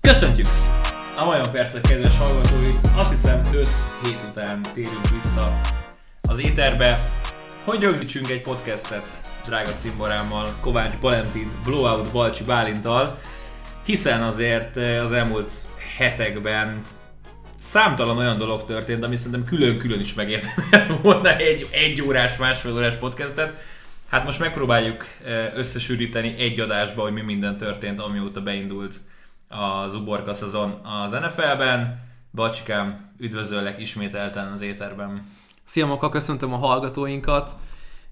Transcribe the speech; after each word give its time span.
Köszöntjük 0.00 0.46
a 1.16 1.24
Majon 1.24 1.50
Percek 1.52 1.80
kedves 1.80 2.16
hallgatóit! 2.16 2.80
Azt 2.96 3.10
hiszem 3.10 3.40
5 3.52 3.68
hét 4.02 4.18
után 4.30 4.62
térünk 4.74 5.08
vissza 5.08 5.60
az 6.28 6.38
éterbe, 6.38 7.00
hogy 7.64 7.82
rögzítsünk 7.82 8.30
egy 8.30 8.40
podcastet 8.40 9.08
drága 9.44 9.72
cimborámmal, 9.72 10.54
Kovács 10.60 10.98
Balentin, 10.98 11.50
Blowout 11.64 12.12
Balcsi 12.12 12.44
Bálintal, 12.44 13.18
hiszen 13.84 14.22
azért 14.22 14.76
az 14.76 15.12
elmúlt 15.12 15.52
hetekben 15.98 16.84
számtalan 17.58 18.18
olyan 18.18 18.38
dolog 18.38 18.64
történt, 18.64 19.04
ami 19.04 19.16
szerintem 19.16 19.44
külön-külön 19.44 20.00
is 20.00 20.14
megérdemelhet 20.14 20.86
volna 21.02 21.36
egy 21.36 21.68
egy 21.70 22.02
órás, 22.02 22.36
másfél 22.36 22.72
órás 22.72 22.94
podcastet. 22.94 23.67
Hát 24.08 24.24
most 24.24 24.38
megpróbáljuk 24.38 25.04
összesűríteni 25.54 26.34
egy 26.38 26.60
adásba, 26.60 27.02
hogy 27.02 27.12
mi 27.12 27.20
minden 27.20 27.56
történt, 27.56 28.00
amióta 28.00 28.42
beindult 28.42 28.96
az 29.48 29.94
uborka 29.94 30.34
szezon 30.34 30.70
az 30.70 31.12
NFL-ben. 31.12 32.06
Bacsikám, 32.34 33.14
üdvözöllek 33.18 33.80
ismételten 33.80 34.52
az 34.52 34.60
éterben. 34.60 35.26
Szia 35.64 35.86
Moka, 35.86 36.08
köszöntöm 36.08 36.52
a 36.52 36.56
hallgatóinkat. 36.56 37.56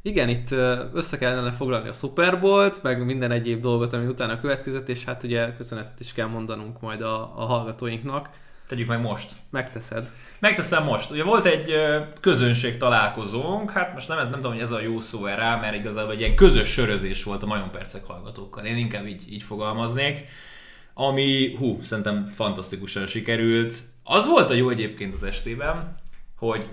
Igen, 0.03 0.29
itt 0.29 0.51
össze 0.93 1.19
kellene 1.19 1.51
foglalni 1.53 1.89
a 1.89 1.93
Super 1.93 2.41
Bowl-t, 2.41 2.83
meg 2.83 3.05
minden 3.05 3.31
egyéb 3.31 3.61
dolgot, 3.61 3.93
ami 3.93 4.07
utána 4.07 4.41
következett, 4.41 4.89
és 4.89 5.05
hát 5.05 5.23
ugye 5.23 5.53
köszönetet 5.53 6.01
is 6.01 6.13
kell 6.13 6.27
mondanunk 6.27 6.81
majd 6.81 7.01
a, 7.01 7.33
a 7.37 7.45
hallgatóinknak. 7.45 8.29
Tegyük 8.69 8.89
meg 8.89 9.01
most. 9.01 9.33
Megteszed. 9.51 10.11
Megteszem 10.39 10.85
most. 10.85 11.11
Ugye 11.11 11.25
volt 11.25 11.45
egy 11.45 11.75
közönség 12.21 12.77
találkozónk, 12.77 13.71
hát 13.71 13.95
most 13.95 14.09
nem, 14.09 14.17
nem 14.17 14.33
tudom, 14.33 14.53
hogy 14.53 14.61
ez 14.61 14.71
a 14.71 14.81
jó 14.81 15.01
szó 15.01 15.25
rá, 15.25 15.57
mert 15.57 15.75
igazából 15.75 16.13
egy 16.13 16.21
ilyen 16.21 16.35
közös 16.35 16.69
sörözés 16.69 17.23
volt 17.23 17.43
a 17.43 17.47
Majon 17.47 17.71
Percek 17.71 18.05
hallgatókkal. 18.05 18.65
Én 18.65 18.77
inkább 18.77 19.07
így, 19.07 19.33
így 19.33 19.43
fogalmaznék. 19.43 20.25
Ami, 20.95 21.55
hú, 21.59 21.83
szerintem 21.83 22.27
fantasztikusan 22.27 23.07
sikerült. 23.07 23.83
Az 24.05 24.27
volt 24.27 24.51
a 24.51 24.55
jó 24.55 24.69
egyébként 24.69 25.13
az 25.13 25.23
estében, 25.23 25.97
hogy 26.39 26.69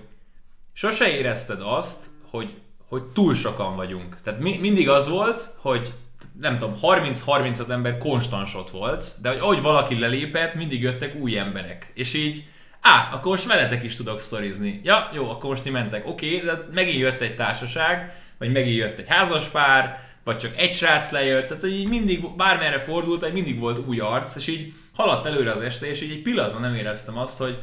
sose 0.72 1.16
érezted 1.16 1.60
azt, 1.62 2.04
hogy, 2.30 2.54
hogy 2.88 3.02
túl 3.02 3.34
sokan 3.34 3.76
vagyunk. 3.76 4.16
Tehát 4.22 4.40
mi, 4.40 4.58
mindig 4.58 4.88
az 4.88 5.08
volt, 5.08 5.54
hogy 5.56 5.94
nem 6.40 6.58
tudom, 6.58 6.78
30-35 6.82 7.68
ember 7.68 7.98
konstansot 7.98 8.70
volt, 8.70 9.14
de 9.22 9.28
hogy 9.28 9.38
ahogy 9.38 9.62
valaki 9.62 9.98
lelépett, 9.98 10.54
mindig 10.54 10.82
jöttek 10.82 11.14
új 11.14 11.38
emberek. 11.38 11.90
És 11.94 12.14
így, 12.14 12.44
á, 12.80 13.10
akkor 13.12 13.30
most 13.30 13.46
veletek 13.46 13.82
is 13.82 13.96
tudok 13.96 14.20
sztorizni. 14.20 14.80
Ja, 14.84 15.10
jó, 15.14 15.30
akkor 15.30 15.50
most 15.50 15.62
ti 15.62 15.70
mentek. 15.70 16.06
Oké, 16.06 16.34
okay, 16.34 16.46
de 16.46 16.66
megint 16.72 16.98
jött 16.98 17.20
egy 17.20 17.34
társaság, 17.34 18.12
vagy 18.38 18.52
megint 18.52 18.76
jött 18.76 18.98
egy 18.98 19.08
házaspár, 19.08 20.02
vagy 20.24 20.36
csak 20.36 20.56
egy 20.56 20.72
srác 20.72 21.10
lejött, 21.10 21.46
tehát 21.46 21.62
hogy 21.62 21.72
így 21.74 21.88
mindig, 21.88 22.36
bármerre 22.36 22.78
fordult, 22.78 23.22
egy 23.22 23.32
mindig 23.32 23.58
volt 23.58 23.86
új 23.86 23.98
arc, 23.98 24.36
és 24.36 24.46
így 24.46 24.72
haladt 24.94 25.26
előre 25.26 25.52
az 25.52 25.60
este, 25.60 25.86
és 25.86 26.02
így 26.02 26.10
egy 26.10 26.22
pillanatban 26.22 26.60
nem 26.60 26.74
éreztem 26.74 27.18
azt, 27.18 27.38
hogy 27.38 27.58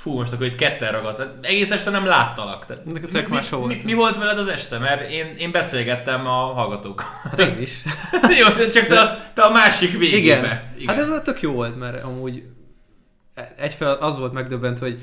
fú, 0.00 0.12
most 0.12 0.32
akkor 0.32 0.46
itt 0.46 0.54
ketten 0.54 0.92
ragadt. 0.92 1.16
Tehát 1.16 1.34
egész 1.40 1.70
este 1.70 1.90
nem 1.90 2.06
láttalak. 2.06 2.66
Tehát 2.66 2.84
mi, 2.84 2.92
mi, 2.92 3.66
mi, 3.66 3.80
mi, 3.84 3.94
volt 3.94 4.16
veled 4.16 4.38
az 4.38 4.48
este? 4.48 4.78
Mert 4.78 5.10
én, 5.10 5.34
én 5.38 5.50
beszélgettem 5.50 6.26
a 6.26 6.30
hallgatókkal. 6.30 7.06
Hát 7.22 7.38
én 7.38 7.60
is. 7.60 7.82
jó, 8.40 8.64
csak 8.72 8.86
te, 8.86 9.30
te 9.34 9.42
a 9.42 9.50
másik 9.50 9.98
végébe. 9.98 10.36
Igen. 10.38 10.72
Igen. 10.78 10.96
Hát 10.96 10.98
ez 10.98 11.22
tök 11.24 11.40
jó 11.40 11.52
volt, 11.52 11.78
mert 11.78 12.04
amúgy 12.04 12.42
egyfelől 13.56 13.94
az 13.94 14.18
volt 14.18 14.32
megdöbbent, 14.32 14.78
hogy 14.78 15.02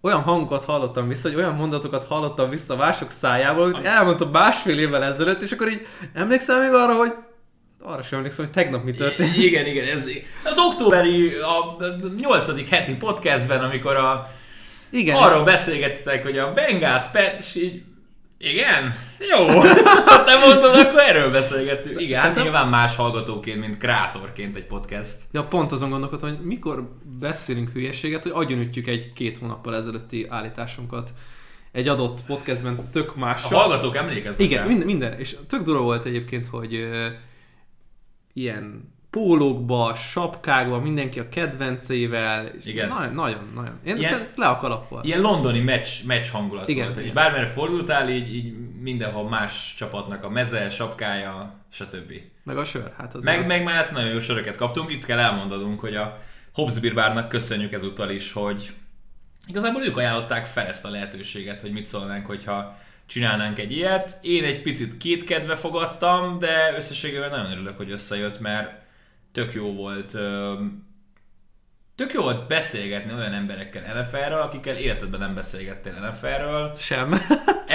olyan 0.00 0.22
hangokat 0.22 0.64
hallottam 0.64 1.08
vissza, 1.08 1.28
hogy 1.28 1.38
olyan 1.38 1.54
mondatokat 1.54 2.04
hallottam 2.04 2.50
vissza 2.50 2.76
mások 2.76 3.10
szájából, 3.10 3.62
amit 3.62 3.86
elmondtam 3.86 4.30
másfél 4.30 4.78
évvel 4.78 5.04
ezelőtt, 5.04 5.42
és 5.42 5.52
akkor 5.52 5.68
így 5.68 5.86
emlékszem 6.14 6.60
még 6.60 6.72
arra, 6.72 6.94
hogy 6.94 7.14
arra 7.86 8.02
sem 8.02 8.18
emlékszem, 8.18 8.44
hogy 8.44 8.54
tegnap 8.54 8.84
mi 8.84 8.92
történt. 8.92 9.36
Igen, 9.36 9.66
igen, 9.66 9.84
ez 9.84 10.06
az 10.44 10.58
októberi, 10.58 11.34
a 11.34 11.76
8. 12.18 12.68
heti 12.68 12.94
podcastben, 12.94 13.60
amikor 13.60 13.96
a 13.96 14.30
igen. 14.90 15.16
arról 15.16 15.42
beszélgettek, 15.42 16.22
hogy 16.22 16.38
a 16.38 16.52
Bengals 16.52 17.04
és 17.38 17.54
így 17.54 17.82
igen? 18.38 18.94
Jó. 19.18 19.46
Ha 20.06 20.24
te 20.24 20.38
mondod, 20.38 20.74
akkor 20.74 21.00
erről 21.00 21.30
beszélgettünk. 21.30 22.00
Igen, 22.00 22.20
hát 22.20 22.22
Szerintem... 22.22 22.34
hát 22.34 22.42
nyilván 22.42 22.68
más 22.68 22.96
hallgatóként, 22.96 23.60
mint 23.60 23.76
krátorként 23.76 24.56
egy 24.56 24.66
podcast. 24.66 25.16
Ja, 25.32 25.44
pont 25.44 25.72
azon 25.72 25.90
gondolkodtam, 25.90 26.28
hogy 26.28 26.40
mikor 26.40 26.88
beszélünk 27.18 27.70
hülyeséget, 27.72 28.22
hogy 28.22 28.32
agyonütjük 28.34 28.86
egy 28.86 29.12
két 29.12 29.38
hónappal 29.38 29.76
ezelőtti 29.76 30.26
állításunkat 30.28 31.10
egy 31.72 31.88
adott 31.88 32.24
podcastben 32.26 32.88
tök 32.92 33.16
más. 33.16 33.44
A 33.44 33.56
hallgatók 33.56 33.96
emlékeznek 33.96 34.46
Igen, 34.46 34.66
minden, 34.66 34.86
minden. 34.86 35.18
És 35.18 35.36
tök 35.48 35.62
durva 35.62 35.82
volt 35.82 36.04
egyébként, 36.04 36.46
hogy 36.46 36.88
ilyen 38.34 38.92
pólókba, 39.10 39.94
sapkákba, 39.94 40.78
mindenki 40.78 41.18
a 41.18 41.28
kedvencével. 41.28 42.50
Igen. 42.64 42.88
Nagyon, 42.88 43.14
nagyon, 43.14 43.50
nagyon. 43.54 43.78
Én 43.84 43.96
ilyen, 43.96 44.28
le 44.36 44.46
a 44.46 44.56
kalappal. 44.56 45.04
Ilyen 45.04 45.20
londoni 45.20 45.60
meccs, 45.60 45.88
meccs 46.06 46.30
hangulat 46.30 46.68
igen, 46.68 46.86
volt. 46.86 47.00
Igen. 47.00 47.14
Bármere 47.14 47.46
fordultál, 47.46 48.08
így, 48.08 48.34
így 48.34 48.54
mindenhol 48.80 49.28
más 49.28 49.74
csapatnak 49.76 50.24
a 50.24 50.28
meze, 50.28 50.70
sapkája, 50.70 51.54
stb. 51.72 52.12
Meg 52.42 52.56
a 52.56 52.64
sör, 52.64 52.92
hát 52.96 53.14
az 53.14 53.24
Meg, 53.24 53.40
az... 53.40 53.46
meg 53.46 53.64
már 53.64 53.92
nagyon 53.92 54.10
jó 54.10 54.18
söröket 54.18 54.56
kaptunk. 54.56 54.92
Itt 54.92 55.04
kell 55.04 55.18
elmondanunk, 55.18 55.80
hogy 55.80 55.94
a 55.94 56.18
Hobbs 56.54 56.74
köszönjük 57.28 57.72
ezúttal 57.72 58.10
is, 58.10 58.32
hogy 58.32 58.72
igazából 59.46 59.82
ők 59.82 59.96
ajánlották 59.96 60.46
fel 60.46 60.66
ezt 60.66 60.84
a 60.84 60.90
lehetőséget, 60.90 61.60
hogy 61.60 61.72
mit 61.72 61.86
szólnánk, 61.86 62.26
hogyha 62.26 62.78
csinálnánk 63.06 63.58
egy 63.58 63.72
ilyet. 63.72 64.18
Én 64.22 64.44
egy 64.44 64.62
picit 64.62 64.96
kétkedve 64.96 65.56
fogadtam, 65.56 66.38
de 66.38 66.72
összességében 66.76 67.30
nagyon 67.30 67.50
örülök, 67.50 67.76
hogy 67.76 67.90
összejött, 67.90 68.40
mert 68.40 68.82
tök 69.32 69.54
jó 69.54 69.72
volt 69.72 70.16
tök 71.94 72.12
jó 72.12 72.22
volt 72.22 72.46
beszélgetni 72.46 73.12
olyan 73.12 73.32
emberekkel 73.32 74.00
NFL-ről, 74.00 74.40
akikkel 74.40 74.76
életedben 74.76 75.20
nem 75.20 75.34
beszélgettél 75.34 75.92
NFL-ről. 75.92 76.74
Sem. 76.78 77.10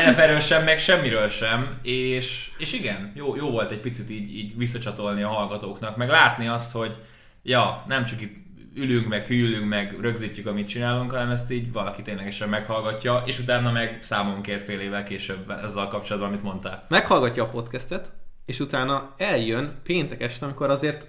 NFL-ről 0.10 0.40
sem, 0.40 0.64
meg 0.64 0.80
semmiről 0.80 1.28
sem, 1.28 1.80
és, 1.82 2.52
és 2.58 2.74
igen, 2.74 3.12
jó, 3.16 3.36
jó 3.36 3.50
volt 3.50 3.72
egy 3.72 3.80
picit 3.80 4.10
így, 4.10 4.36
így 4.36 4.58
visszacsatolni 4.58 5.22
a 5.22 5.28
hallgatóknak, 5.28 5.98
meg 5.98 6.10
látni 6.10 6.48
azt, 6.48 6.72
hogy 6.72 6.98
ja, 7.44 7.84
nem 7.88 8.06
csak 8.06 8.22
itt 8.22 8.36
ülünk, 8.75 9.07
meg 9.07 9.25
hűlünk, 9.25 9.69
meg 9.69 9.97
rögzítjük, 10.02 10.47
amit 10.47 10.68
csinálunk, 10.68 11.12
hanem 11.12 11.30
ezt 11.30 11.52
így 11.52 11.72
valaki 11.72 12.02
ténylegesen 12.02 12.50
meghallgatja, 12.50 13.24
és 13.25 13.40
utána 13.40 13.72
meg 13.72 13.97
számon 14.02 14.41
kér 14.41 14.59
fél 14.59 14.80
évvel 14.80 15.03
később 15.03 15.50
ezzel 15.63 15.88
kapcsolatban, 15.88 16.30
amit 16.30 16.44
mondtál. 16.44 16.85
Meghallgatja 16.90 17.44
a 17.44 17.50
podcastet, 17.50 18.12
és 18.46 18.59
utána 18.59 19.13
eljön 19.18 19.80
péntek 19.84 20.22
este, 20.22 20.46
amikor 20.46 20.69
azért 20.69 21.07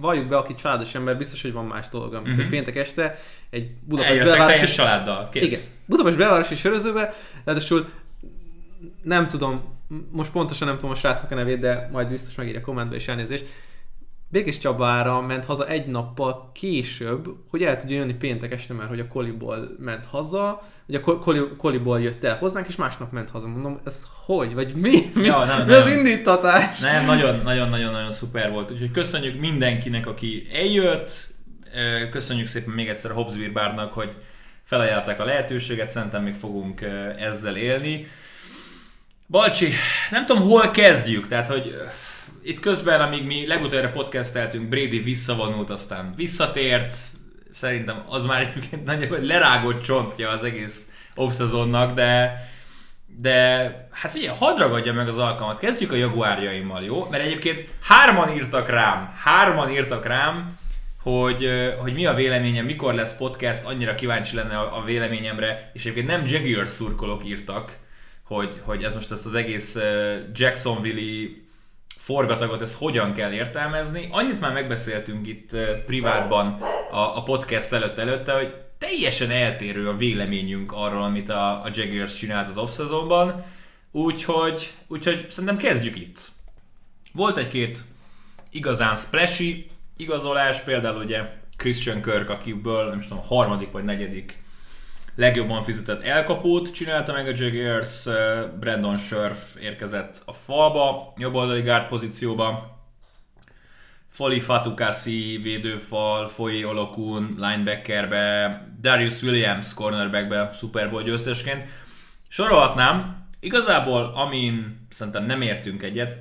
valljuk 0.00 0.28
be, 0.28 0.36
aki 0.36 0.54
családos 0.54 0.94
ember, 0.94 1.16
biztos, 1.16 1.42
hogy 1.42 1.52
van 1.52 1.64
más 1.64 1.88
dolga, 1.88 2.20
mint 2.20 2.36
uh-huh. 2.36 2.50
péntek 2.50 2.76
este 2.76 3.18
egy 3.50 3.70
Budapest 3.80 4.24
belvárosi... 4.24 4.74
családdal, 4.74 5.28
kész. 5.28 5.42
Igen, 5.42 5.60
Budapest 5.86 6.16
belvárosi 6.16 6.54
sörözőbe, 6.54 7.14
ráadásul 7.44 7.90
nem 9.02 9.28
tudom, 9.28 9.78
most 10.10 10.32
pontosan 10.32 10.68
nem 10.68 10.76
tudom 10.76 10.90
a 10.90 10.94
srácnak 10.94 11.30
a 11.30 11.34
nevét, 11.34 11.58
de 11.58 11.88
majd 11.92 12.08
biztos 12.08 12.34
megírja 12.34 12.60
a 12.60 12.62
kommentbe 12.62 12.94
és 12.94 13.08
elnézést. 13.08 13.46
Békés 14.32 14.58
Csabára 14.58 15.20
ment 15.20 15.44
haza 15.44 15.68
egy 15.68 15.86
nappal 15.86 16.50
később, 16.54 17.28
hogy 17.50 17.62
el 17.62 17.76
tudja 17.76 17.96
jönni 17.96 18.14
péntek 18.14 18.52
este, 18.52 18.74
mert 18.74 18.88
hogy 18.88 19.00
a 19.00 19.06
koliból 19.06 19.76
ment 19.78 20.06
haza, 20.06 20.68
hogy 20.86 20.94
a 20.94 21.56
koliból 21.56 22.00
jött 22.00 22.24
el 22.24 22.38
hozzánk, 22.38 22.68
és 22.68 22.76
másnap 22.76 23.12
ment 23.12 23.30
haza. 23.30 23.46
Mondom, 23.46 23.80
ez 23.84 24.06
hogy? 24.24 24.54
Vagy 24.54 24.74
mi? 24.74 25.10
Mi, 25.14 25.24
ja, 25.24 25.44
nem, 25.44 25.66
mi 25.66 25.72
nem. 25.72 25.82
az 25.82 25.90
indítatás? 25.90 26.78
Nem, 26.78 27.04
nagyon-nagyon-nagyon 27.42 28.12
szuper 28.12 28.50
volt. 28.50 28.70
Úgyhogy 28.70 28.90
köszönjük 28.90 29.40
mindenkinek, 29.40 30.06
aki 30.06 30.46
eljött. 30.52 31.34
Köszönjük 32.10 32.46
szépen 32.46 32.74
még 32.74 32.88
egyszer 32.88 33.10
a 33.10 33.14
Hobbs 33.14 33.50
Bárnak, 33.52 33.92
hogy 33.92 34.14
felajánlották 34.64 35.20
a 35.20 35.24
lehetőséget, 35.24 35.88
szerintem 35.88 36.22
még 36.22 36.34
fogunk 36.34 36.80
ezzel 37.18 37.56
élni. 37.56 38.06
Balcsi, 39.28 39.72
nem 40.10 40.26
tudom, 40.26 40.42
hol 40.42 40.70
kezdjük, 40.70 41.26
tehát 41.26 41.48
hogy 41.48 41.74
itt 42.42 42.60
közben, 42.60 43.00
amíg 43.00 43.24
mi 43.24 43.46
legutoljára 43.46 43.90
podcasteltünk, 43.90 44.68
Brady 44.68 44.98
visszavonult, 44.98 45.70
aztán 45.70 46.12
visszatért, 46.16 46.94
szerintem 47.50 48.02
az 48.08 48.24
már 48.24 48.40
egyébként 48.40 48.84
nagyon 48.84 49.24
lerágott 49.24 49.82
csontja 49.82 50.28
az 50.28 50.44
egész 50.44 50.90
off 51.14 51.40
de 51.94 52.40
de 53.16 53.88
hát 53.90 54.10
figyelj, 54.10 54.36
hadd 54.38 54.58
ragadja 54.58 54.92
meg 54.92 55.08
az 55.08 55.18
alkalmat. 55.18 55.58
Kezdjük 55.58 55.92
a 55.92 55.96
jaguárjaimmal, 55.96 56.82
jó? 56.82 57.06
Mert 57.10 57.24
egyébként 57.24 57.68
hárman 57.82 58.36
írtak 58.36 58.68
rám, 58.68 59.14
hárman 59.24 59.70
írtak 59.70 60.06
rám, 60.06 60.58
hogy, 61.02 61.48
hogy 61.78 61.92
mi 61.92 62.06
a 62.06 62.14
véleményem, 62.14 62.64
mikor 62.64 62.94
lesz 62.94 63.16
podcast, 63.16 63.64
annyira 63.64 63.94
kíváncsi 63.94 64.36
lenne 64.36 64.58
a 64.58 64.82
véleményemre, 64.84 65.70
és 65.72 65.80
egyébként 65.80 66.06
nem 66.06 66.26
Jaguar 66.26 66.68
szurkolók 66.68 67.26
írtak, 67.26 67.78
hogy, 68.22 68.60
hogy 68.64 68.82
ez 68.82 68.94
most 68.94 69.10
ezt 69.10 69.26
az 69.26 69.34
egész 69.34 69.78
Jacksonville-i 70.32 71.41
forgatagot, 72.02 72.60
ezt 72.60 72.78
hogyan 72.78 73.12
kell 73.12 73.32
értelmezni. 73.32 74.08
Annyit 74.10 74.40
már 74.40 74.52
megbeszéltünk 74.52 75.26
itt 75.26 75.56
privátban 75.86 76.62
a, 76.90 77.16
a 77.16 77.22
podcast 77.22 77.72
előtt 77.72 77.98
előtte, 77.98 78.32
hogy 78.32 78.54
teljesen 78.78 79.30
eltérő 79.30 79.88
a 79.88 79.96
véleményünk 79.96 80.72
arról, 80.72 81.02
amit 81.02 81.28
a, 81.28 81.62
a 81.62 81.70
Jaguars 81.72 82.14
csinált 82.14 82.48
az 82.48 82.56
off-szezonban, 82.56 83.44
úgyhogy, 83.90 84.72
úgyhogy 84.86 85.26
szerintem 85.30 85.56
kezdjük 85.56 85.96
itt. 85.96 86.28
Volt 87.12 87.36
egy-két 87.36 87.78
igazán 88.50 88.96
splashy 88.96 89.70
igazolás, 89.96 90.60
például 90.60 91.02
ugye 91.02 91.20
Christian 91.56 92.02
Kirk, 92.02 92.28
akiből 92.28 92.88
nem 92.88 92.98
is 92.98 93.04
tudom, 93.04 93.18
a 93.18 93.34
harmadik 93.34 93.70
vagy 93.70 93.84
negyedik 93.84 94.42
legjobban 95.14 95.62
fizetett 95.62 96.02
elkapót 96.02 96.72
csinálta 96.72 97.12
meg 97.12 97.26
a 97.26 97.32
Jaguars, 97.36 98.04
Brandon 98.60 98.96
Scherf 98.96 99.56
érkezett 99.60 100.22
a 100.24 100.32
falba, 100.32 101.12
jobboldali 101.16 101.60
guard 101.60 101.86
pozícióba, 101.86 102.80
Foli 104.08 104.40
Fatukasi 104.40 105.40
védőfal, 105.42 106.28
Foyi 106.28 106.64
Olokun 106.64 107.34
linebackerbe, 107.38 108.60
Darius 108.80 109.22
Williams 109.22 109.74
cornerbackbe 109.74 110.50
Super 110.52 110.90
Bowl 110.90 111.02
győztesként. 111.02 111.66
Sorolhatnám, 112.28 113.26
igazából 113.40 114.12
amin 114.14 114.86
szerintem 114.90 115.24
nem 115.24 115.42
értünk 115.42 115.82
egyet, 115.82 116.16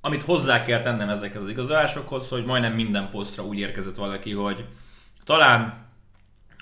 amit 0.00 0.22
hozzá 0.22 0.64
kell 0.64 0.80
tennem 0.80 1.08
ezekhez 1.08 1.42
az 1.42 1.48
igazolásokhoz, 1.48 2.28
hogy 2.28 2.44
majdnem 2.44 2.72
minden 2.72 3.10
posztra 3.10 3.44
úgy 3.44 3.58
érkezett 3.58 3.96
valaki, 3.96 4.32
hogy 4.32 4.64
talán 5.24 5.89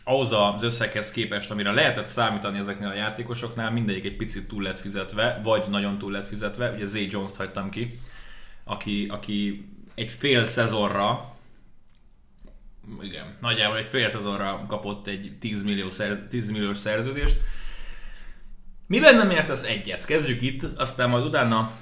ahhoz 0.08 0.32
az 0.32 0.62
összeghez 0.62 1.10
képest, 1.10 1.50
amire 1.50 1.72
lehetett 1.72 2.06
számítani 2.06 2.58
ezeknél 2.58 2.88
a 2.88 2.94
játékosoknál, 2.94 3.70
mindegyik 3.70 4.05
egy 4.05 4.16
picit 4.16 4.49
túl 4.49 4.62
lett 4.62 4.78
fizetve, 4.78 5.40
vagy 5.43 5.64
nagyon 5.69 5.99
túl 5.99 6.12
lett 6.12 6.26
fizetve. 6.26 6.70
Ugye 6.70 6.84
Zay 6.84 7.08
Jones-t 7.10 7.37
hagytam 7.37 7.70
ki, 7.70 7.99
aki, 8.64 9.06
aki 9.10 9.69
egy 9.94 10.12
fél 10.12 10.46
szezonra, 10.46 11.37
igen, 13.02 13.37
nagyjából 13.40 13.76
egy 13.76 13.87
fél 13.87 14.08
szezonra 14.08 14.64
kapott 14.69 15.06
egy 15.06 15.37
10, 15.40 15.62
millió 15.62 15.90
szerz, 15.90 16.19
10 16.28 16.50
milliós 16.50 16.78
szerződést. 16.78 17.37
Miben 18.87 19.16
nem 19.16 19.31
értesz 19.31 19.64
egyet? 19.64 20.04
Kezdjük 20.04 20.43
itt, 20.43 20.62
aztán 20.62 21.08
majd 21.08 21.25
utána 21.25 21.72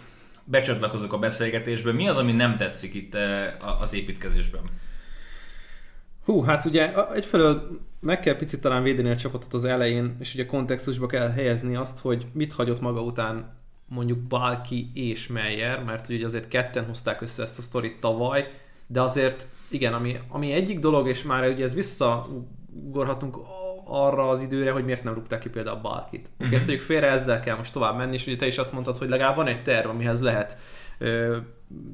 becsatlakozok 0.45 1.13
a 1.13 1.19
beszélgetésbe. 1.19 1.93
Mi 1.93 2.09
az, 2.09 2.17
ami 2.17 2.33
nem 2.33 2.57
tetszik 2.57 2.95
itt 2.95 3.15
eh, 3.15 3.81
az 3.81 3.93
építkezésben? 3.93 4.63
Hú, 6.27 6.43
hát 6.43 6.65
ugye 6.65 6.93
egyfelől 7.15 7.81
meg 8.01 8.21
kell 8.21 8.37
picit 8.37 8.61
talán 8.61 8.83
védeni 8.83 9.11
a 9.11 9.17
csapatot 9.17 9.55
az 9.55 9.65
elején, 9.65 10.17
és 10.21 10.35
ugye 10.35 10.47
kontextusba 10.47 11.07
kell 11.07 11.31
helyezni 11.31 11.77
azt, 11.77 11.99
hogy 11.99 12.27
mit 12.33 12.53
hagyott 12.53 12.81
maga 12.81 13.03
után 13.03 13.57
mondjuk 13.89 14.19
Balki 14.19 14.91
és 14.95 15.27
Meyer, 15.27 15.85
mert 15.85 16.09
ugye 16.09 16.25
azért 16.25 16.49
ketten 16.49 16.85
hozták 16.85 17.21
össze 17.21 17.43
ezt 17.43 17.59
a 17.59 17.63
sztorit 17.63 18.01
tavaly, 18.01 18.47
de 18.87 19.01
azért 19.01 19.47
igen, 19.69 19.93
ami, 19.93 20.17
ami 20.29 20.53
egyik 20.53 20.79
dolog, 20.79 21.09
és 21.09 21.23
már 21.23 21.49
ugye 21.49 21.65
ez 21.65 21.75
visszagorhatunk 21.75 23.37
arra 23.85 24.29
az 24.29 24.41
időre, 24.41 24.71
hogy 24.71 24.85
miért 24.85 25.05
nem 25.05 25.15
rúgták 25.15 25.41
ki 25.41 25.49
például 25.49 25.77
a 25.77 25.81
Balkit. 25.81 26.31
Ezt 26.51 26.67
tegyük 26.67 26.81
félre, 26.81 27.11
ezzel 27.11 27.41
kell 27.41 27.57
most 27.57 27.73
tovább 27.73 27.97
menni, 27.97 28.15
és 28.15 28.27
ugye 28.27 28.37
te 28.37 28.47
is 28.47 28.59
azt 28.59 28.73
mondtad, 28.73 28.99
hogy 28.99 29.09
legalább 29.09 29.37
van 29.37 29.47
egy 29.47 29.63
terv, 29.63 29.89
amihez 29.89 30.23
lehet 30.23 30.59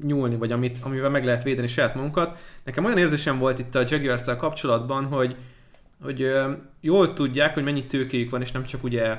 nyúlni, 0.01 0.35
vagy 0.37 0.51
amit, 0.51 0.79
amivel 0.83 1.09
meg 1.09 1.25
lehet 1.25 1.43
védeni 1.43 1.67
saját 1.67 1.95
magunkat. 1.95 2.37
Nekem 2.63 2.85
olyan 2.85 2.97
érzésem 2.97 3.39
volt 3.39 3.59
itt 3.59 3.75
a 3.75 3.83
jaguars 3.87 4.23
kapcsolatban, 4.37 5.05
hogy 5.05 5.35
hogy 6.03 6.31
jól 6.79 7.13
tudják, 7.13 7.53
hogy 7.53 7.63
mennyi 7.63 7.85
tőkéjük 7.85 8.29
van, 8.29 8.41
és 8.41 8.51
nem 8.51 8.63
csak 8.63 8.83
ugye 8.83 9.17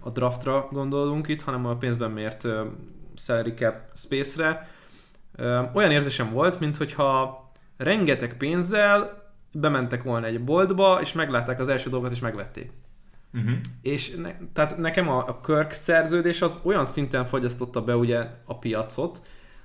a 0.00 0.10
draftra 0.10 0.68
gondolunk 0.72 1.28
itt, 1.28 1.42
hanem 1.42 1.66
a 1.66 1.76
pénzben 1.76 2.10
mért 2.10 2.48
salary 3.16 3.54
cap 3.54 3.74
space-re. 3.94 4.68
Olyan 5.74 5.90
érzésem 5.90 6.32
volt, 6.32 6.60
mintha 6.60 7.50
rengeteg 7.76 8.36
pénzzel 8.36 9.22
bementek 9.52 10.02
volna 10.02 10.26
egy 10.26 10.44
boltba, 10.44 11.00
és 11.00 11.12
meglátták 11.12 11.60
az 11.60 11.68
első 11.68 11.90
dolgot, 11.90 12.10
és 12.10 12.20
megvették. 12.20 12.70
Uh-huh. 13.32 13.58
És 13.82 14.14
ne, 14.14 14.34
tehát 14.52 14.76
nekem 14.76 15.08
a, 15.08 15.28
a 15.28 15.40
Kirk 15.40 15.72
szerződés 15.72 16.42
az 16.42 16.60
olyan 16.62 16.86
szinten 16.86 17.24
fogyasztotta 17.24 17.82
be 17.82 17.96
ugye 17.96 18.26
a 18.44 18.58
piacot, 18.58 19.22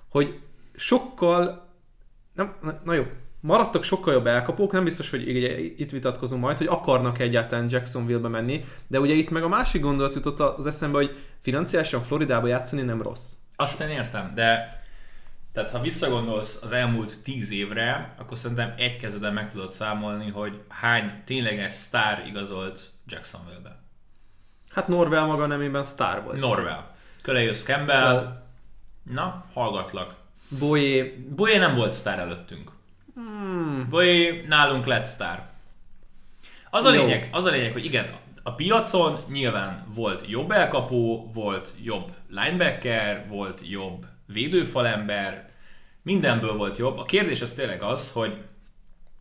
hogy 0.10 0.40
sokkal, 0.76 1.70
nem, 2.34 2.56
na, 2.62 2.80
na 2.84 2.94
jó, 2.94 3.06
maradtak 3.40 3.84
sokkal 3.84 4.14
jobb 4.14 4.28
elkapók, 4.28 4.72
nem 4.72 4.84
biztos, 4.84 5.10
hogy 5.10 5.30
ugye, 5.30 5.60
itt 5.60 5.92
vitatkozunk 5.92 6.42
majd, 6.42 6.58
hogy 6.58 6.68
akarnak 6.68 7.20
egyáltalán 7.20 7.70
Jacksonville-be 7.70 8.28
menni, 8.28 8.66
de 8.88 9.00
ugye 9.00 9.14
itt 9.14 9.30
meg 9.30 9.44
a 9.44 9.48
másik 9.48 9.82
gondolat 9.82 10.14
jutott 10.14 10.40
az 10.40 10.66
eszembe, 10.66 10.98
hogy 10.98 11.18
financiálisan 11.42 12.02
Floridába 12.02 12.48
játszani 12.48 12.82
nem 12.82 13.02
rossz. 13.02 13.34
Azt 13.56 13.82
én 13.82 13.90
értem, 13.90 14.32
de 14.36 14.84
tehát 15.52 15.72
ha 15.72 15.82
visszagondolsz 15.82 16.60
az 16.64 16.72
elmúlt 16.72 17.24
tíz 17.24 17.52
évre, 17.52 18.16
akkor 18.18 18.38
szerintem 18.38 18.74
egy 18.78 19.00
kezeden 19.00 19.34
meg 19.34 19.52
tudod 19.52 19.72
számolni, 19.72 20.30
hogy 20.30 20.62
hány 20.68 21.22
tényleges 21.26 21.72
sztár 21.72 22.24
igazolt 22.28 22.92
Jacksonville-be. 23.08 23.84
Hát 24.70 24.88
Norvel 24.88 25.26
maga 25.26 25.46
nemében 25.46 25.84
sztár 25.84 26.24
volt. 26.24 26.40
Norvel. 26.40 26.96
Kölejősz 27.22 27.64
Campbell. 27.64 28.14
Well. 28.14 28.44
Na, 29.04 29.46
hallgatlak. 29.54 30.16
Boyé. 30.60 31.26
Boyé 31.36 31.58
nem 31.58 31.76
volt 31.76 31.92
sztár 31.92 32.20
előttünk. 32.20 32.72
Hmm. 33.14 33.88
Boyé 33.90 34.46
nálunk 34.48 34.86
lett 34.86 35.06
sztár. 35.06 35.50
Az 36.70 36.86
a, 36.86 36.90
lényeg, 36.90 37.30
az 37.32 37.46
a 37.46 37.50
lényeg, 37.50 37.72
hogy 37.72 37.86
igen, 37.86 38.06
a 38.44 38.54
piacon 38.54 39.20
nyilván 39.28 39.86
volt 39.94 40.30
jobb 40.30 40.52
elkapó, 40.52 41.30
volt 41.34 41.74
jobb 41.84 42.14
linebacker, 42.30 43.28
volt 43.28 43.60
jobb 43.64 44.06
védőfalember, 44.26 45.50
mindenből 46.02 46.58
volt 46.58 46.78
jobb. 46.78 46.98
A 46.98 47.06
kérdés 47.06 47.42
az 47.42 47.54
tényleg 47.54 47.82
az, 47.82 48.12
hogy, 48.12 48.38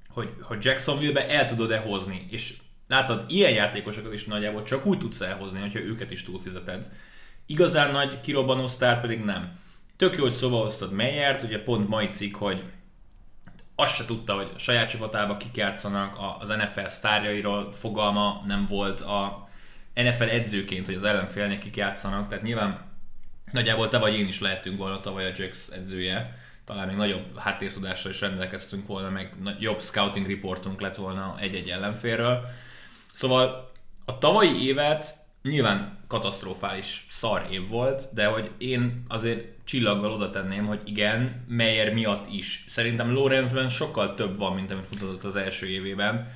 hogy, 0.08 0.34
hogy 0.40 0.64
Jacksonville-be 0.64 1.28
el 1.28 1.46
tudod-e 1.46 1.78
hozni, 1.78 2.26
és 2.30 2.56
látod, 2.86 3.24
ilyen 3.28 3.52
játékosokat 3.52 4.12
is 4.12 4.24
nagyjából 4.24 4.62
csak 4.62 4.86
úgy 4.86 4.98
tudsz 4.98 5.20
elhozni, 5.20 5.60
hogyha 5.60 5.78
őket 5.78 6.10
is 6.10 6.24
túlfizeted. 6.24 6.90
Igazán 7.46 7.92
nagy 7.92 8.20
kirobbanó 8.20 8.66
sztár 8.66 9.00
pedig 9.00 9.20
nem. 9.20 9.58
Tök 9.96 10.16
jó, 10.16 10.22
hogy 10.22 10.34
szóba 10.34 10.56
hoztad 10.56 10.92
Meyert, 10.92 11.42
ugye 11.42 11.62
pont 11.62 11.88
mai 11.88 12.08
cikk, 12.08 12.36
hogy 12.36 12.62
azt 13.74 13.94
se 13.94 14.04
tudta, 14.04 14.34
hogy 14.34 14.50
a 14.54 14.58
saját 14.58 14.90
csapatába 14.90 15.36
kik 15.36 15.56
játszanak, 15.56 16.16
az 16.40 16.48
NFL 16.48 16.86
sztárjairól 16.86 17.72
fogalma 17.72 18.42
nem 18.46 18.66
volt 18.66 19.00
a 19.00 19.48
NFL 19.94 20.22
edzőként, 20.22 20.86
hogy 20.86 20.94
az 20.94 21.04
ellenfélnek 21.04 21.58
kik 21.58 21.76
játszanak, 21.76 22.28
tehát 22.28 22.44
nyilván 22.44 22.92
Nagyjából 23.54 23.88
te 23.88 23.98
vagy 23.98 24.18
én 24.18 24.26
is 24.26 24.40
lehetünk 24.40 24.78
volna 24.78 25.00
tavaly 25.00 25.26
a 25.26 25.32
Jax 25.36 25.70
edzője, 25.70 26.38
talán 26.64 26.86
még 26.86 26.96
nagyobb 26.96 27.38
háttértudással 27.38 28.10
is 28.10 28.20
rendelkeztünk 28.20 28.86
volna, 28.86 29.10
meg 29.10 29.34
jobb 29.58 29.80
scouting 29.80 30.26
reportunk 30.26 30.80
lett 30.80 30.94
volna 30.94 31.36
egy-egy 31.40 31.68
ellenfélről. 31.68 32.48
Szóval 33.14 33.72
a 34.04 34.18
tavalyi 34.18 34.66
évet 34.66 35.14
nyilván 35.42 35.98
katasztrofális 36.06 37.06
szar 37.08 37.46
év 37.50 37.68
volt, 37.68 38.08
de 38.12 38.26
hogy 38.26 38.50
én 38.58 39.04
azért 39.08 39.46
csillaggal 39.64 40.12
oda 40.12 40.30
tenném, 40.30 40.66
hogy 40.66 40.80
igen, 40.84 41.44
Meyer 41.48 41.92
miatt 41.92 42.30
is. 42.30 42.64
Szerintem 42.68 43.12
Lorenzben 43.12 43.68
sokkal 43.68 44.14
több 44.14 44.36
van, 44.36 44.54
mint 44.54 44.70
amit 44.70 44.90
mutatott 44.90 45.22
az 45.22 45.36
első 45.36 45.66
évében. 45.66 46.28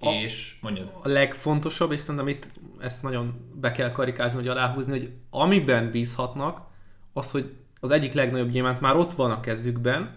A, 0.00 0.10
és 0.10 0.56
mondjad. 0.60 0.92
A 1.02 1.08
legfontosabb, 1.08 1.92
és 1.92 2.00
szerintem 2.00 2.28
itt 2.28 2.50
ezt 2.78 3.02
nagyon 3.02 3.50
be 3.54 3.72
kell 3.72 3.92
karikázni, 3.92 4.38
hogy 4.38 4.48
aláhúzni, 4.48 4.98
hogy 4.98 5.10
amiben 5.30 5.90
bízhatnak, 5.90 6.60
az, 7.12 7.30
hogy 7.30 7.52
az 7.80 7.90
egyik 7.90 8.12
legnagyobb 8.12 8.50
gyémánt 8.50 8.80
már 8.80 8.96
ott 8.96 9.12
van 9.12 9.30
a 9.30 9.40
kezükben. 9.40 10.16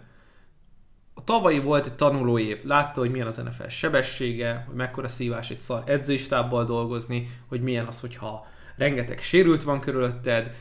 A 1.28 1.30
tavalyi 1.30 1.60
volt 1.60 1.86
egy 1.86 1.94
tanuló 1.94 2.40
év, 2.40 2.64
látta, 2.64 3.00
hogy 3.00 3.12
milyen 3.12 3.28
az 3.28 3.38
NFL 3.38 3.68
sebessége, 3.68 4.64
hogy 4.68 4.76
mekkora 4.76 5.08
szívás 5.08 5.50
egy 5.50 5.62
szar 5.62 5.84
edzőistábbal 5.86 6.66
dolgozni, 6.66 7.30
hogy 7.48 7.62
milyen 7.62 7.86
az, 7.86 8.00
hogyha 8.00 8.48
rengeteg 8.78 9.20
sérült 9.22 9.64
van 9.64 9.80
körülötted. 9.80 10.56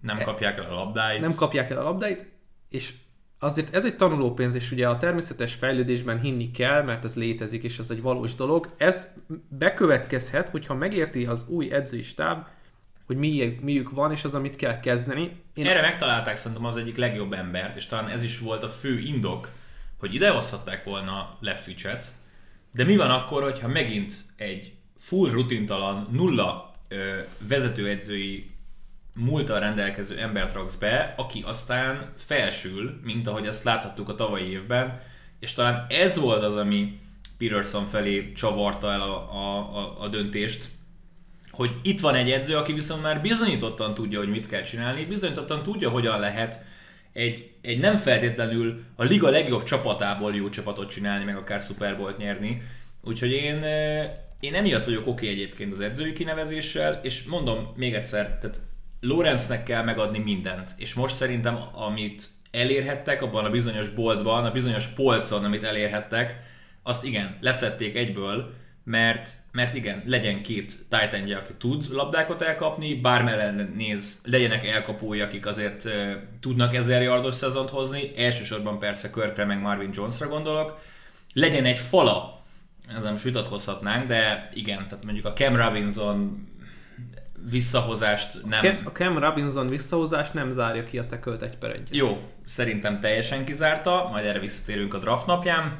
Nem 0.00 0.20
kapják 0.22 0.58
el 0.58 0.70
a 0.70 0.74
labdáit. 0.74 1.20
Nem 1.20 1.34
kapják 1.34 1.70
el 1.70 1.78
a 1.78 1.82
labdáit, 1.82 2.26
és 2.68 2.94
azért 3.38 3.74
ez 3.74 3.84
egy 3.84 3.96
tanulópénz, 3.96 4.54
és 4.54 4.72
ugye 4.72 4.88
a 4.88 4.96
természetes 4.96 5.54
fejlődésben 5.54 6.20
hinni 6.20 6.50
kell, 6.50 6.82
mert 6.82 7.04
ez 7.04 7.16
létezik, 7.16 7.62
és 7.62 7.78
ez 7.78 7.90
egy 7.90 8.02
valós 8.02 8.34
dolog. 8.34 8.74
Ez 8.76 9.08
bekövetkezhet, 9.48 10.48
hogyha 10.48 10.74
megérti 10.74 11.26
az 11.26 11.46
új 11.48 11.72
edzői 11.72 12.02
stáb, 12.02 12.46
hogy 13.06 13.16
mi, 13.16 13.58
miük 13.62 13.90
van, 13.90 14.12
és 14.12 14.24
az, 14.24 14.34
amit 14.34 14.56
kell 14.56 14.80
kezdeni. 14.80 15.42
Én 15.54 15.66
Erre 15.66 15.80
megtalálták 15.80 16.36
szerintem 16.36 16.66
az 16.66 16.76
egyik 16.76 16.96
legjobb 16.96 17.32
embert, 17.32 17.76
és 17.76 17.86
talán 17.86 18.08
ez 18.08 18.22
is 18.22 18.38
volt 18.38 18.62
a 18.62 18.68
fő 18.68 18.98
indok, 18.98 19.48
hogy 19.98 20.14
idehozhatták 20.14 20.84
volna 20.84 21.36
Leftwich-et, 21.40 22.06
de 22.72 22.84
mi 22.84 22.96
van 22.96 23.10
akkor, 23.10 23.42
hogyha 23.42 23.68
megint 23.68 24.12
egy 24.36 24.72
full 24.98 25.30
rutintalan, 25.30 26.08
nulla 26.10 26.74
ö, 26.88 27.18
vezetőedzői 27.38 28.50
múltal 29.14 29.60
rendelkező 29.60 30.18
embert 30.18 30.54
raksz 30.54 30.74
be, 30.74 31.14
aki 31.16 31.42
aztán 31.46 32.12
felsül, 32.16 33.00
mint 33.02 33.26
ahogy 33.26 33.46
azt 33.46 33.64
láthattuk 33.64 34.08
a 34.08 34.14
tavalyi 34.14 34.50
évben, 34.50 35.00
és 35.40 35.52
talán 35.52 35.86
ez 35.88 36.18
volt 36.18 36.42
az, 36.42 36.56
ami 36.56 37.00
Peterson 37.38 37.86
felé 37.86 38.32
csavarta 38.32 38.92
el 38.92 39.00
a, 39.00 39.32
a, 39.32 39.76
a, 39.76 40.02
a 40.02 40.08
döntést, 40.08 40.68
hogy 41.50 41.70
itt 41.82 42.00
van 42.00 42.14
egy 42.14 42.30
edző, 42.30 42.56
aki 42.56 42.72
viszont 42.72 43.02
már 43.02 43.20
bizonyítottan 43.20 43.94
tudja, 43.94 44.18
hogy 44.18 44.28
mit 44.28 44.46
kell 44.46 44.62
csinálni, 44.62 45.04
bizonyítottan 45.04 45.62
tudja, 45.62 45.90
hogyan 45.90 46.20
lehet 46.20 46.64
egy, 47.12 47.47
egy 47.60 47.78
nem 47.78 47.96
feltétlenül 47.96 48.84
a 48.96 49.04
liga 49.04 49.28
legjobb 49.28 49.62
csapatából 49.62 50.34
jó 50.34 50.48
csapatot 50.48 50.90
csinálni, 50.90 51.24
meg 51.24 51.36
akár 51.36 51.60
Super 51.60 51.96
Bowl-t 51.96 52.16
nyerni. 52.16 52.62
Úgyhogy 53.02 53.30
én, 53.30 53.64
én 54.40 54.54
emiatt 54.54 54.84
vagyok 54.84 55.06
oké 55.06 55.10
okay 55.10 55.28
egyébként 55.28 55.72
az 55.72 55.80
edzői 55.80 56.12
kinevezéssel, 56.12 57.00
és 57.02 57.24
mondom 57.24 57.72
még 57.76 57.94
egyszer, 57.94 58.38
tehát 58.38 58.60
Lorenznek 59.00 59.62
kell 59.62 59.82
megadni 59.82 60.18
mindent, 60.18 60.70
és 60.76 60.94
most 60.94 61.14
szerintem, 61.14 61.58
amit 61.72 62.28
elérhettek 62.50 63.22
abban 63.22 63.44
a 63.44 63.50
bizonyos 63.50 63.90
boltban, 63.90 64.44
a 64.44 64.52
bizonyos 64.52 64.86
polcon, 64.86 65.44
amit 65.44 65.62
elérhettek, 65.62 66.40
azt 66.82 67.04
igen, 67.04 67.36
leszették 67.40 67.96
egyből, 67.96 68.54
mert, 68.88 69.30
mert 69.52 69.74
igen, 69.74 70.02
legyen 70.06 70.42
két 70.42 70.78
titan 70.88 71.32
aki 71.32 71.52
tud 71.58 71.84
labdákat 71.90 72.42
elkapni, 72.42 72.94
bármellen 72.94 73.72
néz, 73.76 74.20
legyenek 74.24 74.66
elkapói, 74.66 75.20
akik 75.20 75.46
azért 75.46 75.84
uh, 75.84 75.92
tudnak 76.40 76.74
ezer 76.74 77.02
yardos 77.02 77.34
szezont 77.34 77.70
hozni, 77.70 78.12
elsősorban 78.16 78.78
persze 78.78 79.10
Körkre 79.10 79.44
meg 79.44 79.60
Marvin 79.60 79.90
Jonesra 79.92 80.28
gondolok, 80.28 80.78
legyen 81.32 81.64
egy 81.64 81.78
fala, 81.78 82.42
ezzel 82.96 83.12
most 83.12 83.24
vitatkozhatnánk, 83.24 84.06
de 84.06 84.48
igen, 84.52 84.88
tehát 84.88 85.04
mondjuk 85.04 85.26
a 85.26 85.32
Cam 85.32 85.56
Robinson 85.56 86.48
visszahozást 87.50 88.44
nem... 88.44 88.82
A 88.84 88.90
Cam 88.90 89.18
Robinson 89.18 89.66
visszahozást 89.66 90.34
nem 90.34 90.50
zárja 90.50 90.84
ki 90.84 90.98
a 90.98 91.06
tekölt 91.06 91.42
egy 91.42 91.56
per 91.56 91.70
egy. 91.70 91.88
Jó, 91.90 92.30
szerintem 92.44 93.00
teljesen 93.00 93.44
kizárta, 93.44 94.08
majd 94.10 94.24
erre 94.24 94.38
visszatérünk 94.38 94.94
a 94.94 94.98
draft 94.98 95.26
napján. 95.26 95.78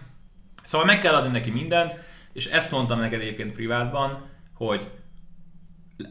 Szóval 0.64 0.86
meg 0.86 0.98
kell 0.98 1.14
adni 1.14 1.30
neki 1.30 1.50
mindent, 1.50 1.96
és 2.38 2.46
ezt 2.46 2.70
mondtam 2.70 2.98
neked 2.98 3.20
egyébként 3.20 3.52
privátban, 3.52 4.30
hogy 4.54 4.90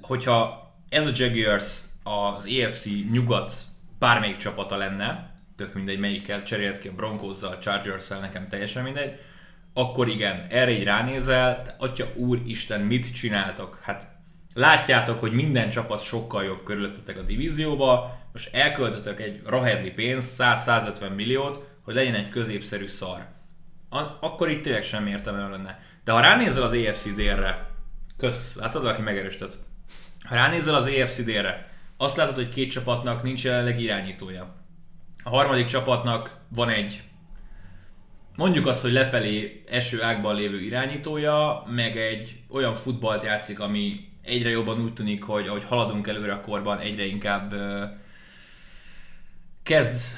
hogyha 0.02 0.72
ez 0.90 1.08
a 1.08 1.12
Jaguars 1.14 1.80
az 2.04 2.46
EFC 2.46 2.86
nyugat 3.12 3.54
bármelyik 4.00 4.38
csapata 4.38 4.78
lenne, 4.78 5.36
tök 5.56 5.74
mindegy 5.74 6.00
melyikkel 6.00 6.44
cserélt 6.44 6.80
ki 6.80 6.88
a 6.88 6.92
Broncos-zal, 6.92 7.58
chargers 7.58 8.08
nekem 8.08 8.48
teljesen 8.48 8.84
mindegy, 8.84 9.20
akkor 9.74 10.08
igen, 10.08 10.48
erre 10.50 10.72
így 10.72 10.84
ránézel, 10.84 11.62
te 11.62 11.76
atya 11.80 12.08
úr 12.16 12.42
Isten, 12.46 12.82
mit 12.82 13.14
csináltok? 13.14 13.80
Hát 13.82 14.08
látjátok, 14.54 15.20
hogy 15.20 15.32
minden 15.32 15.70
csapat 15.70 16.04
sokkal 16.04 16.44
jobb 16.44 16.64
körülöttetek 16.64 17.18
a 17.18 17.22
divízióba, 17.22 18.20
most 18.34 18.56
elköltötök 18.56 19.22
egy 19.22 19.42
rahedli 19.46 19.92
pénzt, 19.92 20.42
100-150 20.44 21.16
milliót, 21.16 21.68
hogy 21.82 21.94
legyen 21.94 22.16
egy 22.16 22.30
középszerű 22.30 22.88
szar. 22.88 23.26
Akkor 24.20 24.50
itt 24.50 24.64
tényleg 24.64 24.84
semmi 24.84 25.10
értelme 25.10 25.48
lenne. 25.48 25.80
De 26.08 26.14
ha 26.14 26.20
ránézel 26.20 26.64
az 26.64 26.74
EFC 26.74 27.14
délre, 27.16 27.70
kösz, 28.18 28.56
látod, 28.56 28.86
aki 28.86 29.02
megerősített. 29.02 29.58
Ha 30.24 30.36
ránézel 30.36 30.76
az 30.76 30.88
EFC 30.88 31.24
délre, 31.24 31.72
azt 31.98 32.16
látod, 32.16 32.36
hogy 32.36 32.50
két 32.50 32.72
csapatnak 32.72 33.24
nincs 33.24 33.44
jelenleg 33.44 33.82
irányítója. 33.82 34.56
A 35.24 35.30
harmadik 35.30 35.66
csapatnak 35.66 36.38
van 36.48 36.70
egy 36.70 37.04
mondjuk 38.36 38.68
azt, 38.68 38.82
hogy 38.82 38.92
lefelé 38.92 39.64
eső 39.70 40.04
ágban 40.04 40.36
lévő 40.36 40.62
irányítója, 40.62 41.64
meg 41.70 41.98
egy 41.98 42.40
olyan 42.50 42.76
futballt 42.76 43.24
játszik, 43.24 43.60
ami 43.60 44.10
egyre 44.24 44.50
jobban 44.50 44.82
úgy 44.82 44.94
tűnik, 44.94 45.24
hogy 45.24 45.48
ahogy 45.48 45.64
haladunk 45.64 46.08
előre 46.08 46.34
a 46.34 46.42
korban, 46.42 46.80
egyre 46.80 47.06
inkább 47.06 47.54
uh, 47.54 47.84
kezd 49.64 50.18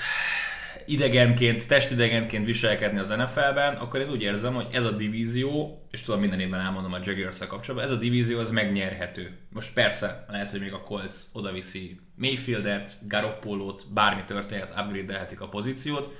idegenként, 0.91 1.67
testidegenként 1.67 2.45
viselkedni 2.45 2.99
az 2.99 3.09
NFL-ben, 3.09 3.75
akkor 3.75 3.99
én 3.99 4.09
úgy 4.09 4.21
érzem, 4.21 4.53
hogy 4.53 4.67
ez 4.71 4.83
a 4.83 4.91
divízió, 4.91 5.81
és 5.91 6.01
tudom 6.01 6.19
minden 6.19 6.39
évben 6.39 6.59
elmondom 6.59 6.93
a 6.93 6.99
jaguars 7.03 7.37
kapcsolatban, 7.37 7.89
ez 7.89 7.95
a 7.95 7.99
divízió 7.99 8.39
az 8.39 8.49
megnyerhető. 8.49 9.37
Most 9.49 9.73
persze, 9.73 10.25
lehet, 10.29 10.49
hogy 10.49 10.59
még 10.59 10.73
a 10.73 10.81
Colts 10.81 11.17
odaviszi 11.33 11.99
Mayfieldet, 12.15 12.97
Garoppolót, 13.07 13.85
bármi 13.93 14.23
történhet, 14.27 14.73
upgrade 14.77 15.27
a 15.39 15.47
pozíciót. 15.47 16.11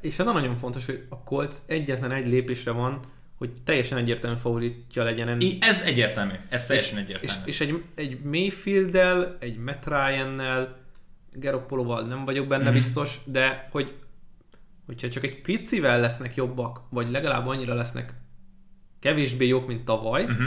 És 0.00 0.18
ez 0.18 0.24
nagyon 0.24 0.56
fontos, 0.56 0.86
hogy 0.86 1.04
a 1.08 1.22
Colts 1.22 1.56
egyetlen 1.66 2.12
egy 2.12 2.26
lépésre 2.26 2.70
van, 2.70 3.00
hogy 3.38 3.50
teljesen 3.64 3.98
egyértelmű 3.98 4.38
favoritja 4.38 5.02
legyen. 5.02 5.40
I, 5.40 5.58
ez 5.60 5.82
egyértelmű, 5.82 6.32
ez 6.48 6.66
teljesen 6.66 6.98
egyértelmű. 6.98 7.42
És, 7.44 7.60
és 7.60 7.66
egy, 7.66 7.82
egy 7.94 8.20
Mayfield-del, 8.22 9.36
egy 9.40 9.56
Matt 9.56 9.86
Ryan-nel, 9.86 10.83
Geroppolóval 11.34 12.06
nem 12.06 12.24
vagyok 12.24 12.46
benne 12.46 12.64
mm-hmm. 12.64 12.72
biztos, 12.72 13.20
de 13.24 13.68
hogy 13.70 13.94
hogyha 14.86 15.08
csak 15.08 15.24
egy 15.24 15.40
picivel 15.40 16.00
lesznek 16.00 16.34
jobbak, 16.34 16.80
vagy 16.90 17.10
legalább 17.10 17.46
annyira 17.46 17.74
lesznek 17.74 18.14
kevésbé 19.00 19.46
jók, 19.46 19.66
mint 19.66 19.84
tavaly, 19.84 20.22
uh-huh. 20.22 20.46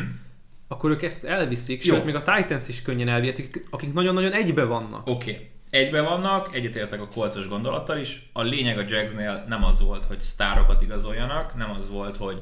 akkor 0.67 0.89
ők 0.91 1.01
ezt 1.01 1.23
elviszik, 1.23 1.85
Jó. 1.85 1.95
sőt, 1.95 2.05
még 2.05 2.15
a 2.15 2.23
Titans 2.23 2.67
is 2.67 2.81
könnyen 2.81 3.07
elvihetik, 3.07 3.63
akik 3.69 3.93
nagyon-nagyon 3.93 4.31
egybe 4.31 4.63
vannak. 4.63 5.07
Oké. 5.07 5.31
Okay. 5.31 5.49
Egybe 5.69 6.01
vannak, 6.01 6.55
egyetértek 6.55 7.01
a 7.01 7.07
kolcos 7.07 7.47
gondolattal 7.47 7.97
is. 7.97 8.29
A 8.33 8.41
lényeg 8.41 8.77
a 8.77 8.83
Jacksnél 8.87 9.45
nem 9.47 9.63
az 9.63 9.81
volt, 9.81 10.05
hogy 10.05 10.21
sztárokat 10.21 10.81
igazoljanak, 10.81 11.55
nem 11.55 11.71
az 11.71 11.89
volt, 11.89 12.17
hogy 12.17 12.41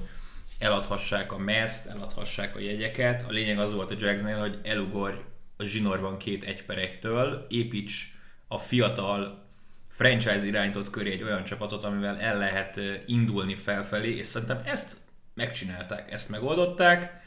eladhassák 0.60 1.32
a 1.32 1.38
meszt, 1.38 1.88
eladhassák 1.88 2.56
a 2.56 2.60
jegyeket. 2.60 3.26
A 3.28 3.32
lényeg 3.32 3.60
az 3.60 3.74
volt 3.74 3.92
a 3.92 3.96
Jacksnél, 4.00 4.40
hogy 4.40 4.60
elugorj 4.64 5.18
a 5.58 5.64
zsinorban 5.64 6.18
két 6.18 6.44
egy 6.44 6.66
per 6.66 6.78
egytől, 6.78 7.46
építs 7.50 8.15
a 8.56 8.58
fiatal 8.58 9.44
franchise 9.90 10.46
irányított 10.46 10.90
köré 10.90 11.12
egy 11.12 11.24
olyan 11.24 11.44
csapatot, 11.44 11.84
amivel 11.84 12.20
el 12.20 12.38
lehet 12.38 12.80
indulni 13.06 13.56
felfelé, 13.56 14.16
és 14.16 14.26
szerintem 14.26 14.62
ezt 14.66 14.98
megcsinálták, 15.34 16.12
ezt 16.12 16.30
megoldották. 16.30 17.24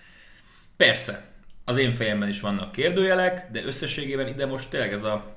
Persze, 0.76 1.24
az 1.64 1.76
én 1.76 1.92
fejemben 1.92 2.28
is 2.28 2.40
vannak 2.40 2.72
kérdőjelek, 2.72 3.50
de 3.50 3.64
összességében 3.64 4.28
ide 4.28 4.46
most 4.46 4.70
tényleg 4.70 4.92
ez 4.92 5.04
a 5.04 5.36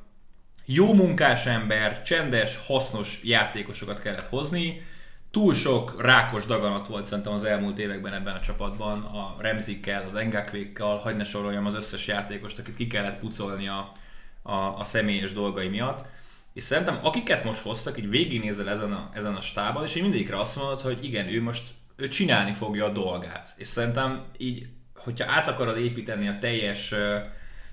jó 0.66 0.94
munkás 0.94 1.46
ember, 1.46 2.02
csendes, 2.02 2.60
hasznos 2.66 3.22
játékosokat 3.24 4.02
kellett 4.02 4.28
hozni. 4.28 4.86
Túl 5.32 5.54
sok 5.54 6.02
rákos 6.02 6.46
daganat 6.46 6.88
volt 6.88 7.06
szerintem 7.06 7.34
az 7.34 7.44
elmúlt 7.44 7.80
években 7.80 8.14
ebben 8.14 8.36
a 8.36 8.40
csapatban, 8.40 9.02
a 9.04 9.36
Remzikkel, 9.40 10.04
az 10.04 10.16
Engakvékkal, 10.16 10.98
hagyd 10.98 11.18
ne 11.18 11.24
soroljam 11.24 11.66
az 11.66 11.76
összes 11.76 12.08
játékost, 12.08 12.60
akit 12.60 12.76
ki 12.76 12.88
kellett 12.88 13.20
pucolni 13.20 13.68
a, 13.68 13.92
a, 14.42 14.56
a 14.56 14.84
személyes 14.84 15.34
dolgai 15.34 15.68
miatt. 15.68 16.06
És 16.54 16.64
szerintem 16.64 17.00
akiket 17.02 17.44
most 17.44 17.62
hoztak, 17.62 17.98
így 17.98 18.10
végignézel 18.10 18.70
ezen 18.70 18.92
a, 18.94 19.10
ezen 19.14 19.36
a 19.36 19.42
stábon, 19.42 19.84
és 19.84 19.96
így 19.96 20.02
mindegyikre 20.02 20.40
azt 20.40 20.56
mondod, 20.56 20.82
hogy 20.82 21.04
igen, 21.04 21.28
ő 21.28 21.42
most 21.42 21.64
ő 21.96 22.08
csinálni 22.08 22.54
fogja 22.54 22.86
a 22.86 22.92
dolgát. 22.92 23.50
És 23.58 23.68
szerintem 23.68 24.26
így, 24.38 24.68
hogyha 24.96 25.32
át 25.32 25.48
akarod 25.48 25.78
építeni 25.78 26.28
a 26.28 26.38
teljes 26.40 26.94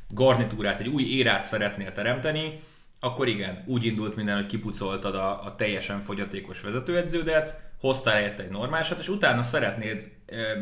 garnitúrát, 0.08 0.80
egy 0.80 0.88
új 0.88 1.02
érát 1.02 1.44
szeretnél 1.44 1.92
teremteni, 1.92 2.60
akkor 3.00 3.28
igen, 3.28 3.64
úgy 3.66 3.84
indult 3.84 4.16
minden, 4.16 4.36
hogy 4.36 4.46
kipucoltad 4.46 5.14
a, 5.14 5.44
a 5.44 5.54
teljesen 5.56 6.00
fogyatékos 6.00 6.60
vezetőedződet, 6.60 7.70
hoztál 7.80 8.14
helyette 8.14 8.42
egy 8.42 8.50
normálisat, 8.50 8.98
és 8.98 9.08
utána 9.08 9.42
szeretnéd 9.42 10.10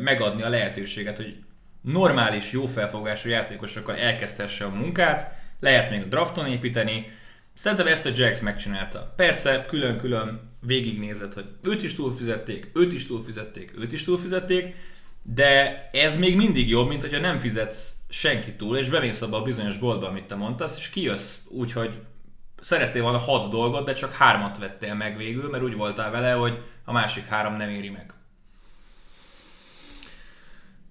megadni 0.03 0.41
a 0.41 0.49
lehetőséget, 0.49 1.17
hogy 1.17 1.35
normális, 1.81 2.51
jó 2.51 2.65
felfogású 2.65 3.29
játékosokkal 3.29 3.95
elkezdhesse 3.95 4.65
a 4.65 4.69
munkát, 4.69 5.36
lehet 5.59 5.89
még 5.89 6.01
a 6.01 6.05
drafton 6.05 6.47
építeni, 6.47 7.05
Szerintem 7.57 7.87
ezt 7.87 8.05
a 8.05 8.11
Jax 8.15 8.39
megcsinálta. 8.39 9.13
Persze, 9.15 9.65
külön-külön 9.67 10.51
végignézett, 10.59 11.33
hogy 11.33 11.45
őt 11.63 11.83
is 11.83 11.95
túlfizették, 11.95 12.71
őt 12.73 12.93
is 12.93 13.07
túlfizették, 13.07 13.73
őt 13.77 13.91
is 13.91 14.03
túlfizették, 14.03 14.75
de 15.21 15.81
ez 15.91 16.17
még 16.17 16.35
mindig 16.35 16.69
jobb, 16.69 16.87
mint 16.87 17.01
hogyha 17.01 17.19
nem 17.19 17.39
fizetsz 17.39 17.95
senki 18.09 18.55
túl, 18.55 18.77
és 18.77 18.89
bemész 18.89 19.21
abba 19.21 19.37
a 19.37 19.41
bizonyos 19.41 19.77
boltba, 19.77 20.07
amit 20.07 20.25
te 20.25 20.35
mondtasz, 20.35 20.77
és 20.77 20.89
kijössz 20.89 21.37
úgy, 21.49 21.71
hogy 21.71 22.01
szerettél 22.59 23.01
volna 23.01 23.17
hat 23.17 23.51
dolgot, 23.51 23.85
de 23.85 23.93
csak 23.93 24.13
hármat 24.13 24.57
vettél 24.57 24.93
meg 24.93 25.17
végül, 25.17 25.49
mert 25.49 25.63
úgy 25.63 25.75
voltál 25.75 26.11
vele, 26.11 26.31
hogy 26.31 26.61
a 26.85 26.91
másik 26.91 27.25
három 27.25 27.53
nem 27.53 27.69
éri 27.69 27.89
meg. 27.89 28.13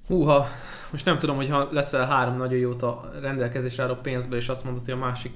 Húha, 0.06 0.50
most 0.90 1.04
nem 1.04 1.18
tudom, 1.18 1.36
hogy 1.36 1.48
ha 1.48 1.68
leszel 1.72 2.06
három 2.06 2.34
nagyon 2.34 2.58
jót 2.58 2.82
a 2.82 3.10
rendelkezésre 3.20 3.82
álló 3.82 3.94
pénzből, 3.94 4.38
és 4.38 4.48
azt 4.48 4.64
mondod, 4.64 4.84
hogy 4.84 4.92
a 4.92 4.96
másik 4.96 5.32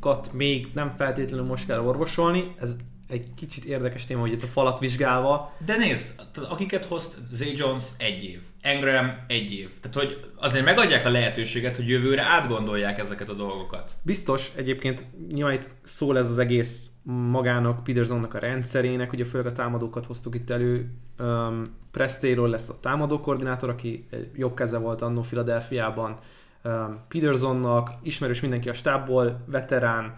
kat 0.00 0.32
még 0.32 0.70
nem 0.74 0.90
feltétlenül 0.90 1.46
most 1.46 1.66
kell 1.66 1.80
orvosolni. 1.80 2.54
Ez 2.60 2.76
egy 3.10 3.26
kicsit 3.36 3.64
érdekes 3.64 4.06
téma, 4.06 4.20
hogy 4.20 4.32
itt 4.32 4.42
a 4.42 4.46
falat 4.46 4.78
vizsgálva. 4.78 5.56
De 5.66 5.76
nézd, 5.76 6.20
akiket 6.48 6.84
hozt 6.84 7.18
Zay 7.32 7.52
Jones 7.56 7.84
egy 7.98 8.24
év, 8.24 8.40
Engram 8.60 9.16
egy 9.26 9.52
év. 9.52 9.70
Tehát, 9.80 10.08
hogy 10.08 10.30
azért 10.36 10.64
megadják 10.64 11.06
a 11.06 11.10
lehetőséget, 11.10 11.76
hogy 11.76 11.88
jövőre 11.88 12.22
átgondolják 12.22 12.98
ezeket 12.98 13.28
a 13.28 13.34
dolgokat. 13.34 13.92
Biztos, 14.02 14.52
egyébként 14.56 15.04
nyilván 15.32 15.54
itt 15.54 15.68
szól 15.82 16.18
ez 16.18 16.30
az 16.30 16.38
egész 16.38 16.90
magának, 17.02 17.84
Petersonnak 17.84 18.34
a 18.34 18.38
rendszerének, 18.38 19.12
ugye 19.12 19.24
főleg 19.24 19.46
a 19.46 19.52
támadókat 19.52 20.06
hoztuk 20.06 20.34
itt 20.34 20.50
elő. 20.50 20.90
Um, 21.18 21.78
Prestéről 21.90 22.48
lesz 22.48 22.68
a 22.68 22.80
támadó 22.80 23.20
koordinátor, 23.20 23.68
aki 23.68 24.08
jobb 24.34 24.54
keze 24.54 24.78
volt 24.78 25.02
annó 25.02 25.22
Filadelfiában 25.22 26.18
Um, 26.64 27.00
Petersonnak, 27.08 27.90
ismerős 28.02 28.40
mindenki 28.40 28.68
a 28.68 28.74
stábból, 28.74 29.44
veterán, 29.46 30.14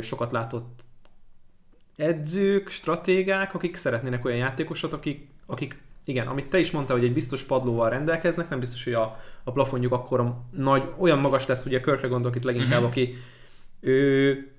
sokat 0.00 0.32
látott 0.32 0.84
edzők, 2.00 2.68
stratégák, 2.68 3.54
akik 3.54 3.76
szeretnének 3.76 4.24
olyan 4.24 4.38
játékosot, 4.38 4.92
akik, 4.92 5.28
akik 5.46 5.78
igen, 6.04 6.26
amit 6.26 6.46
te 6.46 6.58
is 6.58 6.70
mondtál, 6.70 6.96
hogy 6.96 7.06
egy 7.06 7.12
biztos 7.12 7.42
padlóval 7.42 7.90
rendelkeznek, 7.90 8.48
nem 8.48 8.60
biztos, 8.60 8.84
hogy 8.84 8.92
a, 8.92 9.20
a 9.44 9.52
plafonjuk 9.52 9.92
akkor 9.92 10.34
nagy, 10.50 10.82
olyan 10.98 11.18
magas 11.18 11.46
lesz, 11.46 11.64
ugye 11.64 11.80
Körkre 11.80 12.08
gondolok 12.08 12.36
itt 12.36 12.44
leginkább, 12.44 12.82
uh-huh. 12.82 12.86
aki 12.88 13.14
ő, 13.80 14.50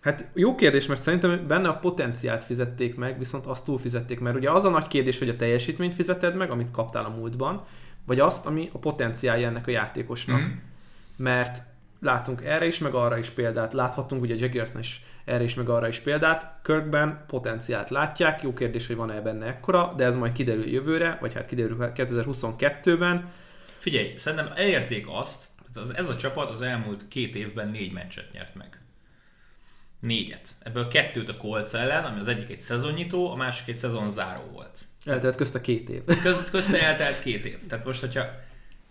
hát 0.00 0.30
jó 0.34 0.54
kérdés, 0.54 0.86
mert 0.86 1.02
szerintem 1.02 1.46
benne 1.46 1.68
a 1.68 1.76
potenciált 1.76 2.44
fizették 2.44 2.96
meg, 2.96 3.18
viszont 3.18 3.46
azt 3.46 3.64
túl 3.64 3.78
fizették, 3.78 4.20
mert 4.20 4.36
ugye 4.36 4.50
az 4.50 4.64
a 4.64 4.70
nagy 4.70 4.86
kérdés, 4.86 5.18
hogy 5.18 5.28
a 5.28 5.36
teljesítményt 5.36 5.94
fizeted 5.94 6.36
meg, 6.36 6.50
amit 6.50 6.70
kaptál 6.70 7.04
a 7.04 7.14
múltban, 7.18 7.64
vagy 8.06 8.20
azt, 8.20 8.46
ami 8.46 8.68
a 8.72 8.78
potenciálja 8.78 9.48
ennek 9.48 9.66
a 9.66 9.70
játékosnak. 9.70 10.38
Uh-huh 10.38 10.52
mert 11.20 11.62
látunk 12.00 12.44
erre 12.44 12.66
is, 12.66 12.78
meg 12.78 12.94
arra 12.94 13.18
is 13.18 13.28
példát. 13.28 13.72
Láthattunk 13.72 14.22
ugye 14.22 14.34
Jaguars 14.38 14.70
is 14.78 15.02
erre 15.24 15.42
is, 15.42 15.54
meg 15.54 15.68
arra 15.68 15.88
is 15.88 15.98
példát. 15.98 16.60
Kirkben 16.62 17.24
potenciált 17.26 17.90
látják, 17.90 18.42
jó 18.42 18.52
kérdés, 18.52 18.86
hogy 18.86 18.96
van-e 18.96 19.20
benne 19.20 19.46
ekkora, 19.46 19.92
de 19.96 20.04
ez 20.04 20.16
majd 20.16 20.32
kiderül 20.32 20.68
jövőre, 20.68 21.18
vagy 21.20 21.34
hát 21.34 21.46
kiderül 21.46 21.76
2022-ben. 21.80 23.32
Figyelj, 23.78 24.16
szerintem 24.16 24.52
elérték 24.54 25.06
azt, 25.08 25.48
az, 25.74 25.94
ez 25.94 26.08
a 26.08 26.16
csapat 26.16 26.50
az 26.50 26.62
elmúlt 26.62 27.08
két 27.08 27.34
évben 27.34 27.68
négy 27.68 27.92
meccset 27.92 28.32
nyert 28.32 28.54
meg. 28.54 28.80
Négyet. 30.00 30.54
Ebből 30.62 30.88
kettőt 30.88 31.28
a 31.28 31.36
Colts 31.36 31.74
ellen, 31.74 32.04
ami 32.04 32.18
az 32.18 32.28
egyik 32.28 32.50
egy 32.50 32.60
szezonnyitó, 32.60 33.30
a 33.30 33.34
másik 33.34 33.68
egy 33.68 33.76
szezonzáró 33.76 34.42
volt. 34.52 34.78
Eltelt 35.04 35.36
közte 35.36 35.60
két 35.60 35.88
év. 35.88 36.04
Köz, 36.22 36.50
közte 36.50 36.82
eltelt 36.82 37.20
két 37.20 37.44
év. 37.44 37.66
Tehát 37.66 37.84
most, 37.84 38.00
hogyha 38.00 38.24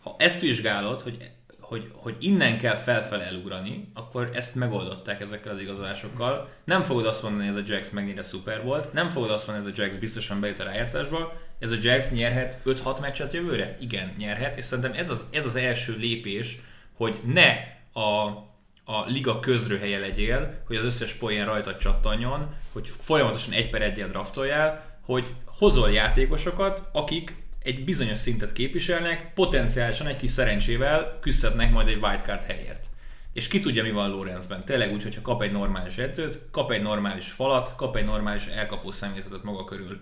ha 0.01 0.16
ezt 0.20 0.42
vizsgálod, 0.42 1.01
hogy, 1.01 1.32
hogy, 1.70 1.92
hogy 1.94 2.16
innen 2.20 2.58
kell 2.58 2.76
felfele 2.76 3.26
elugrani, 3.26 3.92
akkor 3.94 4.30
ezt 4.34 4.56
megoldották 4.56 5.22
ezekkel 5.22 5.52
az 5.52 5.62
igazolásokkal. 5.62 6.50
Nem 6.64 6.84
fogod 6.84 7.06
azt 7.06 7.24
mondani, 7.24 7.48
hogy 7.48 7.58
ez 7.58 7.70
a 7.70 7.74
Jax 7.74 7.92
a 8.18 8.24
szuper 8.24 8.64
volt, 8.64 8.94
nem 8.94 9.10
fogod 9.10 9.32
azt 9.32 9.48
mondani, 9.48 9.70
hogy 9.70 9.80
ez 9.80 9.86
a 9.86 9.86
Jax 9.86 10.00
biztosan 10.00 10.40
bejut 10.40 10.60
a 10.60 10.64
rájátszásba, 10.64 11.34
ez 11.60 11.72
a 11.72 11.76
Jax 11.82 12.12
nyerhet 12.12 12.58
5-6 12.66 13.00
meccset 13.02 13.34
jövőre? 13.34 13.78
Igen, 13.80 14.14
nyerhet, 14.18 14.58
és 14.58 14.66
szerintem 14.66 14.94
ez 14.94 15.10
az, 15.10 15.26
ez 15.32 15.46
az 15.46 15.56
első 15.56 15.96
lépés, 15.98 16.60
hogy 16.94 17.20
ne 17.26 17.56
a, 18.02 18.28
a 18.86 19.06
liga 19.06 19.40
közrőhelye 19.40 20.00
legyél, 20.00 20.62
hogy 20.68 20.76
az 20.76 20.84
összes 20.84 21.14
poén 21.14 21.46
rajta 21.46 21.78
csattanjon, 21.78 22.56
hogy 22.72 22.90
folyamatosan 22.90 23.54
egy 23.54 23.70
per 23.70 23.82
egyel 23.82 24.10
draftoljál, 24.10 24.98
hogy 25.06 25.26
hozol 25.46 25.92
játékosokat, 25.92 26.90
akik 26.92 27.36
egy 27.63 27.84
bizonyos 27.84 28.18
szintet 28.18 28.54
képviselnek, 28.54 29.34
potenciálisan 29.34 30.08
egy 30.08 30.18
kis 30.18 30.30
szerencsével 30.30 31.18
küzdhetnek 31.22 31.72
majd 31.72 31.88
egy 31.88 32.04
wildcard 32.04 32.44
helyért. 32.44 32.86
És 33.34 33.48
ki 33.48 33.60
tudja, 33.60 33.84
mi 33.84 33.92
van 33.92 34.10
Lorenzben. 34.10 34.66
Tényleg 34.66 34.94
úgy, 34.94 35.04
hogyha 35.04 35.22
kap 35.22 35.42
egy 35.42 35.51
normális 35.51 35.98
edzőt, 35.98 36.42
kap 36.51 36.72
egy 36.72 36.82
normális 36.82 37.32
falat, 37.32 37.75
kap 37.75 37.96
egy 37.96 38.06
normális 38.06 38.46
elkapó 38.46 38.92
személyzetet 38.92 39.44
maga 39.44 39.63
körül. 39.63 40.00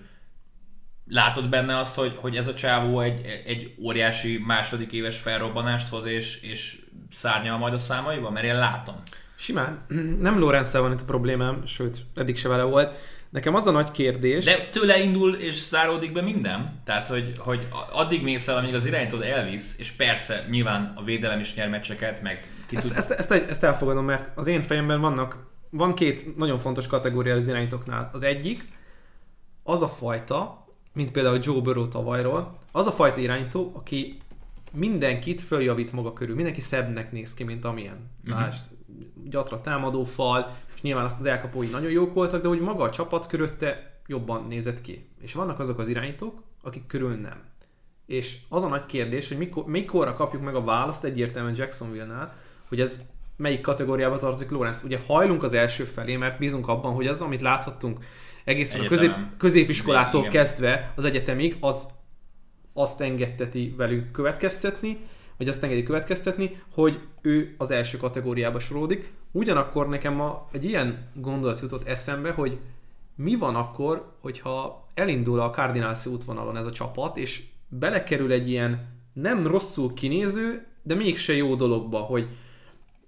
Látod 1.06 1.50
benne 1.50 1.78
azt, 1.78 1.96
hogy, 1.96 2.16
hogy 2.16 2.36
ez 2.36 2.48
a 2.48 2.54
csávó 2.54 3.00
egy, 3.00 3.42
egy 3.46 3.76
óriási 3.80 4.44
második 4.46 4.92
éves 4.92 5.18
felrobbanást 5.18 5.88
hoz, 5.88 6.06
és, 6.06 6.42
és 6.42 6.78
szárnyal 7.10 7.58
majd 7.58 7.74
a 7.74 7.78
számaival? 7.78 8.32
Mert 8.32 8.46
én 8.46 8.58
látom. 8.58 8.96
Simán. 9.36 9.86
Nem 10.20 10.40
lorenz 10.40 10.74
van 10.74 10.92
itt 10.92 11.02
a 11.02 11.06
problémám, 11.06 11.66
sőt, 11.66 11.98
eddig 12.16 12.38
se 12.38 12.48
vele 12.48 12.64
volt 12.64 12.96
Nekem 13.30 13.56
az 13.56 13.68
a 13.68 13.72
nagy 13.72 13.92
kérdés... 13.92 14.46
De 14.46 14.68
tőle 14.72 15.00
indul 15.00 15.36
és 15.36 15.68
záródik 15.68 16.12
be 16.12 16.22
minden. 16.22 16.82
Tehát, 16.86 17.08
hogy, 17.08 17.32
hogy 17.38 17.68
addig 17.92 18.24
mész 18.24 18.48
el, 18.48 18.58
amíg 18.58 18.76
az 18.76 18.86
irányítod 18.86 19.22
elvisz, 19.22 19.76
és 19.80 19.92
persze 19.92 20.46
nyilván 20.50 20.94
a 20.96 21.04
védelem 21.04 21.40
is 21.40 21.56
nyer 21.56 21.70
meccseket, 21.70 22.22
meg 22.22 22.48
ezt, 22.72 22.88
tud... 22.88 22.98
ezt, 22.98 23.12
ezt, 23.12 23.32
ezt, 23.32 23.64
elfogadom, 23.64 24.06
mert 24.06 24.32
az 24.36 24.48
én 24.48 24.62
fejemben 24.62 25.02
vannak, 25.02 25.46
van 25.70 25.94
két 25.94 26.38
nagyon 26.38 26.58
fontos 26.58 26.88
kategória 26.88 27.36
az 27.36 27.48
irányítóknál. 27.48 28.10
Az 28.14 28.24
egyik, 28.24 28.68
az 29.64 29.82
a 29.82 29.88
fajta, 29.88 30.66
mint 30.94 31.12
például 31.12 31.40
Joe 31.42 31.62
Burrow 31.62 31.88
tavalyról, 31.88 32.60
az 32.72 32.88
a 32.88 32.92
fajta 32.92 33.20
irányító, 33.20 33.72
aki 33.76 34.18
mindenkit 34.72 35.42
följavít 35.42 35.92
maga 35.92 36.14
körül, 36.14 36.36
mindenki 36.36 36.62
szebbnek 36.62 37.12
néz 37.12 37.34
ki, 37.34 37.44
mint 37.44 37.66
amilyen. 37.66 38.10
Uh-huh. 38.24 38.40
Lásd, 38.40 38.62
gyatra 39.24 39.62
támadó 39.62 40.04
fal, 40.04 40.56
és 40.78 40.84
nyilván 40.84 41.06
azt 41.06 41.20
az 41.20 41.26
elkapói 41.26 41.68
nagyon 41.68 41.92
jók 41.92 42.14
voltak, 42.14 42.42
de 42.42 42.48
hogy 42.48 42.60
maga 42.60 42.84
a 42.84 42.90
csapat 42.90 43.28
körötte 43.28 44.00
jobban 44.08 44.46
nézett 44.48 44.82
ki. 44.82 45.10
És 45.22 45.34
vannak 45.34 45.60
azok 45.60 45.80
az 45.80 45.88
irányítók, 45.88 46.44
akik 46.62 46.88
körül 46.88 47.16
nem. 47.16 47.44
És 48.06 48.38
az 48.50 48.64
a 48.64 48.68
nagy 48.68 48.86
kérdés, 48.86 49.28
hogy 49.28 49.38
mikor, 49.38 49.66
mikorra 49.66 50.14
kapjuk 50.14 50.44
meg 50.44 50.56
a 50.56 50.64
választ 50.64 51.04
egyértelműen 51.04 51.56
Jacksonville-nál, 51.58 52.36
hogy 52.68 52.80
ez 52.80 53.02
melyik 53.36 53.62
kategóriába 53.62 54.18
tartozik 54.18 54.50
Lorenz. 54.50 54.84
Ugye 54.84 55.00
hajlunk 55.08 55.44
az 55.44 55.54
első 55.54 55.84
felé, 55.84 56.16
mert 56.16 56.40
bízunk 56.40 56.68
abban, 56.68 56.94
hogy 56.94 57.08
az, 57.08 57.22
amit 57.22 57.42
láthattunk 57.42 58.00
egészen 58.44 58.82
a 58.82 58.88
közép, 58.88 59.12
középiskolától 59.38 60.20
Igen. 60.20 60.32
kezdve 60.32 60.94
az 60.96 61.06
egyetemig, 61.06 61.58
az 61.60 61.88
azt 62.74 63.02
engedteti 63.02 63.74
velünk 63.78 64.12
következtetni, 64.12 64.98
vagy 65.38 65.48
azt 65.48 65.64
engedi 65.64 65.84
következtetni, 65.84 66.62
hogy 66.74 67.00
ő 67.22 67.56
az 67.58 67.72
első 67.72 67.98
kategóriába 67.98 68.60
sorolódik. 68.60 69.12
Ugyanakkor 69.32 69.90
nekem 69.90 70.14
ma 70.14 70.48
egy 70.52 70.64
ilyen 70.64 71.10
gondolat 71.14 71.60
jutott 71.60 71.88
eszembe, 71.88 72.32
hogy 72.32 72.60
mi 73.16 73.36
van 73.36 73.56
akkor, 73.56 74.12
hogyha 74.22 74.88
elindul 74.94 75.40
a 75.40 75.50
Cardinals 75.50 76.06
útvonalon 76.06 76.58
ez 76.58 76.66
a 76.66 76.72
csapat, 76.72 77.18
és 77.18 77.44
belekerül 77.68 78.32
egy 78.32 78.50
ilyen 78.50 78.88
nem 79.14 79.48
rosszul 79.48 79.94
kinéző, 79.94 80.68
de 80.84 80.96
mégse 80.96 81.34
jó 81.34 81.56
dologba, 81.56 81.98
hogy 81.98 82.28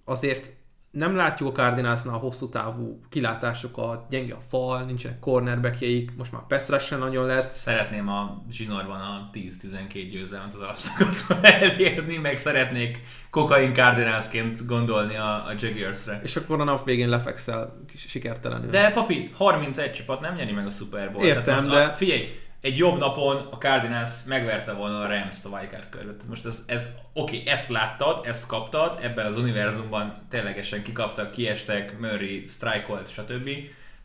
azért 0.03 0.51
nem 0.91 1.15
látjuk 1.15 1.49
a 1.49 1.52
Cardinalsnál 1.52 2.17
hosszú 2.17 2.49
távú 2.49 2.99
kilátásokat, 3.10 4.10
gyenge 4.10 4.34
a 4.34 4.41
fal, 4.47 4.84
nincsenek 4.84 5.19
cornerbackjeik, 5.19 6.15
most 6.17 6.32
már 6.32 6.41
Pestra 6.47 6.80
sem 6.80 6.99
nagyon 6.99 7.25
lesz. 7.25 7.58
Szeretném 7.58 8.08
a 8.08 8.43
zsinórban 8.52 9.02
a 9.02 9.30
10-12 9.34 10.08
győzelmet 10.12 10.54
az 10.54 10.62
alapszakaszban 10.62 11.38
elérni, 11.62 12.17
meg 12.17 12.38
szeretnék 12.38 13.02
kokain 13.30 13.73
Cardinalsként 13.73 14.65
gondolni 14.65 15.15
a, 15.15 15.45
a 15.45 15.54
Jaguars-re. 15.60 16.19
És 16.23 16.36
akkor 16.36 16.62
a 16.62 16.63
nap 16.63 16.86
végén 16.86 17.10
lefekszel 17.10 17.84
sikertelenül. 17.95 18.69
De 18.69 18.91
papi, 18.91 19.32
31 19.34 19.91
csapat 19.91 20.19
nem 20.19 20.36
nyeri 20.36 20.52
meg 20.52 20.65
a 20.65 20.69
Super 20.69 21.12
Bowl. 21.12 21.25
Értem, 21.25 21.67
de... 21.67 21.82
A, 21.82 21.93
figyelj, 21.93 22.28
egy 22.61 22.77
jobb 22.77 22.97
napon 22.97 23.47
a 23.51 23.57
Cardinals 23.57 24.09
megverte 24.25 24.73
volna 24.73 24.99
a 25.01 25.07
Rams-t 25.07 25.45
a 25.45 25.49
wildcard 25.49 25.89
körbe. 25.89 26.11
Tehát 26.11 26.27
most 26.27 26.45
ez, 26.45 26.63
ez 26.65 26.89
oké, 27.13 27.37
okay, 27.37 27.47
ezt 27.47 27.69
láttad, 27.69 28.25
ezt 28.25 28.47
kaptad, 28.47 28.99
ebben 29.01 29.25
az 29.25 29.37
univerzumban 29.37 30.15
ténylegesen 30.29 30.83
kikaptak, 30.83 31.31
kiestek, 31.31 31.99
Murray, 31.99 32.45
strikeolt, 32.49 33.11
stb. 33.11 33.49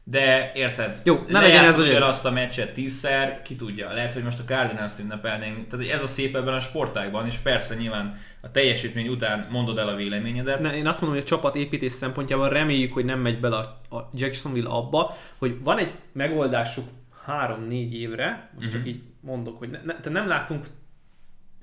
De 0.06 0.52
érted, 0.54 1.00
Jó, 1.04 1.24
ne 1.28 1.40
legyen 1.40 1.64
ez 1.64 1.78
olyan. 1.78 2.02
azt 2.02 2.24
a 2.24 2.30
meccset 2.30 2.72
tízszer, 2.72 3.42
ki 3.42 3.56
tudja. 3.56 3.92
Lehet, 3.92 4.14
hogy 4.14 4.22
most 4.22 4.38
a 4.38 4.44
Cardinals 4.44 4.92
ünnepelnénk. 5.00 5.68
Tehát 5.68 5.88
ez 5.88 6.02
a 6.02 6.06
szép 6.06 6.36
ebben 6.36 6.54
a 6.54 6.60
sportágban, 6.60 7.26
és 7.26 7.36
persze 7.36 7.74
nyilván 7.74 8.20
a 8.40 8.50
teljesítmény 8.50 9.08
után 9.08 9.46
mondod 9.50 9.78
el 9.78 9.88
a 9.88 9.94
véleményedet. 9.94 10.60
Ne, 10.60 10.76
én 10.76 10.86
azt 10.86 11.00
mondom, 11.00 11.18
hogy 11.18 11.26
a 11.28 11.34
csapat 11.34 11.56
építés 11.56 11.92
szempontjából 11.92 12.48
reméljük, 12.48 12.92
hogy 12.92 13.04
nem 13.04 13.20
megy 13.20 13.40
bele 13.40 13.56
a, 13.56 13.96
a 13.96 14.10
Jacksonville 14.14 14.68
abba, 14.68 15.16
hogy 15.38 15.62
van 15.62 15.78
egy 15.78 15.92
megoldásuk 16.12 16.88
három-négy 17.24 17.94
évre, 17.94 18.50
most 18.54 18.66
uh-huh. 18.66 18.72
csak 18.72 18.80
mhm. 18.80 18.88
így 18.88 19.02
mondok, 19.20 19.58
hogy 19.58 19.70
ne, 19.70 19.78
ne, 19.84 20.00
te 20.00 20.10
nem 20.10 20.28
látunk, 20.28 20.66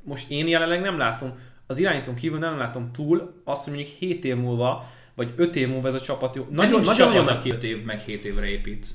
most 0.04 0.30
én 0.30 0.48
jelenleg 0.48 0.82
nem 0.82 0.98
látom, 0.98 1.34
az 1.68 1.78
irányítón 1.78 2.16
kívül 2.16 2.40
nem 2.40 2.58
látom 2.58 2.92
túl 2.92 3.42
azt, 3.44 3.64
hogy 3.64 3.74
mondjuk 3.74 3.96
7 3.98 4.26
év 4.26 4.36
múlva, 4.36 4.90
vagy 5.16 5.34
5 5.36 5.56
év 5.56 5.68
múlva 5.68 5.88
ez 5.88 5.94
a 5.94 6.02
csapat 6.02 6.36
jó. 6.36 6.48
Nagyon, 6.50 6.82
nagyon, 6.82 7.08
nagyon, 7.08 7.28
aki 7.28 7.52
5 7.52 7.64
év 7.64 7.84
meg 7.84 8.00
7 8.00 8.26
évre 8.26 8.46
épít. 8.46 8.88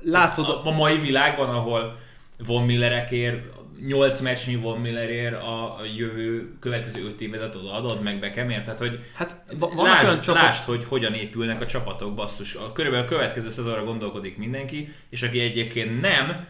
Látod, 0.00 0.44
a, 0.44 0.66
a 0.66 0.70
mai 0.70 0.98
világban, 0.98 1.48
ahol 1.48 1.98
Von 2.46 2.64
Millerekért 2.64 3.57
8 3.86 4.20
meccsnyi 4.20 4.56
Von 4.56 4.80
Millerért 4.80 5.34
a, 5.34 5.78
a 5.78 5.84
jövő 5.96 6.58
következő 6.60 7.04
5 7.06 7.20
évet 7.20 7.54
odaadod 7.54 8.02
meg 8.02 8.18
Beckhamért, 8.18 8.64
tehát 8.64 8.78
hogy 8.78 9.00
hát, 9.14 9.44
lásd, 9.76 10.20
csapat... 10.20 10.42
lásd, 10.42 10.64
hogy 10.64 10.84
hogyan 10.84 11.14
épülnek 11.14 11.60
a 11.60 11.66
csapatok, 11.66 12.14
basszus. 12.14 12.54
A, 12.54 12.72
körülbelül 12.72 13.06
a 13.06 13.08
következő 13.08 13.48
szezonra 13.48 13.84
gondolkodik 13.84 14.36
mindenki, 14.36 14.94
és 15.10 15.22
aki 15.22 15.40
egyébként 15.40 16.00
nem, 16.00 16.46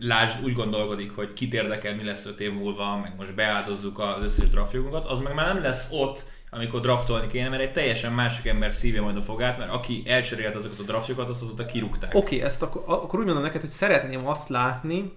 lásd, 0.00 0.44
úgy 0.44 0.52
gondolkodik, 0.52 1.14
hogy 1.14 1.32
kit 1.32 1.54
érdekel, 1.54 1.94
mi 1.94 2.04
lesz 2.04 2.26
5 2.26 2.40
év 2.40 2.52
múlva, 2.52 2.96
meg 2.96 3.12
most 3.16 3.34
beáldozzuk 3.34 3.98
az 3.98 4.22
összes 4.22 4.48
draftjogunkat, 4.48 5.06
az 5.06 5.20
meg 5.20 5.34
már 5.34 5.54
nem 5.54 5.62
lesz 5.62 5.88
ott, 5.92 6.24
amikor 6.50 6.80
draftolni 6.80 7.26
kéne, 7.26 7.48
mert 7.48 7.62
egy 7.62 7.72
teljesen 7.72 8.12
másik 8.12 8.46
ember 8.46 8.72
szívja 8.72 9.02
majd 9.02 9.16
a 9.16 9.22
fogát, 9.22 9.58
mert 9.58 9.72
aki 9.72 10.02
elcserélt 10.06 10.54
azokat 10.54 10.78
a 10.78 10.82
draftjokat, 10.82 11.28
azt 11.28 11.42
azóta 11.42 11.66
kirúgták. 11.66 12.14
Oké, 12.14 12.36
okay, 12.36 12.46
ezt 12.46 12.62
akkor, 12.62 12.82
akkor 12.86 13.18
úgy 13.18 13.24
mondom 13.24 13.42
neked, 13.42 13.60
hogy 13.60 13.70
szeretném 13.70 14.26
azt 14.26 14.48
látni, 14.48 15.12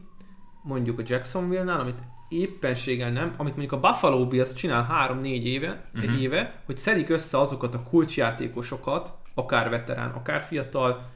mondjuk 0.63 0.99
a 0.99 1.03
Jacksonville-nál, 1.05 1.79
amit 1.79 1.99
éppenséggel 2.29 3.11
nem, 3.11 3.33
amit 3.37 3.55
mondjuk 3.55 3.83
a 3.83 3.89
Buffalo 3.89 4.27
Bills 4.27 4.53
csinál 4.53 5.09
3-4 5.19 5.23
éve, 5.23 5.85
uh-huh. 5.93 6.11
egy 6.11 6.21
éve, 6.21 6.61
hogy 6.65 6.77
szedik 6.77 7.09
össze 7.09 7.39
azokat 7.39 7.75
a 7.75 7.83
kulcsjátékosokat, 7.83 9.13
akár 9.33 9.69
veterán, 9.69 10.09
akár 10.11 10.43
fiatal, 10.43 11.09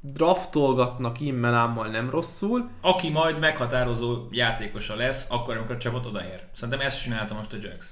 draftolgatnak 0.00 1.20
immelámmal 1.20 1.88
nem 1.88 2.10
rosszul. 2.10 2.68
Aki 2.80 3.10
majd 3.10 3.38
meghatározó 3.38 4.26
játékosa 4.30 4.96
lesz, 4.96 5.26
akkor, 5.30 5.56
amikor 5.56 5.74
a 5.74 5.78
csapat 5.78 6.06
odaér. 6.06 6.42
Szerintem 6.52 6.86
ezt 6.86 7.02
csinálta 7.02 7.34
most 7.34 7.52
a 7.52 7.56
Jacks. 7.60 7.86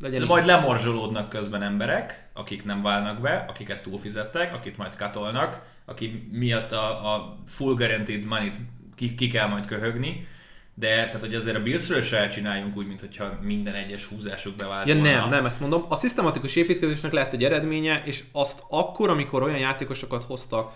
Legyen 0.00 0.20
De 0.20 0.26
majd 0.26 0.46
lemorzsolódnak 0.46 1.28
közben 1.28 1.62
emberek, 1.62 2.30
akik 2.32 2.64
nem 2.64 2.82
válnak 2.82 3.20
be, 3.20 3.44
akiket 3.48 3.82
túlfizettek, 3.82 4.54
akit 4.54 4.76
majd 4.76 4.96
katolnak, 4.96 5.62
aki 5.84 6.28
miatt 6.32 6.72
a, 6.72 7.14
a 7.14 7.38
full 7.46 7.74
guaranteed 7.74 8.24
money 8.24 8.50
ki, 8.94 9.14
ki 9.14 9.28
kell 9.28 9.48
majd 9.48 9.66
köhögni, 9.66 10.26
de 10.74 10.88
tehát, 10.88 11.20
hogy 11.20 11.34
azért 11.34 11.56
a 11.56 11.62
Billsről 11.62 12.02
se 12.02 12.28
csináljunk 12.28 12.76
úgy, 12.76 12.86
mintha 12.86 13.38
minden 13.42 13.74
egyes 13.74 14.06
húzásuk 14.06 14.56
bevált 14.56 14.86
ja, 14.86 14.94
volna. 14.94 15.10
nem, 15.10 15.28
nem, 15.28 15.46
ezt 15.46 15.60
mondom. 15.60 15.84
A 15.88 15.96
szisztematikus 15.96 16.56
építkezésnek 16.56 17.12
lett 17.12 17.32
egy 17.32 17.44
eredménye, 17.44 18.02
és 18.04 18.24
azt 18.32 18.62
akkor, 18.68 19.10
amikor 19.10 19.42
olyan 19.42 19.58
játékosokat 19.58 20.24
hoztak, 20.24 20.72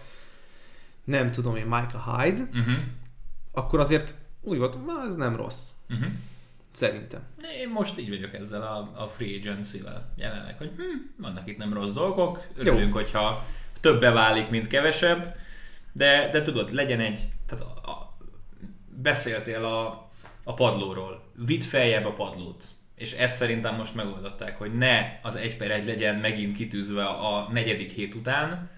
nem 1.05 1.31
tudom 1.31 1.57
én, 1.57 1.67
Michael 1.67 2.17
Hyde, 2.17 2.43
uh-huh. 2.43 2.75
akkor 3.53 3.81
azért 3.81 4.15
úgy 4.43 4.59
volt, 4.59 4.79
ez 5.09 5.17
nem 5.17 5.37
rossz. 5.37 5.69
Uh-huh. 5.91 6.13
Szerintem. 6.71 7.21
Én 7.61 7.69
most 7.69 7.99
így 7.99 8.09
vagyok 8.09 8.35
ezzel 8.35 8.63
a, 8.63 9.03
a 9.03 9.07
free 9.07 9.39
agency-vel 9.39 10.13
jelenleg, 10.17 10.59
hogy 10.59 10.71
hm, 10.77 11.23
vannak 11.23 11.49
itt 11.49 11.57
nem 11.57 11.73
rossz 11.73 11.93
dolgok, 11.93 12.47
örülünk, 12.57 12.89
Jó. 12.89 12.93
hogyha 12.93 13.47
többe 13.81 14.11
válik, 14.11 14.49
mint 14.49 14.67
kevesebb, 14.67 15.37
de, 15.93 16.29
de 16.33 16.43
tudod, 16.43 16.73
legyen 16.73 17.01
egy, 17.01 17.29
tehát 17.47 17.65
a, 17.65 17.91
a, 17.91 18.08
beszéltél 19.03 19.65
a, 19.65 20.11
a 20.45 20.55
padlóról, 20.55 21.23
vidd 21.47 21.61
feljebb 21.61 22.07
a 22.07 22.13
padlót, 22.13 22.65
és 22.95 23.13
ezt 23.13 23.37
szerintem 23.37 23.77
most 23.77 23.95
megoldották, 23.95 24.59
hogy 24.59 24.75
ne 24.75 25.19
az 25.23 25.37
1 25.37 25.57
per 25.57 25.71
1 25.71 25.87
legyen 25.87 26.15
megint 26.15 26.57
kitűzve 26.57 27.05
a 27.05 27.49
negyedik 27.53 27.91
hét 27.91 28.15
után, 28.15 28.71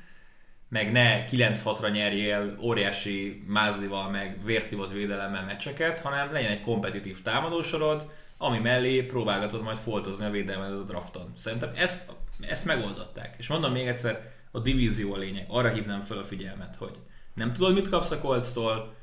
meg 0.68 0.92
ne 0.92 1.24
9-6-ra 1.30 1.92
nyerjél 1.92 2.56
óriási 2.60 3.42
mázlival, 3.46 4.10
meg 4.10 4.44
vértivott 4.44 4.92
védelemmel 4.92 5.44
meccseket, 5.44 5.98
hanem 5.98 6.32
legyen 6.32 6.50
egy 6.50 6.60
kompetitív 6.60 7.22
támadósorod, 7.22 8.10
ami 8.38 8.58
mellé 8.58 9.02
próbálgatod 9.02 9.62
majd 9.62 9.78
foltozni 9.78 10.24
a 10.24 10.30
védelmet 10.30 10.70
a 10.70 10.82
drafton. 10.82 11.32
Szerintem 11.36 11.72
ezt, 11.74 12.12
ezt 12.40 12.64
megoldották. 12.64 13.34
És 13.38 13.48
mondom 13.48 13.72
még 13.72 13.86
egyszer, 13.86 14.32
a 14.50 14.58
divízió 14.58 15.14
a 15.14 15.16
lényeg. 15.16 15.46
Arra 15.48 15.68
hívnám 15.68 16.00
fel 16.00 16.18
a 16.18 16.24
figyelmet, 16.24 16.76
hogy 16.76 16.98
nem 17.34 17.52
tudod, 17.52 17.74
mit 17.74 17.88
kapsz 17.88 18.10
a 18.10 18.20
Colts-tól, 18.20 18.94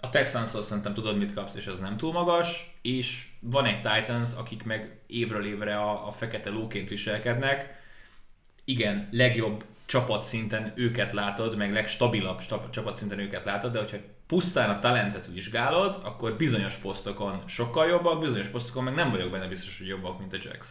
a 0.00 0.10
texans 0.10 0.50
szerintem 0.50 0.94
tudod, 0.94 1.18
mit 1.18 1.34
kapsz, 1.34 1.54
és 1.54 1.66
ez 1.66 1.80
nem 1.80 1.96
túl 1.96 2.12
magas, 2.12 2.78
és 2.82 3.28
van 3.40 3.64
egy 3.64 3.80
Titans, 3.80 4.30
akik 4.36 4.64
meg 4.64 5.00
évről 5.06 5.46
évre 5.46 5.76
a, 5.76 6.06
a 6.06 6.10
fekete 6.10 6.50
lóként 6.50 6.88
viselkednek. 6.88 7.82
Igen, 8.64 9.08
legjobb 9.10 9.64
csapatszinten 9.86 10.72
őket 10.76 11.12
látod, 11.12 11.56
meg 11.56 11.72
legstabilabb 11.72 12.40
csapatszinten 12.70 13.18
őket 13.18 13.44
látod, 13.44 13.72
de 13.72 13.78
hogyha 13.78 13.96
pusztán 14.26 14.70
a 14.70 14.78
talentet 14.78 15.26
vizsgálod, 15.26 16.00
akkor 16.02 16.36
bizonyos 16.36 16.74
posztokon 16.74 17.42
sokkal 17.46 17.86
jobbak, 17.86 18.20
bizonyos 18.20 18.48
posztokon 18.48 18.84
meg 18.84 18.94
nem 18.94 19.10
vagyok 19.10 19.30
benne 19.30 19.46
biztos, 19.46 19.78
hogy 19.78 19.86
jobbak, 19.86 20.18
mint 20.18 20.32
a 20.32 20.38
Jacks. 20.40 20.68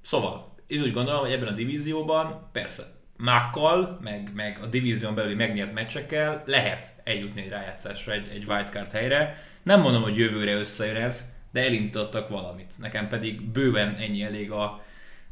Szóval, 0.00 0.54
én 0.66 0.82
úgy 0.82 0.92
gondolom, 0.92 1.20
hogy 1.20 1.32
ebben 1.32 1.48
a 1.48 1.56
divízióban 1.56 2.48
persze 2.52 3.01
mákkal, 3.16 3.98
meg, 4.02 4.30
meg 4.34 4.58
a 4.62 4.66
divízión 4.66 5.14
belüli 5.14 5.34
megnyert 5.34 5.72
meccsekkel 5.72 6.42
lehet 6.46 6.92
eljutni 7.04 7.40
egy 7.42 7.48
rájátszásra, 7.48 8.12
egy, 8.12 8.28
egy 8.28 8.44
wildcard 8.44 8.90
helyre. 8.90 9.36
Nem 9.62 9.80
mondom, 9.80 10.02
hogy 10.02 10.16
jövőre 10.16 10.54
összejön 10.54 10.96
ez, 10.96 11.32
de 11.50 11.64
elindítottak 11.64 12.28
valamit. 12.28 12.74
Nekem 12.78 13.08
pedig 13.08 13.42
bőven 13.42 13.94
ennyi 13.94 14.22
elég 14.22 14.50
a, 14.50 14.64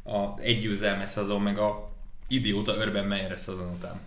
a 0.03 0.39
egy 0.39 0.61
győzelmes 0.61 1.09
szezon, 1.09 1.41
meg 1.41 1.57
a 1.57 1.91
idióta 2.27 2.73
Urban 2.73 3.05
Meyer 3.05 3.39
szezon 3.39 3.71
után. 3.71 3.99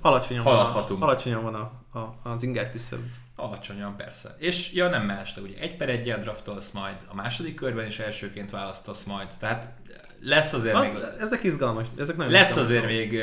Alacsonyan 0.00 0.42
Haladhatunk. 0.42 1.00
van, 1.00 1.08
a, 1.08 1.10
alacsonyan 1.10 1.42
van 1.42 1.54
a, 1.54 1.98
a, 1.98 2.18
az 2.22 2.42
inger 2.42 2.70
küszöb. 2.70 3.00
Alacsonyan, 3.36 3.96
persze. 3.96 4.36
És 4.38 4.72
ja, 4.72 4.88
nem 4.88 5.02
más, 5.02 5.34
de 5.34 5.40
ugye 5.40 5.58
egy 5.58 5.76
per 5.76 5.88
egyel 5.88 6.18
draftolsz 6.18 6.70
majd, 6.70 6.96
a 7.08 7.14
második 7.14 7.54
körben 7.54 7.86
is 7.86 7.98
elsőként 7.98 8.50
választasz 8.50 9.04
majd. 9.04 9.28
Tehát 9.38 9.72
lesz 10.26 10.52
azért 10.52 10.74
az, 10.74 10.94
még... 10.94 11.02
Ezek 11.20 11.42
izgalmas, 11.42 11.86
ezek 11.98 12.16
nagyon 12.16 12.32
Lesz 12.32 12.48
izgalmas 12.48 12.70
azért 12.70 12.86
még 12.86 13.22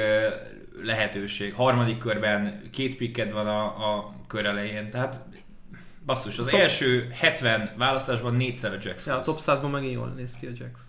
lehetőség. 0.81 1.53
Harmadik 1.53 1.97
körben 1.97 2.61
két 2.71 2.97
pikked 2.97 3.31
van 3.31 3.47
a, 3.47 3.63
a 3.65 4.15
kör 4.27 4.45
elején, 4.45 4.89
tehát 4.89 5.21
basszus, 6.05 6.37
az 6.37 6.45
top... 6.45 6.59
első 6.59 7.09
70 7.19 7.71
választásban 7.77 8.35
négyszer 8.35 8.73
a 8.73 8.77
Jax. 8.81 9.05
Ja, 9.05 9.17
a 9.17 9.21
top 9.21 9.39
100-ban 9.41 9.71
megint 9.71 9.93
jól 9.93 10.07
néz 10.07 10.37
ki 10.39 10.45
a 10.45 10.51
Jax. 10.55 10.81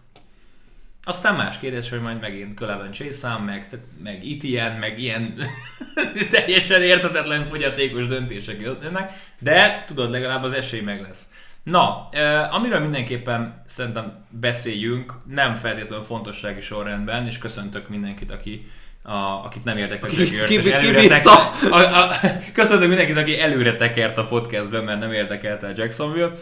Aztán 1.06 1.34
más 1.34 1.58
kérdés, 1.58 1.88
hogy 1.88 2.00
majd 2.00 2.20
megint 2.20 2.54
Cleven 2.54 2.92
chase 2.92 3.38
meg, 3.38 3.66
meg 4.02 4.22
ETN, 4.24 4.78
meg 4.78 4.98
ilyen 4.98 5.34
teljesen 6.30 6.82
értetetlen 6.82 7.46
fogyatékos 7.46 8.06
döntések 8.06 8.60
jönnek, 8.60 9.12
de 9.38 9.84
tudod, 9.86 10.10
legalább 10.10 10.42
az 10.42 10.52
esély 10.52 10.80
meg 10.80 11.00
lesz. 11.00 11.28
Na, 11.64 12.08
eh, 12.12 12.54
amiről 12.54 12.80
mindenképpen 12.80 13.62
szerintem 13.66 14.24
beszéljünk, 14.30 15.12
nem 15.30 15.54
feltétlenül 15.54 16.04
fontossági 16.04 16.60
sorrendben, 16.60 17.26
és 17.26 17.38
köszöntök 17.38 17.88
mindenkit, 17.88 18.30
aki 18.30 18.66
a, 19.02 19.44
akit 19.44 19.64
nem 19.64 19.76
érdekel 19.76 20.08
a 20.08 20.12
Jaguars, 20.12 20.50
ki, 20.50 20.58
ki, 20.58 20.72
előre 20.72 21.06
tek, 21.08 21.26
a, 21.26 21.52
a, 21.70 22.10
köszöntök 22.52 22.88
mindenkit, 22.88 23.16
aki 23.16 23.40
előre 23.40 23.76
tekert 23.76 24.18
a 24.18 24.26
podcastben, 24.26 24.84
mert 24.84 25.00
nem 25.00 25.12
érdekelte 25.12 25.66
a 25.66 25.72
Jacksonville. 25.74 26.32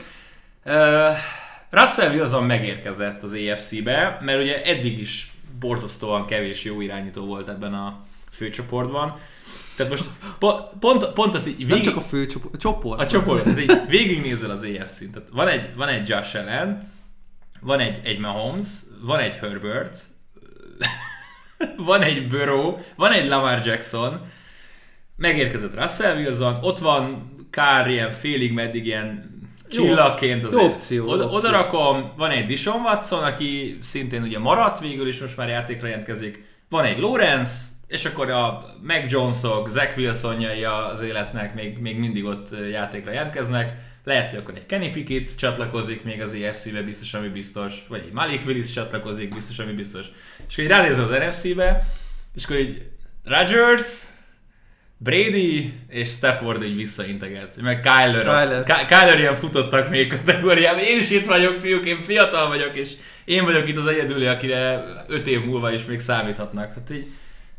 Uh, 0.64 1.16
Russell 1.70 2.14
Wilson 2.14 2.44
megérkezett 2.44 3.22
az 3.22 3.32
AFC-be, 3.32 4.18
mert 4.20 4.40
ugye 4.40 4.62
eddig 4.62 4.98
is 4.98 5.32
borzasztóan 5.60 6.26
kevés 6.26 6.64
jó 6.64 6.80
irányító 6.80 7.24
volt 7.24 7.48
ebben 7.48 7.74
a 7.74 8.00
főcsoportban. 8.30 9.18
Tehát 9.76 9.92
most 9.92 10.04
po, 10.38 10.52
pont, 10.80 11.12
pont 11.12 11.34
az 11.34 11.46
így 11.46 11.56
végig... 11.56 11.70
Nem 11.70 11.82
csak 11.82 11.96
a 11.96 12.00
fő 12.00 12.26
csoport. 12.26 12.54
A 12.54 12.58
csoport. 12.58 13.00
A 13.00 13.06
csoport. 13.06 13.44
Tehát 13.44 13.60
így 13.60 13.80
végignézel 13.88 14.50
az 14.50 14.62
AFC-n. 14.62 15.10
Tehát 15.12 15.28
van 15.32 15.48
egy, 15.48 15.74
van 15.76 15.88
egy 15.88 16.08
Josh 16.08 16.36
Allen, 16.36 16.90
van 17.60 17.80
egy, 17.80 18.00
egy 18.04 18.18
Mahomes, 18.18 18.66
van 19.02 19.18
egy 19.18 19.34
Herbert, 19.34 19.98
van 21.86 22.02
egy 22.02 22.28
Burrow, 22.28 22.76
van 22.96 23.12
egy 23.12 23.28
Lamar 23.28 23.66
Jackson, 23.66 24.20
megérkezett 25.16 25.74
Russell 25.74 26.16
Wilson, 26.16 26.58
ott 26.62 26.78
van 26.78 27.30
Kár 27.50 27.90
ilyen 27.90 28.10
félig 28.10 28.52
meddig 28.52 28.86
ilyen 28.86 29.30
csillagként 29.70 30.44
az 30.44 30.54
opció, 30.54 31.08
oda, 31.08 31.24
opció. 31.24 31.36
oda 31.36 31.50
rakom, 31.50 32.12
van 32.16 32.30
egy 32.30 32.46
Dishon 32.46 32.80
Watson, 32.80 33.24
aki 33.24 33.78
szintén 33.82 34.22
ugye 34.22 34.38
maradt 34.38 34.80
végül 34.80 35.08
is 35.08 35.20
most 35.20 35.36
már 35.36 35.48
játékra 35.48 35.86
jelentkezik, 35.86 36.44
van 36.68 36.84
egy 36.84 36.98
Lawrence, 36.98 37.71
és 37.92 38.04
akkor 38.04 38.30
a 38.30 38.64
Mac 38.82 39.12
Jonesok, 39.12 39.68
Zach 39.68 39.98
Wilsonjai 39.98 40.64
az 40.64 41.00
életnek 41.00 41.54
még, 41.54 41.78
még 41.78 41.98
mindig 41.98 42.24
ott 42.24 42.48
játékra 42.70 43.12
jelentkeznek. 43.12 43.72
Lehet, 44.04 44.28
hogy 44.28 44.38
akkor 44.38 44.54
egy 44.54 44.66
Kenny 44.66 44.92
Pickett 44.92 45.36
csatlakozik 45.36 46.04
még 46.04 46.20
az 46.22 46.34
EFC-be, 46.34 46.82
biztos, 46.82 47.14
ami 47.14 47.28
biztos, 47.28 47.74
vagy 47.88 48.02
egy 48.06 48.12
Malik 48.12 48.46
Willis 48.46 48.70
csatlakozik, 48.70 49.34
biztos, 49.34 49.58
ami 49.58 49.72
biztos. 49.72 50.06
És 50.48 50.52
akkor 50.52 50.64
így 50.64 50.70
ránézel 50.70 51.04
az 51.04 51.10
NFC-be, 51.10 51.86
és 52.34 52.44
akkor 52.44 52.56
így 52.56 52.86
Rodgers, 53.24 54.04
Brady 54.96 55.72
és 55.88 56.08
Stafford 56.08 56.62
így 56.62 56.76
visszaintegetsz. 56.76 57.56
Meg 57.56 57.80
Kyler. 57.80 58.22
Kyler. 58.22 58.62
Ky- 58.62 58.86
Kyler 58.86 59.18
ilyen 59.18 59.36
futottak 59.36 59.88
még 59.88 60.08
kategóriában. 60.08 60.82
Én 60.82 60.98
is 60.98 61.10
itt 61.10 61.26
vagyok, 61.26 61.56
fiúk, 61.56 61.86
én 61.86 62.02
fiatal 62.02 62.48
vagyok, 62.48 62.76
és 62.76 62.92
én 63.24 63.44
vagyok 63.44 63.68
itt 63.68 63.76
az 63.76 63.86
egyedüli, 63.86 64.26
akire 64.26 64.84
öt 65.08 65.26
év 65.26 65.44
múlva 65.44 65.72
is 65.72 65.84
még 65.84 66.00
számíthatnak. 66.00 66.68
Tehát 66.68 66.90
így, 66.90 67.06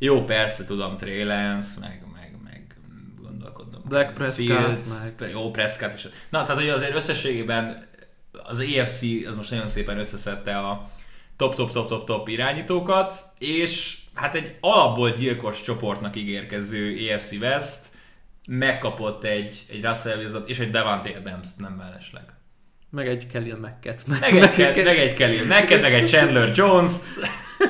jó, 0.04 0.24
persze 0.24 0.66
tudom, 0.66 0.98
Trey 0.98 1.24
Lance, 1.24 1.80
meg, 1.80 2.04
meg, 2.14 2.36
meg 2.44 2.76
gondolkodom. 3.22 3.82
Dak 3.88 4.14
Prescott, 4.14 4.46
Fields, 4.46 4.88
meg. 5.20 5.30
Jó, 5.30 5.52
Prescott 5.52 5.94
is. 5.94 6.08
Na, 6.30 6.44
tehát 6.44 6.62
hogy 6.62 6.70
azért 6.70 6.96
összességében 6.96 7.88
az 8.44 8.60
EFC 8.60 9.02
az 9.28 9.36
most 9.36 9.52
nagyon 9.52 9.68
szépen 9.68 9.98
összeszedte 9.98 10.58
a 10.58 10.92
top-top-top-top-top 11.38 12.28
irányítókat, 12.28 13.14
és 13.38 13.98
hát 14.14 14.36
egy 14.36 14.58
alapból 14.60 15.12
gyilkos 15.12 15.62
csoportnak 15.62 16.16
ígérkező 16.16 17.10
EFC 17.10 17.32
West 17.32 17.86
megkapott 18.48 19.24
egy, 19.24 19.66
egy 19.70 19.84
Russell 19.84 20.18
wilson 20.18 20.44
és 20.48 20.60
egy 20.60 20.72
Devante 20.72 21.10
adams 21.10 21.48
nem 21.58 21.74
mellesleg. 21.74 22.24
Meg 22.90 23.08
egy 23.08 23.28
Kellyan 23.28 23.60
Macket. 23.60 24.04
Meg, 24.08 24.20
meg, 24.34 24.60
egy, 24.60 24.84
meg 24.84 24.98
egy 24.98 25.14
Kellyan 25.14 25.48
Macket, 25.48 25.82
meg 25.82 25.94
egy 25.94 26.10
Chandler 26.10 26.52
Jones-t. 26.56 27.04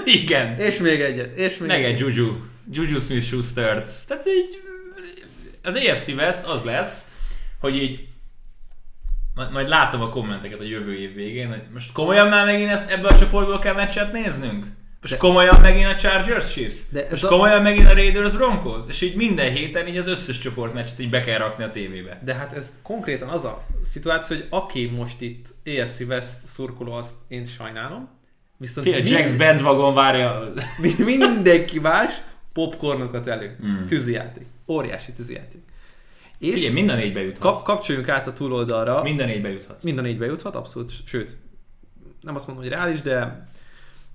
Igen. 0.22 0.60
És 0.60 0.78
még 0.78 1.02
egyet. 1.02 1.38
És 1.38 1.58
még 1.58 1.68
meg 1.68 1.84
egy 1.84 2.00
Juju. 2.00 2.36
Juju 2.72 3.00
Smith-Schuster-t. 3.00 4.08
Tehát 4.08 4.26
így 4.28 4.62
az 5.64 5.76
AFC 5.76 6.08
West 6.08 6.46
az 6.46 6.64
lesz, 6.64 7.12
hogy 7.60 7.76
így 7.76 8.08
majd 9.52 9.68
látom 9.68 10.02
a 10.02 10.10
kommenteket 10.10 10.60
a 10.60 10.64
jövő 10.64 10.96
év 10.96 11.14
végén, 11.14 11.50
hogy 11.50 11.62
most 11.74 11.92
komolyan 11.92 12.28
már 12.28 12.46
megint 12.46 12.72
ezt 12.72 12.92
ebből 12.92 13.08
a 13.08 13.18
csoportból 13.18 13.60
kell 13.60 13.74
meccset 13.74 14.12
néznünk? 14.12 14.66
Most 15.02 15.14
de, 15.14 15.20
komolyan 15.20 15.62
megint 15.62 15.88
a 15.88 15.96
Chargers 15.96 16.54
Chiefs? 16.54 16.76
De 16.90 17.08
most 17.10 17.24
a... 17.24 17.28
komolyan 17.28 17.62
megint 17.62 17.90
a 17.90 17.94
Raiders 17.94 18.32
Broncos? 18.32 18.84
És 18.88 19.02
így 19.02 19.16
minden 19.16 19.52
héten 19.52 19.88
így 19.88 19.98
az 19.98 20.08
összes 20.08 20.38
csoportmeccset 20.40 21.00
így 21.00 21.10
be 21.10 21.22
kell 21.22 21.38
rakni 21.38 21.64
a 21.64 21.70
tévébe. 21.70 22.22
De 22.24 22.34
hát 22.34 22.54
ez 22.54 22.74
konkrétan 22.82 23.30
az 23.30 23.44
a 23.44 23.66
szituáció, 23.84 24.36
hogy 24.36 24.46
aki 24.50 24.86
most 24.86 25.22
itt 25.22 25.48
AFC 25.66 26.00
West 26.00 26.48
szurkoló, 26.48 26.92
azt 26.92 27.16
én 27.28 27.46
sajnálom. 27.46 28.10
Viszont 28.64 28.88
Fél, 28.88 28.96
mind... 28.96 29.08
Jax 29.08 29.34
Bandwagon 29.36 29.94
várja. 29.94 30.54
mindenki 30.98 31.80
más 31.80 32.22
popcornokat 32.54 33.28
elő. 33.28 33.58
Mm. 33.66 33.86
Tűzijáték. 33.86 34.46
Óriási 34.68 35.12
tűzijáték. 35.12 35.62
És 36.38 36.62
Igen, 36.62 36.74
minden 36.74 36.98
négybe 36.98 37.22
juthat. 37.22 37.40
Kap, 37.40 37.64
kapcsoljunk 37.64 38.10
át 38.10 38.28
a 38.28 38.34
túloldalra. 38.34 39.04
Minden 39.04 39.28
négybe 39.28 39.50
juthat. 39.50 39.84
Minden 39.84 40.04
négybe 40.04 40.26
juthat, 40.26 40.56
abszolút. 40.56 40.92
Sőt, 41.06 41.38
nem 42.22 42.36
azt 42.36 42.48
mondom, 42.48 42.66
hogy 42.66 42.74
reális, 42.74 43.02
de 43.02 43.48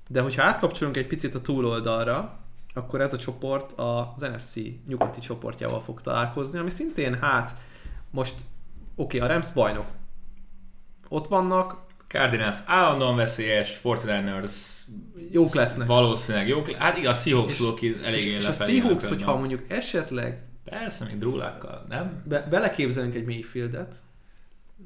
de 0.08 0.20
hogyha 0.20 0.42
átkapcsolunk 0.42 0.96
egy 0.96 1.06
picit 1.06 1.34
a 1.34 1.40
túloldalra, 1.40 2.38
akkor 2.74 3.00
ez 3.00 3.12
a 3.12 3.16
csoport 3.16 3.72
az 3.76 4.20
NFC 4.20 4.54
nyugati 4.86 5.20
csoportjával 5.20 5.80
fog 5.80 6.00
találkozni, 6.00 6.58
ami 6.58 6.70
szintén 6.70 7.18
hát 7.18 7.56
most 8.10 8.34
oké, 8.96 9.16
okay, 9.16 9.28
a 9.28 9.32
Rams 9.32 9.52
bajnok. 9.52 9.86
Ott 11.08 11.26
vannak. 11.26 11.86
Cardinals 12.08 12.56
állandóan 12.66 13.16
veszélyes, 13.16 13.80
49ers 13.84 14.52
jók 15.30 15.54
lesznek. 15.54 15.86
Valószínűleg 15.86 16.48
jók. 16.48 16.70
Hát 16.70 16.96
igaz, 16.96 17.16
a 17.16 17.20
Seahawks 17.20 17.60
és, 17.80 17.96
elég 18.04 18.20
És, 18.20 18.26
és 18.26 18.46
a 18.46 18.52
Seahawks, 18.52 19.08
hogyha 19.08 19.36
mondjuk 19.36 19.62
esetleg 19.68 20.42
Persze, 20.64 21.04
még 21.04 21.18
drúlákkal, 21.18 21.84
nem? 21.88 22.22
Be, 22.24 22.46
beleképzelünk 22.50 23.14
egy 23.14 23.24
Mayfieldet, 23.24 23.94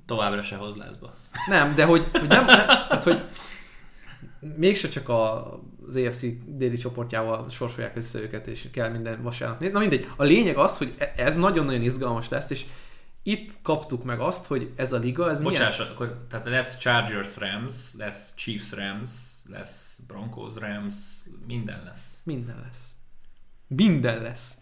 Továbbra 0.07 0.43
se 0.43 0.57
hoz 0.57 0.77
lázba. 0.77 1.15
Nem, 1.49 1.75
de 1.75 1.85
hogy, 1.85 2.07
hogy 2.13 2.29
nem, 2.29 2.45
nem 2.45 2.67
hát, 2.67 3.05
hogy 3.05 3.23
mégse 4.57 4.89
csak 4.89 5.09
a, 5.09 5.53
az 5.87 5.97
EFC 5.97 6.25
déli 6.47 6.77
csoportjával 6.77 7.51
sorsolják 7.51 7.97
össze 7.97 8.21
őket, 8.21 8.47
és 8.47 8.69
kell 8.73 8.89
minden 8.89 9.23
vasárnap 9.23 9.61
nézni. 9.61 9.75
Na 9.75 9.81
mindegy, 9.81 10.09
a 10.17 10.23
lényeg 10.23 10.57
az, 10.57 10.79
hogy 10.79 10.95
e- 10.99 11.13
ez 11.17 11.37
nagyon-nagyon 11.37 11.83
izgalmas 11.83 12.29
lesz, 12.29 12.51
és 12.51 12.65
itt 13.23 13.59
kaptuk 13.63 14.05
meg 14.05 14.21
azt, 14.21 14.47
hogy 14.47 14.73
ez 14.77 14.93
a 14.93 14.99
liga, 14.99 15.31
ez 15.31 15.43
Bocsáss, 15.43 15.79
milyen... 15.79 15.93
akkor 15.93 16.27
tehát 16.29 16.47
lesz 16.47 16.79
Chargers 16.79 17.37
Rams, 17.37 17.75
lesz 17.99 18.35
Chiefs 18.35 18.73
Rams, 18.73 19.11
lesz 19.49 20.01
Broncos 20.07 20.55
Rams, 20.55 20.95
minden 21.47 21.83
lesz. 21.85 22.21
Minden 22.25 22.61
lesz. 22.65 22.91
Minden 23.67 24.23
lesz. 24.23 24.57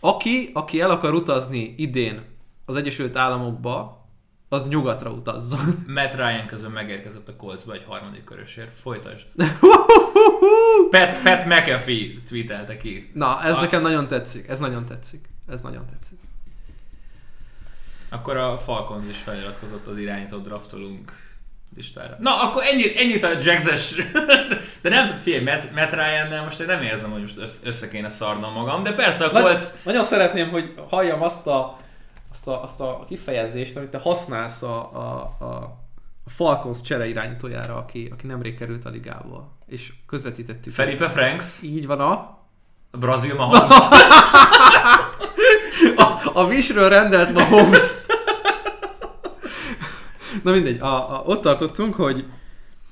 Aki, 0.00 0.50
aki 0.52 0.80
el 0.80 0.90
akar 0.90 1.14
utazni 1.14 1.74
idén 1.76 2.24
az 2.64 2.76
Egyesült 2.76 3.16
Államokba, 3.16 4.04
az 4.48 4.68
nyugatra 4.68 5.10
utazzon. 5.10 5.84
Matt 5.94 6.14
Ryan 6.14 6.46
közben 6.46 6.70
megérkezett 6.70 7.28
a 7.28 7.36
Coltsba 7.36 7.72
egy 7.72 7.84
harmadik 7.86 8.24
körösért. 8.24 8.78
Folytasd. 8.78 9.26
Pat, 10.90 11.22
Pat 11.22 11.44
McAfee 11.44 12.22
tweetelte 12.26 12.76
ki. 12.76 13.10
Na, 13.14 13.42
ez 13.42 13.56
A- 13.56 13.60
nekem 13.60 13.82
nagyon 13.82 14.08
tetszik. 14.08 14.48
Ez 14.48 14.58
nagyon 14.58 14.84
tetszik. 14.84 15.28
Ez 15.48 15.62
nagyon 15.62 15.86
tetszik. 15.86 16.18
Akkor 18.16 18.36
a 18.36 18.58
Falcons 18.58 19.08
is 19.08 19.16
feliratkozott 19.16 19.86
az 19.86 19.96
irányított 19.96 20.44
draftolunk 20.44 21.12
listára. 21.76 22.16
Na, 22.18 22.42
akkor 22.42 22.62
ennyit, 22.62 22.96
ennyit 22.96 23.24
a 23.24 23.28
Jags-es... 23.42 23.94
De 24.82 24.88
nem, 24.88 25.06
tehát 25.06 25.20
figyelj, 25.20 25.44
Matt, 25.44 25.74
Matt 25.74 25.92
Ryan-nel 25.92 26.42
most 26.42 26.60
én 26.60 26.66
nem 26.66 26.82
érzem, 26.82 27.10
hogy 27.10 27.20
most 27.20 27.38
össze, 27.38 27.60
össze 27.64 27.88
kéne 27.88 28.08
szarnom 28.08 28.52
magam, 28.52 28.82
de 28.82 28.92
persze 28.92 29.24
a 29.24 29.32
Nagy, 29.32 29.42
Colts... 29.42 29.64
nagyon 29.84 30.04
szeretném, 30.04 30.50
hogy 30.50 30.74
halljam 30.88 31.22
azt 31.22 31.46
a, 31.46 31.78
azt 32.30 32.48
a, 32.48 32.62
azt 32.62 32.80
a 32.80 32.98
kifejezést, 33.08 33.76
amit 33.76 33.88
te 33.88 33.98
használsz 33.98 34.62
a, 34.62 34.90
a, 34.92 35.36
a, 35.38 35.44
a 36.24 36.30
Falcons 36.30 36.80
csere 36.80 37.08
irányítójára, 37.08 37.76
aki, 37.76 38.08
aki 38.12 38.26
nemrég 38.26 38.58
került 38.58 38.84
a 38.84 38.90
ligába. 38.90 39.52
És 39.66 39.92
közvetítettük. 40.06 40.72
Felipe 40.72 41.08
Franks, 41.08 41.62
Így 41.62 41.86
van 41.86 42.00
a... 42.00 42.12
a 42.90 42.98
Brazil 42.98 43.34
Mahomes. 43.40 43.88
A, 46.36 46.44
Wishről 46.44 46.88
rendelt 46.88 47.32
Mahomes. 47.32 47.94
Na 50.42 50.50
mindegy, 50.52 50.80
a, 50.80 51.18
a, 51.18 51.22
ott 51.26 51.42
tartottunk, 51.42 51.94
hogy, 51.94 52.24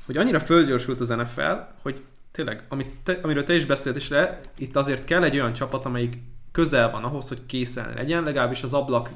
hogy 0.06 0.16
annyira 0.16 0.40
földgyorsult 0.40 1.00
az 1.00 1.08
NFL, 1.08 1.50
hogy 1.82 2.02
tényleg, 2.32 2.64
amit 2.68 2.88
te, 3.02 3.18
amiről 3.22 3.44
te 3.44 3.54
is 3.54 3.64
beszéltél, 3.64 4.02
le, 4.18 4.40
itt 4.56 4.76
azért 4.76 5.04
kell 5.04 5.22
egy 5.22 5.34
olyan 5.34 5.52
csapat, 5.52 5.84
amelyik 5.86 6.16
közel 6.52 6.90
van 6.90 7.04
ahhoz, 7.04 7.28
hogy 7.28 7.46
készen 7.46 7.92
legyen, 7.94 8.22
legalábbis 8.22 8.62
az 8.62 8.74
ablak 8.74 9.08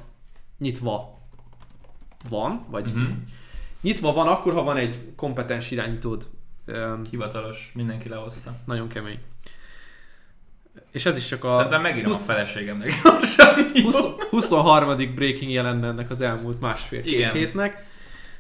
nyitva 0.59 1.19
van, 2.29 2.67
vagy 2.71 2.85
Mhm. 2.93 3.11
nyitva 3.81 4.13
van 4.13 4.29
akkor, 4.29 4.53
ha 4.53 4.63
van 4.63 4.77
egy 4.77 5.13
kompetens 5.17 5.71
irányítód. 5.71 6.29
Hivatalos, 7.11 7.71
mindenki 7.75 8.09
lehozta. 8.09 8.55
nagyon 8.65 8.89
kemény. 8.89 9.19
És 10.93 11.07
ez 11.07 11.17
is 11.17 11.27
csak 11.27 11.45
a 11.45 11.57
Szerintem 11.57 11.83
megírom 11.83 12.13
20 12.13 12.21
a 12.21 12.25
feleségemnek 12.25 12.93
gyorsan. 13.03 13.71
jó? 13.75 13.83
20, 13.83 13.97
23. 14.31 14.97
breaking 15.15 15.51
jelent 15.51 15.85
ennek 15.85 16.11
az 16.11 16.21
elmúlt 16.21 16.61
másfél-két 16.61 17.31
hétnek. 17.31 17.87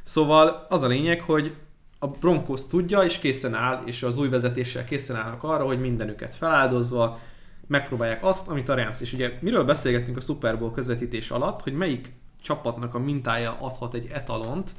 Szóval 0.03 0.67
az 0.69 0.83
a 0.83 0.87
lényeg, 0.87 1.21
hogy 1.21 1.55
a 1.99 2.07
Broncos 2.07 2.67
tudja, 2.67 3.03
és 3.03 3.19
készen 3.19 3.55
áll, 3.55 3.83
és 3.85 4.03
az 4.03 4.19
új 4.19 4.29
vezetéssel 4.29 4.85
készen 4.85 5.17
állnak 5.17 5.43
arra, 5.43 5.65
hogy 5.65 5.81
mindenüket 5.81 6.35
feláldozva 6.35 7.21
megpróbálják 7.67 8.25
azt, 8.25 8.49
amit 8.49 8.69
a 8.69 8.75
Rams. 8.75 9.01
És 9.01 9.13
ugye 9.13 9.39
miről 9.41 9.65
beszélgettünk 9.65 10.17
a 10.17 10.21
Super 10.21 10.59
Bowl 10.59 10.73
közvetítés 10.73 11.31
alatt, 11.31 11.63
hogy 11.63 11.73
melyik 11.73 12.13
csapatnak 12.43 12.95
a 12.95 12.99
mintája 12.99 13.57
adhat 13.61 13.95
egy 13.95 14.11
etalont 14.13 14.71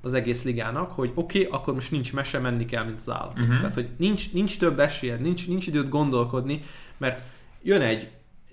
az 0.00 0.14
egész 0.14 0.44
ligának, 0.44 0.90
hogy 0.90 1.12
oké, 1.14 1.46
okay, 1.46 1.58
akkor 1.58 1.74
most 1.74 1.90
nincs 1.90 2.12
mese, 2.12 2.38
menni 2.38 2.64
kell, 2.64 2.84
mint 2.84 2.98
az 2.98 3.10
állatok. 3.10 3.38
Uh-huh. 3.38 3.56
Tehát, 3.56 3.74
hogy 3.74 3.88
nincs, 3.96 4.32
nincs 4.32 4.58
több 4.58 4.80
esélyed, 4.80 5.20
nincs, 5.20 5.48
nincs 5.48 5.66
időt 5.66 5.88
gondolkodni, 5.88 6.62
mert 6.98 7.22
jön 7.62 7.80
egy, 7.80 8.08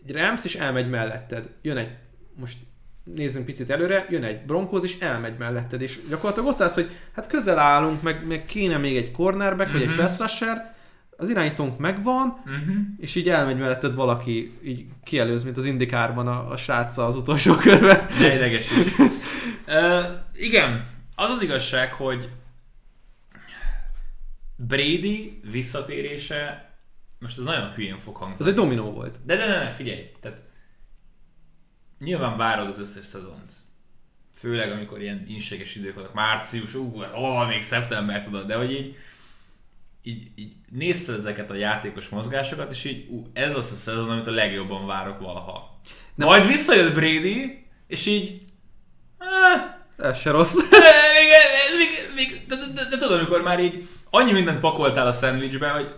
egy 0.07 0.15
Rams, 0.15 0.45
és 0.45 0.55
elmegy 0.55 0.89
melletted. 0.89 1.49
Jön 1.61 1.77
egy, 1.77 1.89
most 2.35 2.57
nézzünk 3.03 3.45
picit 3.45 3.69
előre, 3.69 4.05
jön 4.09 4.23
egy 4.23 4.41
Broncos, 4.45 4.83
és 4.83 4.99
elmegy 4.99 5.37
melletted, 5.37 5.81
és 5.81 5.99
gyakorlatilag 6.09 6.49
ott 6.49 6.61
állsz, 6.61 6.73
hogy 6.73 6.89
hát 7.15 7.27
közel 7.27 7.59
állunk, 7.59 8.01
meg, 8.01 8.27
meg 8.27 8.45
kéne 8.45 8.77
még 8.77 8.97
egy 8.97 9.11
cornerback, 9.11 9.71
vagy 9.71 9.81
egy 9.81 9.87
Mhm. 9.87 9.97
pass 9.97 10.17
rusher, 10.19 10.73
az 11.17 11.29
irányítónk 11.29 11.77
megvan, 11.77 12.41
Mhm. 12.45 12.77
és 12.97 13.15
így 13.15 13.29
elmegy 13.29 13.57
melletted 13.57 13.93
valaki, 13.93 14.57
így 14.63 14.85
kielőz, 15.03 15.43
mint 15.43 15.57
az 15.57 15.65
indikárban 15.65 16.27
a, 16.27 16.51
a 16.51 16.57
srácsa 16.57 17.05
az 17.05 17.15
utolsó 17.15 17.55
körben. 17.55 18.05
Ne 18.19 18.33
idegesíts. 18.35 18.97
uh, 19.67 20.05
igen, 20.33 20.87
az 21.15 21.29
az 21.29 21.41
igazság, 21.41 21.93
hogy 21.93 22.29
Brady 24.55 25.39
visszatérése, 25.51 26.64
most 27.25 27.37
ez 27.37 27.43
nagyon 27.43 27.73
hülyén 27.73 27.97
fog 27.97 28.15
Ez 28.15 28.21
hangzani. 28.21 28.49
egy 28.49 28.55
dominó 28.55 28.91
volt. 28.91 29.19
De 29.25 29.35
de, 29.35 29.45
de, 29.47 29.59
de 29.59 29.69
figyelj, 29.69 30.11
tehát 30.21 30.43
nyilván 31.99 32.37
várod 32.37 32.67
az 32.67 32.79
összes 32.79 33.05
szezont. 33.05 33.53
Főleg 34.35 34.71
amikor 34.71 35.01
ilyen 35.01 35.25
inséges 35.27 35.75
idők 35.75 35.95
vannak, 35.95 36.13
március, 36.13 36.73
ú, 36.75 37.01
ó, 37.17 37.43
még 37.43 37.61
szeptember 37.61 38.23
tudod, 38.23 38.47
de 38.47 38.55
hogy 38.55 38.71
így, 38.71 38.95
így, 40.03 40.31
így 40.35 40.53
nézted 40.71 41.15
ezeket 41.19 41.51
a 41.51 41.55
játékos 41.55 42.09
mozgásokat, 42.09 42.71
és 42.71 42.83
így 42.83 43.07
ú, 43.09 43.27
ez 43.33 43.55
az 43.55 43.71
a 43.71 43.75
szezon, 43.75 44.09
amit 44.09 44.27
a 44.27 44.31
legjobban 44.31 44.85
várok 44.85 45.19
valaha. 45.19 45.79
Nem. 46.15 46.27
Majd 46.27 46.47
visszajött 46.47 46.93
Brady, 46.93 47.65
és 47.87 48.05
így 48.05 48.41
ah, 49.17 50.07
Ez 50.07 50.17
se 50.17 50.31
rossz. 50.31 50.53
de, 50.69 50.77
még, 51.19 51.27
még, 51.77 52.15
még, 52.15 52.45
de, 52.47 52.55
de, 52.55 52.65
de, 52.73 52.89
de, 52.89 52.97
tudod, 52.97 53.17
amikor 53.19 53.41
már 53.41 53.59
így 53.59 53.87
annyi 54.09 54.31
mindent 54.31 54.59
pakoltál 54.59 55.07
a 55.07 55.11
szendvicsbe, 55.11 55.69
hogy, 55.69 55.95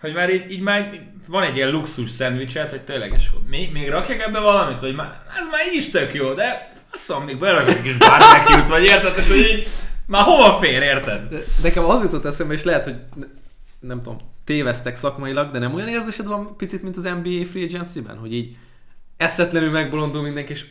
hogy 0.00 0.12
már 0.12 0.34
így, 0.34 0.50
így 0.50 0.60
már 0.60 0.90
van 1.26 1.42
egy 1.42 1.56
ilyen 1.56 1.70
luxus 1.70 2.10
szendvicset, 2.10 2.70
hogy 2.70 2.82
tényleg, 2.82 3.12
és 3.16 3.30
még, 3.48 3.72
még 3.72 3.88
rakjak 3.88 4.20
ebbe 4.20 4.38
valamit, 4.38 4.80
hogy 4.80 4.94
már, 4.94 5.22
ez 5.28 5.46
már 5.50 5.66
így 5.72 5.78
is 5.78 5.90
tök 5.90 6.14
jó, 6.14 6.32
de 6.34 6.70
faszom, 6.90 7.24
még 7.24 7.38
berakok 7.38 7.74
egy 7.74 7.82
kis 7.82 7.96
barbecue-t, 7.96 8.68
vagy 8.68 8.84
érted, 8.84 9.14
Tehát, 9.14 9.30
hogy 9.30 9.38
így, 9.38 9.68
már 10.06 10.22
hova 10.22 10.58
fér, 10.58 10.82
érted? 10.82 11.28
De 11.28 11.38
nekem 11.62 11.84
az 11.84 12.02
jutott 12.02 12.24
eszembe, 12.24 12.54
és 12.54 12.64
lehet, 12.64 12.84
hogy 12.84 12.96
ne- 13.14 13.26
nem 13.80 13.98
tudom, 14.00 14.18
téveztek 14.44 14.96
szakmailag, 14.96 15.50
de 15.50 15.58
nem 15.58 15.74
olyan 15.74 15.88
érzésed 15.88 16.26
van 16.26 16.56
picit, 16.56 16.82
mint 16.82 16.96
az 16.96 17.02
NBA 17.02 17.44
Free 17.50 17.64
Agency-ben, 17.64 18.16
hogy 18.16 18.34
így 18.34 18.56
eszetlenül 19.16 19.70
megbolondul 19.70 20.22
mindenki, 20.22 20.52
és 20.52 20.66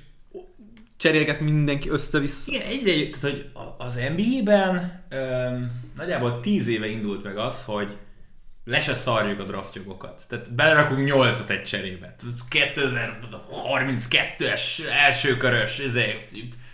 cserélget 0.98 1.40
mindenki 1.40 1.90
össze-vissza. 1.90 2.52
Igen, 2.52 2.68
egyre, 2.68 2.92
tehát, 2.92 3.22
hogy 3.22 3.50
az 3.78 4.00
NBA-ben 4.16 5.04
öm, 5.10 5.72
nagyjából 5.98 6.40
10 6.40 6.68
éve 6.68 6.88
indult 6.88 7.24
meg 7.24 7.38
az, 7.38 7.64
hogy 7.64 7.98
le 8.66 8.82
se 8.82 8.94
szarjuk 8.96 9.40
a 9.40 9.44
draftjogokat. 9.44 10.22
Tehát 10.30 10.54
belerakunk 10.54 11.10
8-at 11.12 11.50
egy 11.50 11.64
cserébe. 11.64 12.16
Tehát 12.50 12.70
2032-es 13.76 14.80
első 15.06 15.38
körös, 15.38 15.80
izé, 15.80 16.26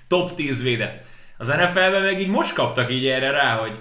top 0.08 0.36
10 0.36 0.64
védet. 0.64 1.04
Az 1.38 1.48
NFL-ben 1.48 2.02
meg 2.02 2.20
így 2.22 2.28
most 2.28 2.54
kaptak 2.54 2.92
így 2.92 3.06
erre 3.08 3.32
rá, 3.32 3.56
hogy 3.56 3.80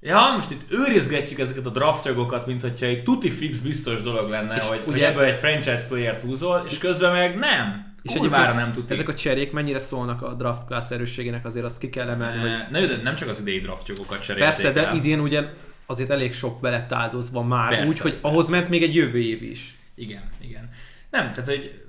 Ja, 0.00 0.20
most 0.36 0.50
itt 0.50 0.62
őrizgetjük 0.70 1.38
ezeket 1.38 1.66
a 1.66 1.70
draftjogokat, 1.70 2.46
mint 2.46 2.60
hogyha 2.60 2.86
egy 2.86 3.02
tuti 3.02 3.30
fix 3.30 3.58
biztos 3.58 4.02
dolog 4.02 4.28
lenne, 4.30 4.56
És 4.56 4.62
hogy, 4.64 4.80
hogy 4.84 4.94
ugye- 4.94 5.06
ebből 5.08 5.24
egy 5.24 5.38
franchise 5.38 5.84
playert 5.88 6.20
húzol, 6.20 6.64
és 6.68 6.78
közben 6.78 7.12
meg 7.12 7.36
nem. 7.38 7.94
És 8.02 8.12
Kurvára 8.12 8.52
nem 8.52 8.72
tuti. 8.72 8.92
Ezek 8.92 9.08
a 9.08 9.14
cserék 9.14 9.52
mennyire 9.52 9.78
szólnak 9.78 10.22
a 10.22 10.34
draft 10.34 10.66
class 10.66 10.90
erősségének, 10.90 11.44
azért 11.44 11.64
azt 11.64 11.78
ki 11.78 11.88
kell 11.90 12.08
emelni, 12.08 12.40
hogy 12.40 12.50
Ne, 12.70 12.80
ne, 12.80 12.86
de 12.86 12.96
nem 13.02 13.14
csak 13.16 13.28
az 13.28 13.40
idei 13.40 13.60
draftjogokat 13.60 14.22
cserélték 14.22 14.44
persze, 14.44 14.72
de 14.72 14.86
el. 14.86 14.96
idén 14.96 15.20
ugye 15.20 15.42
azért 15.86 16.10
elég 16.10 16.32
sok 16.32 16.60
belett 16.60 16.92
áldozva 16.92 17.42
már, 17.42 17.68
Persze, 17.68 17.92
úgy, 17.92 17.98
hogy 17.98 18.12
persze. 18.12 18.28
ahhoz 18.28 18.48
ment 18.48 18.68
még 18.68 18.82
egy 18.82 18.94
jövő 18.94 19.20
év 19.20 19.42
is. 19.42 19.78
Igen, 19.94 20.30
igen. 20.40 20.70
Nem, 21.10 21.32
tehát 21.32 21.48
hogy 21.48 21.84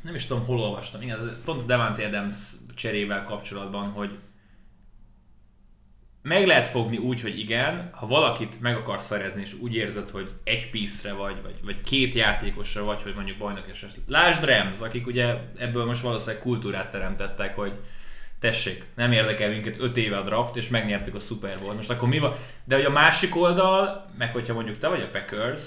nem 0.00 0.14
is 0.14 0.26
tudom, 0.26 0.44
hol 0.44 0.60
olvastam. 0.60 1.02
Igen, 1.02 1.40
pont 1.44 1.62
a 1.62 1.64
Devante 1.64 2.06
Adams 2.06 2.36
cserével 2.74 3.24
kapcsolatban, 3.24 3.88
hogy 3.88 4.18
meg 6.22 6.46
lehet 6.46 6.66
fogni 6.66 6.96
úgy, 6.96 7.20
hogy 7.20 7.38
igen, 7.38 7.90
ha 7.92 8.06
valakit 8.06 8.60
meg 8.60 8.76
akarsz 8.76 9.06
szerezni, 9.06 9.40
és 9.40 9.54
úgy 9.60 9.74
érzed, 9.74 10.08
hogy 10.10 10.30
egy 10.44 10.70
piece 10.70 11.12
vagy, 11.12 11.42
vagy, 11.42 11.58
vagy 11.64 11.80
két 11.80 12.14
játékosra 12.14 12.84
vagy, 12.84 13.02
hogy 13.02 13.14
mondjuk 13.14 13.38
bajnok 13.38 13.68
eset. 13.70 13.96
Lásd 14.06 14.44
Rams, 14.44 14.80
akik 14.80 15.06
ugye 15.06 15.36
ebből 15.58 15.84
most 15.84 16.00
valószínűleg 16.02 16.42
kultúrát 16.42 16.90
teremtettek, 16.90 17.56
hogy 17.56 17.72
tessék, 18.40 18.84
nem 18.96 19.12
érdekel 19.12 19.50
minket 19.50 19.80
5 19.80 19.96
éve 19.96 20.16
a 20.16 20.22
draft, 20.22 20.56
és 20.56 20.68
megnyertük 20.68 21.14
a 21.14 21.18
Super 21.18 21.58
Bowl. 21.58 21.74
Most 21.74 21.90
akkor 21.90 22.08
mi 22.08 22.18
van? 22.18 22.34
De 22.64 22.74
hogy 22.76 22.84
a 22.84 22.90
másik 22.90 23.36
oldal, 23.36 24.10
meg 24.18 24.32
hogyha 24.32 24.54
mondjuk 24.54 24.78
te 24.78 24.88
vagy 24.88 25.00
a 25.00 25.10
Packers, 25.10 25.60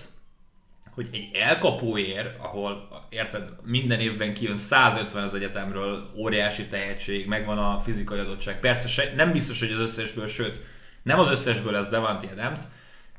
hogy 0.94 1.10
egy 1.12 1.30
elkapóér, 1.34 2.36
ahol 2.40 2.88
érted, 3.10 3.50
minden 3.64 4.00
évben 4.00 4.34
kijön 4.34 4.56
150 4.56 5.24
az 5.24 5.36
egyetemről, 5.36 6.12
óriási 6.16 6.68
tehetség, 6.68 7.28
megvan 7.28 7.58
a 7.58 7.80
fizikai 7.80 8.20
adottság. 8.20 8.60
Persze 8.60 8.88
se, 8.88 9.14
nem 9.16 9.32
biztos, 9.32 9.60
hogy 9.60 9.72
az 9.72 9.80
összesből, 9.80 10.28
sőt, 10.28 10.62
nem 11.04 11.20
az 11.20 11.30
összesből 11.30 11.72
lesz 11.72 11.90
Devante 11.90 12.28
Adams, 12.32 12.60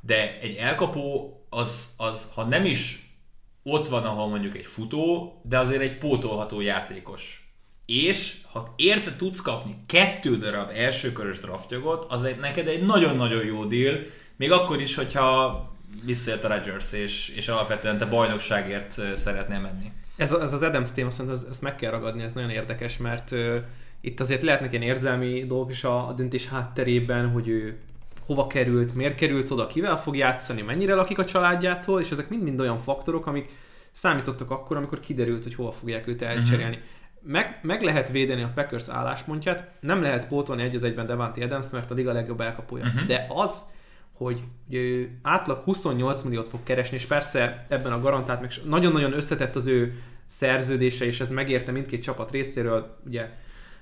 de 0.01 0.39
egy 0.41 0.57
elkapó 0.57 1.37
az, 1.51 1.89
az, 1.97 2.31
ha 2.35 2.45
nem 2.45 2.65
is 2.65 3.15
ott 3.63 3.89
van, 3.89 4.05
ahol 4.05 4.29
mondjuk 4.29 4.57
egy 4.57 4.67
futó, 4.67 5.41
de 5.45 5.59
azért 5.59 5.83
egy 5.83 5.99
pótolható 5.99 6.61
játékos. 6.61 7.44
És 7.87 8.37
ha 8.53 8.75
érte 8.77 9.17
tudsz 9.17 9.41
kapni 9.41 9.77
kettő 9.87 10.37
darab 10.37 10.71
elsőkörös 10.75 11.39
draftjogot, 11.39 12.07
az 12.09 12.25
egy, 12.25 12.39
neked 12.39 12.69
egy 12.69 12.83
nagyon-nagyon 12.83 13.45
jó 13.45 13.65
deal, 13.65 13.99
még 14.37 14.53
akkor 14.53 14.81
is, 14.81 14.95
hogyha 14.95 15.73
visszajött 16.05 16.45
a 16.45 16.49
Rodgers, 16.49 16.93
és, 16.93 17.29
és 17.29 17.49
alapvetően 17.49 17.99
te 17.99 18.05
bajnokságért 18.05 19.17
szeretnél 19.17 19.61
menni. 19.61 19.93
Ez, 20.17 20.33
ez 20.33 20.53
az 20.53 20.63
Adams 20.63 20.93
téma, 20.93 21.11
szerintem 21.11 21.41
ezt, 21.41 21.49
ezt 21.51 21.63
meg 21.63 21.77
kell 21.77 21.91
ragadni, 21.91 22.23
ez 22.23 22.33
nagyon 22.33 22.51
érdekes, 22.51 22.97
mert 22.97 23.31
uh, 23.31 23.57
itt 24.01 24.21
azért 24.21 24.43
lehetnek 24.43 24.73
ilyen 24.73 24.85
érzelmi 24.85 25.45
dolgok 25.47 25.71
is 25.71 25.85
a, 25.85 26.09
a 26.09 26.13
döntés 26.13 26.49
hátterében, 26.49 27.29
hogy 27.29 27.49
ő 27.49 27.79
hova 28.27 28.47
került, 28.47 28.95
miért 28.95 29.15
került 29.15 29.51
oda, 29.51 29.67
kivel 29.67 30.01
fog 30.01 30.17
játszani, 30.17 30.63
mennyire 30.63 30.95
lakik 30.95 31.19
a 31.19 31.25
családjától, 31.25 32.01
és 32.01 32.11
ezek 32.11 32.29
mind-mind 32.29 32.61
olyan 32.61 32.79
faktorok, 32.79 33.27
amik 33.27 33.51
számítottak 33.91 34.51
akkor, 34.51 34.77
amikor 34.77 35.01
kiderült, 35.01 35.43
hogy 35.43 35.55
hova 35.55 35.73
fogják 35.73 36.07
őt 36.07 36.23
elcserélni. 36.23 36.77
Mm-hmm. 36.77 36.87
Meg, 37.27 37.59
meg 37.63 37.83
lehet 37.83 38.11
védeni 38.11 38.43
a 38.43 38.53
Packers 38.55 38.89
álláspontját, 38.89 39.71
nem 39.81 40.03
lehet 40.03 40.29
pótolni 40.29 40.63
egy 40.63 40.75
az 40.75 40.83
egyben 40.83 41.07
Devante 41.07 41.45
Adams, 41.45 41.71
mert 41.71 41.91
a 41.91 41.95
liga 41.95 42.13
legjobb 42.13 42.41
elkapója. 42.41 42.85
Mm-hmm. 42.85 43.07
De 43.07 43.27
az, 43.29 43.65
hogy 44.13 44.43
ő 44.71 45.19
átlag 45.23 45.63
28 45.65 46.23
milliót 46.23 46.49
fog 46.49 46.63
keresni, 46.63 46.97
és 46.97 47.07
persze 47.07 47.67
ebben 47.69 47.93
a 47.93 48.01
garantált, 48.01 48.41
meg 48.41 48.51
nagyon-nagyon 48.65 49.13
összetett 49.13 49.57
az 49.57 49.67
ő 49.67 50.03
szerződése, 50.27 51.05
és 51.05 51.21
ez 51.21 51.31
megérte 51.31 51.73
mindkét 51.73 52.03
csapat 52.03 52.31
részéről, 52.31 52.97
ugye 53.07 53.29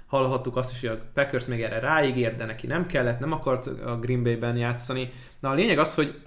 hallhattuk 0.06 0.56
azt 0.56 0.72
is, 0.72 0.80
hogy 0.80 0.88
a 0.88 1.10
Packers 1.14 1.46
még 1.46 1.62
erre 1.62 1.78
ráígért, 1.78 2.36
de 2.36 2.44
neki 2.44 2.66
nem 2.66 2.86
kellett, 2.86 3.18
nem 3.18 3.32
akart 3.32 3.66
a 3.66 3.98
Green 3.98 4.22
Bay-ben 4.22 4.56
játszani. 4.56 5.10
Na 5.40 5.50
a 5.50 5.54
lényeg 5.54 5.78
az, 5.78 5.94
hogy 5.94 6.20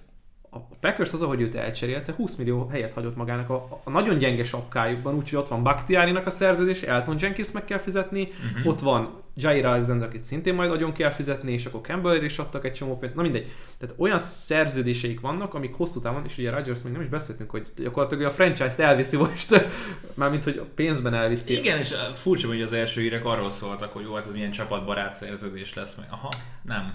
a 0.56 0.76
Packers 0.80 1.14
az, 1.14 1.22
ahogy 1.22 1.42
őt 1.42 1.56
elcserélte, 1.56 2.14
20 2.14 2.36
millió 2.36 2.68
helyet 2.68 2.94
hagyott 2.94 3.16
magának 3.16 3.50
a, 3.50 3.82
a 3.84 3.90
nagyon 3.90 4.18
gyenge 4.18 4.44
sapkájukban, 4.44 5.16
úgyhogy 5.16 5.40
ott 5.40 5.48
van 5.48 5.64
Bakhtiárinak 5.64 6.26
a 6.26 6.30
szerződés, 6.30 6.82
Elton 6.82 7.16
Jenkins 7.20 7.52
meg 7.52 7.66
kell 7.66 7.78
fizetni, 7.78 8.22
uh-huh. 8.22 8.72
ott 8.72 8.80
van 8.80 9.24
Jair 9.38 9.66
Alexander, 9.66 10.08
akit 10.08 10.24
szintén 10.24 10.54
majd 10.56 10.70
nagyon 10.70 10.94
kell 10.94 11.10
fizetni, 11.10 11.52
és 11.52 11.66
akkor 11.66 11.82
Campbell 11.82 12.24
is 12.24 12.38
adtak 12.38 12.66
egy 12.66 12.74
csomó 12.74 12.98
pénzt, 12.98 13.16
na 13.16 13.22
mindegy. 13.22 13.52
Tehát 13.78 13.96
olyan 13.98 14.20
szerződéseik 14.20 15.20
vannak, 15.20 15.54
amik 15.54 15.74
hosszú 15.74 16.00
távon, 16.00 16.26
és 16.26 16.38
ugye 16.38 16.52
Rodgers 16.52 16.82
még 16.82 16.94
nem 16.94 17.02
is 17.02 17.08
beszéltünk, 17.08 17.50
hogy 17.50 17.68
gyakorlatilag 17.76 18.26
a 18.26 18.32
franchise-t 18.32 18.80
elviszi 18.80 19.18
most, 19.18 19.68
mármint 20.14 20.44
hogy 20.44 20.58
a 20.58 20.66
pénzben 20.76 21.14
elviszi. 21.14 21.58
Igen, 21.58 21.78
és 21.78 21.94
furcsa, 22.14 22.48
hogy 22.48 22.62
az 22.62 22.74
első 22.74 23.02
hírek 23.02 23.26
arról 23.26 23.50
szóltak, 23.50 23.94
hogy 23.94 24.04
jó, 24.04 24.14
hát 24.14 24.26
ez 24.26 24.34
milyen 24.34 24.52
csapatbarát 24.52 25.16
szerződés 25.16 25.74
lesz 25.74 25.96
meg. 25.96 26.08
Aha, 26.10 26.34
nem 26.62 26.94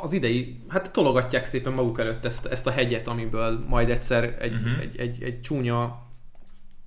az 0.00 0.12
idei, 0.12 0.60
hát 0.68 0.92
tologatják 0.92 1.44
szépen 1.44 1.72
maguk 1.72 2.00
előtt 2.00 2.24
ezt, 2.24 2.46
ezt 2.46 2.66
a 2.66 2.70
hegyet, 2.70 3.08
amiből 3.08 3.64
majd 3.68 3.90
egyszer 3.90 4.36
egy, 4.40 4.52
uh-huh. 4.52 4.80
egy, 4.80 4.98
egy, 4.98 5.22
egy 5.22 5.40
csúnya 5.40 6.06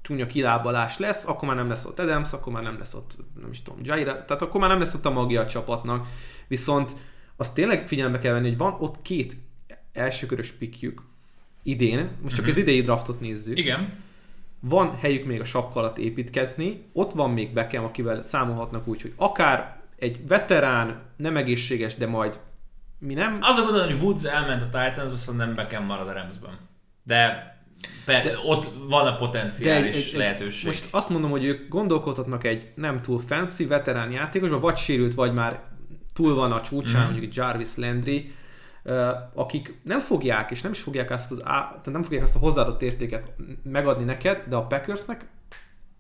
csúnya 0.02 0.26
kilábalás 0.26 0.97
lesz, 0.97 1.28
akkor 1.28 1.47
már 1.47 1.58
nem 1.58 1.69
lesz 1.69 1.86
ott 1.86 2.00
Adams, 2.00 2.34
akkor 2.34 2.54
már 2.54 2.63
nem 2.63 2.78
lesz 2.78 2.93
ott, 2.93 3.15
nem 3.41 3.52
is 3.52 3.62
tudom, 3.62 3.80
Jaira, 3.84 4.26
tehát 4.26 4.41
akkor 4.41 4.60
már 4.60 4.69
nem 4.69 4.80
lesz 4.80 4.93
ott 4.93 5.06
a 5.06 5.12
magia 5.12 5.41
a 5.41 5.45
csapatnak. 5.45 6.08
Viszont 6.47 6.95
azt 7.36 7.54
tényleg 7.54 7.88
figyelembe 7.88 8.19
kell 8.19 8.34
venni, 8.34 8.47
hogy 8.47 8.58
van 8.58 8.76
ott 8.80 9.02
két 9.02 9.38
elsőkörös 9.93 10.52
pikjük 10.52 11.02
idén, 11.63 12.10
most 12.21 12.36
csak 12.36 12.45
uh-huh. 12.45 12.50
az 12.50 12.58
idei 12.58 12.82
draftot 12.82 13.19
nézzük. 13.19 13.60
Igen. 13.60 13.93
Van 14.60 14.95
helyük 14.97 15.26
még 15.26 15.39
a 15.39 15.43
sapka 15.43 15.80
alatt 15.80 15.97
építkezni, 15.97 16.84
ott 16.93 17.12
van 17.12 17.32
még 17.32 17.54
Beckham, 17.54 17.84
akivel 17.84 18.21
számolhatnak 18.21 18.88
úgy, 18.88 19.02
hogy 19.02 19.13
akár 19.15 19.82
egy 19.97 20.28
veterán, 20.28 21.02
nem 21.17 21.38
egészséges, 21.38 21.95
de 21.95 22.08
majd 22.08 22.39
mi 23.01 23.13
nem... 23.13 23.37
Azok 23.41 23.65
gondolom, 23.65 23.89
hogy 23.89 24.01
Woods 24.01 24.23
elment 24.23 24.61
a 24.61 24.65
Titans, 24.65 25.11
viszont 25.11 25.37
nem 25.37 25.55
Beckham 25.55 25.85
marad 25.85 26.07
a 26.07 26.13
Ramsben. 26.13 26.57
De 27.03 27.51
per, 28.05 28.23
de, 28.23 28.31
ott 28.45 28.71
van 28.87 29.07
a 29.07 29.15
potenciális 29.15 29.95
egy, 29.95 30.11
egy, 30.13 30.17
lehetőség. 30.17 30.65
Most 30.65 30.87
azt 30.91 31.09
mondom, 31.09 31.31
hogy 31.31 31.43
ők 31.43 31.69
gondolkodhatnak 31.69 32.43
egy 32.43 32.71
nem 32.75 33.01
túl 33.01 33.19
fancy 33.19 33.65
veterán 33.65 34.11
játékosba, 34.11 34.59
vagy 34.59 34.77
sérült, 34.77 35.13
vagy 35.13 35.33
már 35.33 35.59
túl 36.13 36.35
van 36.35 36.51
a 36.51 36.61
csúcsán, 36.61 37.07
mm. 37.07 37.09
mondjuk 37.11 37.35
Jarvis 37.35 37.75
Landry, 37.75 38.35
akik 39.33 39.79
nem 39.83 39.99
fogják, 39.99 40.51
és 40.51 40.61
nem 40.61 40.71
is 40.71 40.81
fogják 40.81 41.11
azt, 41.11 41.31
az, 41.31 41.43
nem 41.83 42.03
fogják 42.03 42.23
azt 42.23 42.35
a 42.35 42.39
hozzáadott 42.39 42.81
értéket 42.81 43.33
megadni 43.63 44.03
neked, 44.03 44.43
de 44.47 44.55
a 44.55 44.65
Packersnek 44.67 45.25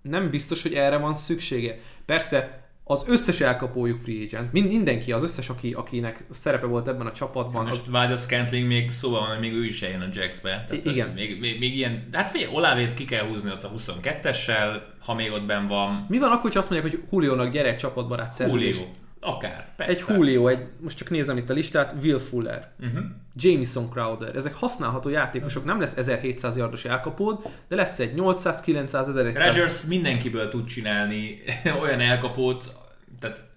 nem 0.01 0.29
biztos, 0.29 0.61
hogy 0.61 0.73
erre 0.73 0.97
van 0.97 1.13
szüksége. 1.13 1.79
Persze 2.05 2.60
az 2.91 3.05
összes 3.07 3.39
elkapójuk 3.39 3.99
free 3.99 4.23
agent, 4.23 4.51
Mind, 4.51 4.67
mindenki, 4.67 5.11
az 5.11 5.23
összes, 5.23 5.49
aki, 5.49 5.73
akinek 5.73 6.23
szerepe 6.31 6.65
volt 6.65 6.87
ebben 6.87 7.07
a 7.07 7.11
csapatban. 7.11 7.65
Most 7.65 7.81
az... 7.81 7.91
Vádez 7.91 8.23
Scantling 8.23 8.67
még 8.67 8.89
szóval 8.89 9.19
van, 9.19 9.29
hogy 9.29 9.39
még 9.39 9.53
ő 9.53 9.65
is 9.65 9.81
eljön 9.81 10.01
a 10.01 10.07
Jacksbe. 10.13 10.65
Tehát 10.69 10.85
igen. 10.85 11.09
Még, 11.09 11.39
még, 11.39 11.59
még, 11.59 11.75
ilyen, 11.75 12.07
hát 12.11 12.29
figyelj, 12.29 12.53
Olávét 12.53 12.93
ki 12.93 13.05
kell 13.05 13.27
húzni 13.27 13.51
ott 13.51 13.63
a 13.63 13.71
22-essel, 13.77 14.81
ha 14.99 15.13
még 15.13 15.31
ott 15.31 15.45
ben 15.45 15.67
van. 15.67 16.05
Mi 16.09 16.19
van 16.19 16.31
akkor, 16.31 16.51
ha 16.51 16.59
azt 16.59 16.69
mondják, 16.69 16.91
hogy 16.91 17.03
Julio-nak 17.11 17.51
gyere 17.51 17.75
csapatbarát 17.75 18.31
szerződés? 18.31 18.75
Julio. 18.75 18.93
Akár, 19.23 19.67
persze. 19.75 19.91
Egy 19.91 20.15
Julio, 20.15 20.47
egy, 20.47 20.59
most 20.79 20.97
csak 20.97 21.09
nézem 21.09 21.37
itt 21.37 21.49
a 21.49 21.53
listát, 21.53 21.95
Will 22.01 22.19
Fuller, 22.19 22.71
uh-huh. 22.79 23.03
Jameson 23.35 23.89
Crowder, 23.89 24.35
ezek 24.35 24.53
használható 24.53 25.09
játékosok, 25.09 25.65
nem 25.65 25.79
lesz 25.79 25.97
1700 25.97 26.57
yardos 26.57 26.85
elkapód, 26.85 27.39
de 27.67 27.75
lesz 27.75 27.99
egy 27.99 28.13
800, 28.13 28.59
900, 28.59 29.07
1100. 29.07 29.45
Rodgers 29.45 29.83
mindenkiből 29.83 30.49
tud 30.49 30.65
csinálni 30.65 31.41
olyan 31.81 31.99
elkapót, 31.99 32.73
tehát 33.21 33.49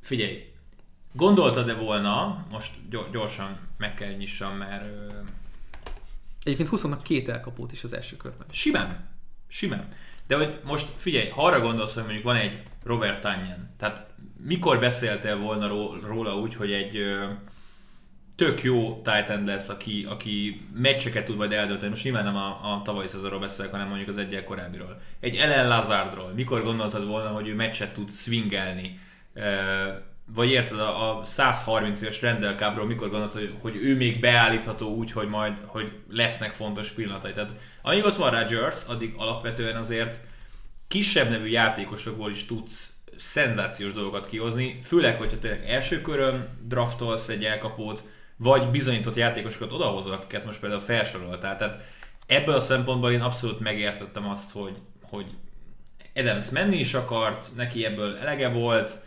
figyelj, 0.00 0.52
gondoltad-e 1.12 1.74
volna, 1.74 2.46
most 2.50 2.72
gyorsan 3.10 3.58
meg 3.76 3.94
kell 3.94 4.12
nyissam, 4.12 4.56
mert... 4.56 4.84
Egyébként 6.42 6.68
20 6.68 6.84
két 7.02 7.28
elkapót 7.28 7.72
is 7.72 7.84
az 7.84 7.92
első 7.92 8.16
körben. 8.16 8.46
Simán, 8.50 9.08
simán. 9.48 9.88
De 10.26 10.36
hogy 10.36 10.60
most 10.64 10.88
figyelj, 10.96 11.28
ha 11.28 11.44
arra 11.44 11.60
gondolsz, 11.60 11.94
hogy 11.94 12.02
mondjuk 12.02 12.24
van 12.24 12.36
egy 12.36 12.62
Robert 12.82 13.20
Tanyan, 13.20 13.70
tehát 13.78 14.06
mikor 14.38 14.80
beszéltél 14.80 15.38
volna 15.38 15.68
róla 16.06 16.36
úgy, 16.36 16.54
hogy 16.54 16.72
egy 16.72 17.16
tök 18.36 18.62
jó 18.62 19.02
Titan 19.02 19.44
lesz, 19.44 19.68
aki, 19.68 20.06
aki 20.08 20.60
meccseket 20.74 21.24
tud 21.24 21.36
majd 21.36 21.52
eldönteni. 21.52 21.88
Most 21.88 22.04
nyilván 22.04 22.24
nem 22.24 22.36
a, 22.36 22.46
a 22.46 22.82
tavalyi 22.84 23.06
szezonról 23.06 23.40
beszélek, 23.40 23.70
hanem 23.70 23.88
mondjuk 23.88 24.08
az 24.08 24.18
egyel 24.18 24.44
korábbiról. 24.44 25.00
Egy 25.20 25.36
Ellen 25.36 25.68
Lazardról. 25.68 26.32
Mikor 26.34 26.62
gondoltad 26.62 27.06
volna, 27.06 27.28
hogy 27.28 27.48
ő 27.48 27.54
meccset 27.54 27.92
tud 27.92 28.10
swingelni? 28.10 28.98
Vagy 30.34 30.50
érted, 30.50 30.78
a, 30.78 31.18
a 31.18 31.24
130 31.24 32.00
éves 32.00 32.20
Rendel 32.20 32.54
Kábról 32.54 32.86
mikor 32.86 33.10
gondoltad, 33.10 33.40
hogy, 33.40 33.54
hogy 33.60 33.76
ő 33.76 33.96
még 33.96 34.20
beállítható 34.20 34.94
úgy, 34.94 35.12
hogy 35.12 35.28
majd 35.28 35.58
hogy 35.66 35.92
lesznek 36.10 36.52
fontos 36.52 36.90
pillanatai. 36.90 37.32
Tehát 37.32 37.52
amíg 37.82 38.04
ott 38.04 38.16
van 38.16 38.30
Rodgers, 38.30 38.84
addig 38.86 39.14
alapvetően 39.16 39.76
azért 39.76 40.20
kisebb 40.88 41.30
nevű 41.30 41.46
játékosokból 41.46 42.30
is 42.30 42.46
tudsz 42.46 42.92
szenzációs 43.18 43.92
dolgokat 43.92 44.26
kihozni, 44.26 44.78
főleg, 44.82 45.18
hogyha 45.18 45.38
tényleg 45.38 45.64
első 45.68 46.00
körön 46.00 46.48
draftolsz 46.68 47.28
egy 47.28 47.44
elkapót, 47.44 48.04
vagy 48.36 48.70
bizonyított 48.70 49.14
játékosokat 49.14 49.72
odahozol, 49.72 50.12
akiket 50.12 50.44
most 50.44 50.60
például 50.60 50.80
felsoroltál. 50.80 51.56
Tehát 51.56 51.78
ebből 52.26 52.54
a 52.54 52.60
szempontból 52.60 53.12
én 53.12 53.20
abszolút 53.20 53.60
megértettem 53.60 54.28
azt, 54.28 54.52
hogy, 54.52 54.76
hogy 55.02 55.26
Adams 56.14 56.50
menni 56.50 56.76
is 56.76 56.94
akart, 56.94 57.50
neki 57.56 57.84
ebből 57.84 58.16
elege 58.16 58.48
volt, 58.48 59.00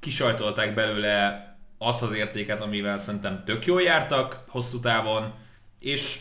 kisajtolták 0.00 0.74
belőle 0.74 1.46
azt 1.78 2.02
az 2.02 2.12
értéket, 2.12 2.60
amivel 2.60 2.98
szerintem 2.98 3.42
tök 3.44 3.66
jól 3.66 3.82
jártak 3.82 4.44
hosszú 4.48 4.80
távon, 4.80 5.34
és 5.80 6.20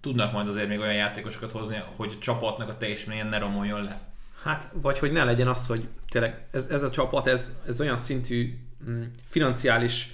tudnak 0.00 0.32
majd 0.32 0.48
azért 0.48 0.68
még 0.68 0.78
olyan 0.78 0.94
játékosokat 0.94 1.50
hozni, 1.50 1.82
hogy 1.96 2.12
a 2.16 2.20
csapatnak 2.20 2.68
a 2.68 2.76
teljesítményen 2.76 3.26
ne 3.26 3.38
romoljon 3.38 3.82
le. 3.82 4.00
Hát, 4.42 4.70
vagy 4.72 4.98
hogy 4.98 5.12
ne 5.12 5.24
legyen 5.24 5.48
az, 5.48 5.66
hogy 5.66 5.88
tényleg 6.08 6.46
ez, 6.50 6.66
ez 6.66 6.82
a 6.82 6.90
csapat, 6.90 7.26
ez, 7.26 7.56
ez 7.66 7.80
olyan 7.80 7.96
szintű 7.96 8.58
mm, 8.88 9.02
financiális 9.26 10.10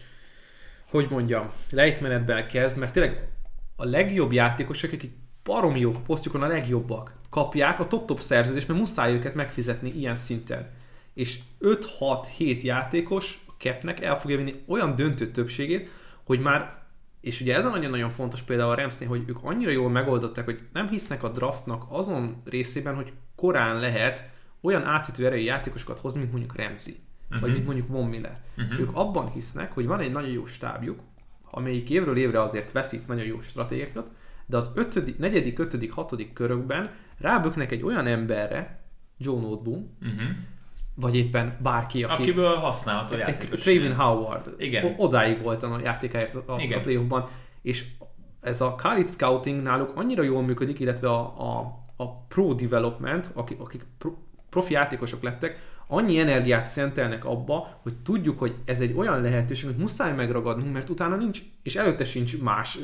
hogy 0.95 1.11
mondjam, 1.11 1.51
lejtmenetben 1.71 2.47
kezd, 2.47 2.79
mert 2.79 2.93
tényleg 2.93 3.29
a 3.77 3.85
legjobb 3.85 4.33
játékosok, 4.33 4.93
akik 4.93 5.13
baromi 5.43 5.81
jók 5.81 6.03
posztjukon 6.03 6.43
a 6.43 6.47
legjobbak, 6.47 7.13
kapják 7.31 7.81
a 7.81 7.87
top-top 7.87 8.21
szerződést, 8.21 8.69
mert 8.69 8.81
muszáj 8.81 9.13
őket 9.13 9.35
megfizetni 9.35 9.91
ilyen 9.91 10.17
szinten. 10.17 10.71
És 11.15 11.39
5-6-7 11.61 12.63
játékos 12.63 13.45
a 13.47 13.53
kepnek 13.59 14.01
el 14.01 14.19
fogja 14.21 14.37
vinni 14.37 14.63
olyan 14.67 14.95
döntő 14.95 15.31
többségét, 15.31 15.89
hogy 16.25 16.41
már 16.41 16.83
és 17.21 17.41
ugye 17.41 17.57
ez 17.57 17.65
a 17.65 17.71
nagyon-nagyon 17.71 18.11
fontos 18.11 18.43
például 18.43 18.71
a 18.71 18.75
Ramsnél, 18.75 19.09
hogy 19.09 19.23
ők 19.27 19.39
annyira 19.43 19.71
jól 19.71 19.91
megoldották, 19.91 20.45
hogy 20.45 20.61
nem 20.73 20.89
hisznek 20.89 21.23
a 21.23 21.29
draftnak 21.29 21.85
azon 21.89 22.43
részében, 22.45 22.95
hogy 22.95 23.13
korán 23.37 23.81
lehet 23.81 24.31
olyan 24.61 24.85
átütő 24.85 25.27
erejű 25.27 25.45
játékosokat 25.45 25.99
hozni, 25.99 26.21
mint 26.21 26.33
mondjuk 26.33 26.57
Ramsey 26.57 26.95
uh-huh. 27.35 27.49
vagy 27.49 27.53
mint 27.53 27.67
mondjuk 27.67 27.89
Von 27.89 28.09
Miller. 28.09 28.41
Uh-huh. 28.57 28.81
Ők 28.81 28.91
abban 28.93 29.31
hisznek, 29.31 29.73
hogy 29.73 29.87
van 29.87 30.01
egy 30.01 30.13
nagyon 30.13 30.31
jó 30.31 30.47
stábjuk, 30.47 31.01
amelyik 31.51 31.91
évről 31.91 32.17
évre 32.17 32.43
azért 32.43 32.73
veszik 32.73 33.07
nagyon 33.07 33.25
jó 33.25 33.41
stratégiákat, 33.41 34.11
de 34.47 34.57
az 34.57 34.73
ötödik, 34.75 35.19
negyedik, 35.19 35.59
ötödik, 35.59 35.93
hatodik 35.93 36.33
körökben 36.33 36.91
ráböknek 37.19 37.73
egy 37.73 37.83
olyan 37.83 38.07
emberre, 38.07 38.83
Joe 39.19 39.41
Noteboom, 39.41 39.97
uh-huh. 40.01 40.21
vagy 40.95 41.17
éppen 41.17 41.59
bárki, 41.63 42.05
aki... 42.05 42.23
Akiből 42.23 42.55
használható 42.55 43.17
játékos. 43.17 43.63
Traven 43.63 43.95
Howard. 43.95 44.55
Igen. 44.59 44.95
Odáig 44.97 45.43
volt 45.43 45.63
a 45.63 45.81
játékáért 45.83 46.35
a, 46.35 46.53
a 46.53 46.81
playoffban, 46.83 47.29
és 47.63 47.87
ez 48.41 48.61
a 48.61 48.75
college 48.75 49.07
scouting 49.07 49.63
náluk 49.63 49.93
annyira 49.95 50.23
jól 50.23 50.43
működik, 50.43 50.81
illetve 50.81 51.09
a, 51.09 51.21
a, 51.21 51.79
a 51.97 52.17
pro 52.17 52.55
development, 52.55 53.31
akik, 53.35 53.61
akik 53.61 53.85
pro, 53.99 54.13
profi 54.51 54.73
játékosok 54.73 55.23
lettek, 55.23 55.73
annyi 55.87 56.19
energiát 56.19 56.67
szentelnek 56.67 57.25
abba, 57.25 57.79
hogy 57.83 57.95
tudjuk, 58.05 58.39
hogy 58.39 58.55
ez 58.65 58.81
egy 58.81 58.93
olyan 58.97 59.21
lehetőség, 59.21 59.65
hogy 59.65 59.77
muszáj 59.77 60.15
megragadnunk, 60.15 60.73
mert 60.73 60.91
utána 60.91 61.17
nincs, 61.17 61.43
és 61.63 61.77
előtte 61.77 62.05
sincs 62.05 62.41
más 62.41 62.79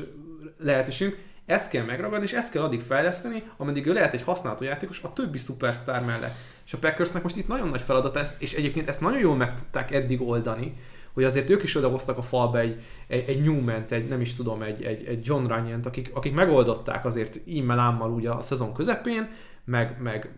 lehetőségünk, 0.58 1.18
ezt 1.46 1.70
kell 1.70 1.84
megragadni, 1.84 2.24
és 2.24 2.32
ezt 2.32 2.52
kell 2.52 2.62
addig 2.62 2.80
fejleszteni, 2.80 3.42
ameddig 3.56 3.86
ő 3.86 3.92
lehet 3.92 4.14
egy 4.14 4.22
használható 4.22 4.64
játékos 4.64 5.02
a 5.02 5.12
többi 5.12 5.38
szupersztár 5.38 6.04
mellett. 6.04 6.34
És 6.66 6.72
a 6.72 6.78
Packersnek 6.78 7.22
most 7.22 7.36
itt 7.36 7.48
nagyon 7.48 7.68
nagy 7.68 7.82
feladat 7.82 8.16
ez, 8.16 8.36
és 8.38 8.52
egyébként 8.52 8.88
ezt 8.88 9.00
nagyon 9.00 9.18
jól 9.18 9.36
meg 9.36 9.54
tudták 9.54 9.90
eddig 9.90 10.20
oldani, 10.20 10.76
hogy 11.12 11.24
azért 11.24 11.50
ők 11.50 11.62
is 11.62 11.76
odahoztak 11.76 12.18
a 12.18 12.22
falba 12.22 12.58
egy, 12.58 12.82
egy, 13.06 13.28
egy 13.28 13.42
newman 13.42 13.84
egy 13.88 14.08
nem 14.08 14.20
is 14.20 14.34
tudom, 14.34 14.62
egy, 14.62 14.82
egy, 14.82 15.06
egy 15.06 15.26
John 15.26 15.46
runyon 15.46 15.80
akik, 15.84 16.10
akik 16.14 16.34
megoldották 16.34 17.04
azért 17.04 17.40
ímmel 17.44 17.78
ámmal 17.78 18.10
ugye 18.10 18.30
a 18.30 18.42
szezon 18.42 18.74
közepén, 18.74 19.28
meg, 19.64 19.96
meg 20.02 20.30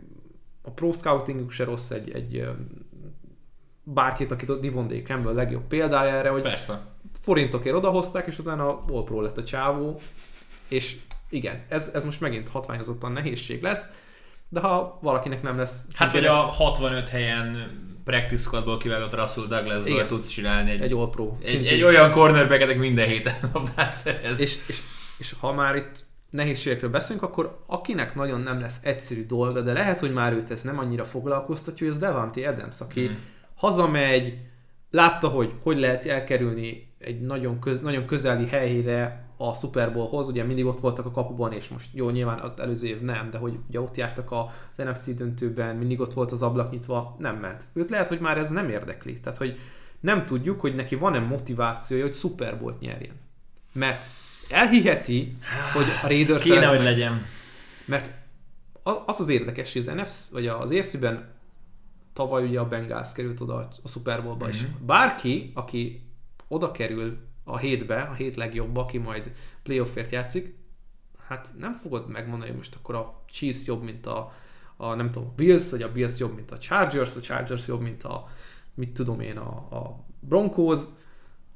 a 0.63 0.71
pro 0.71 0.93
scouting 0.93 1.51
se 1.51 1.65
rossz 1.65 1.91
egy, 1.91 2.11
egy 2.11 2.49
bárkit, 3.83 4.31
akit 4.31 4.49
a 4.49 4.59
Divon 4.59 4.89
D. 4.89 5.03
Campbell 5.07 5.35
legjobb 5.35 5.67
példája 5.67 6.15
erre, 6.15 6.29
hogy 6.29 6.43
Persze. 6.43 6.81
forintokért 7.21 7.77
odahozták, 7.77 8.27
és 8.27 8.39
utána 8.39 8.85
All 8.89 9.05
Pro 9.05 9.21
lett 9.21 9.39
a 9.39 9.45
csávó, 9.45 10.01
és 10.69 10.97
igen, 11.29 11.65
ez, 11.69 11.91
ez 11.95 12.05
most 12.05 12.21
megint 12.21 12.49
hatványozottan 12.49 13.13
nehézség 13.13 13.63
lesz, 13.63 13.91
de 14.49 14.61
ha 14.61 14.99
valakinek 15.03 15.43
nem 15.43 15.59
lesz... 15.59 15.87
Hát, 15.95 16.13
hogy 16.13 16.25
a 16.25 16.35
65 16.35 17.09
helyen 17.09 17.71
practice 18.05 18.43
squadból 18.43 18.77
kivágott 18.77 19.15
Russell 19.15 19.47
Douglasból 19.47 20.07
tudsz 20.07 20.29
csinálni 20.29 20.71
egy, 20.71 20.81
egy 20.81 20.93
All 20.93 21.11
Pro. 21.11 21.37
Egy, 21.45 21.67
egy 21.67 21.83
olyan 21.83 22.11
cornerbacket, 22.11 22.77
minden 22.77 23.09
héten 23.09 23.35
labdát 23.53 23.91
szerez. 23.91 24.41
És, 24.41 24.59
és, 24.67 24.81
és 25.19 25.35
ha 25.41 25.53
már 25.53 25.77
itt 25.77 26.05
nehézségekről 26.33 26.91
beszélünk, 26.91 27.25
akkor 27.25 27.59
akinek 27.67 28.15
nagyon 28.15 28.41
nem 28.41 28.61
lesz 28.61 28.79
egyszerű 28.83 29.27
dolga, 29.27 29.61
de 29.61 29.73
lehet, 29.73 30.01
hogy 30.01 30.13
már 30.13 30.33
őt 30.33 30.51
ez 30.51 30.63
nem 30.63 30.79
annyira 30.79 31.05
foglalkoztatja, 31.05 31.87
hogy 31.87 31.95
az 31.95 32.01
Devante 32.01 32.49
Adams, 32.49 32.81
aki 32.81 33.07
hmm. 33.07 33.17
hazamegy, 33.55 34.39
látta, 34.91 35.29
hogy 35.29 35.53
hogy 35.63 35.79
lehet 35.79 36.07
elkerülni 36.07 36.95
egy 36.99 37.21
nagyon, 37.21 37.59
köz, 37.59 37.81
nagyon 37.81 38.07
közeli 38.07 38.47
helyére 38.47 39.27
a 39.37 39.55
Super 39.55 39.93
Bowlhoz, 39.93 40.29
ugye 40.29 40.45
mindig 40.45 40.67
ott 40.67 40.81
voltak 40.81 41.07
a 41.07 41.11
kapuban, 41.11 41.53
és 41.53 41.69
most 41.69 41.89
jó, 41.95 42.11
nyilván 42.11 42.39
az 42.39 42.61
előző 42.61 42.87
év 42.87 43.01
nem, 43.01 43.31
de 43.31 43.39
hogy 43.39 43.59
ugye 43.69 43.81
ott 43.81 43.97
jártak 43.97 44.33
az 44.33 44.85
NFC 44.85 45.17
döntőben, 45.17 45.77
mindig 45.77 46.01
ott 46.01 46.13
volt 46.13 46.33
az 46.33 46.43
ablak 46.43 46.71
nyitva, 46.71 47.17
nem 47.19 47.37
ment. 47.37 47.65
Őt 47.73 47.91
lehet, 47.91 48.09
hogy 48.09 48.21
már 48.21 48.39
ez 48.39 48.51
nem 48.51 48.69
érdekli. 48.69 49.21
Tehát, 49.21 49.39
hogy 49.39 49.59
nem 50.01 50.25
tudjuk, 50.25 50.61
hogy 50.61 50.75
neki 50.75 50.95
van-e 50.95 51.19
motivációja, 51.19 52.03
hogy 52.03 52.15
Super 52.15 52.59
Bowl-t 52.59 52.81
nyerjen. 52.81 53.15
Mert 53.73 54.09
elhiheti, 54.53 55.33
hogy 55.73 55.85
a 56.03 56.07
Raiders 56.07 56.45
Kéne, 56.45 56.67
hogy 56.67 56.83
legyen. 56.83 57.27
Mert 57.85 58.11
az 58.83 59.21
az 59.21 59.29
érdekes, 59.29 59.73
hogy 59.73 59.83
az 59.83 59.95
NFC, 59.95 60.29
vagy 60.29 60.47
az 60.47 60.71
AFC-ben 60.73 61.31
tavaly 62.13 62.45
ugye 62.45 62.61
a 62.61 62.69
Bengals 62.69 63.13
került 63.13 63.41
oda 63.41 63.69
a 63.83 63.89
Super 63.89 64.23
Bowl-ba 64.23 64.45
mm-hmm. 64.45 64.55
is. 64.55 64.63
Mhm. 64.63 64.87
Bárki, 64.87 65.53
aki 65.55 66.03
oda 66.49 66.71
kerül 66.71 67.19
a 67.45 67.57
hétbe, 67.59 68.01
a 68.01 68.15
hét 68.15 68.37
legjobb, 68.37 68.77
aki 68.77 68.99
majd 68.99 69.33
playoffért 69.63 70.11
játszik, 70.11 70.55
hát 71.27 71.53
nem 71.59 71.75
fogod 71.75 72.09
megmondani, 72.09 72.49
hogy 72.49 72.59
most 72.59 72.75
akkor 72.75 72.95
a 72.95 73.23
Chiefs 73.27 73.67
jobb, 73.67 73.83
mint 73.83 74.07
a, 74.07 74.33
a 74.77 74.95
nem 74.95 75.11
tudom, 75.11 75.29
a 75.29 75.33
Bills, 75.35 75.71
vagy 75.71 75.83
a 75.83 75.93
Bills 75.93 76.19
jobb, 76.19 76.35
mint 76.35 76.51
a 76.51 76.59
Chargers, 76.59 77.17
a 77.17 77.21
Chargers 77.21 77.67
jobb, 77.67 77.81
mint 77.81 78.03
a, 78.03 78.29
mit 78.75 78.91
tudom 78.91 79.21
én, 79.21 79.37
a, 79.37 79.77
a 79.77 80.05
Broncos. 80.21 80.81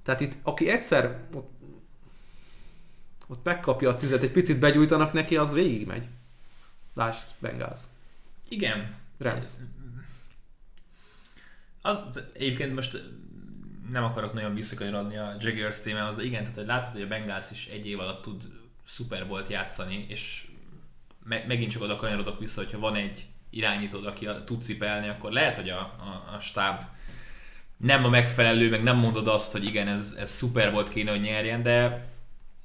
Tehát 0.03 0.21
itt, 0.21 0.33
aki 0.43 0.69
egyszer 0.69 1.27
ott, 1.35 1.51
ott 3.27 3.45
megkapja 3.45 3.89
a 3.89 3.97
tüzet, 3.97 4.23
egy 4.23 4.31
picit 4.31 4.59
begyújtanak 4.59 5.13
neki, 5.13 5.37
az 5.37 5.53
végigmegy. 5.53 6.07
Lásd, 6.95 7.23
Bengals. 7.39 7.81
Igen. 8.49 8.95
Rams. 9.19 9.47
Az, 11.83 12.03
egyébként 12.33 12.75
most 12.75 13.03
nem 13.91 14.05
akarok 14.05 14.33
nagyon 14.33 14.55
visszakanyarodni 14.55 15.17
a 15.17 15.37
Jaguars 15.41 15.81
témához, 15.81 16.17
de 16.17 16.25
igen, 16.25 16.41
tehát 16.41 16.57
hogy 16.57 16.67
látod, 16.67 16.93
hogy 16.93 17.03
a 17.03 17.07
Bengals 17.07 17.51
is 17.51 17.67
egy 17.67 17.87
év 17.87 18.01
alatt 18.01 18.23
tud 18.23 18.45
Super 18.85 19.27
Bowl-t 19.27 19.49
játszani, 19.49 20.05
és 20.09 20.47
me- 21.25 21.47
megint 21.47 21.71
csak 21.71 21.83
oda 21.83 21.97
kanyarodok 21.97 22.39
vissza, 22.39 22.61
hogyha 22.61 22.79
van 22.79 22.95
egy 22.95 23.27
irányítód, 23.51 24.07
aki 24.07 24.27
a, 24.27 24.45
tud 24.45 24.63
cipelni, 24.63 25.09
akkor 25.09 25.33
lehet, 25.33 25.55
hogy 25.55 25.69
a, 25.69 25.79
a, 25.79 26.35
a 26.35 26.39
stáb 26.41 26.81
nem 27.77 28.05
a 28.05 28.09
megfelelő, 28.09 28.71
meg 28.71 28.83
nem 28.83 28.97
mondod 28.97 29.29
azt, 29.29 29.53
hogy 29.53 29.65
igen, 29.65 29.89
ez, 29.89 30.17
ez 30.19 30.31
szuper 30.31 30.73
volt 30.73 30.89
kéne, 30.89 31.11
hogy 31.11 31.21
nyerjen, 31.21 31.63
de 31.63 32.07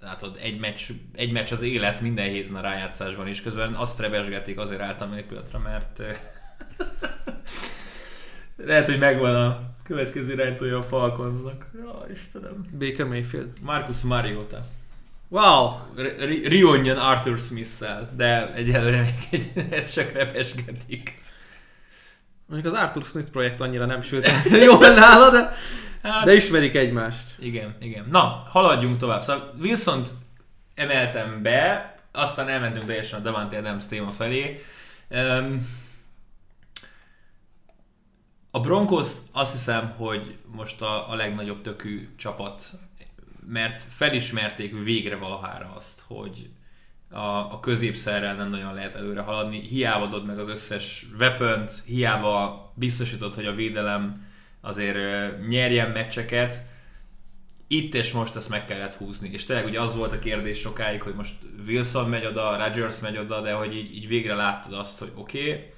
látod, 0.01 0.37
egy 0.41 0.59
meccs, 0.59 0.89
egy 1.13 1.31
meccs 1.31 1.51
az 1.51 1.61
élet 1.61 2.01
minden 2.01 2.29
héten 2.29 2.55
a 2.55 2.61
rájátszásban 2.61 3.27
is. 3.27 3.41
Közben 3.41 3.73
azt 3.73 3.99
rebesgetik, 3.99 4.59
azért 4.59 4.81
álltam 4.81 5.13
egy 5.13 5.25
pillanatra, 5.25 5.59
mert 5.59 6.01
lehet, 8.67 8.85
hogy 8.85 8.99
megvan 8.99 9.35
a 9.35 9.59
következő 9.83 10.33
iránytója 10.33 10.77
a 10.77 10.83
Falconsnak. 10.83 11.65
Ja, 11.75 12.05
Istenem. 12.13 12.65
Baker 12.71 13.05
Mayfield. 13.05 13.49
Marcus 13.61 14.01
Mariota. 14.01 14.65
Wow! 15.27 15.69
Reunion 16.43 16.97
Arthur 16.97 17.37
Smith-szel, 17.37 18.09
de 18.15 18.53
egyelőre 18.53 19.01
még 19.01 19.27
egy, 19.31 19.51
ezt 19.79 19.93
csak 19.93 20.11
repesgetik. 20.11 21.21
Mondjuk 22.45 22.73
az 22.73 22.79
Arthur 22.79 23.03
Smith 23.03 23.29
projekt 23.29 23.61
annyira 23.61 23.85
nem 23.85 24.01
sült 24.01 24.27
jól 24.65 24.93
nála, 24.93 25.29
de, 25.29 25.53
hát, 26.01 26.25
de 26.25 26.33
ismerik 26.33 26.75
egymást. 26.75 27.35
Igen, 27.39 27.75
igen. 27.79 28.05
Na, 28.09 28.47
haladjunk 28.49 28.97
tovább. 28.97 29.21
Szóval 29.21 29.53
wilson 29.59 30.03
emeltem 30.75 31.41
be, 31.41 31.95
aztán 32.11 32.47
elmentünk 32.47 32.85
teljesen 32.85 33.19
a 33.19 33.23
Davante 33.23 33.57
Adams 33.57 33.87
téma 33.87 34.09
felé. 34.09 34.63
Um, 35.09 35.79
a 38.51 38.59
Broncos 38.59 39.11
azt 39.31 39.51
hiszem, 39.51 39.93
hogy 39.97 40.37
most 40.55 40.81
a, 40.81 41.09
a 41.09 41.15
legnagyobb 41.15 41.61
tökű 41.61 42.09
csapat, 42.17 42.71
mert 43.47 43.81
felismerték 43.89 44.83
végre 44.83 45.15
valahára 45.15 45.73
azt, 45.75 46.01
hogy 46.07 46.49
a, 47.09 47.53
a 47.53 47.59
középszerrel 47.59 48.35
nem 48.35 48.49
nagyon 48.49 48.73
lehet 48.73 48.95
előre 48.95 49.21
haladni. 49.21 49.61
Hiába 49.61 50.05
adod 50.05 50.25
meg 50.25 50.39
az 50.39 50.47
összes 50.47 51.05
weapon 51.19 51.67
hiába 51.85 52.71
biztosítod, 52.75 53.33
hogy 53.33 53.45
a 53.45 53.53
védelem 53.53 54.29
azért 54.61 54.97
nyerjen 55.47 55.91
meccseket. 55.91 56.69
Itt 57.67 57.93
és 57.93 58.11
most 58.11 58.35
ezt 58.35 58.49
meg 58.49 58.65
kellett 58.65 58.93
húzni. 58.93 59.29
És 59.33 59.45
tényleg 59.45 59.65
ugye 59.65 59.81
az 59.81 59.95
volt 59.95 60.11
a 60.11 60.19
kérdés 60.19 60.59
sokáig, 60.59 61.01
hogy 61.01 61.13
most 61.13 61.33
Wilson 61.67 62.09
megy 62.09 62.25
oda, 62.25 62.57
Rodgers 62.57 62.99
megy 62.99 63.17
oda, 63.17 63.41
de 63.41 63.53
hogy 63.53 63.75
így, 63.75 63.95
így 63.95 64.07
végre 64.07 64.35
láttad 64.35 64.73
azt, 64.73 64.99
hogy 64.99 65.11
oké, 65.15 65.39
okay, 65.39 65.73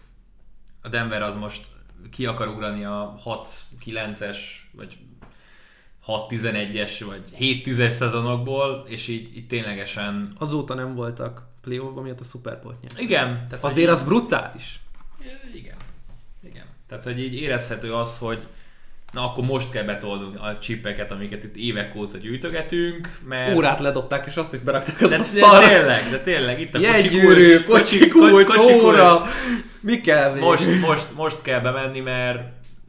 a 0.81 0.89
Denver 0.89 1.21
az 1.21 1.35
most 1.35 1.65
ki 2.11 2.25
akar 2.25 2.47
ugrani 2.47 2.85
a 2.85 3.21
6-9-es, 3.85 4.37
vagy 4.71 4.97
6-11-es, 6.07 7.01
vagy 7.05 7.23
7-10-es 7.39 7.89
szezonokból, 7.89 8.85
és 8.87 9.07
így, 9.07 9.37
így 9.37 9.47
ténylegesen... 9.47 10.35
Azóta 10.39 10.73
nem 10.73 10.95
voltak 10.95 11.47
playoffban, 11.61 12.03
miatt 12.03 12.19
a 12.19 12.23
Super 12.23 12.59
Bowl. 12.61 12.77
Igen. 12.97 13.47
Tehát 13.49 13.63
Azért 13.63 13.89
az 13.89 14.03
brutális. 14.03 14.79
Igen. 15.53 15.77
Igen. 16.43 16.65
Tehát, 16.87 17.03
hogy 17.03 17.19
így 17.19 17.33
érezhető 17.33 17.93
az, 17.93 18.17
hogy 18.17 18.47
na 19.13 19.25
akkor 19.25 19.45
most 19.45 19.71
kell 19.71 19.83
betolnunk 19.83 20.39
a 20.41 20.57
csipeket, 20.59 21.11
amiket 21.11 21.43
itt 21.43 21.55
évek 21.55 21.95
óta 21.95 22.17
gyűjtögetünk, 22.17 23.17
mert... 23.27 23.55
Órát 23.55 23.79
ledobták, 23.79 24.25
és 24.25 24.35
azt 24.35 24.53
is 24.53 24.59
beraktak 24.59 25.01
az 25.01 25.09
de, 25.09 25.17
asztalra. 25.17 25.67
De 25.67 25.67
tényleg, 25.67 26.09
de 26.09 26.19
tényleg, 26.19 26.59
itt 26.59 26.75
a 26.75 26.79
Jegygyűrű, 26.79 27.59
kocsi 27.59 28.07
kulcs, 28.07 28.47
kocsi, 28.47 28.73
óra, 28.73 29.25
mi 29.79 30.01
kell 30.01 30.33
még? 30.33 30.41
Most, 30.41 30.81
most, 30.81 31.07
most 31.15 31.41
kell 31.41 31.59
bemenni, 31.59 31.99
mert, 31.99 32.39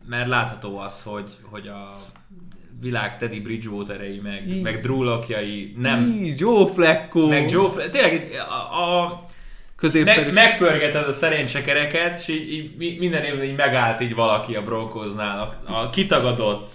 mert 0.08 0.28
látható 0.28 0.78
az, 0.78 1.02
hogy, 1.02 1.30
hogy 1.50 1.66
a 1.66 2.00
világ 2.80 3.18
Teddy 3.18 3.40
Bridgewaterei, 3.40 4.20
meg, 4.22 4.60
meg 4.62 4.80
Drew 4.80 5.02
Lockjai 5.02 5.74
nem... 5.78 6.20
I, 6.22 6.34
Joe 6.38 6.66
Flacco! 6.66 7.28
Meg 7.28 7.50
Joe 7.50 7.70
Flacco, 7.70 7.90
tényleg 7.90 8.30
a, 8.48 8.82
a 8.82 9.24
középszerű. 9.76 10.24
Meg, 10.24 10.34
megpörgeted 10.34 11.08
a 11.08 11.12
szerencsekereket, 11.12 12.16
és 12.16 12.28
így, 12.28 12.82
így, 12.82 12.98
minden 12.98 13.24
évben 13.24 13.44
így 13.44 13.56
megállt 13.56 14.00
így 14.00 14.14
valaki 14.14 14.54
a 14.54 14.62
Broncosnál, 14.62 15.58
a, 15.66 15.72
a 15.72 15.90
kitagadott, 15.90 16.70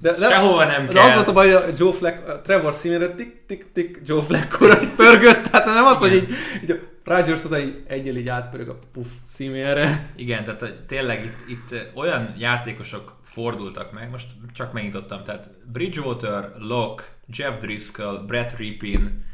de, 0.00 0.10
de, 0.18 0.28
sehova 0.28 0.64
nem 0.64 0.86
de 0.86 0.92
kell. 0.92 1.08
az 1.08 1.14
volt 1.14 1.28
a 1.28 1.32
baj, 1.32 1.52
a 1.52 1.64
Joe 1.76 1.92
Fleck, 1.92 2.28
a 2.28 2.40
Trevor 2.40 2.74
Simeon 2.74 3.16
tik 3.16 3.44
tik 3.46 3.66
tik 3.72 4.00
Joe 4.04 4.22
Fleck 4.22 4.58
pörgött, 4.96 5.42
tehát 5.42 5.66
nem 5.66 5.84
az, 5.84 5.96
hogy 5.96 6.14
így, 6.14 6.28
így 6.62 6.70
a 6.70 6.76
Rodgers 7.04 7.44
oda 7.44 7.58
így 7.58 7.82
egyel 7.86 8.16
így 8.16 8.28
átpörög 8.28 8.68
a 8.68 8.78
puff 8.92 9.06
Simeonre. 9.28 10.10
Igen, 10.16 10.44
tehát 10.44 10.82
tényleg 10.86 11.24
itt, 11.24 11.48
itt 11.48 11.90
olyan 11.94 12.34
játékosok 12.38 13.16
fordultak 13.22 13.92
meg, 13.92 14.10
most 14.10 14.26
csak 14.54 14.72
megnyitottam, 14.72 15.22
tehát 15.22 15.50
Bridgewater, 15.72 16.52
Locke, 16.58 17.04
Jeff 17.26 17.60
Driscoll, 17.60 18.24
Brett 18.26 18.56
Ripin, 18.56 19.24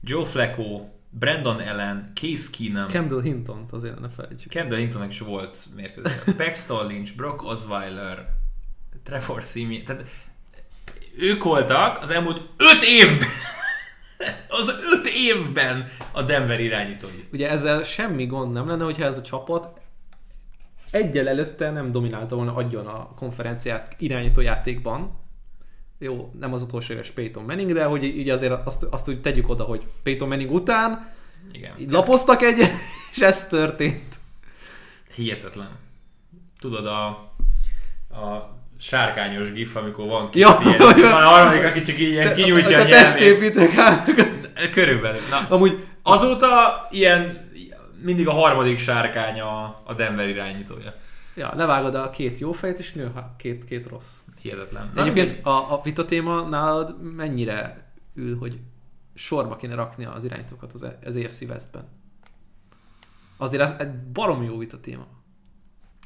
Joe 0.00 0.24
Flacco, 0.24 0.88
Brandon 1.18 1.60
Allen, 1.60 2.12
Case 2.14 2.50
Keenum. 2.50 2.88
Kendall 2.88 3.22
Hinton 3.22 3.64
azért 3.70 4.00
ne 4.00 4.08
felejtsük. 4.08 4.50
Kendall 4.50 4.78
Hintonnak 4.78 5.10
is 5.10 5.18
volt 5.18 5.58
mérkőzés. 5.76 6.12
Paxton 6.36 6.86
Lynch, 6.86 7.16
Brock 7.16 7.42
Osweiler, 7.42 8.28
Trevor 9.02 9.42
Simi. 9.42 9.82
Tehát 9.82 10.04
ők 11.18 11.42
voltak 11.42 12.02
az 12.02 12.10
elmúlt 12.10 12.40
öt 12.56 12.82
évben 12.82 13.28
az 14.58 14.68
öt 14.68 15.06
évben 15.14 15.88
a 16.12 16.22
Denver 16.22 16.60
irányítói. 16.60 17.24
Ugye 17.32 17.50
ezzel 17.50 17.82
semmi 17.82 18.26
gond 18.26 18.52
nem 18.52 18.68
lenne, 18.68 18.84
hogyha 18.84 19.04
ez 19.04 19.18
a 19.18 19.22
csapat 19.22 19.80
egyel 20.90 21.28
előtte 21.28 21.70
nem 21.70 21.90
dominálta 21.90 22.36
volna 22.36 22.54
adjon 22.54 22.86
a 22.86 23.14
konferenciát 23.14 23.94
irányító 23.98 24.40
játékban. 24.40 25.24
Jó, 25.98 26.32
nem 26.38 26.52
az 26.52 26.62
utolsó 26.62 26.92
éves 26.92 27.10
Peyton 27.10 27.44
Manning, 27.44 27.72
de 27.72 27.84
hogy 27.84 28.04
így 28.04 28.28
azért 28.28 28.66
azt, 28.66 28.82
azt 28.82 29.08
úgy 29.08 29.20
tegyük 29.20 29.48
oda, 29.48 29.64
hogy 29.64 29.82
Peyton 30.02 30.28
Manning 30.28 30.52
után 30.52 31.12
Igen. 31.52 31.72
így 31.78 31.90
lapoztak 31.90 32.42
egyet, 32.42 32.72
és 33.12 33.18
ez 33.18 33.48
történt. 33.48 34.16
Hihetetlen. 35.14 35.70
Tudod, 36.60 36.86
a, 36.86 37.06
a 38.10 38.54
sárkányos 38.78 39.52
gif, 39.52 39.76
amikor 39.76 40.06
van 40.06 40.30
két 40.30 40.42
Ja, 40.42 40.58
ilyen, 40.64 40.78
van 41.12 41.22
a 41.22 41.28
harmadik, 41.28 41.64
aki 41.64 41.82
csak 41.82 41.98
ilyen 41.98 42.34
kinyújtja 42.34 42.78
a, 42.78 42.80
a 42.80 42.84
nyelvét. 42.84 42.92
testépítők 42.92 43.72
Körülbelül. 44.72 45.20
Na, 45.30 45.46
Amúgy 45.48 45.84
azóta 46.02 46.86
ilyen 46.90 47.50
mindig 48.02 48.28
a 48.28 48.32
harmadik 48.32 48.78
sárkány 48.78 49.40
a, 49.40 49.74
a 49.84 49.94
Denver 49.94 50.28
irányítója. 50.28 50.94
Ja, 51.34 51.52
levágod 51.56 51.94
a 51.94 52.10
két 52.10 52.38
jó 52.38 52.52
fejet, 52.52 52.78
és 52.78 52.92
nő 52.92 53.04
a 53.14 53.32
két, 53.38 53.64
két 53.64 53.86
rossz. 53.86 54.18
Hihetetlen. 54.50 54.90
De 54.94 55.00
Egyébként 55.00 55.46
a, 55.46 55.72
a 55.72 55.80
vita 55.82 56.04
téma 56.04 56.48
nálad 56.48 57.02
mennyire 57.02 57.90
ül, 58.14 58.38
hogy 58.38 58.60
sorba 59.14 59.56
kéne 59.56 59.74
rakni 59.74 60.04
az 60.04 60.24
irányítókat 60.24 60.72
az, 60.72 60.86
az 61.04 61.16
AFC 61.16 61.40
Westben? 61.40 61.88
Azért 63.36 63.62
ez 63.62 63.74
egy 63.78 63.92
barom 64.12 64.42
jó 64.42 64.58
vita 64.58 64.80
téma. 64.80 65.06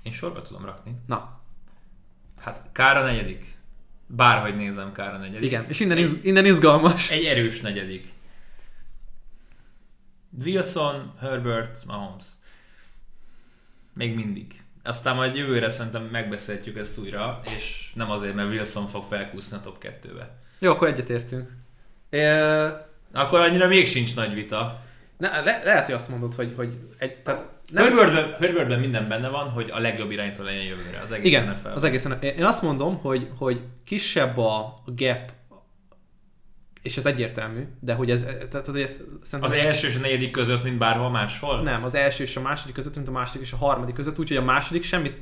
Én 0.02 0.12
sorba 0.12 0.42
tudom 0.42 0.64
rakni. 0.64 0.96
Na, 1.06 1.40
Hát 2.40 2.68
Kára 2.72 3.02
negyedik. 3.04 3.58
Bárhogy 4.06 4.56
nézem, 4.56 4.92
Kára 4.92 5.18
negyedik. 5.18 5.42
igen. 5.46 5.64
És 5.68 5.80
innen, 5.80 5.98
iz, 5.98 6.16
innen 6.22 6.44
izgalmas. 6.44 7.10
Egy 7.10 7.24
erős 7.24 7.60
negyedik. 7.60 8.12
Wilson, 10.44 11.12
Herbert, 11.18 11.84
Mahomes. 11.86 12.24
Még 13.92 14.14
mindig. 14.14 14.64
Aztán 14.84 15.14
majd 15.14 15.36
jövőre 15.36 15.68
szerintem 15.68 16.02
megbeszéltjük 16.02 16.76
ezt 16.78 16.98
újra, 16.98 17.40
és 17.56 17.90
nem 17.94 18.10
azért, 18.10 18.34
mert 18.34 18.48
Wilson 18.48 18.86
fog 18.86 19.04
felkúszni 19.04 19.56
a 19.56 19.60
top 19.60 19.84
2-be. 20.02 20.38
Jó, 20.58 20.70
akkor 20.70 20.88
egyetértünk. 20.88 21.50
É, 22.10 22.28
Akkor 23.12 23.40
annyira 23.40 23.66
még 23.66 23.88
sincs 23.88 24.14
nagy 24.14 24.34
vita. 24.34 24.80
ne, 25.16 25.40
le, 25.40 25.62
lehet, 25.64 25.84
hogy 25.84 25.94
azt 25.94 26.08
mondod, 26.08 26.34
hogy, 26.34 26.52
hogy 26.56 26.78
egy, 26.98 27.16
tehát 27.16 27.44
Nem. 27.72 27.84
Herbertben, 27.84 28.34
Herbertben 28.38 28.80
minden 28.80 29.08
benne 29.08 29.28
van, 29.28 29.48
hogy 29.48 29.70
a 29.70 29.78
legjobb 29.78 30.10
irányító 30.10 30.42
legyen 30.42 30.62
jövőre. 30.62 31.00
Az 31.02 31.12
egész 31.12 31.26
igen, 31.26 31.48
NFL. 31.48 31.68
az 31.68 31.84
egészen. 31.84 32.22
Én 32.22 32.44
azt 32.44 32.62
mondom, 32.62 32.96
hogy, 32.96 33.30
hogy 33.38 33.60
kisebb 33.84 34.38
a 34.38 34.74
gap, 34.86 35.32
és 36.82 36.96
ez 36.96 37.06
egyértelmű, 37.06 37.66
de 37.80 37.94
hogy 37.94 38.10
ez, 38.10 38.26
tehát, 38.50 38.66
hogy 38.66 38.80
ez 38.80 38.90
szerintem... 39.22 39.42
Az 39.58 39.66
első 39.66 39.88
és 39.88 39.96
a 39.96 40.00
negyedik 40.00 40.30
között, 40.30 40.62
mint 40.62 40.78
bárhol 40.78 41.10
máshol? 41.10 41.62
Nem, 41.62 41.84
az 41.84 41.94
első 41.94 42.24
és 42.24 42.36
a 42.36 42.40
második 42.40 42.74
között, 42.74 42.94
mint 42.94 43.08
a 43.08 43.10
második 43.10 43.46
és 43.46 43.52
a 43.52 43.56
harmadik 43.56 43.94
között, 43.94 44.18
úgyhogy 44.18 44.36
a 44.36 44.42
második 44.42 44.82
semmit 44.84 45.16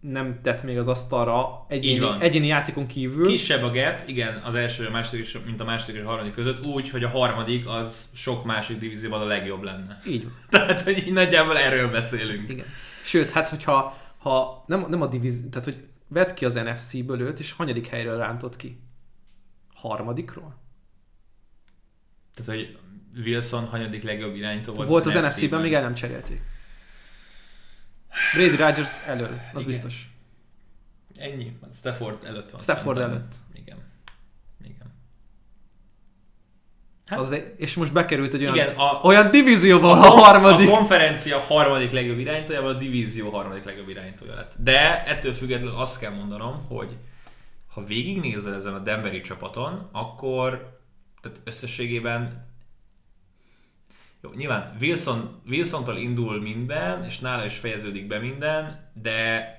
nem 0.00 0.40
tett 0.42 0.62
még 0.62 0.78
az 0.78 0.88
asztalra 0.88 1.66
egyéni, 1.68 2.06
egyéni 2.18 2.46
játékon 2.46 2.86
kívül. 2.86 3.26
Kisebb 3.26 3.62
a 3.62 3.70
gap, 3.70 4.02
igen, 4.06 4.42
az 4.44 4.54
első, 4.54 4.86
a 4.86 4.90
második, 4.90 5.24
és- 5.24 5.38
mint 5.44 5.60
a 5.60 5.64
második 5.64 5.96
és 5.96 6.02
a 6.02 6.08
harmadik 6.08 6.34
között, 6.34 6.64
úgy, 6.66 6.90
hogy 6.90 7.04
a 7.04 7.08
harmadik 7.08 7.68
az 7.68 8.08
sok 8.14 8.44
másik 8.44 8.78
divízióban 8.78 9.20
a 9.20 9.24
legjobb 9.24 9.62
lenne. 9.62 10.00
Így 10.06 10.22
van. 10.22 10.32
Tehát, 10.50 10.80
hogy 10.80 10.98
így 10.98 11.12
nagyjából 11.12 11.58
erről 11.58 11.90
beszélünk. 11.90 12.50
Igen. 12.50 12.66
Sőt, 13.04 13.30
hát 13.30 13.48
hogyha 13.48 13.98
ha 14.18 14.64
nem, 14.66 14.86
nem 14.88 15.02
a 15.02 15.06
divízió, 15.06 15.48
tehát 15.48 15.64
hogy 15.64 15.76
vedd 16.08 16.34
ki 16.34 16.44
az 16.44 16.54
NFC-ből 16.54 17.20
őt, 17.20 17.38
és 17.38 17.52
hanyadik 17.52 17.86
helyről 17.86 18.16
rántott 18.18 18.56
ki? 18.56 18.80
Harmadikról? 19.74 20.58
Tehát, 22.44 22.60
hogy 22.60 22.78
Wilson 23.24 23.64
hanyadik 23.64 24.02
legjobb 24.02 24.34
irányító 24.34 24.72
volt, 24.72 24.88
Volt 24.88 25.06
az 25.06 25.12
NFC-ben. 25.12 25.30
NFC-ben, 25.30 25.60
még 25.60 25.74
el 25.74 25.82
nem 25.82 25.94
cserélték. 25.94 26.40
Brady 28.34 28.56
Rodgers 28.56 28.90
elől, 29.06 29.40
az 29.54 29.62
Igen. 29.62 29.66
biztos. 29.66 30.08
Ennyi. 31.16 31.56
Hát 31.62 31.74
Stafford 31.74 32.24
előtt 32.24 32.50
van. 32.50 32.60
Stafford 32.60 32.96
szerintem. 32.96 33.20
előtt. 33.20 33.34
Igen. 33.54 33.78
Igen. 34.64 34.94
Hát, 37.06 37.18
az, 37.18 37.40
és 37.56 37.74
most 37.74 37.92
bekerült 37.92 38.34
egy 38.34 38.40
olyan, 38.42 38.54
Igen, 38.54 38.76
a, 38.76 39.00
olyan 39.02 39.30
divízióba, 39.30 39.90
a, 39.90 40.06
a 40.06 40.10
harmadik. 40.10 40.68
A 40.68 40.70
konferencia 40.70 41.38
harmadik 41.38 41.90
legjobb 41.90 42.18
irányítójával 42.18 42.70
a 42.74 42.78
divízió 42.78 43.30
harmadik 43.30 43.64
legjobb 43.64 43.88
irányítója 43.88 44.34
lett. 44.34 44.54
De 44.58 45.04
ettől 45.04 45.32
függetlenül 45.32 45.74
azt 45.74 46.00
kell 46.00 46.12
mondanom, 46.12 46.64
hogy 46.68 46.96
ha 47.68 47.84
végignézel 47.84 48.54
ezen 48.54 48.74
a 48.74 48.78
Denveri 48.78 49.20
csapaton, 49.20 49.88
akkor 49.92 50.79
tehát 51.20 51.40
összességében 51.44 52.48
jó, 54.22 54.30
nyilván 54.30 54.76
Wilson, 54.80 55.42
Wilsontól 55.46 55.96
indul 55.96 56.40
minden, 56.40 57.04
és 57.04 57.18
nála 57.18 57.44
is 57.44 57.56
fejeződik 57.56 58.06
be 58.06 58.18
minden, 58.18 58.90
de 59.02 59.54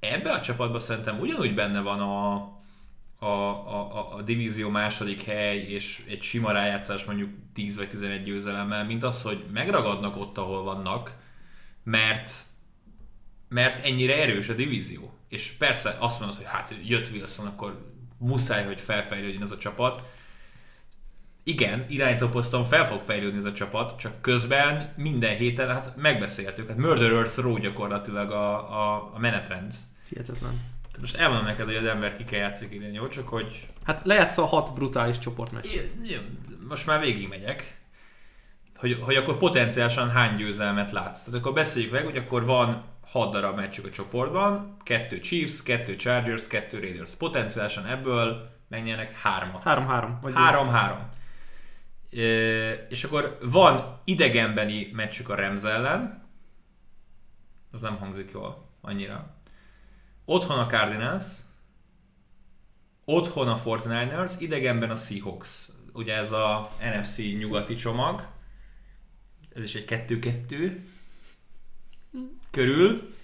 ebbe 0.00 0.30
a 0.30 0.40
csapatban 0.40 0.78
szerintem 0.78 1.20
ugyanúgy 1.20 1.54
benne 1.54 1.80
van 1.80 2.00
a, 2.00 2.34
a, 3.18 3.26
a, 3.26 4.14
a, 4.14 4.22
divízió 4.22 4.68
második 4.68 5.22
hely, 5.22 5.58
és 5.58 6.04
egy 6.08 6.22
sima 6.22 6.52
rájátszás 6.52 7.04
mondjuk 7.04 7.30
10 7.52 7.76
vagy 7.76 7.88
11 7.88 8.22
győzelemmel, 8.22 8.84
mint 8.84 9.02
az, 9.02 9.22
hogy 9.22 9.44
megragadnak 9.52 10.16
ott, 10.16 10.38
ahol 10.38 10.62
vannak, 10.62 11.16
mert 11.82 12.32
mert 13.48 13.84
ennyire 13.84 14.22
erős 14.22 14.48
a 14.48 14.54
divízió. 14.54 15.12
És 15.28 15.50
persze 15.50 15.96
azt 15.98 16.18
mondod, 16.20 16.36
hogy 16.36 16.46
hát 16.46 16.74
jött 16.84 17.10
Wilson, 17.12 17.46
akkor 17.46 17.92
muszáj, 18.18 18.64
hogy 18.64 18.80
felfejlődjön 18.80 19.42
ez 19.42 19.50
a 19.50 19.58
csapat. 19.58 20.02
Igen, 21.48 21.84
irányítóposzton 21.88 22.64
fel 22.64 22.86
fog 22.86 23.00
fejlődni 23.00 23.38
ez 23.38 23.44
a 23.44 23.52
csapat, 23.52 23.98
csak 23.98 24.20
közben 24.20 24.92
minden 24.96 25.36
héten, 25.36 25.68
hát 25.68 25.96
megbeszéltük, 25.96 26.68
hát 26.68 26.76
Murderers 26.76 27.36
Row 27.36 27.58
gyakorlatilag 27.58 28.30
a, 28.30 28.54
a, 28.54 29.10
a 29.14 29.18
menetrend. 29.18 29.74
Hihetetlen. 30.08 30.50
Tehát 30.82 31.00
most 31.00 31.16
elmondom 31.16 31.44
neked, 31.46 31.66
hogy 31.66 31.74
az 31.76 31.84
ember 31.84 32.16
ki 32.16 32.24
kell 32.24 32.38
játszik 32.38 32.74
idén, 32.74 32.92
jó? 32.92 33.08
Csak 33.08 33.28
hogy 33.28 33.68
Hát 33.84 34.00
lejátsza 34.04 34.42
a 34.42 34.46
hat 34.46 34.74
brutális 34.74 35.18
csoportmeccs. 35.18 35.66
most 36.68 36.86
már 36.86 37.00
végig 37.00 37.28
megyek, 37.28 37.80
hogy, 38.76 38.98
hogy 39.00 39.16
akkor 39.16 39.38
potenciálisan 39.38 40.10
hány 40.10 40.36
győzelmet 40.36 40.92
látsz. 40.92 41.22
Tehát 41.22 41.40
akkor 41.40 41.52
beszéljük 41.52 41.92
meg, 41.92 42.04
hogy 42.04 42.16
akkor 42.16 42.44
van 42.44 42.82
6 43.10 43.32
darab 43.32 43.56
meccsük 43.56 43.84
a 43.84 43.90
csoportban, 43.90 44.76
kettő 44.82 45.20
Chiefs, 45.20 45.62
kettő 45.62 45.96
Chargers, 45.96 46.46
kettő 46.46 46.78
Raiders. 46.78 47.12
Potenciálisan 47.12 47.86
ebből 47.86 48.48
megnyernek 48.68 49.20
hármat. 49.20 49.62
3-3. 49.64 50.08
Vagy 50.22 50.32
3-3. 50.36 50.94
És 52.88 53.04
akkor 53.04 53.38
van 53.42 54.00
idegenbeni 54.04 54.90
meccsük 54.92 55.28
a 55.28 55.34
Rams 55.34 55.62
ellen, 55.62 56.24
az 57.72 57.80
nem 57.80 57.96
hangzik 57.96 58.30
jól 58.32 58.68
annyira. 58.80 59.34
Otthon 60.24 60.58
a 60.58 60.66
Cardinals, 60.66 61.24
otthon 63.04 63.48
a 63.48 63.62
49ers, 63.62 64.32
idegenben 64.38 64.90
a 64.90 64.94
Seahawks. 64.94 65.68
Ugye 65.92 66.14
ez 66.14 66.32
a 66.32 66.70
NFC 66.80 67.16
nyugati 67.16 67.74
csomag, 67.74 68.28
ez 69.54 69.62
is 69.62 69.74
egy 69.74 69.84
2-2 70.08 70.78
körül. 72.50 73.14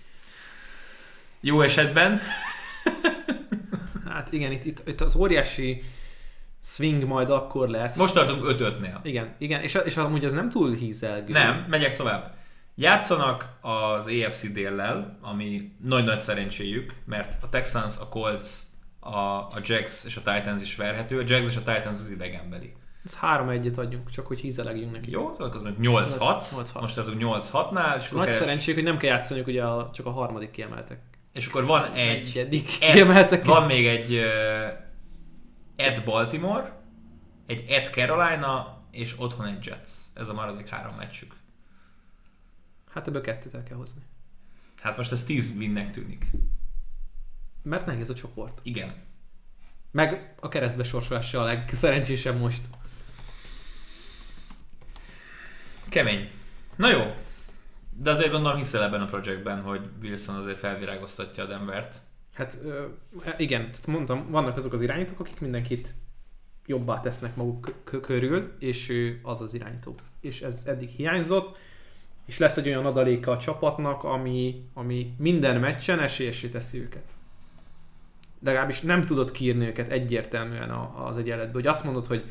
Jó 1.40 1.60
esetben. 1.60 2.18
Hát 4.04 4.32
igen, 4.32 4.52
itt, 4.52 4.88
itt, 4.88 5.00
az 5.00 5.14
óriási 5.14 5.82
swing 6.64 7.04
majd 7.04 7.30
akkor 7.30 7.68
lesz. 7.68 7.96
Most 7.96 8.14
tartunk 8.14 8.44
5-5-nél. 8.48 8.98
Igen, 9.02 9.34
igen, 9.38 9.60
és, 9.62 9.78
és 9.84 9.96
amúgy 9.96 10.24
ez 10.24 10.32
nem 10.32 10.50
túl 10.50 10.74
hízelgő. 10.74 11.32
Nem, 11.32 11.66
megyek 11.68 11.96
tovább. 11.96 12.34
Játszanak 12.74 13.48
az 13.60 14.06
AFC 14.06 14.52
déllel, 14.52 15.18
ami 15.20 15.72
nagy-nagy 15.84 16.18
szerencséjük, 16.20 16.94
mert 17.04 17.42
a 17.42 17.48
Texans, 17.48 17.94
a 18.00 18.08
Colts, 18.08 18.46
a, 19.00 19.16
a 19.18 19.58
Jags 19.62 20.04
és 20.04 20.16
a 20.16 20.20
Titans 20.32 20.62
is 20.62 20.76
verhető. 20.76 21.18
A 21.18 21.24
Jags 21.26 21.46
és 21.48 21.56
a 21.56 21.62
Titans 21.62 21.98
az 22.00 22.10
idegenbeli. 22.10 22.72
Ez 23.04 23.18
3-1-et 23.22 23.78
adjunk, 23.78 24.10
csak 24.10 24.26
hogy 24.26 24.40
hízelegjünk 24.40 24.92
neki. 24.92 25.10
Jó, 25.10 25.30
tehát 25.32 25.54
az 25.54 25.62
mondjuk 25.62 26.00
8-6. 26.00 26.44
8-6. 26.74 26.80
Most 26.80 26.94
tartunk 26.94 27.22
8-6-nál, 27.22 27.96
és 27.98 28.08
Nagy 28.08 28.20
keres- 28.20 28.34
szerencsék, 28.36 28.74
hogy 28.74 28.84
nem 28.84 28.96
kell 28.96 29.10
játszaniuk, 29.10 29.46
ugye 29.46 29.62
a, 29.64 29.90
csak 29.94 30.06
a 30.06 30.10
harmadik 30.10 30.50
kiemeltek. 30.50 31.00
és 31.32 31.46
akkor 31.46 31.64
van 31.66 31.92
egy... 31.92 32.26
Egyedik 32.28 32.68
Ed, 32.80 32.92
kiemeltek. 32.92 33.44
van 33.44 33.66
még 33.66 33.86
egy 33.86 34.20
Ed 35.76 36.04
Baltimore, 36.04 36.80
egy 37.46 37.70
Ed 37.70 37.86
Carolina, 37.86 38.82
és 38.90 39.18
otthon 39.18 39.46
egy 39.46 39.66
Jets. 39.66 39.90
Ez 40.14 40.28
a 40.28 40.32
maradék 40.32 40.68
három 40.68 40.94
meccsük. 40.98 41.34
Hát 42.90 43.06
ebből 43.06 43.20
kettőt 43.20 43.54
el 43.54 43.62
kell 43.62 43.76
hozni. 43.76 44.02
Hát 44.80 44.96
most 44.96 45.12
ez 45.12 45.24
10 45.24 45.50
winnek 45.56 45.90
tűnik. 45.90 46.30
Mert 47.62 47.86
nehéz 47.86 48.10
a 48.10 48.14
csoport. 48.14 48.60
Igen. 48.62 48.94
Meg 49.90 50.34
a 50.40 50.48
keresztbe 50.48 50.82
sorsolása 50.82 51.40
a 51.40 51.44
legszerencsésebb 51.44 52.38
most. 52.38 52.62
Kemény. 55.88 56.30
Na 56.76 56.90
jó. 56.90 57.14
De 57.90 58.10
azért 58.10 58.30
gondolom 58.30 58.56
hiszel 58.56 58.82
ebben 58.82 59.02
a 59.02 59.04
projektben, 59.04 59.62
hogy 59.62 59.90
Wilson 60.02 60.36
azért 60.36 60.58
felvirágoztatja 60.58 61.44
a 61.44 61.46
Denvert. 61.46 62.00
Hát 62.34 62.58
ö, 62.64 62.84
igen, 63.36 63.60
tehát 63.70 63.86
mondtam, 63.86 64.30
vannak 64.30 64.56
azok 64.56 64.72
az 64.72 64.80
irányítók, 64.80 65.20
akik 65.20 65.40
mindenkit 65.40 65.94
jobbá 66.66 67.00
tesznek 67.00 67.36
maguk 67.36 67.74
körül, 68.02 68.52
és 68.58 68.88
ő 68.88 69.20
az 69.22 69.40
az 69.40 69.54
irányító. 69.54 69.94
És 70.20 70.42
ez 70.42 70.62
eddig 70.66 70.88
hiányzott, 70.88 71.58
és 72.26 72.38
lesz 72.38 72.56
egy 72.56 72.66
olyan 72.66 72.86
adaléka 72.86 73.30
a 73.30 73.38
csapatnak, 73.38 74.04
ami, 74.04 74.68
ami 74.74 75.14
minden 75.18 75.60
meccsen 75.60 76.00
esélyesé 76.00 76.48
teszi 76.48 76.78
őket. 76.80 77.04
Legalábbis 78.44 78.80
nem 78.80 79.04
tudod 79.04 79.30
kiírni 79.30 79.66
őket 79.66 79.90
egyértelműen 79.90 80.70
a- 80.70 81.06
az 81.06 81.16
egyenletből, 81.18 81.52
hogy 81.62 81.66
azt 81.66 81.84
mondod, 81.84 82.06
hogy 82.06 82.24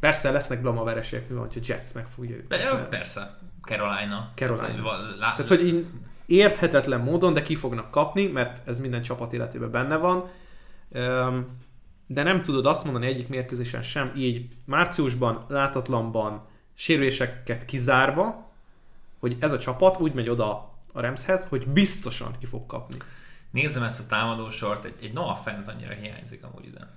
persze 0.00 0.30
lesznek 0.30 0.60
blama 0.60 0.84
vereségek, 0.84 1.28
mi 1.28 1.34
van, 1.34 1.46
hogy 1.46 1.58
a 1.62 1.64
Jets 1.72 1.94
meg 1.94 2.06
fogja 2.06 2.36
őket. 2.36 2.48
Be, 2.48 2.86
Persze, 2.90 3.38
Carolina. 3.62 4.32
Carolina. 4.34 4.82
Tehát, 5.18 5.48
hogy 5.48 5.66
így 5.66 5.86
érthetetlen 6.26 7.00
módon, 7.00 7.32
de 7.32 7.42
ki 7.42 7.54
fognak 7.54 7.90
kapni, 7.90 8.26
mert 8.26 8.68
ez 8.68 8.78
minden 8.80 9.02
csapat 9.02 9.32
életében 9.32 9.70
benne 9.70 9.96
van. 9.96 10.30
De 12.06 12.22
nem 12.22 12.42
tudod 12.42 12.66
azt 12.66 12.84
mondani 12.84 13.06
egyik 13.06 13.28
mérkőzésen 13.28 13.82
sem, 13.82 14.12
így 14.16 14.48
márciusban, 14.64 15.44
látatlanban, 15.48 16.46
sérüléseket 16.74 17.64
kizárva, 17.64 18.52
hogy 19.18 19.36
ez 19.40 19.52
a 19.52 19.58
csapat 19.58 20.00
úgy 20.00 20.12
megy 20.12 20.28
oda 20.28 20.72
a 20.92 21.00
Ramshez, 21.00 21.48
hogy 21.48 21.66
biztosan 21.66 22.36
ki 22.38 22.46
fog 22.46 22.66
kapni. 22.66 22.96
Nézem 23.50 23.82
ezt 23.82 24.00
a 24.00 24.06
támadósort, 24.06 24.84
egy, 24.84 24.94
egy 25.02 25.12
Noah 25.12 25.38
Fent 25.42 25.68
annyira 25.68 25.92
hiányzik 25.92 26.44
amúgy 26.44 26.66
ide. 26.66 26.88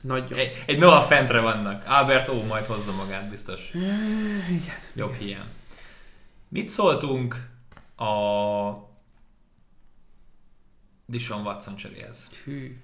Nagyon. 0.00 0.38
Egy, 0.38 0.62
egy 0.66 0.78
Noah 0.78 1.02
Fentre 1.02 1.40
vannak. 1.40 1.84
Albert 1.86 2.28
ó 2.28 2.42
majd 2.46 2.64
hozza 2.64 2.92
magát 2.92 3.30
biztos. 3.30 3.70
Igen. 4.48 4.76
Jobb 4.94 5.14
hiány. 5.14 5.48
Mit 6.48 6.68
szóltunk 6.68 7.49
a 8.00 8.88
Dishon 11.06 11.42
Watson 11.44 11.76
cseréhez? 11.76 12.30
Hű. 12.44 12.76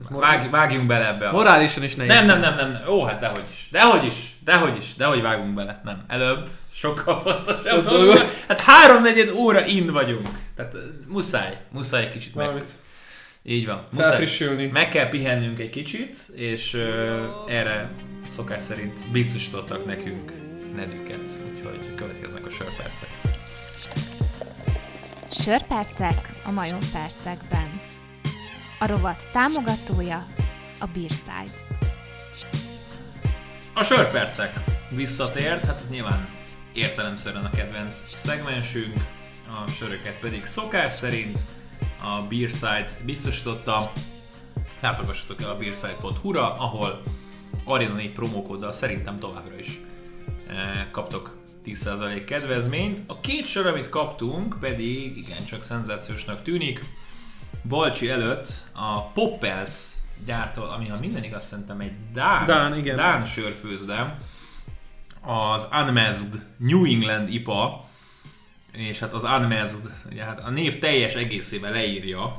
Ez 0.00 0.08
Vág, 0.08 0.50
vágjunk 0.50 0.86
bele 0.86 1.06
ebbe. 1.06 1.28
A... 1.28 1.32
morálisan 1.32 1.82
is 1.82 1.94
nehéz. 1.94 2.12
Nem, 2.12 2.26
nem, 2.26 2.40
nem, 2.40 2.56
nem. 2.56 2.82
Ó, 2.88 3.04
hát 3.04 3.20
dehogy 3.20 3.44
is. 3.50 3.68
Dehogy 3.70 4.04
is. 4.04 4.36
Dehogy 4.44 4.76
is. 4.76 4.94
Dehogy 4.94 5.22
vágunk 5.22 5.54
bele. 5.54 5.80
Nem. 5.84 6.04
Előbb 6.08 6.48
sokkal 6.72 7.20
fontosabb 7.20 7.84
dolog. 7.84 8.16
Hát 8.48 8.60
háromnegyed 8.60 9.30
óra 9.30 9.66
in 9.66 9.92
vagyunk. 9.92 10.28
Tehát 10.56 10.74
muszáj. 11.06 11.60
Muszáj 11.70 12.02
egy 12.02 12.12
kicsit 12.12 12.34
meg. 12.34 12.46
Valamit 12.46 12.70
Így 13.42 13.66
van. 13.66 13.84
Muszáj. 13.90 14.08
felfrissülni. 14.08 14.66
Meg 14.66 14.88
kell 14.88 15.08
pihennünk 15.08 15.58
egy 15.58 15.70
kicsit, 15.70 16.16
és 16.34 16.74
ö, 16.74 17.24
erre 17.46 17.90
szokás 18.34 18.62
szerint 18.62 19.10
biztosítottak 19.10 19.84
nekünk 19.84 20.32
nedűket. 20.76 21.20
Úgyhogy 21.54 21.94
következnek 21.94 22.46
a 22.46 22.50
sörpercek. 22.50 23.27
Sörpercek 25.30 26.30
a 26.44 26.50
majompercekben. 26.50 27.80
A 28.78 28.86
rovat 28.86 29.28
támogatója 29.32 30.26
a 30.80 30.86
Beerside. 30.86 31.58
A 33.74 33.82
sörpercek 33.82 34.52
visszatért, 34.90 35.64
hát 35.64 35.82
nyilván 35.90 36.28
értelemszerűen 36.72 37.44
a 37.44 37.50
kedvenc 37.50 37.94
szegmensünk, 38.14 38.94
a 39.48 39.70
söröket 39.70 40.18
pedig 40.18 40.44
szokás 40.44 40.92
szerint 40.92 41.38
a 42.02 42.22
Beerside 42.22 42.88
biztosította. 43.04 43.92
Látogassatok 44.80 45.42
el 45.42 45.50
a 45.50 45.56
beerside.hu-ra, 45.56 46.54
ahol 46.58 47.02
Arena 47.64 47.94
4 47.94 48.12
promókóddal 48.12 48.72
szerintem 48.72 49.18
továbbra 49.18 49.58
is 49.58 49.80
eh, 50.48 50.86
kaptok 50.90 51.37
10% 51.74 52.22
kedvezményt. 52.26 53.00
A 53.06 53.20
két 53.20 53.46
sör, 53.46 53.66
amit 53.66 53.88
kaptunk, 53.88 54.56
pedig 54.60 55.16
igencsak 55.16 55.62
szenzációsnak 55.62 56.42
tűnik. 56.42 56.84
Balcsi 57.68 58.08
előtt 58.08 58.48
a 58.72 59.02
Poppels 59.02 59.92
gyártó, 60.24 60.62
ami 60.62 60.88
ha 60.88 60.98
minden 61.00 61.24
igaz, 61.24 61.44
szerintem 61.44 61.80
egy 61.80 61.92
Dán, 62.12 62.46
Dán, 62.46 62.78
igen. 62.78 62.96
Dán 62.96 63.24
sörfőzde, 63.24 64.18
az 65.20 65.68
Unmasked 65.72 66.46
New 66.56 66.84
England 66.84 67.28
IPA, 67.28 67.88
és 68.72 68.98
hát 68.98 69.12
az 69.12 69.22
Unmasked, 69.22 69.92
ugye 70.10 70.24
hát 70.24 70.38
a 70.38 70.50
név 70.50 70.78
teljes 70.78 71.14
egészében 71.14 71.72
leírja 71.72 72.36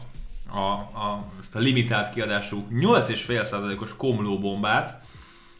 a, 0.51 0.57
a, 0.57 1.31
ezt 1.39 1.55
a 1.55 1.59
limitált 1.59 2.09
kiadású 2.09 2.67
8,5%-os 2.71 3.95
komlóbombát, 3.97 5.01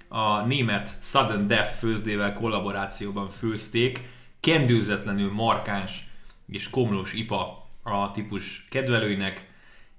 a 0.10 0.46
német 0.46 0.98
Sudden 1.02 1.48
Death 1.48 1.78
főzdével 1.78 2.34
kollaborációban 2.34 3.30
főzték, 3.30 4.02
kendőzetlenül 4.40 5.32
markáns 5.32 6.08
és 6.48 6.70
komlós 6.70 7.14
ipa 7.14 7.68
a 7.84 8.12
típus 8.12 8.68
kedvelőinek, 8.70 9.48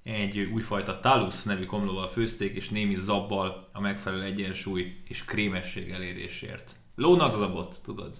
egy 0.03 0.39
újfajta 0.39 0.99
Talus 0.99 1.43
nevű 1.43 1.65
komlóval 1.65 2.07
főzték, 2.07 2.55
és 2.55 2.69
némi 2.69 2.95
zabbal 2.95 3.69
a 3.73 3.79
megfelelő 3.79 4.23
egyensúly 4.23 5.01
és 5.07 5.25
krémesség 5.25 5.89
elérésért. 5.89 6.75
Lónak 6.95 7.33
zabot, 7.33 7.79
tudod? 7.83 8.15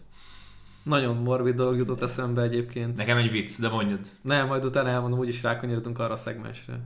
Nagyon 0.83 1.15
morbid 1.15 1.55
dolog 1.55 1.77
jutott 1.77 2.01
eszembe 2.01 2.41
egyébként. 2.41 2.97
Nekem 2.97 3.17
egy 3.17 3.31
vicc, 3.31 3.59
de 3.59 3.69
mondjad. 3.69 3.99
Nem, 4.21 4.47
majd 4.47 4.65
utána 4.65 4.89
elmondom, 4.89 5.19
úgyis 5.19 5.43
rákanyarodunk 5.43 5.99
arra 5.99 6.13
a 6.13 6.15
szegmensre. 6.15 6.79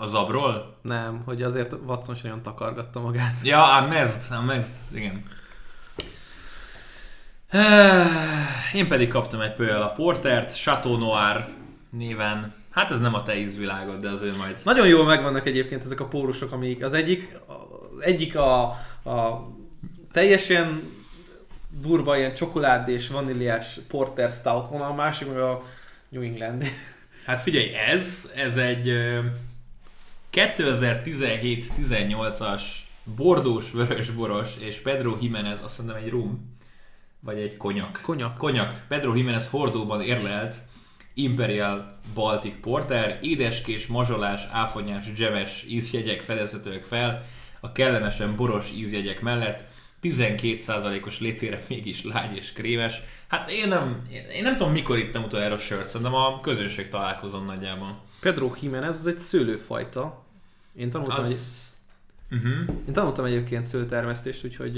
A 0.00 0.06
zabról? 0.06 0.78
Nem, 0.82 1.22
hogy 1.24 1.42
azért 1.42 1.74
Watson 1.86 2.14
sem 2.14 2.30
olyan 2.30 2.42
takargatta 2.42 3.00
magát. 3.00 3.40
Ja, 3.42 3.76
a 3.76 3.86
mezd, 3.86 4.32
a 4.32 4.40
mezd, 4.40 4.74
igen. 4.94 5.24
Én 8.72 8.88
pedig 8.88 9.08
kaptam 9.08 9.40
egy 9.40 9.54
pőjel 9.54 9.82
a 9.82 9.92
Portert, 9.92 10.56
Chateau 10.56 10.96
Noir 10.96 11.48
néven. 11.90 12.54
Hát 12.70 12.90
ez 12.90 13.00
nem 13.00 13.14
a 13.14 13.22
te 13.22 13.36
ízvilágod, 13.36 14.00
de 14.00 14.08
azért 14.08 14.36
majd... 14.36 14.60
Nagyon 14.64 14.86
jól 14.86 15.04
megvannak 15.04 15.46
egyébként 15.46 15.84
ezek 15.84 16.00
a 16.00 16.08
pórusok, 16.08 16.52
amik 16.52 16.84
az 16.84 16.92
egyik, 16.92 17.38
az 17.46 18.02
egyik 18.02 18.36
a, 18.36 18.62
a 19.04 19.48
teljesen 20.12 20.92
durva 21.80 22.16
ilyen 22.16 22.34
csokolád 22.34 22.88
és 22.88 23.08
vaníliás 23.08 23.78
porter 23.88 24.32
stout 24.32 24.68
vonal, 24.68 24.90
a 24.90 24.94
másik 24.94 25.28
meg 25.28 25.38
a 25.38 25.62
New 26.08 26.22
England. 26.22 26.64
Hát 27.26 27.40
figyelj, 27.40 27.74
ez, 27.74 28.32
ez 28.36 28.56
egy 28.56 28.88
2017-18-as 30.32 32.62
bordós, 33.04 33.70
vörösboros 33.70 34.50
és 34.58 34.78
Pedro 34.78 35.16
Jimenez, 35.20 35.60
azt 35.62 35.78
mondom 35.78 35.96
egy 35.96 36.08
rum, 36.08 36.54
vagy 37.20 37.38
egy 37.38 37.56
konyak. 37.56 38.00
Konyak. 38.02 38.36
Konyak. 38.36 38.84
Pedro 38.88 39.14
Jimenez 39.14 39.48
hordóban 39.48 40.02
érlelt 40.02 40.56
Imperial 41.14 41.98
Baltic 42.14 42.54
Porter, 42.60 43.18
édeskés, 43.22 43.86
mazsolás, 43.86 44.42
áfonyás, 44.50 45.12
dzsemes 45.12 45.64
ízjegyek 45.68 46.20
fedezhetőek 46.20 46.84
fel, 46.84 47.26
a 47.60 47.72
kellemesen 47.72 48.36
boros 48.36 48.70
ízjegyek 48.70 49.20
mellett 49.20 49.64
12%-os 50.02 51.20
létére 51.20 51.62
mégis 51.68 52.04
lágy 52.04 52.36
és 52.36 52.52
krémes. 52.52 53.00
Hát 53.28 53.50
én 53.50 53.68
nem, 53.68 54.02
én 54.32 54.42
nem 54.42 54.56
tudom 54.56 54.72
mikor 54.72 54.98
ittam 54.98 55.22
utoljára 55.22 55.58
sört, 55.58 55.88
szerintem 55.88 56.14
a 56.14 56.40
közönség 56.40 56.88
találkozom 56.88 57.44
nagyjából. 57.44 58.02
Pedro 58.20 58.52
Jimenez, 58.60 58.98
ez 58.98 59.06
egy 59.06 59.16
szőlőfajta. 59.16 60.24
Én 60.74 60.90
tanultam, 60.90 61.24
egy, 61.24 61.30
Az... 61.30 61.76
Uh-huh. 62.30 62.74
én 62.88 62.92
tanultam 62.92 63.24
egyébként 63.24 63.64
szőlőtermesztést, 63.64 64.44
úgyhogy 64.44 64.74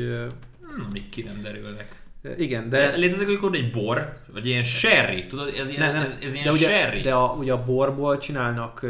Hmm, 0.76 0.88
még 0.92 1.08
ki 1.08 1.22
nem 1.22 1.42
derülnek. 1.42 2.02
igen, 2.38 2.68
De 2.68 2.96
létezik 2.96 3.28
amikor 3.28 3.54
egy 3.54 3.70
bor, 3.70 4.18
vagy 4.32 4.46
ilyen 4.46 4.62
sherry, 4.64 5.26
tudod, 5.26 5.48
ez 5.54 5.68
ilyen, 5.68 5.92
Ne, 5.94 5.98
ne, 5.98 6.06
ez, 6.06 6.22
ez 6.22 6.32
ilyen 6.32 6.44
de 6.44 6.52
ugye, 6.52 6.68
sherry. 6.68 7.00
de 7.00 7.14
a, 7.14 7.32
ugye 7.32 7.52
a 7.52 7.64
borból 7.64 8.18
csinálnak 8.18 8.86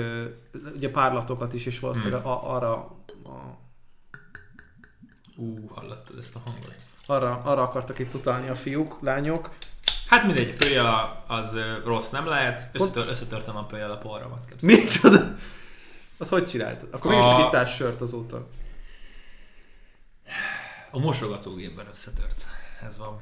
ugye 0.76 0.90
párlatokat 0.90 1.52
is, 1.52 1.66
és 1.66 1.78
valószínűleg 1.80 2.20
Hmm. 2.20 2.30
a, 2.30 2.54
arra, 2.54 2.72
a, 3.24 3.58
Ú, 5.36 5.68
hallottad 5.74 6.18
ezt 6.18 6.36
a 6.36 6.40
hangot? 6.44 6.74
arra, 7.06 7.40
arra 7.44 7.62
akartak 7.62 7.98
itt 7.98 8.14
utalni 8.14 8.48
a 8.48 8.54
fiúk, 8.54 8.98
lányok. 9.00 9.50
Hát 10.12 10.26
mindegy, 10.26 10.56
pőjel 10.56 11.24
az 11.26 11.58
rossz 11.84 12.08
nem 12.08 12.26
lehet, 12.26 12.68
Összetör, 12.72 13.08
összetörtem 13.08 13.56
a 13.56 13.64
pőjel 13.64 13.90
a 13.90 13.96
porramat. 13.96 14.46
Micsoda? 14.60 15.36
Az 16.18 16.28
hogy 16.28 16.46
csináltad? 16.46 16.88
Akkor 16.90 17.12
A- 17.12 17.14
mégiscsak 17.14 17.46
ittál 17.46 17.64
sört 17.64 18.00
azóta. 18.00 18.48
A 20.90 20.98
mosogatógépben 20.98 21.86
összetört. 21.90 22.46
Ez 22.86 22.98
van. 22.98 23.20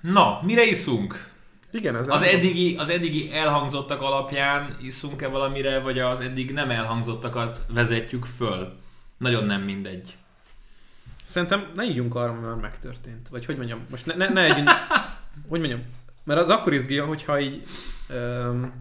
Na, 0.00 0.40
mire 0.42 0.62
iszunk? 0.62 1.30
Igen, 1.70 1.96
ez 1.96 2.08
Az 2.08 2.22
eddigi, 2.22 2.76
az 2.76 2.88
eddigi 2.88 3.32
elhangzottak 3.32 4.02
alapján 4.02 4.76
iszunk-e 4.80 5.28
valamire, 5.28 5.80
vagy 5.80 5.98
az 5.98 6.20
eddig 6.20 6.52
nem 6.52 6.70
elhangzottakat 6.70 7.62
vezetjük 7.68 8.24
föl? 8.24 8.78
Nagyon 9.18 9.44
nem 9.44 9.60
mindegy. 9.62 10.16
Szerintem 11.24 11.72
ne 11.74 11.84
ígyunk 11.84 12.14
arra, 12.14 12.32
már 12.32 12.54
megtörtént. 12.54 13.28
Vagy 13.28 13.44
hogy 13.44 13.56
mondjam, 13.56 13.86
most 13.90 14.06
ne, 14.06 14.14
ne, 14.14 14.28
ne 14.28 14.42
együnk, 14.44 14.70
hogy 15.48 15.58
mondjam, 15.60 15.82
mert 16.24 16.40
az 16.40 16.48
akkor 16.48 16.72
izgi, 16.72 16.96
hogyha 16.96 17.40
így 17.40 17.62
öm, 18.08 18.72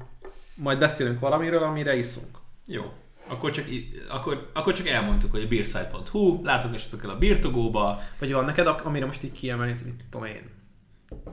majd 0.55 0.79
beszélünk 0.79 1.19
valamiről, 1.19 1.63
amire 1.63 1.95
iszunk. 1.97 2.37
Jó. 2.65 2.93
Akkor 3.27 3.51
csak, 3.51 3.65
akkor, 4.09 4.49
akkor 4.53 4.73
csak 4.73 4.87
elmondtuk, 4.87 5.31
hogy 5.31 5.43
a 5.43 5.47
beerside.hu, 5.47 6.43
látogassatok 6.43 7.03
el 7.03 7.09
a 7.09 7.17
Birtogóba. 7.17 7.99
Vagy 8.19 8.31
van 8.33 8.45
neked, 8.45 8.67
amire 8.67 9.05
most 9.05 9.23
így 9.23 9.31
kiemelni, 9.31 9.73
mit 9.85 10.05
tudom 10.09 10.27
én. 10.27 10.49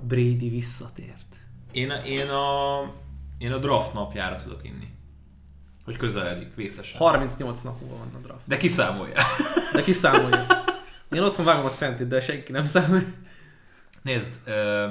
Brady 0.01 0.49
visszatért. 0.49 1.37
Én, 1.73 1.91
a- 1.91 2.05
én, 2.05 2.29
a, 2.29 2.81
én 3.39 3.53
a 3.53 3.59
draft 3.59 3.93
napjára 3.95 4.37
tudok 4.37 4.65
inni. 4.65 4.89
Hogy 5.85 5.97
közeledik, 5.97 6.55
vészesen. 6.55 6.99
38 6.99 7.61
nap 7.61 7.81
múlva 7.81 7.97
van 7.97 8.11
a 8.15 8.19
draft. 8.27 8.41
De 8.45 8.57
kiszámolja. 8.57 9.15
De 9.73 9.83
kiszámolja. 9.83 10.47
Én 11.11 11.23
otthon 11.23 11.45
vágom 11.45 11.65
a 11.65 11.71
centit, 11.71 12.07
de 12.09 12.21
senki 12.21 12.53
nem 12.53 12.65
számolja. 12.65 13.07
Nézd, 14.09 14.41
ö, 14.45 14.89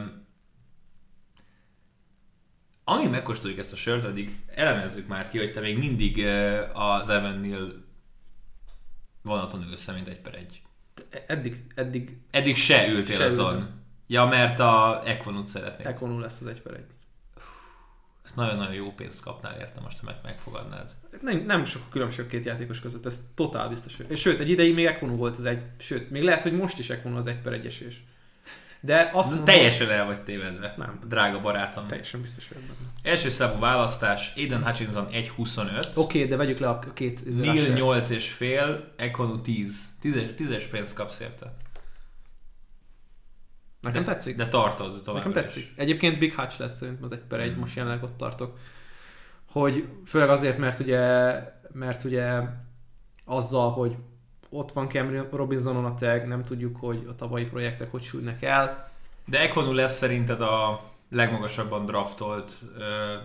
amíg 2.84 3.09
megkóstoljuk 3.09 3.59
ezt 3.59 3.74
a 3.74 3.76
sört, 3.76 4.03
addig 4.03 4.39
elemezzük 4.55 5.07
már 5.07 5.30
ki, 5.30 5.38
hogy 5.38 5.51
te 5.51 5.59
még 5.59 5.78
mindig 5.78 6.18
ö, 6.18 6.63
az 6.74 7.09
Evennél 7.09 7.86
vonaton 9.22 9.63
ülsz, 9.63 9.91
mint 9.93 10.07
egy 10.07 10.20
per 10.20 10.36
egy. 10.36 10.61
Eddig, 11.28 11.65
eddig 11.76 12.18
Eddig 12.32 12.55
se 12.55 12.88
ültél 12.88 13.15
Se 13.15 13.24
azon. 13.24 13.53
ültem. 13.53 13.82
Ja, 14.07 14.26
mert 14.26 14.59
a 14.59 15.01
Equinut 15.05 15.47
szeretnéd. 15.47 15.88
Equinul 15.88 16.22
lesz 16.22 16.41
az 16.41 16.47
egy 16.47 16.61
per 16.61 16.74
egy. 16.74 16.86
Ezt 18.24 18.36
nagyon-nagyon 18.36 18.74
jó 18.74 18.91
pénzt 18.91 19.24
kapnál 19.24 19.59
érte 19.59 19.80
most, 19.80 19.99
ha 19.99 20.05
meg 20.05 20.15
megfogadnád. 20.24 20.91
Nem, 21.22 21.45
nem 21.45 21.65
sok 21.65 21.82
a 21.86 21.91
különbség 21.91 22.28
két 22.28 22.45
játékos 22.45 22.80
között, 22.80 23.05
ez 23.05 23.22
totál 23.36 23.70
biztos. 23.70 23.97
És 24.07 24.20
sőt, 24.20 24.39
egy 24.39 24.49
ideig 24.49 24.74
még 24.74 24.86
Equinu 24.86 25.13
volt 25.13 25.38
az 25.38 25.45
egy, 25.45 25.61
sőt, 25.78 26.09
még 26.09 26.24
lehet, 26.24 26.43
hogy 26.43 26.53
most 26.53 26.80
is 26.80 26.89
Equinu 26.89 27.18
az 27.18 27.28
egy 27.28 27.39
per 27.41 27.53
egyesés. 27.53 28.03
De 28.80 29.10
azt 29.14 29.30
mondom, 29.30 29.46
Teljesen 29.46 29.90
el 29.90 30.06
vagy 30.06 30.22
tévedve. 30.22 30.74
Nem. 30.78 31.00
Drága 31.08 31.42
barátom. 31.42 31.88
teljesen 31.88 32.22
biztos 32.22 32.48
vagyok 32.48 32.64
benne. 32.64 33.14
Első 33.16 33.30
számú 33.30 33.60
választás, 33.60 34.34
Aiden 34.36 34.64
Hutchinson 34.64 35.08
1.25. 35.12 35.80
Oké, 35.80 35.92
okay, 35.96 36.26
de 36.26 36.36
vegyük 36.36 36.60
le 36.60 36.70
a 36.70 36.80
két 36.94 37.26
Neil 37.26 37.52
Rushert. 37.52 37.74
8 37.78 38.10
és 38.10 38.32
fél, 38.32 38.94
Ekonu 38.96 39.42
10. 39.42 39.86
10 40.02 40.16
10-es 40.38 40.64
pénzt 40.72 40.94
kapsz 40.94 41.20
érte. 41.20 41.54
Nekem 43.82 44.04
de, 44.04 44.12
tetszik. 44.12 44.36
De 44.36 44.48
tartod 44.48 45.02
tovább. 45.04 45.26
Nekem 45.26 45.42
tetszik. 45.42 45.74
Egyébként 45.76 46.20
Big 46.20 46.34
Hutch 46.34 46.60
lesz 46.60 46.78
szerintem 46.78 47.04
az 47.04 47.12
egy 47.12 47.20
per 47.20 47.40
egy, 47.40 47.56
Mm. 47.56 47.60
most 47.60 47.76
jelenleg 47.76 48.04
ott 48.04 48.18
tartok. 48.18 48.58
Hogy 49.46 49.88
főleg 50.06 50.30
azért, 50.30 50.58
mert 50.58 50.80
ugye, 50.80 51.34
mert 51.74 52.04
ugye 52.04 52.42
azzal, 53.26 53.72
hogy 53.72 53.96
ott 54.50 54.72
van 54.72 54.89
Cam 54.89 55.28
Robinsonon 55.32 55.86
a 55.86 55.95
tag, 55.95 56.24
nem 56.24 56.43
tudjuk, 56.43 56.78
hogy 56.78 57.06
a 57.10 57.16
tavalyi 57.16 57.45
projektek 57.45 57.91
hogy 57.91 58.04
sülnek 58.04 58.41
el. 58.41 58.91
De 59.26 59.39
Ekonu 59.39 59.74
lesz 59.74 59.98
szerinted 59.98 60.41
a 60.41 60.84
legmagasabban 61.10 61.86
draftolt 61.86 62.58
ö, 62.78 63.16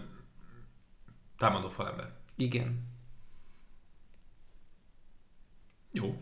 támadó 1.39 1.69
falember. 1.69 2.11
Igen. 2.37 2.89
Jó. 5.93 6.21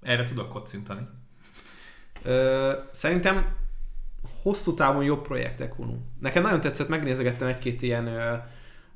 Erre 0.00 0.24
tudok 0.24 0.48
kocintani. 0.48 1.08
Ö, 2.22 2.72
szerintem 2.90 3.56
hosszú 4.42 4.74
távon 4.74 5.04
jobb 5.04 5.22
projektek 5.22 5.78
Unu. 5.78 5.96
Nekem 6.20 6.42
nagyon 6.42 6.60
tetszett, 6.60 6.88
megnézegettem 6.88 7.48
egy-két 7.48 7.82
ilyen 7.82 8.06
ö, 8.06 8.36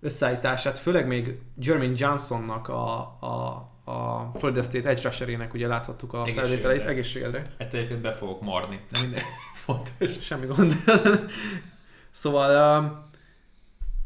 összeállítását, 0.01 0.79
főleg 0.79 1.07
még 1.07 1.41
Jermaine 1.59 1.95
Johnsonnak 1.97 2.69
a, 2.69 2.99
a, 3.21 3.71
a 3.89 4.31
Florida 4.39 4.63
State 4.63 4.89
edge 4.89 5.03
rusherének, 5.03 5.55
ugye 5.55 5.67
láthattuk 5.67 6.13
a 6.13 6.27
felvételeit, 6.27 6.85
egészségedre. 6.85 7.43
Ettől 7.57 7.81
egyébként 7.81 8.03
be 8.03 8.13
fogok 8.13 8.41
marni. 8.43 8.81
De 8.91 9.01
minden 9.01 9.23
fontos. 9.65 10.11
Semmi 10.21 10.47
gond. 10.47 10.73
szóval 12.11 12.83
uh, 12.85 12.91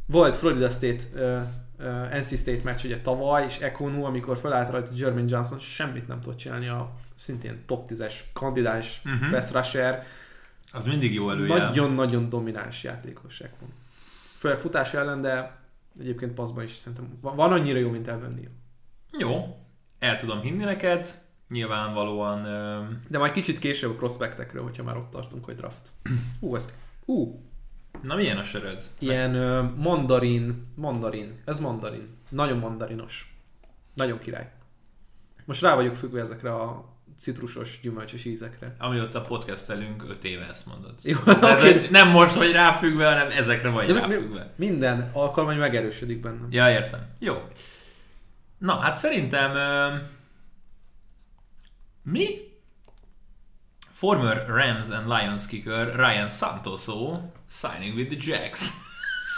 volt 0.07 0.37
Florida 0.37 0.71
State, 0.71 1.03
uh, 1.15 1.43
uh, 1.87 2.19
NC 2.19 2.39
State 2.39 2.61
meccs 2.65 2.85
ugye 2.85 3.01
tavaly, 3.01 3.45
és 3.45 3.59
Ekonu, 3.59 4.05
amikor 4.05 4.37
felállt 4.39 4.71
rajta 4.71 4.91
Jermaine 4.95 5.29
Johnson, 5.31 5.59
semmit 5.59 6.09
nem 6.09 6.21
tudott 6.21 6.39
csinálni 6.39 6.69
a 6.69 6.95
szintén 7.15 7.63
top 7.67 7.91
10-es 7.91 8.15
kandidáns 8.33 9.01
Mhm. 9.05 9.15
uh-huh. 9.15 9.31
pass 9.31 9.53
rusher. 9.53 10.05
Az 10.73 10.87
mindig 10.87 11.15
jó 11.15 11.31
előjel. 11.31 11.59
Nagyon-nagyon 11.59 12.29
domináns 12.29 12.83
játékos 12.85 13.41
Ekonu. 13.41 13.71
Főleg 14.37 14.59
futás 14.59 14.95
ellen, 14.95 15.21
de 15.21 15.57
egyébként 16.01 16.33
passzban 16.35 16.65
is 16.65 16.73
szerintem 16.77 17.19
van, 17.21 17.53
annyira 17.53 17.79
jó, 17.79 17.91
mint 17.91 18.07
Neal. 18.07 18.31
Jó. 19.19 19.57
El 20.01 20.17
tudom 20.19 20.41
hinni 20.41 20.65
neked. 20.65 21.09
Nyilvánvalóan 21.49 22.45
ö, 22.45 22.81
De 23.09 23.19
majd 23.19 23.33
kicsit 23.33 23.59
később 23.59 23.91
a 23.91 23.95
prospektekről, 23.95 24.63
hogyha 24.63 24.83
már 24.83 24.97
ott 24.97 25.11
tartunk, 25.11 25.45
hogy 25.45 25.55
draft. 25.55 25.91
Ú, 26.41 26.55
ez... 26.55 26.73
Ú, 27.05 27.45
Na 28.03 28.15
milyen 28.15 28.39
a 28.39 28.43
söröd? 28.43 28.83
Ilyen 28.99 29.35
ö, 29.35 29.63
mandarin, 29.77 30.67
mandarin, 30.75 31.41
ez 31.45 31.59
mandarin. 31.61 32.09
Nagyon 32.29 32.59
mandarinos. 32.59 33.35
Nagyon 33.95 34.19
király. 34.19 34.51
Most 35.45 35.61
rá 35.63 35.75
vagyok 35.75 35.95
függve 35.95 36.21
ezekre 36.21 36.55
a 36.55 36.89
citrusos, 37.19 37.81
gyümölcsös 37.83 38.25
ízekre. 38.25 38.75
Amióta 38.79 39.21
podcastelünk 39.21 40.05
5 40.09 40.25
éve 40.25 40.47
ezt 40.51 40.67
mondod. 40.67 40.95
Jó, 41.03 41.17
De, 41.25 41.57
de 41.57 41.87
nem 41.91 42.09
most 42.09 42.35
vagy 42.35 42.53
ráfüggve, 42.53 43.07
hanem 43.07 43.31
ezekre 43.31 43.69
vagy 43.71 43.87
De 43.87 43.93
ráfüggve. 43.93 44.53
Minden 44.57 45.11
alkalom, 45.13 45.51
hogy 45.51 45.59
megerősödik 45.59 46.21
bennem. 46.21 46.47
Ja, 46.51 46.71
értem. 46.71 47.01
Jó. 47.19 47.35
Na, 48.61 48.79
hát 48.81 48.97
szerintem 48.97 49.55
ö, 49.55 49.97
mi? 52.03 52.29
Former 53.91 54.47
Rams 54.47 54.91
and 54.91 55.09
Lions 55.09 55.47
kicker 55.47 55.95
Ryan 55.95 56.29
Santoso 56.29 57.21
signing 57.49 57.97
with 57.97 58.17
the 58.17 58.31
Jacks. 58.31 58.71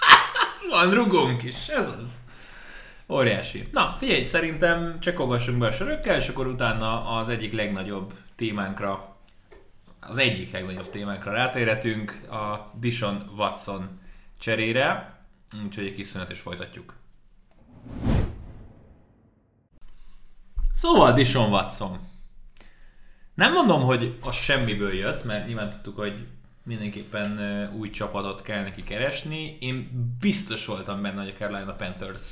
Van 0.71 0.91
rugónk 0.95 1.43
is, 1.43 1.69
ez 1.69 1.89
az. 1.89 2.19
Óriási. 3.09 3.69
Na, 3.73 3.95
figyelj, 3.99 4.23
szerintem 4.23 5.01
csekogassunk 5.01 5.59
be 5.59 5.67
a 5.67 5.73
sörökkel, 5.73 6.17
és 6.17 6.29
akkor 6.29 6.47
utána 6.47 7.17
az 7.17 7.29
egyik 7.29 7.53
legnagyobb 7.53 8.15
témánkra, 8.37 9.17
az 10.01 10.19
egyik 10.19 10.53
legnagyobb 10.53 10.91
témánkra 10.91 11.33
rátérhetünk, 11.33 12.21
a 12.31 12.73
Dishon 12.81 13.31
Watson 13.37 14.01
cserére. 14.39 15.17
Úgyhogy 15.65 15.87
egy 15.87 15.95
kis 15.95 16.07
szünet 16.07 16.31
és 16.31 16.41
folytatjuk. 16.41 16.95
Szóval 20.83 21.13
Dishon 21.13 21.51
Watson. 21.51 21.99
Nem 23.35 23.53
mondom, 23.53 23.83
hogy 23.83 24.19
az 24.23 24.35
semmiből 24.35 24.95
jött, 24.95 25.25
mert 25.25 25.47
nyilván 25.47 25.71
tudtuk, 25.71 25.97
hogy 25.97 26.27
mindenképpen 26.65 27.39
új 27.79 27.91
csapatot 27.91 28.43
kell 28.43 28.63
neki 28.63 28.83
keresni. 28.83 29.57
Én 29.61 29.91
biztos 30.21 30.67
voltam 30.67 31.03
benne, 31.03 31.21
hogy 31.21 31.33
a 31.35 31.39
Carolina 31.39 31.73
Panthers 31.73 32.23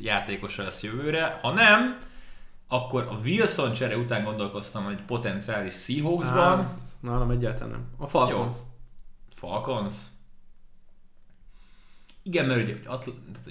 játékosa 0.00 0.62
lesz 0.62 0.82
jövőre. 0.82 1.38
Ha 1.42 1.52
nem, 1.52 2.00
akkor 2.68 3.06
a 3.10 3.18
Wilson 3.24 3.72
csere 3.72 3.96
után 3.96 4.24
gondolkoztam, 4.24 4.84
hogy 4.84 5.02
potenciális 5.02 5.74
Seahawksban. 5.74 6.60
Á, 6.60 6.74
nálam 7.00 7.30
egyáltalán 7.30 7.70
nem. 7.70 7.86
A 7.96 8.06
Falcons. 8.06 8.54
Falcons? 9.34 9.94
Igen, 12.28 12.46
mert 12.46 12.62
ugye 12.62 12.76
Atl- 12.86 13.10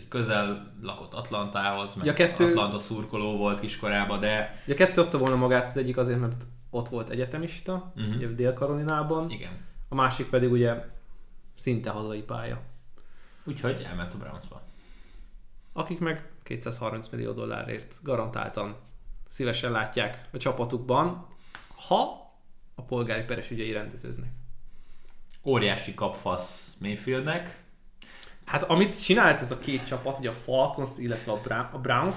közel 0.09 0.73
lakott 0.81 1.13
Atlantához, 1.13 1.95
meg 1.95 2.05
Ja, 2.05 2.13
kettő- 2.13 2.45
Atlanta 2.45 2.79
szurkoló 2.79 3.37
volt 3.37 3.59
kiskorában, 3.59 4.19
de 4.19 4.61
Ugye 4.65 4.75
kettő 4.75 5.01
adta 5.01 5.17
volna 5.17 5.35
magát, 5.35 5.67
az 5.67 5.77
egyik 5.77 5.97
azért, 5.97 6.19
mert 6.19 6.45
ott 6.69 6.89
volt 6.89 7.09
egyetemista, 7.09 7.93
ugye 8.15 8.27
Dél-Karolinában, 8.27 9.29
igen. 9.29 9.51
a 9.89 9.95
másik 9.95 10.29
pedig 10.29 10.51
ugye 10.51 10.85
szinte 11.55 11.89
hazai 11.89 12.21
pálya. 12.21 12.61
Úgyhogy 13.43 13.81
elment 13.89 14.13
a 14.13 14.17
Brownsba. 14.17 14.61
Akik 15.73 15.99
meg 15.99 16.29
230 16.43 17.09
millió 17.09 17.31
dollárért 17.31 17.95
garantáltan 18.03 18.75
szívesen 19.27 19.71
látják 19.71 20.27
a 20.31 20.37
csapatukban, 20.37 21.27
ha 21.87 22.31
a 22.75 22.81
polgári 22.81 23.23
peres 23.23 23.51
ügyei 23.51 23.71
rendeződnek. 23.71 24.29
Óriási 25.43 25.93
kapfasz 25.93 26.77
Mayfieldnek. 26.81 27.65
Hát 28.47 28.63
amit 28.63 29.03
csinált 29.03 29.41
ez 29.41 29.51
a 29.51 29.59
két 29.59 29.85
csapat, 29.85 30.17
ugye 30.19 30.29
a 30.29 30.33
Falcons, 30.33 30.89
illetve 30.97 31.31
a, 31.31 31.39
Bra- 31.43 31.73
a 31.73 31.79
Browns, 31.79 32.15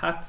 hát 0.00 0.26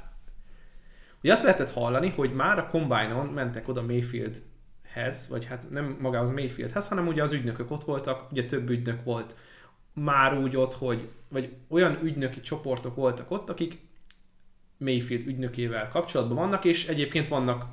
ugye 1.21 1.31
azt 1.31 1.43
lehetett 1.43 1.71
hallani, 1.71 2.09
hogy 2.09 2.34
már 2.34 2.59
a 2.59 2.67
Combine-on 2.67 3.27
mentek 3.27 3.67
oda 3.67 3.81
Mayfieldhez, 3.81 5.27
vagy 5.29 5.45
hát 5.45 5.69
nem 5.69 5.97
magához 5.99 6.29
Mayfieldhez, 6.31 6.88
hanem 6.88 7.07
ugye 7.07 7.23
az 7.23 7.31
ügynökök 7.31 7.71
ott 7.71 7.84
voltak, 7.84 8.31
ugye 8.31 8.45
több 8.45 8.69
ügynök 8.69 9.03
volt 9.03 9.36
már 9.93 10.38
úgy 10.38 10.55
ott, 10.55 10.73
hogy, 10.73 11.09
vagy 11.29 11.55
olyan 11.67 11.99
ügynöki 12.03 12.41
csoportok 12.41 12.95
voltak 12.95 13.31
ott, 13.31 13.49
akik 13.49 13.77
Mayfield 14.77 15.27
ügynökével 15.27 15.89
kapcsolatban 15.89 16.38
vannak, 16.38 16.65
és 16.65 16.88
egyébként 16.88 17.27
vannak 17.27 17.65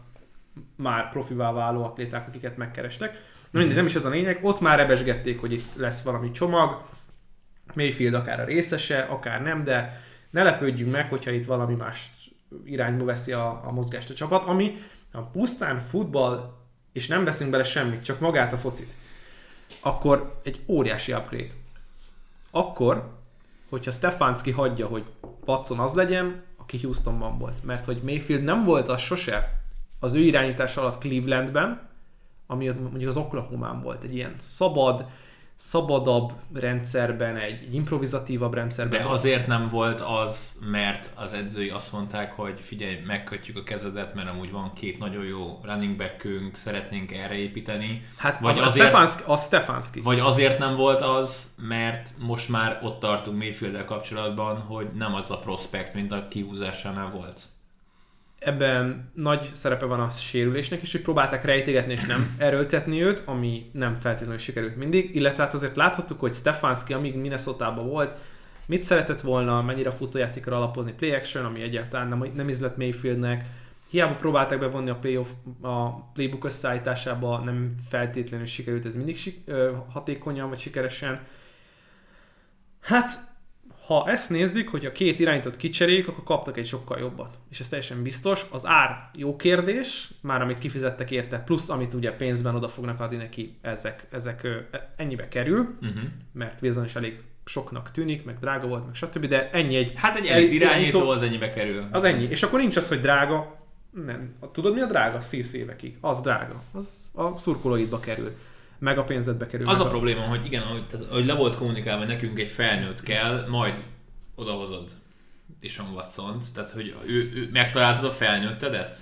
már 0.76 1.10
profivá 1.10 1.52
váló 1.52 1.84
atléták, 1.84 2.28
akiket 2.28 2.56
megkerestek. 2.56 3.16
Na 3.50 3.58
mindegy, 3.58 3.76
nem 3.76 3.86
is 3.86 3.94
ez 3.94 4.04
a 4.04 4.08
lényeg, 4.08 4.38
ott 4.42 4.60
már 4.60 4.78
rebesgették, 4.78 5.40
hogy 5.40 5.52
itt 5.52 5.74
lesz 5.76 6.02
valami 6.02 6.30
csomag, 6.30 6.82
Mayfield 7.74 8.14
akár 8.14 8.40
a 8.40 8.44
részese, 8.44 9.00
akár 9.00 9.42
nem, 9.42 9.64
de 9.64 10.00
ne 10.30 10.42
lepődjünk 10.42 10.92
meg, 10.92 11.08
hogyha 11.08 11.30
itt 11.30 11.44
valami 11.44 11.74
más 11.74 12.10
irányba 12.64 13.04
veszi 13.04 13.32
a, 13.32 13.62
a 13.64 13.72
mozgást 13.72 14.10
a 14.10 14.14
csapat, 14.14 14.44
ami 14.44 14.78
a 15.12 15.20
pusztán 15.20 15.80
futball, 15.80 16.58
és 16.92 17.06
nem 17.06 17.24
veszünk 17.24 17.50
bele 17.50 17.62
semmit, 17.62 18.04
csak 18.04 18.20
magát 18.20 18.52
a 18.52 18.56
focit, 18.56 18.92
akkor 19.80 20.40
egy 20.42 20.60
óriási 20.66 21.12
upgrade. 21.12 21.54
Akkor, 22.50 23.18
hogyha 23.68 23.90
Stefanski 23.90 24.50
hagyja, 24.50 24.86
hogy 24.86 25.04
Watson 25.44 25.78
az 25.78 25.94
legyen, 25.94 26.42
aki 26.56 26.80
Houstonban 26.82 27.38
volt. 27.38 27.64
Mert 27.64 27.84
hogy 27.84 28.02
Mayfield 28.02 28.42
nem 28.42 28.64
volt 28.64 28.88
az 28.88 29.00
sose 29.00 29.62
az 30.00 30.14
ő 30.14 30.20
irányítás 30.20 30.76
alatt 30.76 31.00
Clevelandben, 31.00 31.89
ami 32.50 32.68
mondjuk 32.68 33.08
az 33.08 33.16
Oklahomán 33.16 33.82
volt, 33.82 34.04
egy 34.04 34.14
ilyen 34.14 34.34
szabad, 34.38 35.06
szabadabb 35.56 36.32
rendszerben, 36.54 37.36
egy 37.36 37.74
improvizatívabb 37.74 38.54
rendszerben. 38.54 39.02
De 39.02 39.08
azért 39.08 39.46
nem 39.46 39.68
volt 39.68 40.00
az, 40.00 40.58
mert 40.70 41.10
az 41.14 41.32
edzői 41.32 41.68
azt 41.68 41.92
mondták, 41.92 42.32
hogy 42.32 42.60
figyelj, 42.60 42.98
megkötjük 43.06 43.56
a 43.56 43.62
kezedet, 43.62 44.14
mert 44.14 44.28
amúgy 44.28 44.50
van 44.50 44.72
két 44.72 44.98
nagyon 44.98 45.24
jó 45.24 45.60
running 45.62 45.96
backünk, 45.96 46.56
szeretnénk 46.56 47.12
erre 47.12 47.34
építeni. 47.34 48.04
Hát 48.16 48.38
vagy 48.38 48.58
az, 48.58 48.64
azért, 48.66 48.86
a, 48.86 48.88
Stefanski, 48.88 49.22
a 49.26 49.36
Stefanski. 49.36 50.00
Vagy 50.00 50.18
azért 50.18 50.58
nem 50.58 50.76
volt 50.76 51.02
az, 51.02 51.54
mert 51.56 52.14
most 52.18 52.48
már 52.48 52.80
ott 52.82 53.00
tartunk 53.00 53.38
mayfield 53.38 53.84
kapcsolatban, 53.84 54.60
hogy 54.60 54.88
nem 54.94 55.14
az 55.14 55.30
a 55.30 55.38
prospekt, 55.38 55.94
mint 55.94 56.12
a 56.12 56.28
kihúzásánál 56.28 57.10
volt 57.10 57.40
ebben 58.40 59.10
nagy 59.14 59.50
szerepe 59.52 59.84
van 59.84 60.00
a 60.00 60.10
sérülésnek 60.10 60.82
is, 60.82 60.92
hogy 60.92 61.02
próbálták 61.02 61.44
rejtégetni 61.44 61.92
és 61.92 62.04
nem 62.04 62.34
erőltetni 62.38 63.02
őt, 63.02 63.22
ami 63.26 63.70
nem 63.72 63.94
feltétlenül 63.94 64.38
sikerült 64.38 64.76
mindig, 64.76 65.14
illetve 65.14 65.42
hát 65.42 65.54
azért 65.54 65.76
láthattuk, 65.76 66.20
hogy 66.20 66.34
Stefanski, 66.34 66.92
amíg 66.92 67.16
minnesota 67.16 67.74
volt, 67.74 68.18
mit 68.66 68.82
szeretett 68.82 69.20
volna, 69.20 69.62
mennyire 69.62 69.90
futójátékra 69.90 70.56
alapozni 70.56 70.92
play 70.92 71.12
action, 71.12 71.44
ami 71.44 71.62
egyáltalán 71.62 72.08
nem, 72.08 72.24
nem 72.34 72.48
ízlett 72.48 72.76
Mayfieldnek, 72.76 73.46
hiába 73.88 74.14
próbálták 74.14 74.58
bevonni 74.58 74.90
a, 74.90 74.94
playoff, 74.94 75.28
a 75.60 76.02
playbook 76.12 76.44
összeállításába, 76.44 77.38
nem 77.38 77.74
feltétlenül 77.88 78.46
sikerült 78.46 78.86
ez 78.86 78.96
mindig 78.96 79.18
hatékonyan 79.92 80.48
vagy 80.48 80.58
sikeresen. 80.58 81.20
Hát 82.80 83.10
ha 83.90 84.04
ezt 84.06 84.30
nézzük, 84.30 84.68
hogy 84.68 84.86
a 84.86 84.92
két 84.92 85.18
irányítót 85.18 85.56
kicseréljük, 85.56 86.08
akkor 86.08 86.24
kaptak 86.24 86.56
egy 86.56 86.66
sokkal 86.66 86.98
jobbat. 86.98 87.38
És 87.50 87.60
ez 87.60 87.68
teljesen 87.68 88.02
biztos. 88.02 88.46
Az 88.50 88.66
ár 88.66 89.10
jó 89.14 89.36
kérdés, 89.36 90.10
már 90.20 90.42
amit 90.42 90.58
kifizettek 90.58 91.10
érte, 91.10 91.38
plusz 91.38 91.68
amit 91.68 91.94
ugye 91.94 92.12
pénzben 92.12 92.54
oda 92.54 92.68
fognak 92.68 93.00
adni 93.00 93.16
neki, 93.16 93.56
ezek, 93.60 94.06
ezek 94.10 94.48
ennyibe 94.96 95.28
kerül, 95.28 95.76
uh-huh. 95.82 96.02
mert 96.32 96.60
bizonyos 96.60 96.96
elég 96.96 97.20
soknak 97.44 97.90
tűnik, 97.90 98.24
meg 98.24 98.38
drága 98.38 98.66
volt, 98.66 98.86
meg 98.86 98.94
stb. 98.94 99.26
De 99.26 99.50
ennyi 99.50 99.76
egy... 99.76 99.92
Hát 99.94 100.16
egy 100.16 100.26
elit 100.26 100.52
irányító 100.52 101.08
az 101.08 101.22
ennyibe 101.22 101.50
kerül. 101.50 101.88
Az 101.90 102.04
ennyi. 102.04 102.24
És 102.24 102.42
akkor 102.42 102.58
nincs 102.58 102.76
az, 102.76 102.88
hogy 102.88 103.00
drága. 103.00 103.56
Nem. 103.90 104.34
Tudod 104.52 104.74
mi 104.74 104.80
a 104.80 104.86
drága? 104.86 105.20
Szívsz 105.20 105.52
évekig. 105.52 105.96
Az 106.00 106.20
drága. 106.20 106.62
Az 106.72 107.10
a 107.14 107.38
szurkolóidba 107.38 108.00
kerül 108.00 108.36
meg 108.80 108.98
a 108.98 109.04
pénzedbe 109.04 109.46
kerül. 109.46 109.68
Az 109.68 109.80
a, 109.80 109.84
a 109.84 109.88
probléma, 109.88 110.20
hogy 110.20 110.44
igen, 110.44 110.62
ahogy, 110.62 110.86
tehát, 110.86 111.06
ahogy 111.06 111.26
le 111.26 111.34
volt 111.34 111.56
kommunikálva, 111.56 112.04
nekünk 112.04 112.38
egy 112.38 112.48
felnőtt 112.48 113.02
kell, 113.02 113.46
majd 113.48 113.84
odahozod 114.34 114.90
Dishon 115.60 115.92
watson 115.94 116.38
tehát 116.54 116.70
hogy 116.70 116.94
ő, 117.06 117.30
ő, 117.34 117.48
megtaláltad 117.52 118.04
a 118.04 118.10
felnőttedet? 118.10 118.96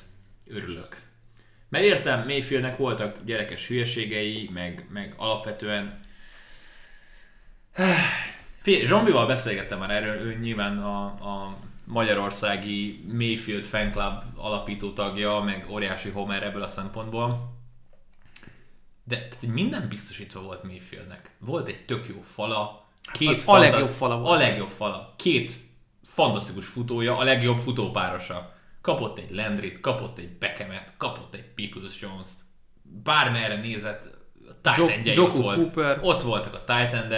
Örülök. 0.46 1.00
Mert 1.68 1.84
értem, 1.84 2.24
Mayfieldnek 2.26 2.76
voltak 2.76 3.16
gyerekes 3.24 3.68
hülyeségei, 3.68 4.50
meg, 4.52 4.86
meg 4.92 5.14
alapvetően... 5.16 6.00
Figyelj, 8.62 8.84
Zsombival 8.84 9.26
beszélgettem 9.26 9.78
már 9.78 9.90
erről, 9.90 10.20
ő 10.20 10.38
nyilván 10.40 10.78
a, 10.78 11.04
a 11.04 11.56
magyarországi 11.84 13.04
Mayfield 13.12 13.64
Fan 13.64 13.90
Club 13.90 14.22
alapító 14.36 14.92
tagja, 14.92 15.40
meg 15.40 15.66
óriási 15.70 16.10
Homer 16.10 16.42
ebből 16.42 16.62
a 16.62 16.68
szempontból. 16.68 17.57
De 19.09 19.16
tehát, 19.16 19.46
minden 19.46 19.88
biztosítva 19.88 20.40
volt 20.40 20.62
Mayfieldnek. 20.62 21.30
Volt 21.38 21.68
egy 21.68 21.84
tök 21.84 22.09
jó 22.09 22.20
fala, 22.20 22.86
két 23.12 23.42
hát, 23.42 23.48
a 23.48 23.59
legjobb 23.59 23.90
fala 23.90 24.18
volt. 24.18 24.30
A 24.30 24.36
legjobb 24.36 24.68
fala. 24.68 25.14
Két 25.16 25.52
fantasztikus 26.04 26.66
futója, 26.66 27.16
a 27.16 27.24
legjobb 27.24 27.59
futópárosa. 27.59 28.56
Kapott 28.80 29.18
egy 29.18 29.30
Landrit, 29.30 29.80
kapott 29.80 30.18
egy 30.18 30.38
Beckhamet, 30.38 30.94
kapott 30.96 31.34
egy 31.34 31.44
Peoples 31.54 32.00
Jones-t. 32.00 32.36
Bármerre 32.82 33.56
nézett, 33.56 34.16
titan 34.62 35.24
ott, 35.24 35.36
volt, 35.36 35.56
Cooper. 35.56 35.98
ott 36.02 36.22
voltak 36.22 36.54
a 36.54 36.64
titan 36.64 37.12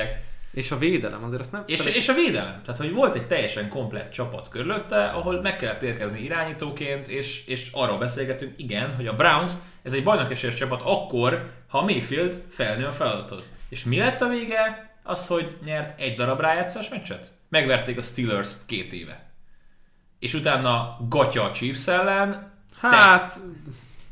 és 0.53 0.70
a 0.70 0.78
védelem, 0.78 1.24
azért 1.24 1.41
azt 1.41 1.53
nem... 1.53 1.62
És, 1.66 1.86
és 1.86 2.09
a 2.09 2.14
védelem. 2.14 2.61
Tehát, 2.64 2.80
hogy 2.80 2.93
volt 2.93 3.14
egy 3.14 3.26
teljesen 3.26 3.68
komplett 3.68 4.11
csapat 4.11 4.49
körülötte, 4.49 5.05
ahol 5.05 5.41
meg 5.41 5.57
kellett 5.57 5.82
érkezni 5.82 6.22
irányítóként, 6.22 7.09
és, 7.09 7.47
és 7.47 7.68
arról 7.72 7.99
beszélgetünk, 7.99 8.53
igen, 8.57 8.95
hogy 8.95 9.07
a 9.07 9.16
Browns, 9.16 9.51
ez 9.83 9.93
egy 9.93 10.03
bajnokesélyes 10.03 10.57
csapat 10.57 10.83
akkor, 10.85 11.51
ha 11.68 11.83
Mayfield 11.83 12.45
felnő 12.51 12.87
a 12.87 12.93
feladathoz. 12.93 13.51
És 13.68 13.85
mi 13.85 13.99
lett 13.99 14.20
a 14.20 14.28
vége? 14.28 14.91
Az, 15.03 15.26
hogy 15.26 15.57
nyert 15.64 16.01
egy 16.01 16.14
darab 16.14 16.41
rájátszás 16.41 16.89
meccset? 16.89 17.33
Megverték 17.49 17.99
a 17.99 18.03
Steelers 18.03 18.51
két 18.66 18.93
éve. 18.93 19.31
És 20.18 20.35
utána 20.35 20.99
gatya 21.09 21.43
a 21.43 21.53
Chiefs 21.53 21.87
ellen. 21.87 22.53
Hát... 22.81 23.35
Te... 23.35 23.41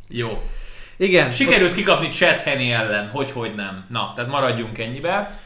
Jó. 0.09 0.43
Igen. 0.97 1.31
Sikerült 1.31 1.75
kikapni 1.75 2.09
Chad 2.09 2.37
Henney 2.37 2.73
ellen, 2.73 3.09
hogy 3.09 3.31
hogy 3.31 3.55
nem. 3.55 3.87
Na, 3.89 4.13
tehát 4.15 4.31
maradjunk 4.31 4.79
ennyibe. 4.79 5.41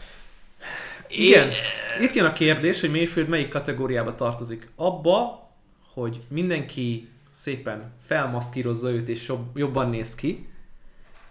Igen. 1.09 1.49
Én... 1.49 1.55
Itt 2.01 2.14
jön 2.14 2.27
a 2.27 2.33
kérdés, 2.33 2.81
hogy 2.81 2.91
Mayfield 2.91 3.29
melyik 3.29 3.49
kategóriába 3.49 4.14
tartozik. 4.14 4.68
Abba, 4.77 5.49
hogy 5.93 6.20
mindenki 6.29 7.12
szépen 7.33 7.93
felmaszkírozza 8.01 8.91
őt 8.91 9.09
és 9.09 9.33
jobban 9.55 9.91
néz 9.91 10.14
ki, 10.14 10.49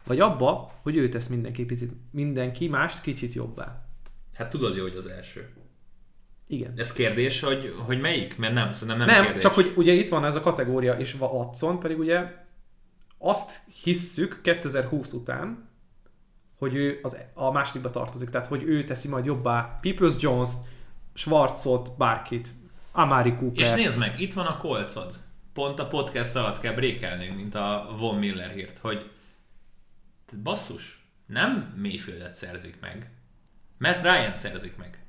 vagy 0.03 0.19
abba, 0.19 0.73
hogy 0.81 0.95
ő 0.95 1.09
tesz 1.09 1.27
mindenki, 1.27 1.65
picit, 1.65 1.91
mindenki 2.11 2.67
mást 2.67 3.01
kicsit 3.01 3.33
jobbá. 3.33 3.85
Hát 4.33 4.49
tudod 4.49 4.75
jó, 4.75 4.81
hogy 4.81 4.95
az 4.95 5.07
első. 5.07 5.49
Igen. 6.47 6.73
Ez 6.75 6.93
kérdés, 6.93 7.39
hogy, 7.39 7.75
hogy 7.85 8.01
melyik? 8.01 8.37
Mert 8.37 8.53
nem, 8.53 8.71
szerintem 8.71 8.97
nem, 8.97 9.07
nem 9.07 9.23
kérdés. 9.23 9.41
csak 9.41 9.53
hogy 9.53 9.73
ugye 9.75 9.93
itt 9.93 10.09
van 10.09 10.25
ez 10.25 10.35
a 10.35 10.41
kategória, 10.41 10.93
és 10.93 11.15
Watson 11.19 11.79
pedig 11.79 11.99
ugye 11.99 12.33
azt 13.17 13.61
hisszük 13.83 14.39
2020 14.41 15.13
után, 15.13 15.69
hogy 16.57 16.75
ő 16.75 16.99
az, 17.01 17.17
a 17.33 17.51
másodikba 17.51 17.89
tartozik, 17.89 18.29
tehát 18.29 18.47
hogy 18.47 18.63
ő 18.63 18.83
teszi 18.83 19.07
majd 19.07 19.25
jobbá 19.25 19.79
Peoples 19.81 20.13
Jones, 20.19 20.49
Schwarzot, 21.13 21.97
bárkit, 21.97 22.47
Amari 22.91 23.35
Cooper. 23.35 23.63
És 23.63 23.71
nézd 23.71 23.99
meg, 23.99 24.19
itt 24.19 24.33
van 24.33 24.45
a 24.45 24.57
kolcod. 24.57 25.13
Pont 25.61 25.79
a 25.79 25.87
podcast 25.87 26.35
alatt 26.35 26.59
kell 26.59 26.73
brékelnünk, 26.73 27.35
mint 27.35 27.55
a 27.55 27.95
Von 27.97 28.17
Miller 28.17 28.51
hírt, 28.51 28.77
hogy 28.77 29.09
basszus, 30.43 31.05
nem 31.25 31.73
Mayfieldet 31.81 32.35
szerzik 32.35 32.79
meg, 32.79 33.11
mert 33.77 34.01
Ryan 34.01 34.33
szerzik 34.33 34.77
meg. 34.77 35.03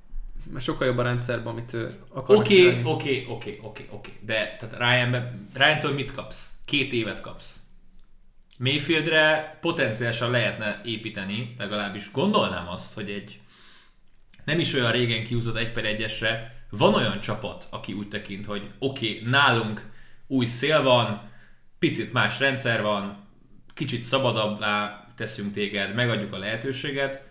Mert 0.50 0.64
sokkal 0.64 0.86
jobb 0.86 0.98
a 0.98 1.02
rendszerben, 1.02 1.52
amit 1.52 1.72
ő 1.72 1.90
akar 2.08 2.36
Oké, 2.36 2.82
oké, 2.84 3.26
oké, 3.28 3.58
oké, 3.62 3.88
oké. 3.90 4.10
De 4.20 4.56
tehát 4.58 4.76
Ryan, 4.76 5.48
Ryan-től 5.54 5.92
mit 5.92 6.12
kapsz? 6.12 6.50
Két 6.64 6.92
évet 6.92 7.20
kapsz. 7.20 7.60
Mayfieldre 8.58 9.58
potenciálisan 9.60 10.30
lehetne 10.30 10.80
építeni, 10.84 11.54
legalábbis 11.58 12.10
gondolnám 12.10 12.68
azt, 12.68 12.94
hogy 12.94 13.10
egy 13.10 13.40
nem 14.44 14.58
is 14.58 14.74
olyan 14.74 14.92
régen 14.92 15.24
kiúzott 15.24 15.56
egy 15.56 15.72
per 15.72 15.84
egyesre, 15.84 16.64
van 16.70 16.94
olyan 16.94 17.20
csapat, 17.20 17.68
aki 17.70 17.92
úgy 17.92 18.08
tekint, 18.08 18.46
hogy 18.46 18.70
oké, 18.78 19.16
okay, 19.16 19.30
nálunk 19.30 19.90
új 20.32 20.46
szél 20.46 20.82
van, 20.82 21.30
picit 21.78 22.12
más 22.12 22.38
rendszer 22.38 22.82
van, 22.82 23.28
kicsit 23.74 24.02
szabadabbá 24.02 25.06
teszünk 25.16 25.52
téged, 25.52 25.94
megadjuk 25.94 26.32
a 26.32 26.38
lehetőséget, 26.38 27.22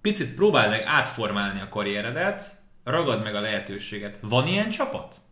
picit 0.00 0.34
próbáld 0.34 0.70
meg 0.70 0.82
átformálni 0.86 1.60
a 1.60 1.68
karrieredet, 1.68 2.62
ragad 2.84 3.22
meg 3.22 3.34
a 3.34 3.40
lehetőséget. 3.40 4.18
Van 4.20 4.46
ilyen 4.46 4.70
csapat? 4.70 5.22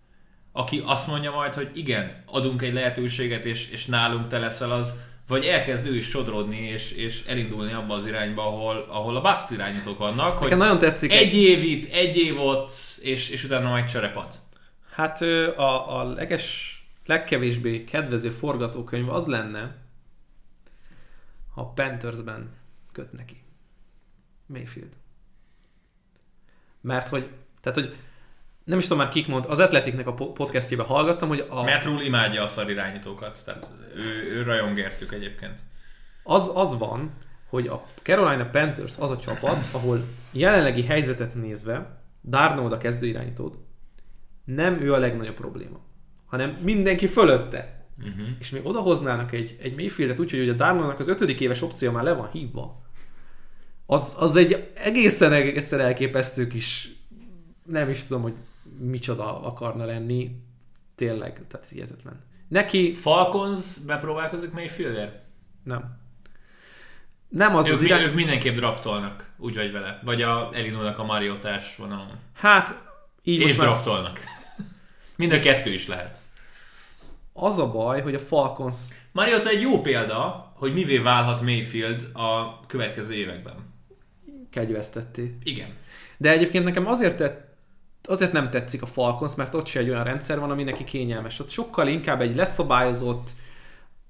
aki 0.52 0.82
azt 0.86 1.06
mondja 1.06 1.30
majd, 1.30 1.54
hogy 1.54 1.70
igen, 1.74 2.22
adunk 2.26 2.62
egy 2.62 2.72
lehetőséget, 2.72 3.44
és, 3.44 3.70
és 3.70 3.86
nálunk 3.86 4.28
te 4.28 4.38
leszel 4.38 4.70
az, 4.70 4.94
vagy 5.28 5.44
elkezd 5.44 5.86
ő 5.86 5.96
is 5.96 6.04
sodrodni, 6.04 6.58
és, 6.58 6.92
és 6.92 7.24
elindulni 7.26 7.72
abba 7.72 7.94
az 7.94 8.06
irányba, 8.06 8.46
ahol, 8.46 8.86
ahol 8.88 9.16
a 9.16 9.20
bust 9.20 9.50
irányítók 9.50 9.98
vannak, 9.98 10.38
hogy 10.38 10.56
nagyon 10.56 10.78
tetszik. 10.78 11.12
Egy 11.12 11.34
év 11.34 11.62
itt, 11.62 11.92
egy 11.92 12.16
év 12.16 12.40
ott, 12.40 12.72
és, 13.02 13.28
és 13.28 13.44
utána 13.44 13.68
majd 13.68 13.86
cserepad. 13.86 14.26
Hát 14.92 15.20
a, 15.56 15.98
a 15.98 16.04
leges, 16.04 16.76
legkevésbé 17.06 17.84
kedvező 17.84 18.30
forgatókönyv 18.30 19.08
az 19.08 19.26
lenne, 19.26 19.76
ha 21.54 21.64
Panthersben 21.64 22.50
köt 22.92 23.12
neki. 23.12 23.42
Mayfield. 24.46 24.92
Mert 26.80 27.08
hogy, 27.08 27.30
tehát 27.60 27.78
hogy 27.78 27.96
nem 28.64 28.78
is 28.78 28.86
tudom 28.86 29.02
már 29.02 29.12
kik 29.12 29.26
mond, 29.26 29.44
az 29.48 29.58
Atletiknek 29.58 30.06
a 30.06 30.14
podcastjében 30.14 30.86
hallgattam, 30.86 31.28
hogy 31.28 31.46
a... 31.48 31.62
Matt 31.62 31.84
Rule 31.84 32.04
imádja 32.04 32.42
a 32.42 32.46
szar 32.46 32.70
irányítókat, 32.70 33.44
tehát 33.44 33.70
ő, 33.94 34.36
ő 34.36 34.42
rajongértük 34.42 35.12
egyébként. 35.12 35.60
Az, 36.22 36.50
az 36.54 36.78
van, 36.78 37.12
hogy 37.48 37.66
a 37.66 37.84
Carolina 38.02 38.50
Panthers 38.50 38.98
az 38.98 39.10
a 39.10 39.16
csapat, 39.16 39.64
ahol 39.70 40.04
jelenlegi 40.32 40.84
helyzetet 40.84 41.34
nézve, 41.34 42.00
Darnold 42.24 42.72
a 42.72 42.78
kezdőirányítód, 42.78 43.58
nem 44.44 44.80
ő 44.80 44.92
a 44.92 44.98
legnagyobb 44.98 45.34
probléma, 45.34 45.80
hanem 46.26 46.50
mindenki 46.50 47.06
fölötte. 47.06 47.86
Uh-huh. 47.98 48.26
És 48.38 48.50
még 48.50 48.66
odahoznának 48.66 49.32
egy, 49.32 49.56
egy 49.62 49.74
Mayfieldet 49.74 50.18
úgy, 50.18 50.30
hogy 50.30 50.48
a 50.48 50.52
Darnoldnak 50.52 50.98
az 50.98 51.08
ötödik 51.08 51.40
éves 51.40 51.62
opció 51.62 51.90
már 51.90 52.02
le 52.02 52.12
van 52.12 52.30
hívva. 52.30 52.82
Az, 53.86 54.16
az 54.18 54.36
egy 54.36 54.70
egészen, 54.74 55.32
egészen 55.32 55.80
elképesztő 55.80 56.46
kis 56.46 56.92
nem 57.66 57.88
is 57.88 58.04
tudom, 58.04 58.22
hogy 58.22 58.34
micsoda 58.78 59.42
akarna 59.42 59.84
lenni, 59.84 60.36
tényleg, 60.94 61.40
tehát 61.48 61.66
hihetetlen. 61.66 62.24
Neki... 62.48 62.92
Falcons 62.92 63.76
bepróbálkozik 63.86 64.52
Mayfielder? 64.52 65.22
Nem. 65.64 65.98
nem 67.28 67.56
az 67.56 67.66
ők, 67.66 67.74
az 67.74 67.82
irány... 67.82 68.02
ők 68.02 68.14
mindenképp 68.14 68.56
draftolnak, 68.56 69.30
úgy 69.36 69.54
vagy 69.54 69.72
vele. 69.72 70.00
Vagy 70.04 70.22
a 70.22 70.50
Elinónak 70.52 70.98
a 70.98 71.04
Mario 71.04 71.36
társ 71.36 71.76
vonalon. 71.76 72.18
Hát, 72.32 72.91
így 73.22 73.40
És 73.40 73.56
már 73.56 73.66
draftolnak. 73.66 74.20
Mind 75.16 75.32
a 75.32 75.40
kettő 75.40 75.72
is 75.72 75.86
lehet. 75.86 76.18
az 77.32 77.58
a 77.58 77.70
baj, 77.70 78.00
hogy 78.00 78.14
a 78.14 78.18
Falcons 78.18 78.76
Mariota 79.12 79.48
egy 79.48 79.60
jó 79.60 79.80
példa, 79.80 80.52
hogy 80.54 80.72
mivé 80.72 80.98
válhat 80.98 81.40
Mayfield 81.40 82.08
a 82.12 82.60
következő 82.66 83.14
években. 83.14 83.54
kegyvesztetté. 84.50 85.38
Igen. 85.42 85.68
De 86.16 86.30
egyébként 86.30 86.64
nekem 86.64 86.86
azért, 86.86 87.16
tett, 87.16 87.56
azért 88.04 88.32
nem 88.32 88.50
tetszik 88.50 88.82
a 88.82 88.86
Falcons, 88.86 89.34
mert 89.34 89.54
ott 89.54 89.66
se 89.66 89.78
egy 89.78 89.88
olyan 89.88 90.04
rendszer 90.04 90.38
van, 90.38 90.50
ami 90.50 90.62
neki 90.62 90.84
kényelmes. 90.84 91.38
Ott 91.38 91.50
sokkal 91.50 91.88
inkább 91.88 92.20
egy 92.20 92.36
leszabályozott, 92.36 93.30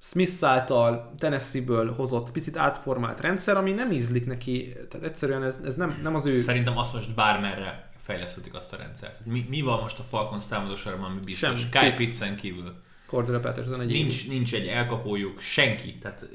Smith 0.01 0.45
által 0.45 1.15
Tennessee-ből 1.19 1.95
hozott, 1.95 2.33
picit 2.33 2.57
átformált 2.57 3.21
rendszer, 3.21 3.57
ami 3.57 3.71
nem 3.71 3.93
ízlik 3.93 4.27
neki, 4.27 4.73
tehát 4.91 5.07
egyszerűen 5.07 5.43
ez, 5.43 5.61
ez 5.65 5.75
nem, 5.75 6.01
nem 6.03 6.15
az 6.15 6.27
ő... 6.27 6.39
Szerintem 6.39 6.79
azt 6.79 6.95
most 6.95 7.15
bármerre 7.15 7.92
fejleszthetik 8.03 8.55
azt 8.55 8.73
a 8.73 8.77
rendszert. 8.77 9.27
Mi, 9.27 9.47
mi 9.49 9.61
van 9.61 9.81
most 9.81 9.99
a 9.99 10.03
Falcons 10.03 10.47
támadósorban, 10.47 11.11
ami 11.11 11.21
biztos? 11.21 11.59
Semmi. 11.59 11.71
Kyle 11.71 11.95
Pitts. 11.95 12.35
Kívül. 12.41 12.83
Cordero 13.07 13.41
Patterson 13.41 13.81
egy 13.81 13.87
Nincs, 13.87 14.29
nincs 14.29 14.55
egy 14.55 14.67
elkapójuk, 14.67 15.41
senki. 15.41 15.99
Tehát 15.99 16.29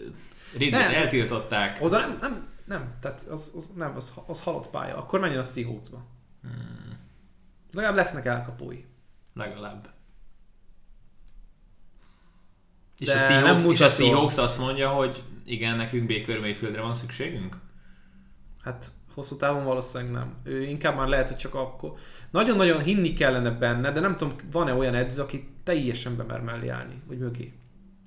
Ridley 0.57 0.79
Nem. 0.81 0.93
eltiltották. 0.93 1.81
Oda 1.81 1.99
nem, 1.99 2.17
nem, 2.21 2.47
nem, 2.65 2.95
tehát 3.01 3.21
az, 3.21 3.51
az, 3.55 3.69
nem, 3.75 3.95
az, 3.95 4.13
az 4.27 4.41
halott 4.41 4.69
pálya. 4.69 4.97
Akkor 4.97 5.19
menjen 5.19 5.39
a 5.39 5.43
Seahawksba. 5.43 6.05
Hmm, 6.41 6.97
Legalább 7.71 7.95
lesznek 7.95 8.25
elkapói. 8.25 8.83
legalább. 9.33 9.89
És 12.97 13.05
De 13.07 13.13
a, 13.13 13.15
nem 13.29 13.57
Seahawks, 13.57 13.73
és 13.73 13.81
a. 13.81 13.89
Seahawks 13.89 14.37
azt 14.37 14.59
mondja, 14.59 14.89
hogy 14.89 15.23
igen, 15.45 15.75
nekünk 15.75 16.07
Baker 16.07 16.39
Mayfieldre 16.39 16.81
van 16.81 16.93
szükségünk? 16.93 17.57
Hát 18.63 18.91
hosszú 19.17 19.35
távon 19.35 19.63
valószínűleg 19.63 20.13
nem. 20.13 20.35
Ő 20.43 20.63
inkább 20.63 20.95
már 20.95 21.07
lehet, 21.07 21.27
hogy 21.27 21.37
csak 21.37 21.55
akkor. 21.55 21.93
Nagyon-nagyon 22.31 22.81
hinni 22.81 23.13
kellene 23.13 23.49
benne, 23.49 23.91
de 23.91 23.99
nem 23.99 24.15
tudom, 24.15 24.35
van-e 24.51 24.73
olyan 24.73 24.95
edző, 24.95 25.21
aki 25.21 25.47
teljesen 25.63 26.17
bemer 26.17 26.41
mellé 26.41 26.67
állni, 26.67 27.01
vagy 27.07 27.17
mögé. 27.17 27.53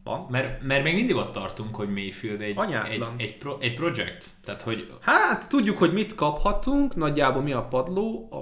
Van? 0.04 0.26
Mert, 0.30 0.62
mert 0.62 0.82
még 0.82 0.94
mindig 0.94 1.16
ott 1.16 1.32
tartunk, 1.32 1.76
hogy 1.76 1.88
Mayfield 1.88 2.40
egy, 2.40 2.48
egy, 2.48 2.58
Anyátlan. 2.58 3.14
egy, 3.16 3.38
pro, 3.38 3.56
egy 3.60 3.74
project. 3.74 4.30
Tehát, 4.44 4.62
hogy 4.62 4.92
Hát 5.00 5.48
tudjuk, 5.48 5.78
hogy 5.78 5.92
mit 5.92 6.14
kaphatunk, 6.14 6.94
nagyjából 6.96 7.42
mi 7.42 7.52
a 7.52 7.62
padló, 7.62 8.28
a 8.32 8.38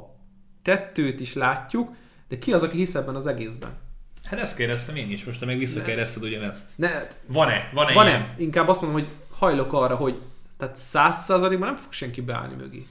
tettőt 0.62 1.20
is 1.20 1.34
látjuk, 1.34 1.90
de 2.28 2.38
ki 2.38 2.52
az, 2.52 2.62
aki 2.62 2.76
hisz 2.76 2.94
ebben 2.94 3.14
az 3.14 3.26
egészben? 3.26 3.76
hát 4.24 4.40
ezt 4.40 4.56
kérdeztem 4.56 4.96
én 4.96 5.10
is, 5.10 5.24
most 5.24 5.40
te 5.40 5.46
meg 5.46 5.58
visszakérdezted 5.58 6.22
ugyanezt. 6.22 6.70
Ne, 6.76 7.06
Van-e? 7.26 7.70
Van-e 7.72 7.92
ilyen? 7.92 8.04
van-e? 8.04 8.34
Inkább 8.38 8.68
azt 8.68 8.80
mondom, 8.82 9.00
hogy 9.00 9.10
hajlok 9.30 9.72
arra, 9.72 9.94
hogy 9.94 10.20
tehát 10.58 10.76
száz 10.76 11.24
százalékban 11.24 11.68
nem 11.68 11.76
fog 11.76 11.92
senki 11.92 12.20
beállni 12.20 12.54
mögé. 12.54 12.86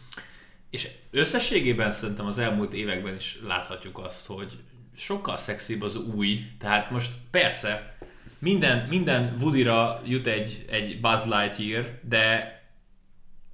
És 0.70 0.88
összességében 1.12 1.92
szerintem 1.92 2.26
az 2.26 2.38
elmúlt 2.38 2.74
években 2.74 3.16
is 3.16 3.40
láthatjuk 3.48 4.00
azt, 4.00 4.28
hogy 4.28 4.58
sokkal 4.96 5.38
szexibb 5.38 5.82
az 5.82 5.96
új. 5.96 6.40
Tehát 6.60 6.92
most 6.92 7.12
persze 7.32 7.98
minden, 8.40 8.88
minden 8.88 9.36
Woody-ra 9.42 10.02
jut 10.06 10.28
egy, 10.28 10.66
egy 10.70 11.00
Buzz 11.02 11.24
Lightyear, 11.26 12.00
de 12.02 12.56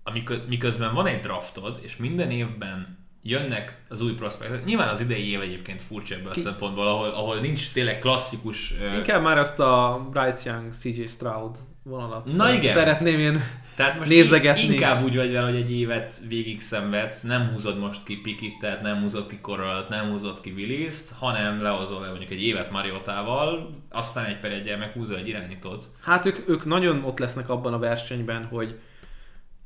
amikor, 0.03 0.45
miközben 0.47 0.93
van 0.93 1.05
egy 1.07 1.19
draftod, 1.19 1.79
és 1.81 1.97
minden 1.97 2.31
évben 2.31 2.97
jönnek 3.21 3.81
az 3.89 4.01
új 4.01 4.13
prospektek. 4.13 4.65
Nyilván 4.65 4.87
az 4.87 4.99
idei 4.99 5.29
év 5.29 5.41
egyébként 5.41 5.81
furcsa 5.81 6.15
ebből 6.15 6.31
a 6.31 6.39
szempontból, 6.39 6.87
ahol, 6.87 7.09
ahol 7.09 7.39
nincs 7.39 7.71
tényleg 7.71 7.99
klasszikus... 7.99 8.73
Inkább 8.95 9.21
már 9.21 9.37
azt 9.37 9.59
a 9.59 10.07
Bryce 10.11 10.51
Young, 10.51 10.73
CJ 10.73 11.05
Stroud 11.05 11.57
vonalat 11.83 12.25
Na 12.25 12.31
szeret- 12.31 12.55
igen. 12.55 12.73
szeretném 12.73 13.19
én. 13.19 13.41
Tehát 13.75 13.97
most 13.97 14.09
nézegetni. 14.09 14.63
inkább 14.63 15.03
úgy 15.03 15.15
vagy 15.15 15.31
vele, 15.31 15.49
hogy 15.49 15.59
egy 15.59 15.71
évet 15.71 16.21
végig 16.27 16.61
szenvedsz, 16.61 17.21
nem 17.21 17.47
húzod 17.47 17.79
most 17.79 18.03
ki 18.03 18.15
Pikittet, 18.15 18.81
nem 18.81 19.01
húzod 19.01 19.27
ki 19.27 19.39
Corralt, 19.41 19.89
nem 19.89 20.09
húzod 20.09 20.41
ki 20.41 20.51
Willis-t, 20.51 21.11
hanem 21.11 21.61
lehozol 21.61 22.01
le 22.01 22.07
mondjuk 22.07 22.31
egy 22.31 22.43
évet 22.43 22.71
Mariotával, 22.71 23.75
aztán 23.89 24.25
egy 24.25 24.39
per 24.39 24.51
egyel 24.51 24.77
meg 24.77 24.91
húzol 24.91 25.17
egy 25.17 25.27
irányítót. 25.27 25.91
Hát 26.01 26.25
ők, 26.25 26.49
ők 26.49 26.65
nagyon 26.65 27.03
ott 27.03 27.19
lesznek 27.19 27.49
abban 27.49 27.73
a 27.73 27.79
versenyben, 27.79 28.45
hogy, 28.45 28.79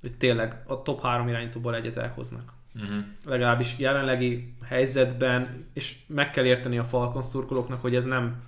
hogy 0.02 0.14
tényleg 0.14 0.62
a 0.68 0.82
top 0.82 1.02
három 1.02 1.28
irányítóból 1.28 1.76
egyet 1.76 1.98
elhoznak. 1.98 2.54
Uh-huh. 2.76 3.04
Legalábbis 3.26 3.76
jelenlegi 3.78 4.54
helyzetben, 4.66 5.70
és 5.74 5.96
meg 6.08 6.32
kell 6.32 6.46
érteni 6.46 6.78
a 6.78 6.84
Falcon 6.84 7.22
szurkolóknak, 7.24 7.82
hogy 7.82 7.96
ez 7.96 8.06
nem 8.06 8.44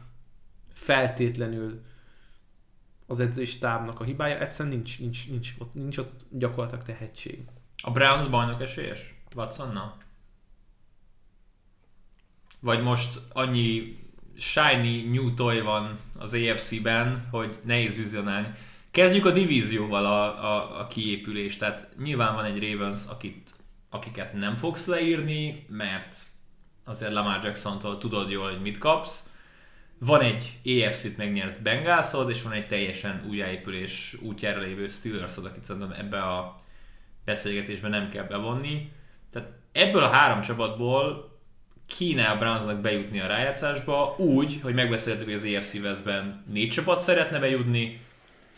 feltétlenül 0.73 1.81
az 3.09 3.19
edzői 3.19 3.45
stábnak 3.45 3.99
a 3.99 4.03
hibája, 4.03 4.39
egyszerűen 4.39 4.75
nincs, 4.75 4.99
nincs, 4.99 5.29
nincs, 5.29 5.53
ott, 5.57 5.73
nincs 5.73 5.97
ott 5.97 6.25
gyakorlatilag 6.29 6.85
tehetség. 6.85 7.39
A 7.81 7.91
Browns 7.91 8.27
bajnok 8.27 8.61
esélyes? 8.61 9.15
Watsonnal? 9.35 9.97
Vagy 12.59 12.81
most 12.81 13.21
annyi 13.33 13.97
shiny 14.37 15.09
new 15.11 15.33
toy 15.33 15.61
van 15.61 15.99
az 16.19 16.33
AFC-ben, 16.33 17.27
hogy 17.31 17.59
nehéz 17.63 17.97
vizionálni. 17.97 18.53
Kezdjük 18.91 19.25
a 19.25 19.31
divízióval 19.31 20.05
a, 20.05 20.43
a, 20.43 20.79
a 20.79 20.87
kiépülést. 20.87 21.59
Tehát 21.59 21.89
nyilván 21.97 22.35
van 22.35 22.45
egy 22.45 22.71
Ravens, 22.71 23.01
akit, 23.09 23.53
akiket 23.89 24.33
nem 24.33 24.55
fogsz 24.55 24.87
leírni, 24.87 25.65
mert 25.69 26.25
azért 26.83 27.13
Lamar 27.13 27.43
Jackson-tól 27.43 27.97
tudod 27.97 28.29
jól, 28.29 28.49
hogy 28.49 28.61
mit 28.61 28.77
kapsz. 28.77 29.28
Van 29.99 30.21
egy 30.21 30.59
AFC-t 30.65 31.17
megnyersz 31.17 31.55
Bengalsod, 31.55 32.29
és 32.29 32.41
van 32.41 32.53
egy 32.53 32.67
teljesen 32.67 33.25
újjáépülés 33.29 34.17
útjára 34.21 34.59
lévő 34.59 34.87
Steelersod, 34.87 35.45
akit 35.45 35.65
szerintem 35.65 35.91
ebbe 35.91 36.21
a 36.21 36.61
beszélgetésben 37.25 37.91
nem 37.91 38.09
kell 38.09 38.23
bevonni. 38.23 38.91
Tehát 39.31 39.49
ebből 39.71 40.03
a 40.03 40.09
három 40.09 40.41
csapatból 40.41 41.37
kéne 41.97 42.25
a 42.25 42.37
Brownsnak 42.37 42.81
bejutni 42.81 43.19
a 43.19 43.27
rájátszásba 43.27 44.15
úgy, 44.17 44.59
hogy 44.61 44.73
megbeszéltük, 44.73 45.25
hogy 45.25 45.33
az 45.33 45.47
AFC 45.55 45.73
Westben 45.73 46.43
négy 46.51 46.69
csapat 46.69 46.99
szeretne 46.99 47.39
bejutni, 47.39 48.01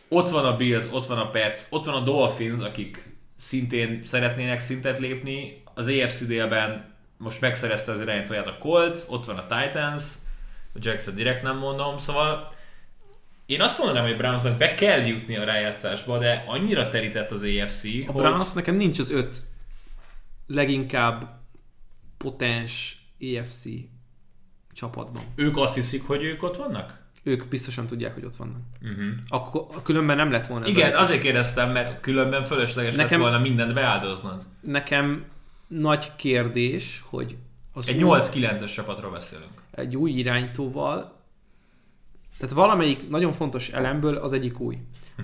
ott 0.08 0.30
van 0.30 0.46
a 0.46 0.56
Bills, 0.56 0.86
ott 0.92 1.06
van 1.06 1.18
a 1.18 1.30
Pets, 1.30 1.60
ott 1.70 1.86
van 1.86 1.96
a 1.96 2.04
Dolphins, 2.04 2.64
akik 2.64 3.16
szintén 3.38 4.04
szeretnének 4.04 4.60
szintet 4.60 5.00
lépni, 5.00 5.64
az 5.74 5.88
AFC 5.88 6.26
délben 6.26 6.96
most 7.18 7.42
megszerezte 7.42 7.92
az 7.92 8.02
irányítóját 8.02 8.48
a 8.48 8.58
Colts, 8.58 9.00
ott 9.10 9.26
van 9.26 9.38
a 9.38 9.46
Titans, 9.46 10.04
a 10.74 10.78
Jackson 10.80 11.16
direkt 11.16 11.44
nem 11.44 11.58
mondom, 11.58 11.98
szóval 11.98 12.52
én 13.46 13.62
azt 13.62 13.78
mondanám, 13.78 14.04
hogy 14.04 14.18
Brownsnak 14.18 14.58
be 14.58 14.74
kell 14.74 15.00
jutni 15.00 15.38
a 15.38 15.44
rájátszásba, 15.44 16.18
de 16.18 16.44
annyira 16.48 16.88
terített 16.90 17.32
az 17.32 17.44
AFC, 17.44 17.84
A 17.84 18.12
hogy 18.12 18.22
Browns 18.22 18.52
nekem 18.52 18.76
nincs 18.76 19.00
az 19.00 19.12
öt 19.12 19.44
leginkább 20.48 21.40
potens 22.18 23.02
EFC 23.20 23.64
csapatban. 24.74 25.24
ők 25.36 25.58
azt 25.58 25.76
hiszik, 25.76 26.08
hogy 26.08 26.24
ők 26.24 26.44
ott 26.44 26.56
vannak? 26.56 27.00
Ők 27.24 27.48
biztosan 27.48 27.88
tudják, 27.88 28.14
hogy 28.14 28.26
ott 28.26 28.36
vannak. 28.36 28.62
Uh-huh. 28.82 29.12
Akkor 29.28 29.82
különben 29.84 30.18
nem 30.18 30.32
lett 30.32 30.48
volna 30.48 30.68
Igen, 30.68 30.96
azért 30.96 31.22
kérdeztem, 31.22 31.72
mert 31.72 32.02
különben 32.02 32.44
fölösleges 32.44 32.96
Nekem... 32.96 33.20
Lett 33.20 33.30
volna 33.30 33.44
mindent 33.44 33.74
beáldoznod. 33.74 34.48
Nekem 34.62 35.26
nagy 35.68 36.16
kérdés, 36.16 37.04
hogy 37.06 37.38
az 37.74 37.88
Egy 37.88 38.04
új, 38.04 38.20
8-9-es 38.22 38.74
csapatról 38.74 39.12
beszélünk. 39.12 39.61
Egy 39.72 39.96
új 39.96 40.12
irányítóval, 40.12 41.20
tehát 42.38 42.56
valamelyik 42.56 43.10
nagyon 43.10 43.32
fontos 43.32 43.70
elemből 43.70 44.16
az 44.16 44.34
egyik 44.34 44.60
új. 44.60 44.78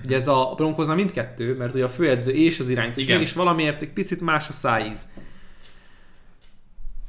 Ugye 0.04 0.16
ez 0.16 0.28
a 0.28 0.52
Broncosnál 0.56 0.96
mindkettő, 0.96 1.56
mert 1.56 1.74
ugye 1.74 1.84
a 1.84 1.88
főedző 1.88 2.32
és 2.32 2.60
az 2.60 2.68
irányító, 2.68 2.98
és 2.98 3.04
Igen. 3.04 3.18
mégis 3.18 3.32
valamiért 3.32 3.82
egy 3.82 3.92
picit 3.92 4.20
más 4.20 4.48
a 4.48 4.52
szájíz. 4.52 5.08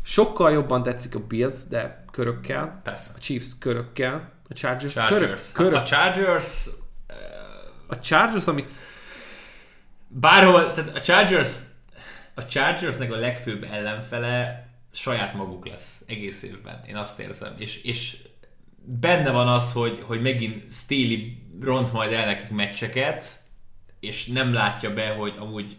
Sokkal 0.04 0.52
jobban 0.52 0.84
tetszik 0.84 1.16
a 1.16 1.20
Bills, 1.20 1.68
de 1.70 2.06
körökkel, 2.12 2.82
Persze. 2.84 3.12
a 3.16 3.20
Chiefs 3.20 3.58
körökkel, 3.60 4.32
a 4.50 4.54
Chargers, 4.54 4.94
Chargers. 4.94 5.52
Körök, 5.52 5.70
körök, 5.72 5.82
A 5.82 5.84
Chargers 5.84 6.70
a 7.88 8.00
Chargers, 8.00 8.48
amit 8.48 8.70
bárhol, 10.08 10.72
tehát 10.72 10.96
a 10.96 11.02
Chargers 11.02 11.60
a 12.34 12.46
Chargersnek 12.46 13.12
a 13.12 13.16
legfőbb 13.16 13.64
ellenfele 13.72 14.69
saját 15.00 15.34
maguk 15.34 15.68
lesz 15.68 16.04
egész 16.08 16.44
évben. 16.44 16.84
Én 16.88 16.96
azt 16.96 17.20
érzem. 17.20 17.54
És, 17.58 17.82
és 17.84 18.18
benne 18.86 19.32
van 19.32 19.48
az, 19.48 19.74
hogy, 19.74 20.02
hogy 20.02 20.22
megint 20.22 20.74
Staley 20.74 21.20
ront 21.62 21.94
majd 21.94 22.12
el 22.12 22.26
nekik 22.26 22.50
meccseket, 22.50 23.40
és 24.00 24.26
nem 24.26 24.54
látja 24.54 24.94
be, 24.94 25.10
hogy 25.10 25.34
amúgy 25.38 25.78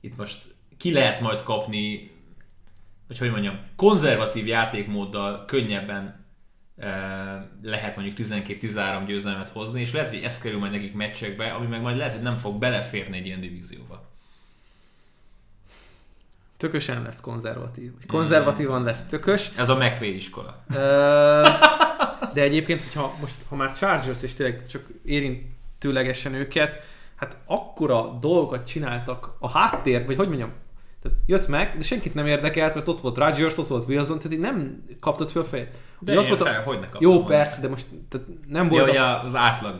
itt 0.00 0.16
most 0.16 0.54
ki 0.76 0.92
lehet 0.92 1.20
majd 1.20 1.42
kapni, 1.42 2.10
vagy 3.08 3.18
hogy 3.18 3.30
mondjam, 3.30 3.60
konzervatív 3.76 4.46
játékmóddal 4.46 5.44
könnyebben 5.44 6.26
eh, 6.76 7.42
lehet 7.62 7.96
mondjuk 7.96 8.28
12-13 8.28 9.02
győzelmet 9.06 9.48
hozni, 9.48 9.80
és 9.80 9.92
lehet, 9.92 10.08
hogy 10.08 10.22
ez 10.22 10.38
kerül 10.38 10.58
majd 10.58 10.72
nekik 10.72 10.94
meccsekbe, 10.94 11.52
ami 11.52 11.66
meg 11.66 11.80
majd 11.80 11.96
lehet, 11.96 12.12
hogy 12.12 12.22
nem 12.22 12.36
fog 12.36 12.58
beleférni 12.58 13.16
egy 13.16 13.26
ilyen 13.26 13.40
divízióba. 13.40 14.09
Tökösen 16.60 17.02
lesz 17.02 17.20
konzervatív. 17.20 17.92
Konzervatívan 18.06 18.82
lesz 18.82 19.06
tökös. 19.06 19.50
Ez 19.56 19.68
a 19.68 19.74
McVay 19.76 20.14
iskola. 20.14 20.64
De 22.32 22.40
egyébként, 22.42 22.82
hogyha 22.82 23.14
most, 23.20 23.34
ha 23.48 23.56
már 23.56 23.72
Chargers, 23.72 24.22
és 24.22 24.34
tényleg 24.34 24.66
csak 24.66 24.82
érintőlegesen 25.04 26.34
őket, 26.34 26.82
hát 27.16 27.38
akkora 27.46 28.16
dolgokat 28.20 28.66
csináltak 28.66 29.34
a 29.38 29.48
háttér, 29.48 30.06
vagy 30.06 30.16
hogy 30.16 30.28
mondjam, 30.28 30.52
tehát 31.02 31.18
jött 31.26 31.48
meg, 31.48 31.76
de 31.76 31.82
senkit 31.82 32.14
nem 32.14 32.26
érdekelt, 32.26 32.74
mert 32.74 32.88
ott 32.88 33.00
volt 33.00 33.16
Rodgers, 33.16 33.58
ott 33.58 33.66
volt 33.66 33.88
Wilson, 33.88 34.16
tehát 34.16 34.32
így 34.32 34.38
nem 34.38 34.84
kaptad 35.00 35.30
föl 35.30 35.44
fejét. 35.44 35.68
De 35.98 36.18
ott 36.18 36.28
volt 36.28 36.40
a- 36.40 36.44
fel, 36.44 36.62
hogy 36.62 36.78
ne 36.80 36.86
Jó, 36.98 37.10
volna. 37.12 37.26
persze, 37.26 37.60
de 37.60 37.68
most 37.68 37.86
tehát 38.08 38.26
nem 38.48 38.64
Ja, 38.64 38.70
volt 38.70 38.86
hogy 38.86 38.96
a, 38.96 39.24
az 39.24 39.34
átlag. 39.34 39.76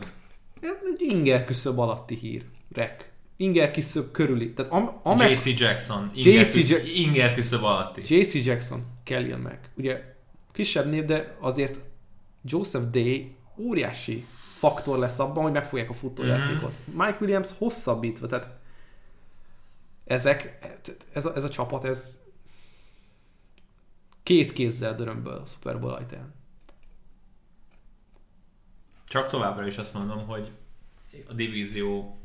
egy 0.61 1.01
inger 1.01 1.45
küszöb 1.45 1.79
alatti 1.79 2.15
hír. 2.15 2.45
Rek. 2.73 3.10
Inger 3.41 3.71
küszöb 3.71 4.11
körüli. 4.11 4.53
Tehát 4.53 4.71
am, 4.71 4.99
amek, 5.03 5.29
JC 5.29 5.59
Jackson. 5.59 6.11
Inger, 6.15 6.33
JC 6.33 6.51
küsz- 6.53 6.69
Jack- 6.69 6.87
Inger 6.97 7.35
küszöb 7.35 7.63
alatti. 7.63 8.15
JC 8.15 8.33
Jackson, 8.45 8.85
Kellyan 9.03 9.39
meg. 9.39 9.69
Ugye 9.75 10.15
kisebb 10.51 10.89
név, 10.89 11.05
de 11.05 11.35
azért 11.39 11.79
Joseph 12.43 12.85
Day 12.89 13.35
óriási 13.57 14.25
faktor 14.53 14.97
lesz 14.97 15.19
abban, 15.19 15.43
hogy 15.43 15.51
megfogják 15.51 15.89
a 15.89 15.93
futójátékot. 15.93 16.73
Mike 16.85 17.17
Williams 17.21 17.49
hosszabbítva, 17.57 18.27
tehát 18.27 18.59
ezek, 20.05 20.59
ez 21.13 21.25
a, 21.25 21.35
ez 21.35 21.43
a 21.43 21.49
csapat, 21.49 21.85
ez 21.85 22.19
két 24.23 24.53
kézzel 24.53 24.95
dörömböl 24.95 25.33
a 25.33 25.45
Super 25.45 25.79
Bowl 25.79 25.93
ajtaján. 25.93 26.33
Csak 29.07 29.29
továbbra 29.29 29.67
is 29.67 29.77
azt 29.77 29.93
mondom, 29.93 30.27
hogy 30.27 30.51
a 31.27 31.33
divízió 31.33 32.20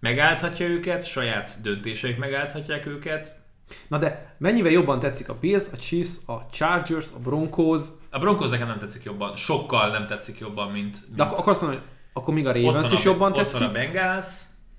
megállthatja 0.00 0.66
őket, 0.66 1.06
saját 1.06 1.60
döntéseik 1.62 2.18
megállthatják 2.18 2.86
őket. 2.86 3.44
Na 3.88 3.98
de 3.98 4.36
mennyivel 4.38 4.70
jobban 4.70 4.98
tetszik 4.98 5.28
a 5.28 5.34
Bills, 5.34 5.64
a 5.72 5.76
Chiefs, 5.76 6.16
a 6.26 6.46
Chargers, 6.50 7.06
a 7.14 7.18
Broncos, 7.18 7.82
A 8.10 8.18
Broncos 8.18 8.50
nekem 8.50 8.66
nem 8.66 8.78
tetszik 8.78 9.02
jobban, 9.02 9.36
sokkal 9.36 9.90
nem 9.90 10.06
tetszik 10.06 10.38
jobban, 10.38 10.70
mint, 10.72 11.00
mint 11.00 11.16
de 11.16 11.22
akkor, 11.22 11.38
akkor 11.38 11.52
azt 11.52 11.62
mondom, 11.62 11.80
hogy 11.80 11.88
akkor 12.12 12.34
még 12.34 12.46
a 12.46 12.50
ott 12.50 12.56
Ravens 12.56 12.92
is 12.92 13.04
a, 13.04 13.08
jobban 13.08 13.30
ott 13.30 13.36
tetszik. 13.36 13.58
van 13.58 13.68
a 13.68 13.72
Bengals, 13.72 14.26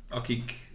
akik 0.09 0.72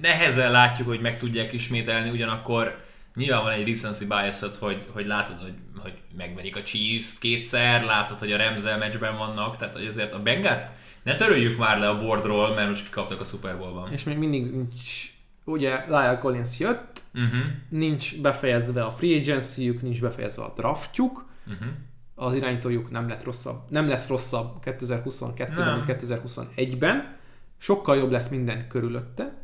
nehezen 0.00 0.50
látjuk, 0.50 0.88
hogy 0.88 1.00
meg 1.00 1.18
tudják 1.18 1.52
ismételni, 1.52 2.10
ugyanakkor 2.10 2.84
nyilván 3.14 3.42
van 3.42 3.52
egy 3.52 3.68
recency 3.68 4.06
bias 4.06 4.40
hogy, 4.58 4.86
hogy 4.92 5.06
látod, 5.06 5.40
hogy, 5.40 5.54
hogy 5.78 5.94
megverik 6.16 6.56
a 6.56 6.62
Chiefs 6.62 7.18
kétszer, 7.18 7.84
látod, 7.84 8.18
hogy 8.18 8.32
a 8.32 8.36
Remzel 8.36 8.78
meccsben 8.78 9.16
vannak, 9.16 9.56
tehát 9.56 9.74
hogy 9.74 9.86
azért 9.86 10.12
a 10.12 10.22
Bengals 10.22 10.60
ne 11.06 11.16
töröljük 11.16 11.58
már 11.58 11.78
le 11.78 11.88
a 11.88 11.98
boardról, 12.00 12.54
mert 12.54 12.68
most 12.68 12.84
kikaptak 12.84 13.20
a 13.20 13.24
Super 13.24 13.58
Bowl-ban. 13.58 13.92
És 13.92 14.04
még 14.04 14.18
mindig 14.18 14.54
nincs, 14.54 15.14
ugye 15.44 15.84
Lyle 15.86 16.18
Collins 16.18 16.58
jött, 16.58 17.04
Uh-huh. 17.14 17.40
nincs 17.68 18.20
befejezve 18.20 18.84
a 18.84 18.90
free 18.90 19.18
agency 19.18 19.78
nincs 19.82 20.00
befejezve 20.00 20.42
a 20.42 20.52
draftjuk, 20.56 21.24
Uh-huh. 21.46 21.68
az 22.14 22.34
irányítójuk 22.34 22.90
nem, 22.90 23.08
lett 23.08 23.24
rosszabb, 23.24 23.70
nem 23.70 23.88
lesz 23.88 24.08
rosszabb 24.08 24.62
2022-ben, 24.64 25.64
Nem. 25.64 25.74
mint 25.74 26.02
2021-ben. 26.02 27.16
Sokkal 27.58 27.96
jobb 27.96 28.10
lesz 28.10 28.28
minden 28.28 28.68
körülötte. 28.68 29.34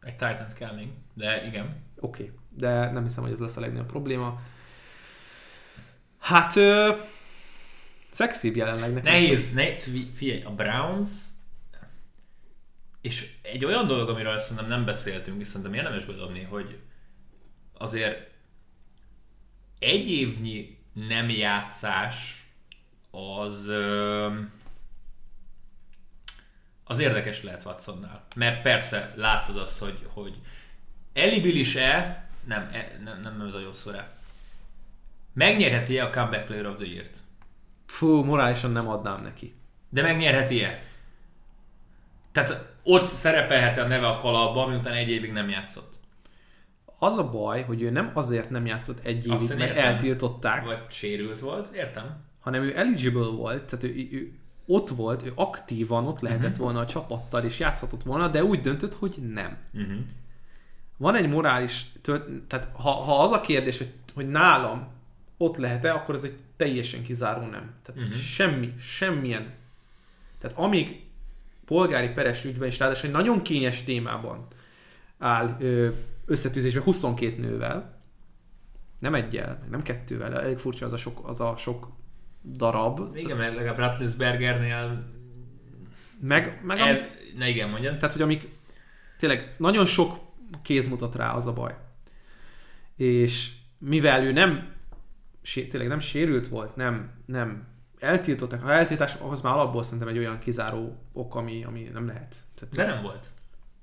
Egy 0.00 0.12
Titans 0.16 0.54
kell 0.54 0.74
még, 0.74 0.88
de 1.14 1.46
igen. 1.46 1.76
Oké, 2.00 2.22
okay. 2.22 2.34
de 2.50 2.90
nem 2.90 3.02
hiszem, 3.02 3.22
hogy 3.22 3.32
ez 3.32 3.38
lesz 3.40 3.56
a 3.56 3.60
legnagyobb 3.60 3.86
probléma. 3.86 4.40
Hát, 6.18 6.56
ö, 6.56 6.92
szexibb 8.10 8.56
jelenleg 8.56 8.92
nekem. 8.92 9.12
Nehéz, 9.12 9.52
ne, 9.52 9.76
fi- 9.76 10.10
figyelj, 10.14 10.42
a 10.42 10.50
Browns, 10.50 11.08
és 13.00 13.34
egy 13.42 13.64
olyan 13.64 13.86
dolog, 13.86 14.08
amiről 14.08 14.38
szerintem 14.38 14.66
nem 14.66 14.84
beszéltünk, 14.84 15.40
és 15.40 15.46
szerintem 15.46 15.74
érdemes 15.74 16.04
bedobni, 16.04 16.42
hogy 16.42 16.78
azért 17.72 18.30
egy 19.78 20.10
évnyi 20.10 20.78
nem 20.92 21.30
játszás 21.30 22.46
az 23.10 23.70
az 26.84 26.98
érdekes 26.98 27.42
lehet 27.42 27.64
Watsonnál. 27.64 28.26
Mert 28.34 28.62
persze 28.62 29.12
láttad 29.16 29.58
azt, 29.58 29.78
hogy, 29.78 30.06
hogy 30.06 30.38
elibilis-e, 31.12 32.24
nem, 32.44 32.68
e, 32.72 32.98
nem, 33.04 33.20
nem, 33.20 33.36
nem 33.36 33.46
ez 33.46 33.54
a 33.54 33.60
jó 33.60 33.72
szó. 33.72 33.90
Megnyerheti-e 35.32 36.04
a 36.04 36.10
Comeback 36.10 36.46
Player 36.46 36.66
of 36.66 36.76
the 36.76 36.86
Year-t? 36.86 37.22
Fú, 37.88 38.24
morálisan 38.24 38.70
nem 38.70 38.88
adnám 38.88 39.22
neki. 39.22 39.54
De 39.88 40.02
megnyerheti-e? 40.02 40.78
Tehát 42.32 42.72
ott 42.82 43.06
szerepelhet 43.06 43.78
a 43.78 43.86
neve 43.86 44.06
a 44.06 44.16
kalapban, 44.16 44.70
miután 44.70 44.94
egy 44.94 45.08
évig 45.08 45.32
nem 45.32 45.48
játszott. 45.48 45.98
Az 46.98 47.16
a 47.16 47.30
baj, 47.30 47.62
hogy 47.62 47.82
ő 47.82 47.90
nem 47.90 48.10
azért 48.14 48.50
nem 48.50 48.66
játszott 48.66 49.04
egy 49.04 49.26
évig, 49.26 49.50
én 49.50 49.56
mert 49.56 49.70
értem. 49.70 49.84
eltiltották, 49.84 50.64
Vagy 50.64 50.82
sérült 50.88 51.40
volt, 51.40 51.74
értem? 51.74 52.16
hanem 52.40 52.62
ő 52.62 52.76
eligible 52.76 53.26
volt, 53.26 53.64
tehát 53.64 53.84
ő, 53.84 54.08
ő, 54.12 54.32
ott 54.66 54.88
volt, 54.88 55.22
ő 55.26 55.32
aktívan 55.34 56.06
ott 56.06 56.20
lehetett 56.20 56.50
uh-huh. 56.50 56.64
volna 56.64 56.80
a 56.80 56.86
csapattal, 56.86 57.44
és 57.44 57.58
játszhatott 57.58 58.02
volna, 58.02 58.28
de 58.28 58.44
úgy 58.44 58.60
döntött, 58.60 58.94
hogy 58.94 59.14
nem. 59.32 59.56
Uh-huh. 59.74 59.98
Van 60.96 61.14
egy 61.14 61.28
morális, 61.28 61.86
tört, 62.02 62.28
tehát 62.46 62.68
ha, 62.72 62.90
ha 62.90 63.22
az 63.22 63.30
a 63.30 63.40
kérdés, 63.40 63.78
hogy, 63.78 63.92
hogy 64.14 64.28
nálam 64.28 64.88
ott 65.36 65.56
lehet-e, 65.56 65.92
akkor 65.92 66.14
ez 66.14 66.24
egy 66.24 66.36
teljesen 66.58 67.02
kizáró 67.02 67.40
nem. 67.40 67.74
Tehát 67.82 68.00
uh-huh. 68.00 68.16
semmi, 68.16 68.74
semmilyen. 68.78 69.54
Tehát 70.38 70.58
amíg 70.58 71.06
polgári 71.64 72.08
peres 72.08 72.44
ügyben, 72.44 72.68
és 72.68 72.78
ráadásul 72.78 73.08
egy 73.08 73.14
nagyon 73.14 73.42
kényes 73.42 73.84
témában 73.84 74.46
áll 75.18 75.56
ö, 75.60 75.88
összetűzésben 76.26 76.82
22 76.82 77.40
nővel, 77.40 78.00
nem 78.98 79.14
egyel, 79.14 79.66
nem 79.70 79.82
kettővel, 79.82 80.40
elég 80.40 80.58
furcsa 80.58 80.86
az 80.86 80.92
a 80.92 80.96
sok, 80.96 81.28
az 81.28 81.40
a 81.40 81.54
sok 81.56 81.88
darab, 82.44 83.16
Igen, 83.16 83.36
mert 83.36 83.54
legalább 83.54 83.78
Ratlisbergernél 83.78 85.04
meg, 86.20 86.60
meg 86.62 86.78
el... 86.78 87.10
Ne 87.36 87.48
igen, 87.48 87.68
mondjad. 87.68 87.96
Tehát, 87.96 88.12
hogy 88.12 88.22
amik 88.22 88.48
tényleg 89.18 89.54
nagyon 89.58 89.86
sok 89.86 90.18
kéz 90.62 90.88
mutat 90.88 91.14
rá, 91.14 91.32
az 91.32 91.46
a 91.46 91.52
baj. 91.52 91.76
És 92.96 93.50
mivel 93.78 94.24
ő 94.24 94.32
nem, 94.32 94.72
tényleg 95.54 95.88
nem 95.88 96.00
sérült 96.00 96.48
volt, 96.48 96.76
nem, 96.76 97.10
nem 97.26 97.66
eltiltottak, 97.98 98.62
ha 98.62 98.72
eltiltás, 98.72 99.14
ahhoz 99.14 99.40
már 99.40 99.52
alapból 99.52 99.82
szerintem 99.82 100.08
egy 100.08 100.18
olyan 100.18 100.38
kizáró 100.38 101.02
ok, 101.12 101.34
ami, 101.34 101.64
ami 101.64 101.82
nem 101.82 102.06
lehet. 102.06 102.36
Tehát, 102.54 102.74
De 102.74 102.86
nem 102.86 103.02
volt. 103.02 103.30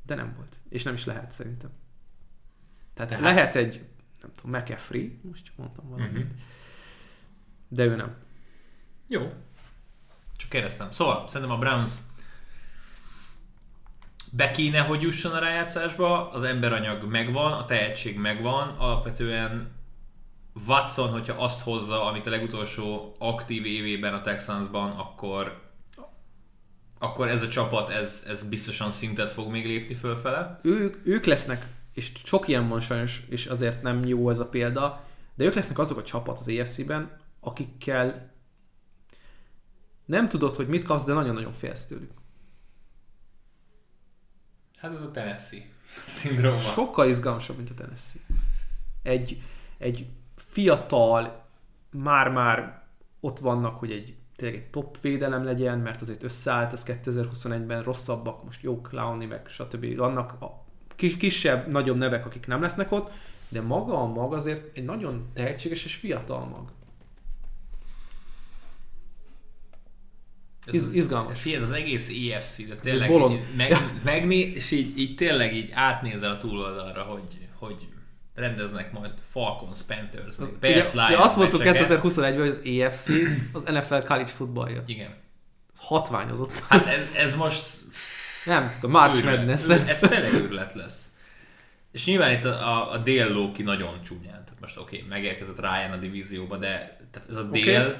de 0.06 0.16
nem 0.16 0.34
volt. 0.36 0.56
És 0.70 0.84
nem 0.84 0.94
is 0.94 1.06
lehet 1.06 1.32
szerintem. 1.32 1.70
Tehát, 2.94 3.12
Tehát- 3.12 3.26
lehet 3.36 3.56
egy, 3.56 3.86
nem 4.22 4.32
tudom, 4.36 4.52
McAfee, 4.62 5.08
most 5.22 5.46
csak 5.46 5.56
mondtam 5.58 5.90
valamit, 5.90 6.12
Uh-huh. 6.12 6.28
de 7.68 7.84
ő 7.84 7.96
nem. 7.96 8.16
Jó. 9.08 9.34
Csak 10.38 10.50
kérdeztem. 10.50 10.92
Szóval, 10.92 11.28
szerintem 11.28 11.56
a 11.56 11.60
Browns 11.60 11.92
be 14.32 14.52
kéne, 14.52 14.80
hogy 14.80 15.02
jusson 15.02 15.32
a 15.32 15.40
rájátszásba, 15.40 16.32
az 16.32 16.44
emberanyag 16.44 17.04
megvan, 17.10 17.52
a 17.54 17.66
tehetség 17.66 18.18
megvan, 18.18 18.68
alapvetően 18.70 19.72
Watson, 20.68 21.10
hogyha 21.10 21.44
azt 21.44 21.62
hozza, 21.62 22.06
amit 22.06 22.28
a 22.28 22.30
legutolsó 22.30 23.16
aktív 23.20 23.66
évében 23.66 24.14
a 24.14 24.22
Texansban, 24.22 24.92
akkor 24.92 25.64
akkor 27.00 27.28
ez 27.28 27.42
a 27.42 27.48
csapat, 27.48 27.90
ez, 27.90 28.24
ez 28.28 28.44
biztosan 28.44 28.92
szintet 28.92 29.30
fog 29.30 29.52
még 29.52 29.66
lépni 29.66 29.96
fölfele. 29.96 30.60
ők, 30.64 31.08
ők 31.08 31.26
lesznek, 31.26 31.68
és 31.94 32.12
sok 32.24 32.48
ilyen 32.48 32.68
van 32.68 32.80
sajnos, 32.80 33.24
és 33.30 33.46
azért 33.46 33.82
nem 33.82 34.06
jó 34.06 34.30
ez 34.30 34.40
a 34.40 34.50
példa, 34.50 35.04
de 35.36 35.44
ők 35.44 35.54
lesznek 35.54 35.80
azok 35.80 35.98
a 35.98 36.04
csapat 36.04 36.40
az 36.40 36.48
EFC-ben, 36.48 37.18
akikkel 37.40 38.34
nem 40.06 40.30
tudod, 40.30 40.56
hogy 40.56 40.68
mit 40.68 40.84
kapsz, 40.84 41.04
de 41.04 41.14
nagyon-nagyon 41.14 41.52
félsz 41.52 41.86
tőlük. 41.86 42.12
Hát 44.78 44.94
ez 44.94 45.02
a 45.02 45.12
Tennessee 45.12 45.62
szindróma. 46.06 46.58
Sokkal 46.58 47.10
izgalmasabb, 47.10 47.56
mint 47.56 47.70
a 47.70 47.74
Tennessee. 47.74 48.22
Egy, 49.04 49.42
egy 49.78 50.08
fiatal, 50.56 51.46
már-már 51.92 52.84
ott 53.20 53.40
vannak, 53.40 53.80
hogy 53.80 53.92
egy 53.92 54.16
tényleg 54.36 54.60
egy 54.60 54.70
top 54.70 55.02
védelem 55.02 55.44
legyen, 55.44 55.80
mert 55.80 56.02
azért 56.02 56.24
összeállt 56.24 56.74
ez 56.74 56.84
2021-ben 56.88 57.84
rosszabbak, 57.84 58.44
most 58.44 58.62
jó 58.64 58.82
Clowny, 58.82 59.28
meg 59.28 59.48
stb. 59.48 59.96
Vannak 59.96 60.42
a 60.42 60.66
kis, 60.96 61.18
kisebb, 61.18 61.72
nagyobb 61.72 61.98
nevek, 61.98 62.26
akik 62.26 62.48
nem 62.48 62.62
lesznek 62.62 62.92
ott, 62.92 63.12
de 63.50 63.62
maga 63.62 64.02
a 64.02 64.06
mag 64.06 64.34
azért 64.34 64.78
egy 64.78 64.86
nagyon 64.86 65.30
tehetséges 65.34 65.86
és 65.86 65.96
fiatal 65.96 66.46
mag. 66.46 66.72
Iz, 70.72 70.94
izgalmas. 70.94 71.42
Figyelj, 71.42 71.64
ez 71.64 71.70
az 71.70 71.76
egész 71.76 72.10
EFC, 72.10 72.68
de 72.68 72.76
tényleg 72.76 73.12
így 73.12 73.46
meg, 73.56 73.72
megné, 74.04 74.40
és 74.40 74.72
így, 74.72 74.98
így, 74.98 75.16
tényleg 75.16 75.56
így 75.56 75.72
átnézel 75.74 76.32
a 76.32 76.38
túloldalra, 76.38 77.02
hogy, 77.04 77.48
hogy 77.54 77.88
rendeznek 78.36 78.92
majd 78.92 79.12
Falcons, 79.32 79.82
Panthers, 79.82 80.38
meg 80.38 80.54
Bears, 80.60 80.94
Ugye, 80.94 81.04
ugye 81.04 81.08
Lions 81.08 81.24
azt 81.24 81.38
mondtuk 81.38 81.64
meccseket. 81.64 82.02
2021-ben, 82.04 82.38
hogy 82.38 82.48
az 82.48 82.62
EFC 82.66 83.10
az 83.54 83.64
NFL 83.64 84.00
college 84.08 84.26
footballja. 84.26 84.84
Igen. 84.86 85.16
Ez 85.74 85.80
hatványozott. 85.80 86.60
Hát 86.60 86.86
ez, 86.86 87.08
ez 87.16 87.36
most 87.36 87.64
Nem 88.46 88.72
tudom, 88.80 88.92
March 88.92 89.18
őrület. 89.18 89.38
Madness. 89.38 89.70
Ez 89.90 90.00
tényleg 90.00 90.34
őrület 90.34 90.74
lesz. 90.74 91.06
És 91.92 92.06
nyilván 92.06 92.32
itt 92.32 92.46
a, 92.46 92.50
a, 92.50 92.92
a 92.92 92.98
dél 92.98 93.32
ló 93.32 93.52
ki 93.52 93.64
nagyon 93.64 94.02
csúnyán. 94.04 94.44
Tehát 94.44 94.60
most 94.60 94.78
oké, 94.78 94.96
okay, 94.96 95.10
megérkezett 95.10 95.60
Ryan 95.60 95.92
a 95.92 95.98
divízióba, 95.98 96.58
de 96.58 96.98
tehát 97.12 97.30
ez 97.30 97.36
a 97.36 97.44
dél, 97.44 97.98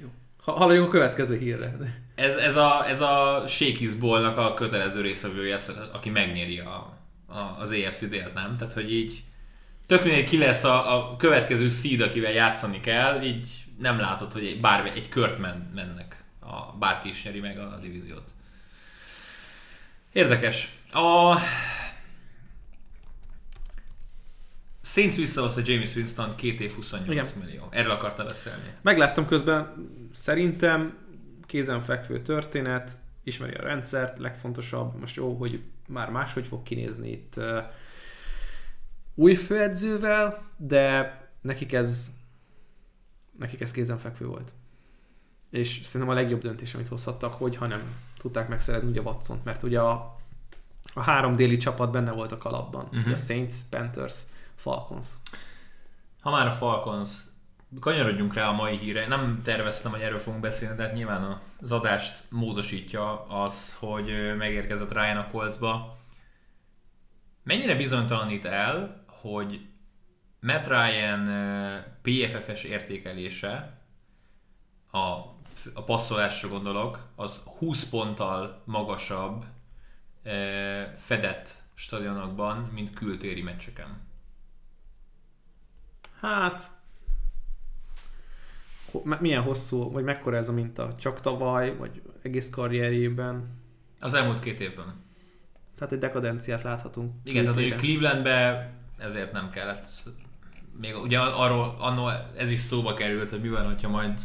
Jó. 0.00 0.08
Ha, 0.42 0.52
haladjunk 0.52 0.88
a 0.88 0.90
következő 0.90 1.38
hírre. 1.38 1.76
Ez, 2.14 2.36
ez 2.36 2.56
a, 2.56 2.88
ez 2.88 3.00
a 3.00 3.44
Shakey's 3.46 4.36
a 4.36 4.54
kötelező 4.54 5.00
részvevője, 5.00 5.58
aki 5.92 6.10
megnyeri 6.10 6.58
a, 6.58 6.98
a, 7.26 7.56
az 7.58 7.70
AFC 7.70 8.08
délt, 8.08 8.34
nem? 8.34 8.56
Tehát, 8.56 8.72
hogy 8.72 8.92
így 8.92 9.22
tök 9.90 10.04
mindegy 10.04 10.24
ki 10.24 10.38
lesz 10.38 10.64
a, 10.64 10.96
a 10.96 11.16
következő 11.16 11.68
seed, 11.68 12.00
akivel 12.00 12.32
játszani 12.32 12.80
kell, 12.80 13.22
így 13.22 13.64
nem 13.78 13.98
látod, 13.98 14.32
hogy 14.32 14.46
egy, 14.46 14.60
bármi, 14.60 14.90
egy 14.90 15.08
kört 15.08 15.38
men, 15.38 15.70
mennek, 15.74 16.24
a, 16.40 16.76
bárki 16.78 17.08
is 17.08 17.24
nyeri 17.24 17.40
meg 17.40 17.58
a 17.58 17.78
divíziót. 17.82 18.30
Érdekes. 20.12 20.76
A 20.92 21.36
Saints 24.82 25.16
visszahozta 25.16 25.60
James 25.64 25.96
Winston 25.96 26.34
két 26.36 26.60
év 26.60 26.72
28 26.72 27.28
Igen. 27.28 27.44
millió. 27.44 27.68
Erről 27.70 27.92
akartál 27.92 28.26
beszélni. 28.26 28.74
Megláttam 28.82 29.26
közben, 29.26 29.88
szerintem 30.12 30.98
kézenfekvő 31.46 32.22
történet, 32.22 32.90
ismeri 33.24 33.54
a 33.54 33.62
rendszert, 33.62 34.18
legfontosabb, 34.18 35.00
most 35.00 35.16
jó, 35.16 35.34
hogy 35.34 35.60
már 35.88 36.10
máshogy 36.10 36.46
fog 36.46 36.62
kinézni 36.62 37.10
itt 37.10 37.40
új 39.20 39.34
főedzővel, 39.34 40.42
de 40.56 41.14
nekik 41.40 41.72
ez 41.72 42.10
nekik 43.38 43.60
ez 43.60 43.70
kézenfekvő 43.70 44.26
volt. 44.26 44.52
És 45.50 45.80
szerintem 45.84 46.16
a 46.16 46.20
legjobb 46.20 46.40
döntés, 46.40 46.74
amit 46.74 46.88
hozhattak, 46.88 47.34
hogy 47.34 47.56
ha 47.56 47.66
nem 47.66 47.82
tudták 48.18 48.48
megszerezni 48.48 48.88
ugye 48.88 49.00
watson 49.00 49.40
mert 49.44 49.62
ugye 49.62 49.80
a, 49.80 50.16
a 50.94 51.00
három 51.02 51.36
déli 51.36 51.56
csapat 51.56 51.90
benne 51.90 52.10
volt 52.10 52.32
a 52.32 52.36
kalapban. 52.36 52.88
Uh-huh. 52.92 53.12
A 53.12 53.16
Saints, 53.16 53.54
Panthers, 53.70 54.22
Falcons. 54.54 55.06
Ha 56.20 56.30
már 56.30 56.46
a 56.46 56.52
Falcons, 56.52 57.10
kanyarodjunk 57.80 58.34
rá 58.34 58.48
a 58.48 58.52
mai 58.52 58.76
híre. 58.76 59.06
Nem 59.06 59.40
terveztem, 59.42 59.90
hogy 59.90 60.00
erről 60.00 60.18
fogunk 60.18 60.42
beszélni, 60.42 60.76
de 60.76 60.82
hát 60.82 60.94
nyilván 60.94 61.40
az 61.60 61.72
adást 61.72 62.24
módosítja 62.30 63.26
az, 63.26 63.74
hogy 63.74 64.36
megérkezett 64.36 64.92
Ryan 64.92 65.16
a 65.16 65.26
Coltsba. 65.26 65.98
Mennyire 67.42 67.74
bizonytalanít 67.74 68.44
el, 68.44 68.99
hogy 69.20 69.66
Matt 70.40 70.66
Ryan 70.66 71.24
PFF-es 72.02 72.64
értékelése, 72.64 73.78
a, 74.90 74.98
a 75.74 75.84
passzolásra 75.84 76.48
gondolok, 76.48 77.06
az 77.14 77.42
20 77.58 77.88
ponttal 77.88 78.62
magasabb 78.64 79.44
fedett 80.96 81.62
stadionokban, 81.74 82.56
mint 82.56 82.94
kültéri 82.94 83.42
meccseken. 83.42 84.00
Hát, 86.20 86.70
milyen 89.20 89.42
hosszú, 89.42 89.90
vagy 89.90 90.04
mekkora 90.04 90.36
ez 90.36 90.48
a 90.48 90.52
minta? 90.52 90.94
Csak 90.94 91.20
tavaly, 91.20 91.76
vagy 91.76 92.02
egész 92.22 92.50
karrierjében? 92.50 93.58
Az 94.00 94.14
elmúlt 94.14 94.40
két 94.40 94.60
évben. 94.60 95.04
Tehát 95.74 95.92
egy 95.92 95.98
dekadenciát 95.98 96.62
láthatunk. 96.62 97.12
Igen, 97.24 97.42
tehát 97.44 97.58
hogy 97.58 97.74
Clevelandbe 97.74 98.72
ezért 99.00 99.32
nem 99.32 99.50
kellett. 99.50 99.88
Még 100.80 100.96
ugye 100.96 101.20
arról 101.20 101.74
annó 101.78 102.10
ez 102.36 102.50
is 102.50 102.58
szóba 102.58 102.94
került, 102.94 103.30
hogy 103.30 103.40
mi 103.40 103.48
van, 103.48 103.64
hogyha 103.64 103.88
majd 103.88 104.18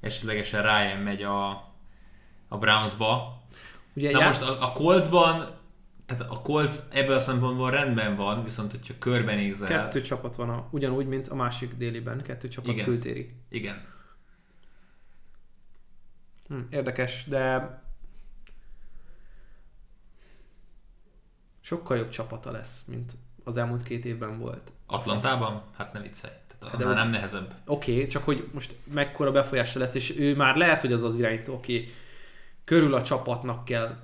esetlegesen 0.00 0.62
Ryan 0.62 0.98
megy 0.98 1.22
a, 1.22 1.48
a 2.48 2.58
Brownsba. 2.58 3.42
Ugye 3.94 4.10
Na 4.10 4.18
já... 4.18 4.26
most 4.26 4.42
a, 4.42 4.62
a 4.62 4.72
Coltsban 4.72 5.62
tehát 6.06 6.22
a 6.30 6.40
Colts 6.40 6.76
ebből 6.90 7.16
a 7.16 7.20
szempontból 7.20 7.70
rendben 7.70 8.16
van, 8.16 8.44
viszont 8.44 8.70
hogyha 8.70 8.94
körbenézel... 8.98 9.68
Kettő 9.68 10.00
csapat 10.00 10.36
van, 10.36 10.50
a, 10.50 10.68
ugyanúgy, 10.70 11.06
mint 11.06 11.28
a 11.28 11.34
másik 11.34 11.74
déliben, 11.74 12.22
kettő 12.22 12.48
csapat 12.48 12.72
Igen. 12.72 12.84
kültéri. 12.84 13.34
Igen. 13.48 13.84
Hm, 16.48 16.60
érdekes, 16.70 17.24
de 17.28 17.82
sokkal 21.60 21.96
jobb 21.96 22.08
csapata 22.08 22.50
lesz, 22.50 22.84
mint 22.84 23.12
az 23.44 23.56
elmúlt 23.56 23.82
két 23.82 24.04
évben 24.04 24.38
volt. 24.38 24.72
Atlantában? 24.86 25.62
Hát 25.76 25.92
ne 25.92 26.00
viccelj. 26.00 26.34
Hát 26.60 26.76
de 26.76 26.84
nem 26.84 27.10
nehezebb. 27.10 27.54
Oké, 27.66 27.92
okay, 27.92 28.06
csak 28.06 28.24
hogy 28.24 28.48
most 28.52 28.74
mekkora 28.92 29.32
befolyása 29.32 29.78
lesz, 29.78 29.94
és 29.94 30.18
ő 30.18 30.36
már 30.36 30.56
lehet, 30.56 30.80
hogy 30.80 30.92
az 30.92 31.02
az 31.02 31.18
irányító, 31.18 31.54
aki 31.54 31.92
körül 32.64 32.94
a 32.94 33.02
csapatnak 33.02 33.64
kell 33.64 33.96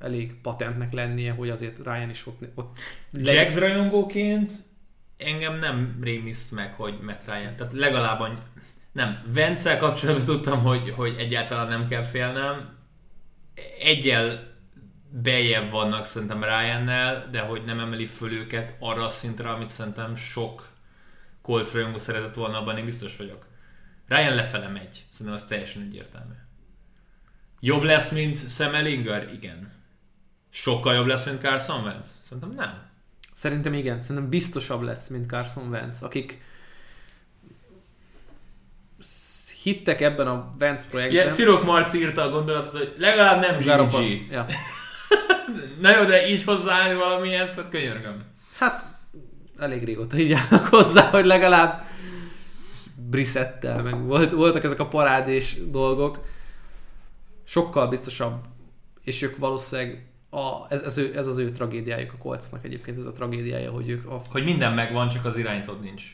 elég 0.00 0.40
patentnek 0.40 0.92
lennie, 0.92 1.32
hogy 1.32 1.50
azért 1.50 1.78
Ryan 1.78 2.10
is 2.10 2.26
ott... 2.26 2.42
ott 2.54 2.78
le... 3.10 3.32
Jags 3.32 3.56
rajongóként 3.56 4.50
engem 5.18 5.58
nem 5.58 5.98
rémiszt 6.02 6.52
meg, 6.52 6.74
hogy 6.74 6.98
Matt 7.02 7.24
Ryan, 7.24 7.56
tehát 7.56 7.72
legalább 7.72 8.38
nem, 8.92 9.22
vence 9.32 9.76
kapcsolatban 9.76 10.24
tudtam, 10.24 10.62
hogy, 10.62 10.90
hogy 10.90 11.14
egyáltalán 11.18 11.68
nem 11.68 11.88
kell 11.88 12.02
félnem. 12.02 12.76
Egyel 13.80 14.47
bejebb 15.10 15.70
vannak 15.70 16.04
szerintem 16.04 16.44
Ryannel, 16.44 17.28
de 17.30 17.40
hogy 17.40 17.64
nem 17.64 17.80
emeli 17.80 18.06
föl 18.06 18.32
őket 18.32 18.76
arra 18.78 19.06
a 19.06 19.10
szintre, 19.10 19.50
amit 19.50 19.68
szerintem 19.68 20.16
sok 20.16 20.68
Colts 21.42 21.72
rajongó 21.72 21.98
szeretett 21.98 22.34
volna, 22.34 22.58
abban 22.58 22.78
én 22.78 22.84
biztos 22.84 23.16
vagyok. 23.16 23.46
Ryan 24.08 24.34
lefele 24.34 24.68
megy. 24.68 25.04
Szerintem 25.10 25.34
az 25.34 25.44
teljesen 25.44 25.82
egyértelmű. 25.82 26.32
Jobb 27.60 27.82
lesz, 27.82 28.10
mint 28.10 28.50
Sam 28.50 28.74
Ellinger? 28.74 29.32
Igen. 29.32 29.72
Sokkal 30.50 30.94
jobb 30.94 31.06
lesz, 31.06 31.26
mint 31.26 31.40
Carson 31.40 31.84
Wentz? 31.84 32.18
Szerintem 32.22 32.50
nem. 32.50 32.86
Szerintem 33.32 33.74
igen. 33.74 34.00
Szerintem 34.00 34.28
biztosabb 34.28 34.82
lesz, 34.82 35.08
mint 35.08 35.26
Carson 35.26 35.68
Wentz, 35.68 36.02
akik 36.02 36.42
hittek 39.62 40.00
ebben 40.00 40.26
a 40.26 40.54
Wentz 40.60 40.88
projektben. 40.88 41.24
Ja, 41.24 41.32
Cirok 41.32 41.64
Marci 41.64 41.98
írta 41.98 42.22
a 42.22 42.30
gondolatot, 42.30 42.72
hogy 42.72 42.94
legalább 42.98 43.40
nem 43.40 43.60
Jimmy 43.60 44.16
G. 44.26 44.30
Ja. 44.32 44.46
Na 45.80 45.96
jó, 45.96 46.04
de 46.04 46.28
így 46.28 46.42
hozzáállni 46.42 46.98
valamihez, 46.98 47.54
tehát 47.54 47.70
könyörgöm. 47.70 48.24
Hát, 48.58 48.98
elég 49.58 49.84
régóta 49.84 50.16
így 50.16 50.32
állnak 50.32 50.66
hozzá, 50.66 51.10
hogy 51.10 51.24
legalább 51.24 51.86
Brissettel, 52.94 53.82
meg 53.82 54.04
volt, 54.04 54.32
voltak 54.32 54.64
ezek 54.64 54.80
a 54.80 54.88
parádés 54.88 55.56
dolgok. 55.70 56.26
Sokkal 57.44 57.88
biztosabb, 57.88 58.44
és 59.04 59.22
ők 59.22 59.36
valószínűleg 59.36 60.08
a, 60.30 60.66
ez, 60.68 60.82
ez, 60.82 60.98
ő, 60.98 61.16
ez 61.16 61.26
az 61.26 61.36
ő 61.36 61.50
tragédiájuk 61.50 62.12
a 62.12 62.16
Coltsnak 62.16 62.64
egyébként, 62.64 62.98
ez 62.98 63.04
a 63.04 63.12
tragédiája, 63.12 63.70
hogy 63.70 63.88
ők... 63.88 64.06
A... 64.06 64.22
Hogy 64.30 64.44
minden 64.44 64.74
megvan, 64.74 65.08
csak 65.08 65.24
az 65.24 65.36
irányítód 65.36 65.80
nincs. 65.80 66.12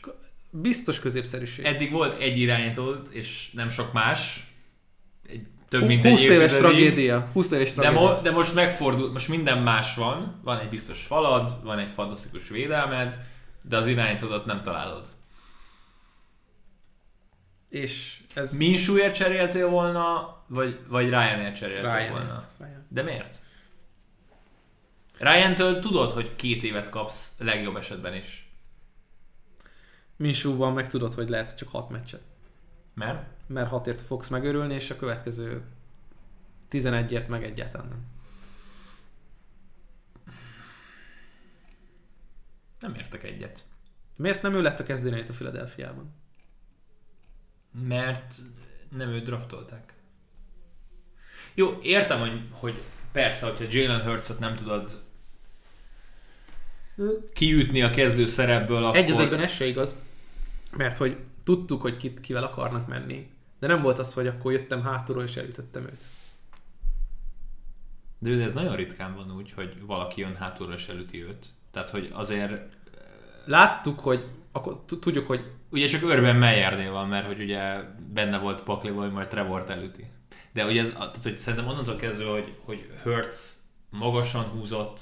Biztos 0.49 0.99
középszerűség. 0.99 1.65
Eddig 1.65 1.91
volt 1.91 2.19
egy 2.19 2.37
irányítód, 2.37 3.07
és 3.11 3.51
nem 3.53 3.69
sok 3.69 3.93
más. 3.93 4.47
Egy, 5.29 5.47
több 5.79 5.87
mint 5.87 6.01
20 6.03 6.21
egy 6.21 6.29
éves 6.29 6.51
tragédia. 6.51 7.27
20 7.33 7.51
éves 7.51 7.73
tragédia. 7.73 7.99
De, 7.99 8.05
mo- 8.05 8.21
de 8.21 8.31
most 8.31 8.53
megfordult, 8.53 9.13
most 9.13 9.27
minden 9.27 9.57
más 9.57 9.95
van. 9.95 10.39
Van 10.43 10.59
egy 10.59 10.69
biztos 10.69 11.05
falad, 11.05 11.63
van 11.63 11.79
egy 11.79 11.89
fantasztikus 11.95 12.49
védelmed, 12.49 13.17
de 13.61 13.77
az 13.77 13.87
irányítódat 13.87 14.45
nem 14.45 14.61
találod. 14.61 15.05
És 17.69 18.19
ez... 18.33 18.57
Minsúért 18.57 19.15
cseréltél 19.15 19.69
volna, 19.69 20.35
vagy, 20.47 20.79
vagy 20.87 21.09
Ryanért 21.09 21.55
cseréltél 21.55 21.95
Ryan 21.95 22.11
volna? 22.11 22.41
Ryan. 22.57 22.85
De 22.89 23.01
miért? 23.01 23.39
Ryan-től 25.19 25.79
tudod, 25.79 26.11
hogy 26.11 26.35
két 26.35 26.63
évet 26.63 26.89
kapsz 26.89 27.31
legjobb 27.37 27.75
esetben 27.75 28.13
is. 28.13 28.49
Minsúban 30.15 30.73
meg 30.73 30.89
tudod, 30.89 31.13
hogy 31.13 31.29
lehet, 31.29 31.47
hogy 31.47 31.55
csak 31.57 31.69
hat 31.69 31.89
meccset. 31.89 32.21
Mert? 32.95 33.29
Mert 33.47 33.69
hatért 33.69 34.01
fogsz 34.01 34.29
megörülni, 34.29 34.73
és 34.73 34.89
a 34.89 34.95
következő 34.95 35.63
11-ért 36.71 37.27
meg 37.27 37.43
egyáltalán 37.43 37.87
nem. 37.87 38.13
Nem 42.79 42.93
értek 42.93 43.23
egyet. 43.23 43.65
Miért 44.15 44.41
nem 44.41 44.53
ő 44.53 44.61
lett 44.61 44.79
a 44.79 44.83
kezdőnél 44.83 45.23
a 45.29 45.33
Philadelphiában? 45.33 46.13
Mert 47.71 48.35
nem 48.89 49.09
őt 49.09 49.23
draftolták. 49.23 49.93
Jó, 51.53 51.77
értem, 51.81 52.19
hogy, 52.19 52.41
hogy 52.51 52.81
persze, 53.11 53.45
hogyha 53.45 53.65
Jalen 53.69 54.01
Hurts-ot 54.01 54.39
nem 54.39 54.55
tudod 54.55 55.03
kiütni 57.33 57.81
a 57.81 57.89
kezdő 57.89 58.25
szerepből, 58.25 58.83
akkor... 58.83 58.97
Egy 58.97 59.11
az 59.11 59.19
egyben 59.19 59.39
ez 59.39 59.51
se 59.51 59.65
igaz, 59.65 59.95
mert 60.71 60.97
hogy 60.97 61.17
tudtuk, 61.45 61.81
hogy 61.81 61.97
kit, 61.97 62.19
kivel 62.19 62.43
akarnak 62.43 62.87
menni, 62.87 63.29
de 63.59 63.67
nem 63.67 63.81
volt 63.81 63.99
az, 63.99 64.13
hogy 64.13 64.27
akkor 64.27 64.51
jöttem 64.51 64.83
hátulról 64.83 65.23
és 65.23 65.35
elütöttem 65.35 65.83
őt. 65.83 66.03
De 68.19 68.43
ez 68.43 68.53
nagyon 68.53 68.75
ritkán 68.75 69.15
van 69.15 69.35
úgy, 69.35 69.51
hogy 69.51 69.85
valaki 69.85 70.21
jön 70.21 70.35
hátulról 70.35 70.75
és 70.75 70.87
elüti 70.87 71.23
őt. 71.23 71.47
Tehát, 71.71 71.89
hogy 71.89 72.09
azért... 72.13 72.75
Láttuk, 73.45 73.99
hogy 73.99 74.25
akkor 74.51 74.83
tudjuk, 74.85 75.27
hogy... 75.27 75.51
Ugye 75.69 75.87
csak 75.87 76.03
Örben 76.03 76.35
Meyernél 76.35 76.91
van, 76.91 77.07
mert 77.07 77.25
hogy 77.25 77.41
ugye 77.41 77.81
benne 78.13 78.37
volt 78.37 78.63
Pakli, 78.63 78.89
hogy 78.89 79.11
majd 79.11 79.27
Trevor 79.27 79.65
elüti. 79.69 80.05
De 80.53 80.65
ugye 80.65 80.81
ez, 80.81 80.91
tehát, 80.91 81.23
hogy 81.23 81.37
szerintem 81.37 81.69
onnantól 81.69 81.95
kezdve, 81.95 82.29
hogy, 82.29 82.55
hogy 82.63 82.91
Hertz 83.03 83.63
magasan 83.89 84.43
húzott, 84.43 85.01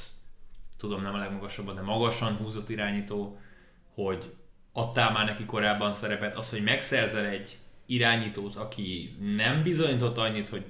tudom 0.78 1.02
nem 1.02 1.14
a 1.14 1.18
legmagasabban, 1.18 1.76
de 1.76 1.82
magasan 1.82 2.36
húzott 2.36 2.70
irányító, 2.70 3.40
hogy 3.94 4.34
adtál 4.74 5.12
már 5.12 5.26
neki 5.26 5.46
korábban 5.46 5.94
szerepet, 5.94 6.36
az, 6.36 6.50
hogy 6.50 6.64
megszerzel 6.64 7.26
egy 7.26 7.58
irányítót, 7.86 8.56
aki 8.56 9.16
nem 9.36 9.64
bizonyított 9.64 10.18
annyit, 10.18 10.50
hogy 10.50 10.66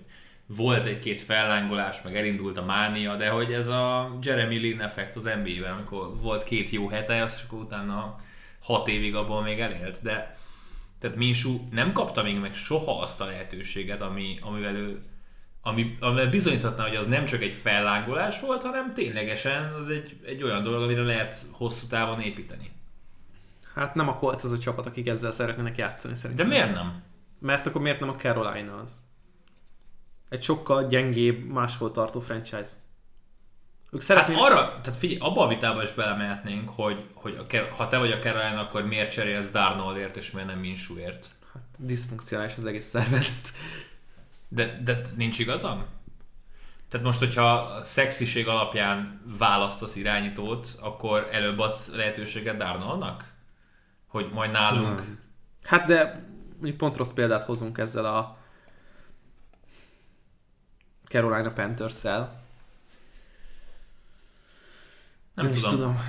volt 0.45 0.85
egy-két 0.85 1.21
fellángolás, 1.21 2.01
meg 2.01 2.17
elindult 2.17 2.57
a 2.57 2.65
mánia, 2.65 3.15
de 3.15 3.29
hogy 3.29 3.53
ez 3.53 3.67
a 3.67 4.17
Jeremy 4.21 4.57
Lin 4.57 4.81
effekt 4.81 5.15
az 5.15 5.23
NBA-ben, 5.23 5.73
amikor 5.73 6.19
volt 6.21 6.43
két 6.43 6.69
jó 6.69 6.87
hete, 6.87 7.21
azt 7.21 7.43
akkor 7.45 7.59
utána 7.59 8.19
hat 8.61 8.87
évig 8.87 9.15
abból 9.15 9.41
még 9.41 9.59
elélt, 9.59 9.99
de 10.01 10.37
tehát 10.99 11.17
Minsú 11.17 11.67
nem 11.71 11.91
kapta 11.91 12.23
még 12.23 12.39
meg 12.39 12.53
soha 12.53 13.01
azt 13.01 13.21
a 13.21 13.25
lehetőséget, 13.25 14.01
ami, 14.01 14.37
amivel 14.41 14.75
ő 14.75 15.01
ami, 15.61 15.97
amivel 15.99 16.29
bizonyíthatná, 16.29 16.87
hogy 16.87 16.95
az 16.95 17.07
nem 17.07 17.25
csak 17.25 17.41
egy 17.41 17.51
fellángolás 17.51 18.39
volt, 18.39 18.63
hanem 18.63 18.93
ténylegesen 18.93 19.73
az 19.73 19.89
egy, 19.89 20.17
egy 20.25 20.43
olyan 20.43 20.63
dolog, 20.63 20.81
amire 20.81 21.01
lehet 21.01 21.35
hosszú 21.51 21.87
távon 21.87 22.19
építeni. 22.19 22.71
Hát 23.73 23.95
nem 23.95 24.07
a 24.07 24.15
Colts 24.15 24.43
az 24.43 24.51
a 24.51 24.57
csapat, 24.57 24.85
akik 24.85 25.07
ezzel 25.07 25.31
szeretnének 25.31 25.77
játszani 25.77 26.15
szerintem. 26.15 26.47
De 26.47 26.53
miért 26.53 26.73
nem? 26.73 27.03
Mert 27.39 27.67
akkor 27.67 27.81
miért 27.81 27.99
nem 27.99 28.09
a 28.09 28.15
Carolina 28.15 28.77
az? 28.77 28.91
Egy 30.29 30.43
sokkal 30.43 30.87
gyengébb, 30.87 31.45
máshol 31.45 31.91
tartó 31.91 32.19
franchise. 32.19 32.69
Ők 33.91 34.01
szeretnék... 34.01 34.37
Hát 34.37 34.45
arra, 34.45 34.81
tehát 34.81 34.99
figyelj, 34.99 35.19
abba 35.19 35.45
a 35.45 35.47
vitába 35.47 35.83
is 35.83 35.91
belemehetnénk, 35.91 36.69
hogy, 36.69 37.09
hogy 37.13 37.45
a, 37.49 37.73
ha 37.75 37.87
te 37.87 37.97
vagy 37.97 38.11
a 38.11 38.19
Carolina, 38.19 38.59
akkor 38.59 38.85
miért 38.85 39.11
cserélsz 39.11 39.51
Darnoldért, 39.51 40.15
és 40.17 40.31
miért 40.31 40.47
nem 40.47 40.59
Minshewért? 40.59 41.27
Hát 41.53 41.63
diszfunkcionális 41.77 42.55
az 42.57 42.65
egész 42.65 42.85
szervezet. 42.85 43.53
De, 44.47 44.79
de 44.83 45.01
nincs 45.15 45.39
igazam? 45.39 45.85
Tehát 46.89 47.05
most, 47.05 47.19
hogyha 47.19 47.53
a 47.53 47.83
szexiség 47.83 48.47
alapján 48.47 49.21
választasz 49.37 49.95
irányítót, 49.95 50.77
akkor 50.81 51.29
előbb 51.31 51.59
adsz 51.59 51.91
lehetőséget 51.95 52.57
Darnoldnak? 52.57 53.32
Hogy 54.13 54.29
majd 54.31 54.51
nálunk... 54.51 54.97
Nem. 54.97 55.19
Hát 55.63 55.85
de 55.85 56.25
mondjuk 56.51 56.77
pont 56.77 56.97
rossz 56.97 57.11
példát 57.11 57.43
hozunk 57.43 57.77
ezzel 57.77 58.05
a 58.05 58.37
Carolina 61.07 61.53
Panthers-szel. 61.53 62.41
Nem, 65.33 65.49
is 65.49 65.55
tudom. 65.55 65.71
tudom. 65.71 65.99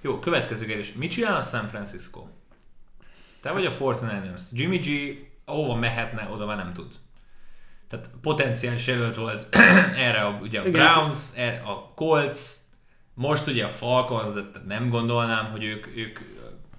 Jó, 0.00 0.18
következő 0.18 0.66
kérdés. 0.66 0.92
Mit 0.92 1.10
csinál 1.10 1.36
a 1.36 1.40
San 1.40 1.68
Francisco? 1.68 2.26
Te 3.40 3.50
vagy 3.50 3.66
a 3.66 3.70
49ers. 3.70 4.42
Jimmy 4.52 4.78
G 4.78 5.18
ahova 5.44 5.74
mehetne, 5.74 6.28
oda 6.30 6.46
már 6.46 6.56
nem 6.56 6.72
tud. 6.72 6.92
Tehát 7.88 8.10
potenciális 8.20 8.86
jelölt 8.86 9.16
volt 9.16 9.56
erre 10.06 10.20
a, 10.20 10.38
ugye 10.40 10.60
a 10.60 10.66
Igen, 10.66 10.72
Browns, 10.72 11.16
erre 11.34 11.60
a 11.60 11.92
Colts, 11.94 12.38
most 13.14 13.46
ugye 13.46 13.64
a 13.64 13.70
Falcons, 13.70 14.32
de 14.32 14.42
nem 14.66 14.88
gondolnám, 14.88 15.50
hogy 15.50 15.64
ők, 15.64 15.86
ők, 15.96 16.18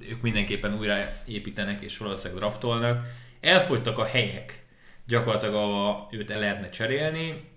ők 0.09 0.21
mindenképpen 0.21 0.77
újra 0.77 0.97
építenek 1.25 1.81
és 1.81 1.97
valószínűleg 1.97 2.43
draftolnak. 2.43 3.05
Elfogytak 3.39 3.97
a 3.97 4.05
helyek 4.05 4.65
gyakorlatilag, 5.07 5.53
ahol 5.53 6.07
őt 6.11 6.29
el 6.29 6.39
lehetne 6.39 6.69
cserélni. 6.69 7.49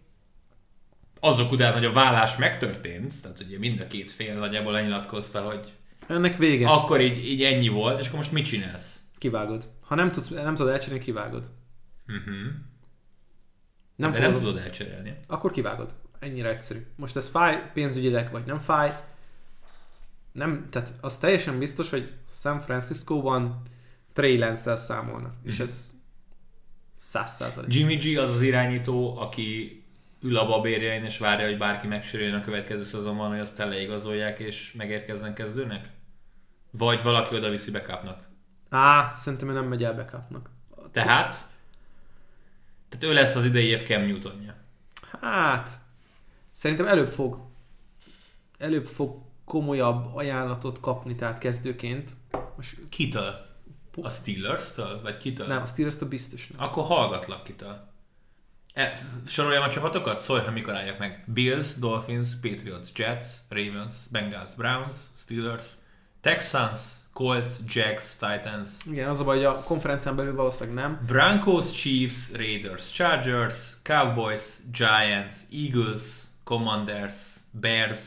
Azok 1.21 1.53
után, 1.53 1.73
hogy 1.73 1.85
a 1.85 1.93
vállás 1.93 2.37
megtörtént, 2.37 3.23
tehát 3.23 3.41
ugye 3.41 3.59
mind 3.59 3.81
a 3.81 3.87
két 3.87 4.11
fél 4.11 4.35
nagyjából 4.35 4.73
lenyilatkozta, 4.73 5.41
hogy 5.41 5.73
Ennek 6.07 6.37
vége. 6.37 6.67
akkor 6.69 7.01
így, 7.01 7.27
így 7.27 7.43
ennyi 7.43 7.69
volt, 7.69 7.99
és 7.99 8.07
akkor 8.07 8.19
most 8.19 8.33
mit 8.33 8.45
csinálsz? 8.45 9.03
Kivágod. 9.19 9.69
Ha 9.81 9.95
nem, 9.95 10.11
tudsz, 10.11 10.29
nem 10.29 10.55
tudod 10.55 10.73
elcserélni, 10.73 11.05
kivágod. 11.05 11.51
Uh-huh. 12.07 12.53
Nem 13.97 14.13
De 14.13 14.19
nem 14.19 14.33
tudod 14.33 14.57
elcserélni. 14.57 15.15
Akkor 15.27 15.51
kivágod. 15.51 15.95
Ennyire 16.19 16.49
egyszerű. 16.49 16.87
Most 16.97 17.17
ez 17.17 17.29
fáj 17.29 17.71
pénzügyileg, 17.73 18.31
vagy 18.31 18.45
nem 18.45 18.59
fáj. 18.59 18.93
Nem, 20.35 20.67
tehát 20.71 20.93
az 21.01 21.17
teljesen 21.17 21.59
biztos, 21.59 21.91
hogy 21.91 22.13
San 22.29 22.61
Francisco-ban 22.61 23.63
Trey 24.13 24.39
Lance-el 24.39 24.77
számolnak. 24.77 25.33
Mm-hmm. 25.33 25.49
És 25.49 25.61
ez 25.61 25.93
száz 26.99 27.35
százalék. 27.35 27.75
Jimmy 27.75 27.97
G 27.97 28.19
az 28.19 28.31
az 28.31 28.41
irányító, 28.41 29.19
aki 29.19 29.79
ül 30.21 30.37
a 30.37 30.47
babérjain 30.47 31.05
és 31.05 31.19
várja, 31.19 31.47
hogy 31.47 31.59
bárki 31.59 31.87
megsérüljön 31.87 32.35
a 32.35 32.45
következő 32.45 32.83
szezonban, 32.83 33.31
hogy 33.31 33.39
azt 33.39 33.59
leigazolják 33.59 34.39
és 34.39 34.73
megérkezzen 34.73 35.35
kezdőnek? 35.35 35.91
Vagy 36.71 37.03
valaki 37.03 37.35
oda 37.35 37.49
viszi 37.49 37.71
backupnak. 37.71 38.29
Á, 38.69 39.11
szerintem 39.11 39.53
nem 39.53 39.67
megy 39.67 39.85
el 39.85 39.95
backupnak. 39.95 40.51
Tehát, 40.91 41.35
tehát 42.89 43.05
ő 43.05 43.13
lesz 43.13 43.35
az 43.35 43.45
idei 43.45 43.67
év 43.67 43.87
Cam 43.87 44.03
Newtonja. 44.03 44.55
Hát, 45.21 45.71
szerintem 46.51 46.87
előbb 46.87 47.09
fog 47.09 47.53
előbb 48.59 48.87
fog 48.87 49.23
komolyabb 49.45 50.17
ajánlatot 50.17 50.81
kapni, 50.81 51.15
tehát 51.15 51.39
kezdőként. 51.39 52.13
Most 52.57 52.77
Kitől? 52.89 53.53
A 54.03 54.09
Steelers-től? 54.09 55.01
Vagy 55.03 55.19
kitől? 55.19 55.47
nem, 55.47 55.63
a 55.63 55.67
steelers 55.67 55.97
biztos 55.97 56.49
nem. 56.49 56.67
Akkor 56.67 56.85
hallgatlak 56.85 57.43
kitől. 57.45 57.93
E, 58.75 58.99
soroljam 59.27 59.63
a 59.63 59.69
csapatokat? 59.69 60.19
Szólj, 60.19 60.43
ha 60.45 60.51
mikor 60.51 60.75
álljak 60.75 60.99
meg. 60.99 61.25
Bills, 61.27 61.75
Dolphins, 61.75 62.29
Patriots, 62.41 62.89
Jets, 62.95 63.27
Ravens, 63.49 63.95
Bengals, 64.11 64.55
Browns, 64.55 64.95
Steelers, 65.17 65.67
Texans, 66.21 66.81
Colts, 67.13 67.51
Jags, 67.69 68.17
Titans, 68.17 68.69
Igen, 68.91 69.09
az 69.09 69.21
a 69.21 69.25
baj, 69.25 69.37
hogy 69.37 69.45
a 69.45 69.63
konferencián 69.63 70.17
belül 70.17 70.35
valószínűleg 70.35 70.85
nem. 70.85 71.01
Broncos, 71.07 71.73
Chiefs, 71.73 72.33
Raiders, 72.33 72.93
Chargers, 72.93 73.73
Cowboys, 73.83 74.43
Giants, 74.71 75.35
Eagles, 75.53 76.03
Commanders, 76.45 77.17
Bears, 77.51 77.99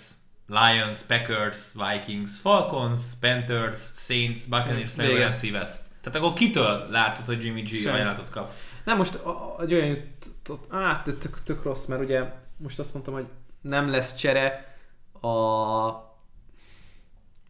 Lions, 0.47 1.01
Packers, 1.01 1.73
Vikings, 1.73 2.39
Falcons, 2.39 3.01
Panthers, 3.19 3.79
Saints, 3.95 4.45
Buccaneers, 4.45 4.95
meg. 4.95 5.27
NFC 5.27 5.43
West. 5.43 5.81
Tehát 6.01 6.19
akkor 6.19 6.33
kitől 6.33 6.87
látod, 6.89 7.25
hogy 7.25 7.43
Jimmy 7.43 7.61
G 7.61 7.67
Semmi. 7.67 7.95
ajánlatot 7.95 8.29
kap? 8.29 8.53
Nem, 8.83 8.97
most 8.97 9.19
egy 9.59 9.73
olyan 9.73 9.87
jutott, 9.87 10.73
á, 10.73 11.01
de 11.05 11.13
tök, 11.13 11.43
tök 11.43 11.63
rossz, 11.63 11.85
mert 11.85 12.01
ugye 12.01 12.23
most 12.57 12.79
azt 12.79 12.93
mondtam, 12.93 13.13
hogy 13.13 13.25
nem 13.61 13.89
lesz 13.89 14.15
csere 14.15 14.77
a 15.21 16.05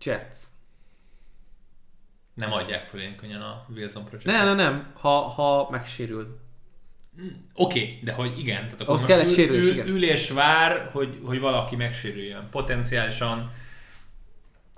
Jets. 0.03 0.37
Nem 2.33 2.51
adják 2.51 2.87
föl 2.87 2.99
ilyen 2.99 3.15
könnyen 3.15 3.41
a 3.41 3.65
Wilson 3.69 4.05
Project. 4.05 4.25
Nem, 4.25 4.45
nem, 4.45 4.55
nem, 4.55 4.91
ha, 4.93 5.19
ha 5.21 5.69
megsérül. 5.69 6.39
Oké, 7.53 7.79
okay, 7.79 7.99
de 8.03 8.11
hogy 8.11 8.39
igen. 8.39 8.63
Tehát 8.63 8.81
akkor 8.81 8.87
Ahhoz 8.87 9.05
kell 9.05 9.19
egy 9.19 9.27
ül, 9.27 9.33
sérülés, 9.33 9.63
ül, 9.63 9.71
igen. 9.71 9.87
ül 9.87 10.03
és 10.03 10.29
vár, 10.29 10.89
hogy, 10.91 11.19
hogy 11.23 11.39
valaki 11.39 11.75
megsérüljön. 11.75 12.47
Potenciálisan 12.51 13.51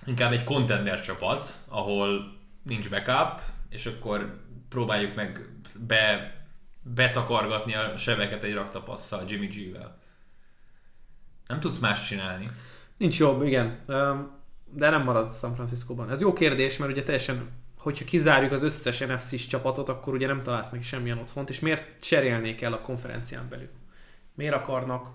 inkább 0.06 0.32
egy 0.32 0.44
contender 0.44 1.02
csapat, 1.02 1.54
ahol 1.68 2.38
nincs 2.64 2.90
backup, 2.90 3.42
és 3.70 3.86
akkor 3.86 4.42
próbáljuk 4.70 5.16
meg 5.16 5.50
be, 5.88 6.34
betakargatni 6.82 7.76
a 7.76 7.98
sebeket 7.98 8.44
egy 8.44 8.54
raktapasszal 8.54 9.24
Jimmy 9.28 9.48
G-vel. 9.48 9.98
Nem 11.48 11.60
tudsz 11.60 11.80
más 11.80 12.08
csinálni. 12.08 12.52
Nincs 12.98 13.20
jobb, 13.20 13.44
igen. 13.44 13.80
De 14.72 14.90
nem 14.90 15.04
marad 15.04 15.34
San 15.34 15.54
Francisco-ban. 15.54 16.12
Ez 16.12 16.22
jó 16.22 16.34
kérdés, 16.34 16.78
mert 16.78 16.92
ugye 16.92 17.04
teljesen, 17.04 17.50
hogyha 17.80 18.06
kizárjuk 18.06 18.52
az 18.52 18.64
összes 18.64 19.00
NFC-s 19.00 19.48
csapatot, 19.48 19.90
akkor 19.90 20.14
ugye 20.14 20.28
nem 20.28 20.44
találsz 20.44 20.70
neki 20.70 20.84
semmilyen 20.84 21.18
otthont, 21.18 21.50
és 21.50 21.60
miért 21.60 22.02
cserélnék 22.02 22.62
el 22.62 22.74
a 22.74 22.82
konferencián 22.82 23.50
belül? 23.50 23.70
Miért 24.36 24.54
akarnak 24.54 25.08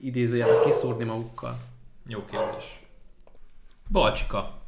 idézőjelben 0.00 0.62
kiszúrni 0.64 1.04
magukkal? 1.04 1.58
Jó 2.06 2.24
kérdés. 2.24 2.80
Balcsika. 3.88 4.60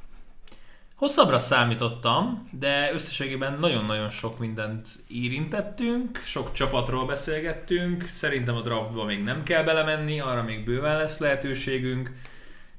Hosszabbra 0.94 1.38
számítottam, 1.38 2.48
de 2.52 2.92
összességében 2.92 3.58
nagyon-nagyon 3.58 4.10
sok 4.10 4.38
mindent 4.38 4.88
érintettünk, 5.08 6.18
sok 6.18 6.52
csapatról 6.52 7.06
beszélgettünk, 7.06 8.06
szerintem 8.06 8.56
a 8.56 8.60
draftba 8.60 9.04
még 9.04 9.22
nem 9.22 9.42
kell 9.42 9.64
belemenni, 9.64 10.20
arra 10.20 10.42
még 10.42 10.64
bőven 10.64 10.96
lesz 10.96 11.18
lehetőségünk. 11.18 12.12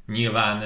Nyilván 0.08 0.62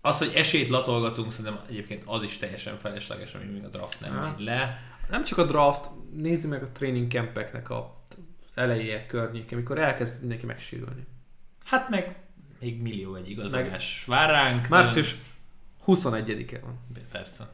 az, 0.00 0.18
hogy 0.18 0.32
esélyt 0.34 0.68
latolgatunk, 0.68 1.32
szerintem 1.32 1.64
egyébként 1.68 2.02
az 2.06 2.22
is 2.22 2.36
teljesen 2.36 2.78
felesleges, 2.78 3.34
ami 3.34 3.44
még 3.44 3.64
a 3.64 3.68
draft 3.68 4.00
nem 4.00 4.14
megy 4.14 4.40
le. 4.40 4.82
Nem 5.10 5.24
csak 5.24 5.38
a 5.38 5.44
draft, 5.44 5.90
nézzük 6.12 6.50
meg 6.50 6.62
a 6.62 6.70
training 6.72 7.10
campeknek 7.10 7.70
a 7.70 8.02
eleje 8.54 9.06
környéke, 9.06 9.54
amikor 9.54 9.78
elkezd 9.78 10.20
mindenki 10.20 10.46
megsérülni. 10.46 11.06
Hát 11.64 11.88
meg 11.88 12.16
még 12.60 12.80
millió 12.80 13.14
egy 13.14 13.30
igazolás 13.30 14.04
vár 14.06 14.30
ránk. 14.30 14.68
Március 14.68 15.16
21-e 15.86 16.60
van. 16.60 16.78
Persze. 17.12 17.48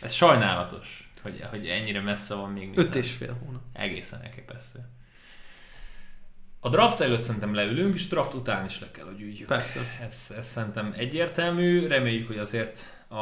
Ez 0.00 0.12
sajnálatos, 0.12 1.10
hogy, 1.22 1.40
hogy 1.50 1.66
ennyire 1.66 2.00
messze 2.00 2.34
van 2.34 2.50
még 2.50 2.66
minden. 2.66 2.86
Öt 2.86 2.94
és 2.94 3.12
fél 3.12 3.38
hónap. 3.44 3.62
Egészen 3.72 4.22
elképesztő. 4.22 4.78
A 6.64 6.68
draft 6.68 7.00
előtt 7.00 7.20
szerintem 7.20 7.54
leülünk, 7.54 7.94
és 7.94 8.06
draft 8.08 8.34
után 8.34 8.64
is 8.64 8.80
le 8.80 8.90
kell, 8.90 9.04
hogy 9.04 9.20
üljünk. 9.20 9.46
Persze. 9.46 9.80
Ez, 10.02 10.34
ez 10.36 10.46
szerintem 10.46 10.94
egyértelmű. 10.96 11.86
Reméljük, 11.86 12.26
hogy 12.26 12.38
azért 12.38 13.04
a, 13.08 13.16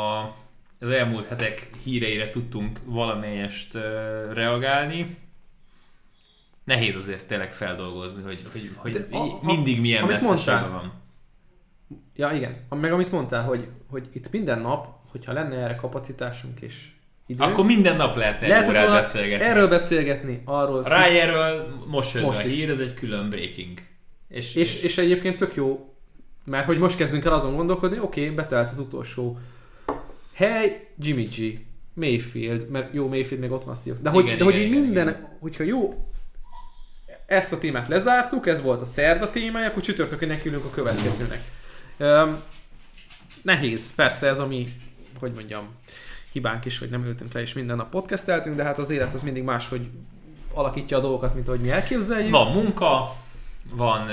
az 0.81 0.89
elmúlt 0.89 1.27
hetek 1.27 1.70
híreire 1.82 2.31
tudtunk 2.31 2.78
valamelyest 2.85 3.74
uh, 3.74 3.82
reagálni. 4.32 5.16
Nehéz 6.64 6.94
azért 6.97 7.27
tényleg 7.27 7.52
feldolgozni, 7.52 8.23
hogy, 8.23 8.40
hogy, 8.52 8.73
hogy 8.77 8.93
De 8.93 9.16
a- 9.16 9.39
mindig 9.44 9.81
milyen 9.81 10.19
mondtál. 10.23 10.69
van. 10.69 10.93
Ja, 12.16 12.31
igen. 12.31 12.66
Meg 12.69 12.93
amit 12.93 13.10
mondtál, 13.10 13.43
hogy, 13.44 13.69
hogy 13.90 14.09
itt 14.12 14.31
minden 14.31 14.59
nap 14.59 15.01
hogyha 15.12 15.32
lenne 15.32 15.56
erre 15.56 15.74
kapacitásunk 15.74 16.60
és 16.60 16.91
időnk, 17.32 17.50
Akkor 17.50 17.64
minden 17.64 17.96
nap 17.96 18.16
lehetne 18.16 18.42
egy 18.44 18.48
lehetett 18.48 18.70
órát 18.70 18.90
beszélgetni. 18.90 19.44
erről 19.44 19.68
beszélgetni, 19.68 20.42
arról. 20.44 20.82
Ryerről 20.82 21.76
most 21.86 22.14
jön 22.14 22.22
Most 22.22 22.44
a 22.44 22.48
hír, 22.48 22.70
ez 22.70 22.80
egy 22.80 22.94
külön 22.94 23.30
breaking. 23.30 23.78
És, 24.28 24.54
És, 24.54 24.82
és 24.82 24.98
egyébként 24.98 25.36
tök 25.36 25.54
jó, 25.54 25.94
mert 26.44 26.66
hogy 26.66 26.78
most 26.78 26.96
kezdünk 26.96 27.24
el 27.24 27.32
azon 27.32 27.56
gondolkodni, 27.56 27.98
oké, 27.98 28.22
okay, 28.22 28.34
betelt 28.34 28.70
az 28.70 28.78
utolsó 28.78 29.38
hely, 30.32 30.88
Jimmy 30.98 31.22
G, 31.22 31.59
Mayfield, 31.94 32.68
mert 32.70 32.94
jó, 32.94 33.09
Mayfield 33.09 33.42
még 33.42 33.50
ott 33.50 33.64
van 33.64 33.74
Seahawks. 33.74 34.02
De 34.02 34.10
hogy, 34.10 34.24
Igen, 34.24 34.38
de 34.38 34.44
hogy 34.44 34.54
igen, 34.54 34.66
így 34.66 34.72
igen, 34.72 34.82
minden, 34.84 35.09
igen. 35.09 35.36
hogyha 35.40 35.64
jó, 35.64 36.06
ezt 37.26 37.52
a 37.52 37.59
témát 37.59 37.88
lezártuk, 37.88 38.46
ez 38.46 38.62
volt 38.62 38.80
a 38.80 38.84
szerda 38.84 39.30
témája, 39.30 39.66
akkor 39.66 39.82
csütörtökön 39.82 40.28
nekülünk 40.28 40.64
a 40.64 40.70
következőnek. 40.70 41.40
Um, 41.98 42.42
nehéz, 43.42 43.94
persze 43.94 44.28
ez 44.28 44.38
a 44.38 44.46
mi, 44.46 44.72
hogy 45.18 45.32
mondjam, 45.32 45.68
hibánk 46.32 46.64
is, 46.64 46.78
hogy 46.78 46.90
nem 46.90 47.04
ültünk 47.04 47.32
le 47.32 47.40
és 47.40 47.52
minden 47.52 47.76
nap 47.76 47.90
podcasteltünk, 47.90 48.56
de 48.56 48.64
hát 48.64 48.78
az 48.78 48.90
élet 48.90 49.14
az 49.14 49.22
mindig 49.22 49.42
máshogy 49.42 49.90
alakítja 50.54 50.96
a 50.96 51.00
dolgokat, 51.00 51.34
mint 51.34 51.48
ahogy 51.48 51.60
mi 51.60 51.70
elképzeljük. 51.70 52.30
Van 52.30 52.52
munka, 52.52 53.16
van, 53.70 54.10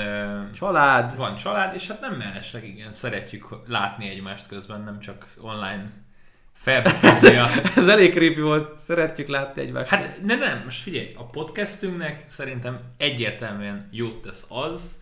Család, 0.53 1.17
van 1.17 1.35
család, 1.35 1.75
és 1.75 1.87
hát 1.87 2.01
nem 2.01 2.13
mellesleg, 2.13 2.67
igen, 2.67 2.93
szeretjük 2.93 3.47
látni 3.67 4.09
egymást 4.09 4.47
közben, 4.47 4.81
nem 4.81 4.99
csak 4.99 5.27
online 5.41 5.91
felbefejezni 6.53 7.37
a... 7.37 7.47
Ez 7.75 7.87
elég 7.87 8.11
creepy 8.11 8.41
volt. 8.41 8.79
Szeretjük 8.79 9.27
látni 9.27 9.61
egymást. 9.61 9.89
Hát 9.89 10.21
ne, 10.25 10.35
nem, 10.35 10.61
most 10.63 10.81
figyelj, 10.81 11.13
a 11.17 11.25
podcastünknek 11.25 12.23
szerintem 12.27 12.79
egyértelműen 12.97 13.89
jót 13.91 14.21
tesz 14.21 14.45
az, 14.49 14.97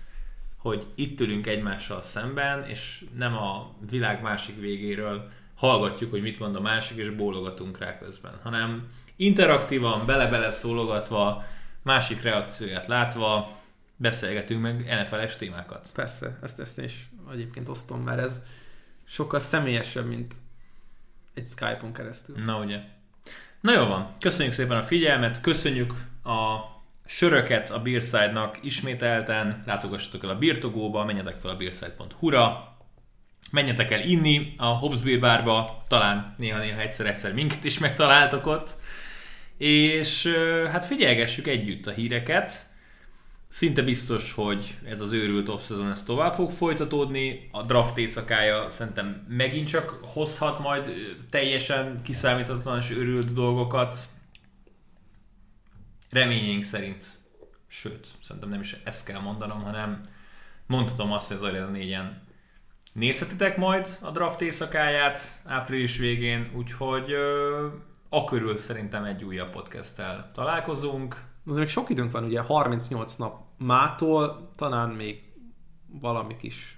hogy 0.58 0.86
itt 0.96 1.20
ülünk 1.20 1.48
egymással 1.48 2.02
szemben, 2.02 2.64
és 2.68 3.06
nem 3.18 3.34
a 3.38 3.76
világ 3.90 4.22
másik 4.22 4.60
végéről 4.60 5.30
hallgatjuk, 5.58 6.12
hogy 6.12 6.22
mit 6.22 6.40
mond 6.40 6.56
a 6.56 6.62
másik, 6.62 6.98
és 6.98 7.10
bólogatunk 7.10 7.78
rá 7.78 7.98
közben, 7.98 8.40
hanem 8.44 8.90
interaktívan, 9.16 10.06
bele-bele 10.06 10.52
szólogatva, 10.52 11.46
másik 11.82 12.22
reakcióját 12.22 12.88
látva, 12.88 13.58
beszélgetünk 13.96 14.62
meg 14.62 15.02
NFL-es 15.02 15.36
témákat. 15.36 15.90
Persze, 15.94 16.38
ezt, 16.42 16.60
ezt 16.60 16.78
én 16.78 16.86
is 16.86 17.10
egyébként 17.32 17.70
osztom, 17.70 18.02
mert 18.02 18.20
ez 18.20 18.44
sokkal 19.04 19.40
személyesebb, 19.40 20.08
mint 20.08 20.36
egy 21.34 21.48
Skype-on 21.48 21.94
keresztül. 21.94 22.44
Na 22.44 22.60
ugye. 22.60 22.80
Na 23.62 23.74
jó 23.74 23.86
van, 23.86 24.16
köszönjük 24.20 24.54
szépen 24.54 24.78
a 24.78 24.84
figyelmet, 24.84 25.42
köszönjük 25.42 25.94
a 26.24 26.58
söröket 27.06 27.70
a 27.70 27.82
Beerside-nak 27.82 28.60
ismételten, 28.62 29.64
látogassatok 29.66 30.24
el 30.24 30.30
a 30.30 30.38
birtogóba, 30.38 31.06
menjetek 31.06 31.40
fel 31.40 31.52
a 31.52 31.56
beerside.hu-ra, 31.56 32.77
menjetek 33.52 33.92
el 33.92 34.02
inni 34.02 34.54
a 34.58 34.66
Hobbs 34.66 35.02
Beer 35.02 35.20
Barba, 35.20 35.84
talán 35.88 36.34
néha-néha 36.38 36.80
egyszer-egyszer 36.80 37.34
minket 37.34 37.64
is 37.64 37.80
megtaláltok 37.80 38.46
ott, 38.46 38.76
és 39.58 40.28
hát 40.72 40.86
figyelgessük 40.86 41.48
együtt 41.48 41.88
a 41.88 41.92
híreket, 41.92 42.76
Szinte 43.48 43.82
biztos, 43.82 44.34
hogy 44.34 44.78
ez 44.86 45.00
az 45.00 45.12
őrült 45.12 45.50
off-season 45.50 45.90
ez 45.90 46.04
tovább 46.04 46.34
fog 46.34 46.52
folytatódni. 46.52 47.50
A 47.52 47.64
draft 47.64 47.98
éjszakája 47.98 48.70
szerintem 48.70 49.26
megint 49.28 49.68
csak 49.68 49.90
hozhat 50.02 50.60
majd 50.60 50.92
teljesen 51.30 52.02
kiszámíthatatlan 52.04 52.80
és 52.80 52.90
őrült 52.90 53.34
dolgokat. 53.34 53.98
Reményeink 56.10 56.64
szerint, 56.64 57.06
sőt, 57.68 58.08
szerintem 58.22 58.50
nem 58.50 58.62
is 58.62 58.76
ezt 58.84 59.06
kell 59.06 59.20
mondanom, 59.20 59.62
hanem 59.62 60.10
mondhatom 60.66 61.12
azt, 61.12 61.28
hogy 61.28 61.36
az 61.36 61.44
Arena 61.44 61.70
4-en 61.74 62.10
nézhetitek 62.98 63.58
majd 63.58 63.98
a 64.02 64.12
draft 64.12 64.42
éjszakáját 64.42 65.42
április 65.46 65.98
végén, 65.98 66.52
úgyhogy 66.56 67.12
ö, 67.12 67.68
a 68.10 68.24
körül 68.24 68.58
szerintem 68.58 69.04
egy 69.04 69.24
újabb 69.24 69.50
podcasttel 69.50 70.32
találkozunk. 70.34 71.24
Azért 71.46 71.60
még 71.60 71.70
sok 71.70 71.90
időnk 71.90 72.12
van, 72.12 72.24
ugye 72.24 72.42
38 72.42 73.16
nap 73.16 73.44
mától, 73.58 74.52
talán 74.56 74.90
még 74.90 75.24
valami 75.88 76.36
kis 76.38 76.78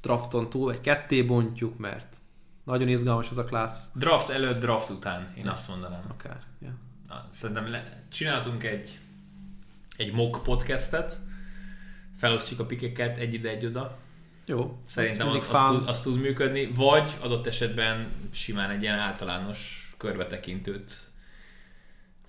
drafton 0.00 0.50
túl, 0.50 0.64
vagy 0.64 0.80
ketté 0.80 1.22
bontjuk, 1.22 1.78
mert 1.78 2.16
nagyon 2.64 2.88
izgalmas 2.88 3.30
ez 3.30 3.38
a 3.38 3.44
klassz. 3.44 3.90
Draft 3.94 4.28
előtt, 4.28 4.60
draft 4.60 4.90
után, 4.90 5.32
én 5.36 5.48
azt 5.48 5.68
mondanám. 5.68 6.04
Akár. 6.08 6.42
Ja. 6.60 6.74
Na, 7.08 7.28
szerintem 7.30 7.70
le, 7.70 8.02
csináltunk 8.12 8.64
egy, 8.64 8.98
egy 9.96 10.12
mock 10.12 10.42
podcastet, 10.42 11.18
felosztjuk 12.16 12.60
a 12.60 12.66
pikeket 12.66 13.18
egy 13.18 13.34
ide, 13.34 13.48
egy 13.48 13.66
oda. 13.66 14.06
Jó. 14.48 14.78
Szerintem 14.86 15.26
az, 15.26 15.32
mindig 15.32 15.50
az, 15.50 15.60
fun. 15.60 15.78
tud, 15.78 15.88
az 15.88 16.02
tud 16.02 16.20
működni, 16.20 16.72
vagy 16.74 17.16
adott 17.20 17.46
esetben 17.46 18.12
simán 18.32 18.70
egy 18.70 18.82
ilyen 18.82 18.98
általános 18.98 19.92
körbetekintőt 19.98 20.92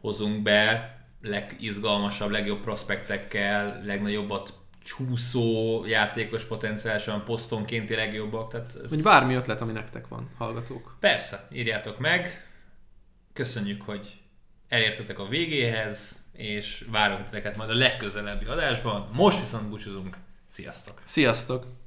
hozunk 0.02 0.42
be, 0.42 0.98
legizgalmasabb, 1.22 2.30
legjobb 2.30 2.62
prospektekkel, 2.62 3.82
legnagyobbat 3.86 4.54
csúszó 4.84 5.86
játékos 5.86 6.44
potenciálisan 6.44 7.24
posztonkénti 7.24 7.96
legjobbak. 7.96 8.52
Tehát 8.52 8.76
ez... 8.84 8.90
Vagy 8.90 9.04
bármi 9.04 9.34
ötlet, 9.34 9.62
ami 9.62 9.72
nektek 9.72 10.08
van, 10.08 10.30
hallgatók. 10.38 10.96
Persze, 11.00 11.48
írjátok 11.52 12.00
meg. 12.00 12.48
Köszönjük, 13.34 13.82
hogy 13.82 14.18
elértetek 14.68 15.20
a 15.20 15.28
végéhez, 15.28 16.26
és 16.32 16.86
várunk 16.92 17.26
titeket 17.26 17.58
majd 17.58 17.70
a 17.70 17.74
legközelebbi 17.74 18.46
adásban. 18.46 19.10
Most 19.14 19.40
viszont 19.40 19.70
búcsúzunk. 19.70 20.18
Sziasztok! 20.46 21.02
Sziasztok! 21.06 21.79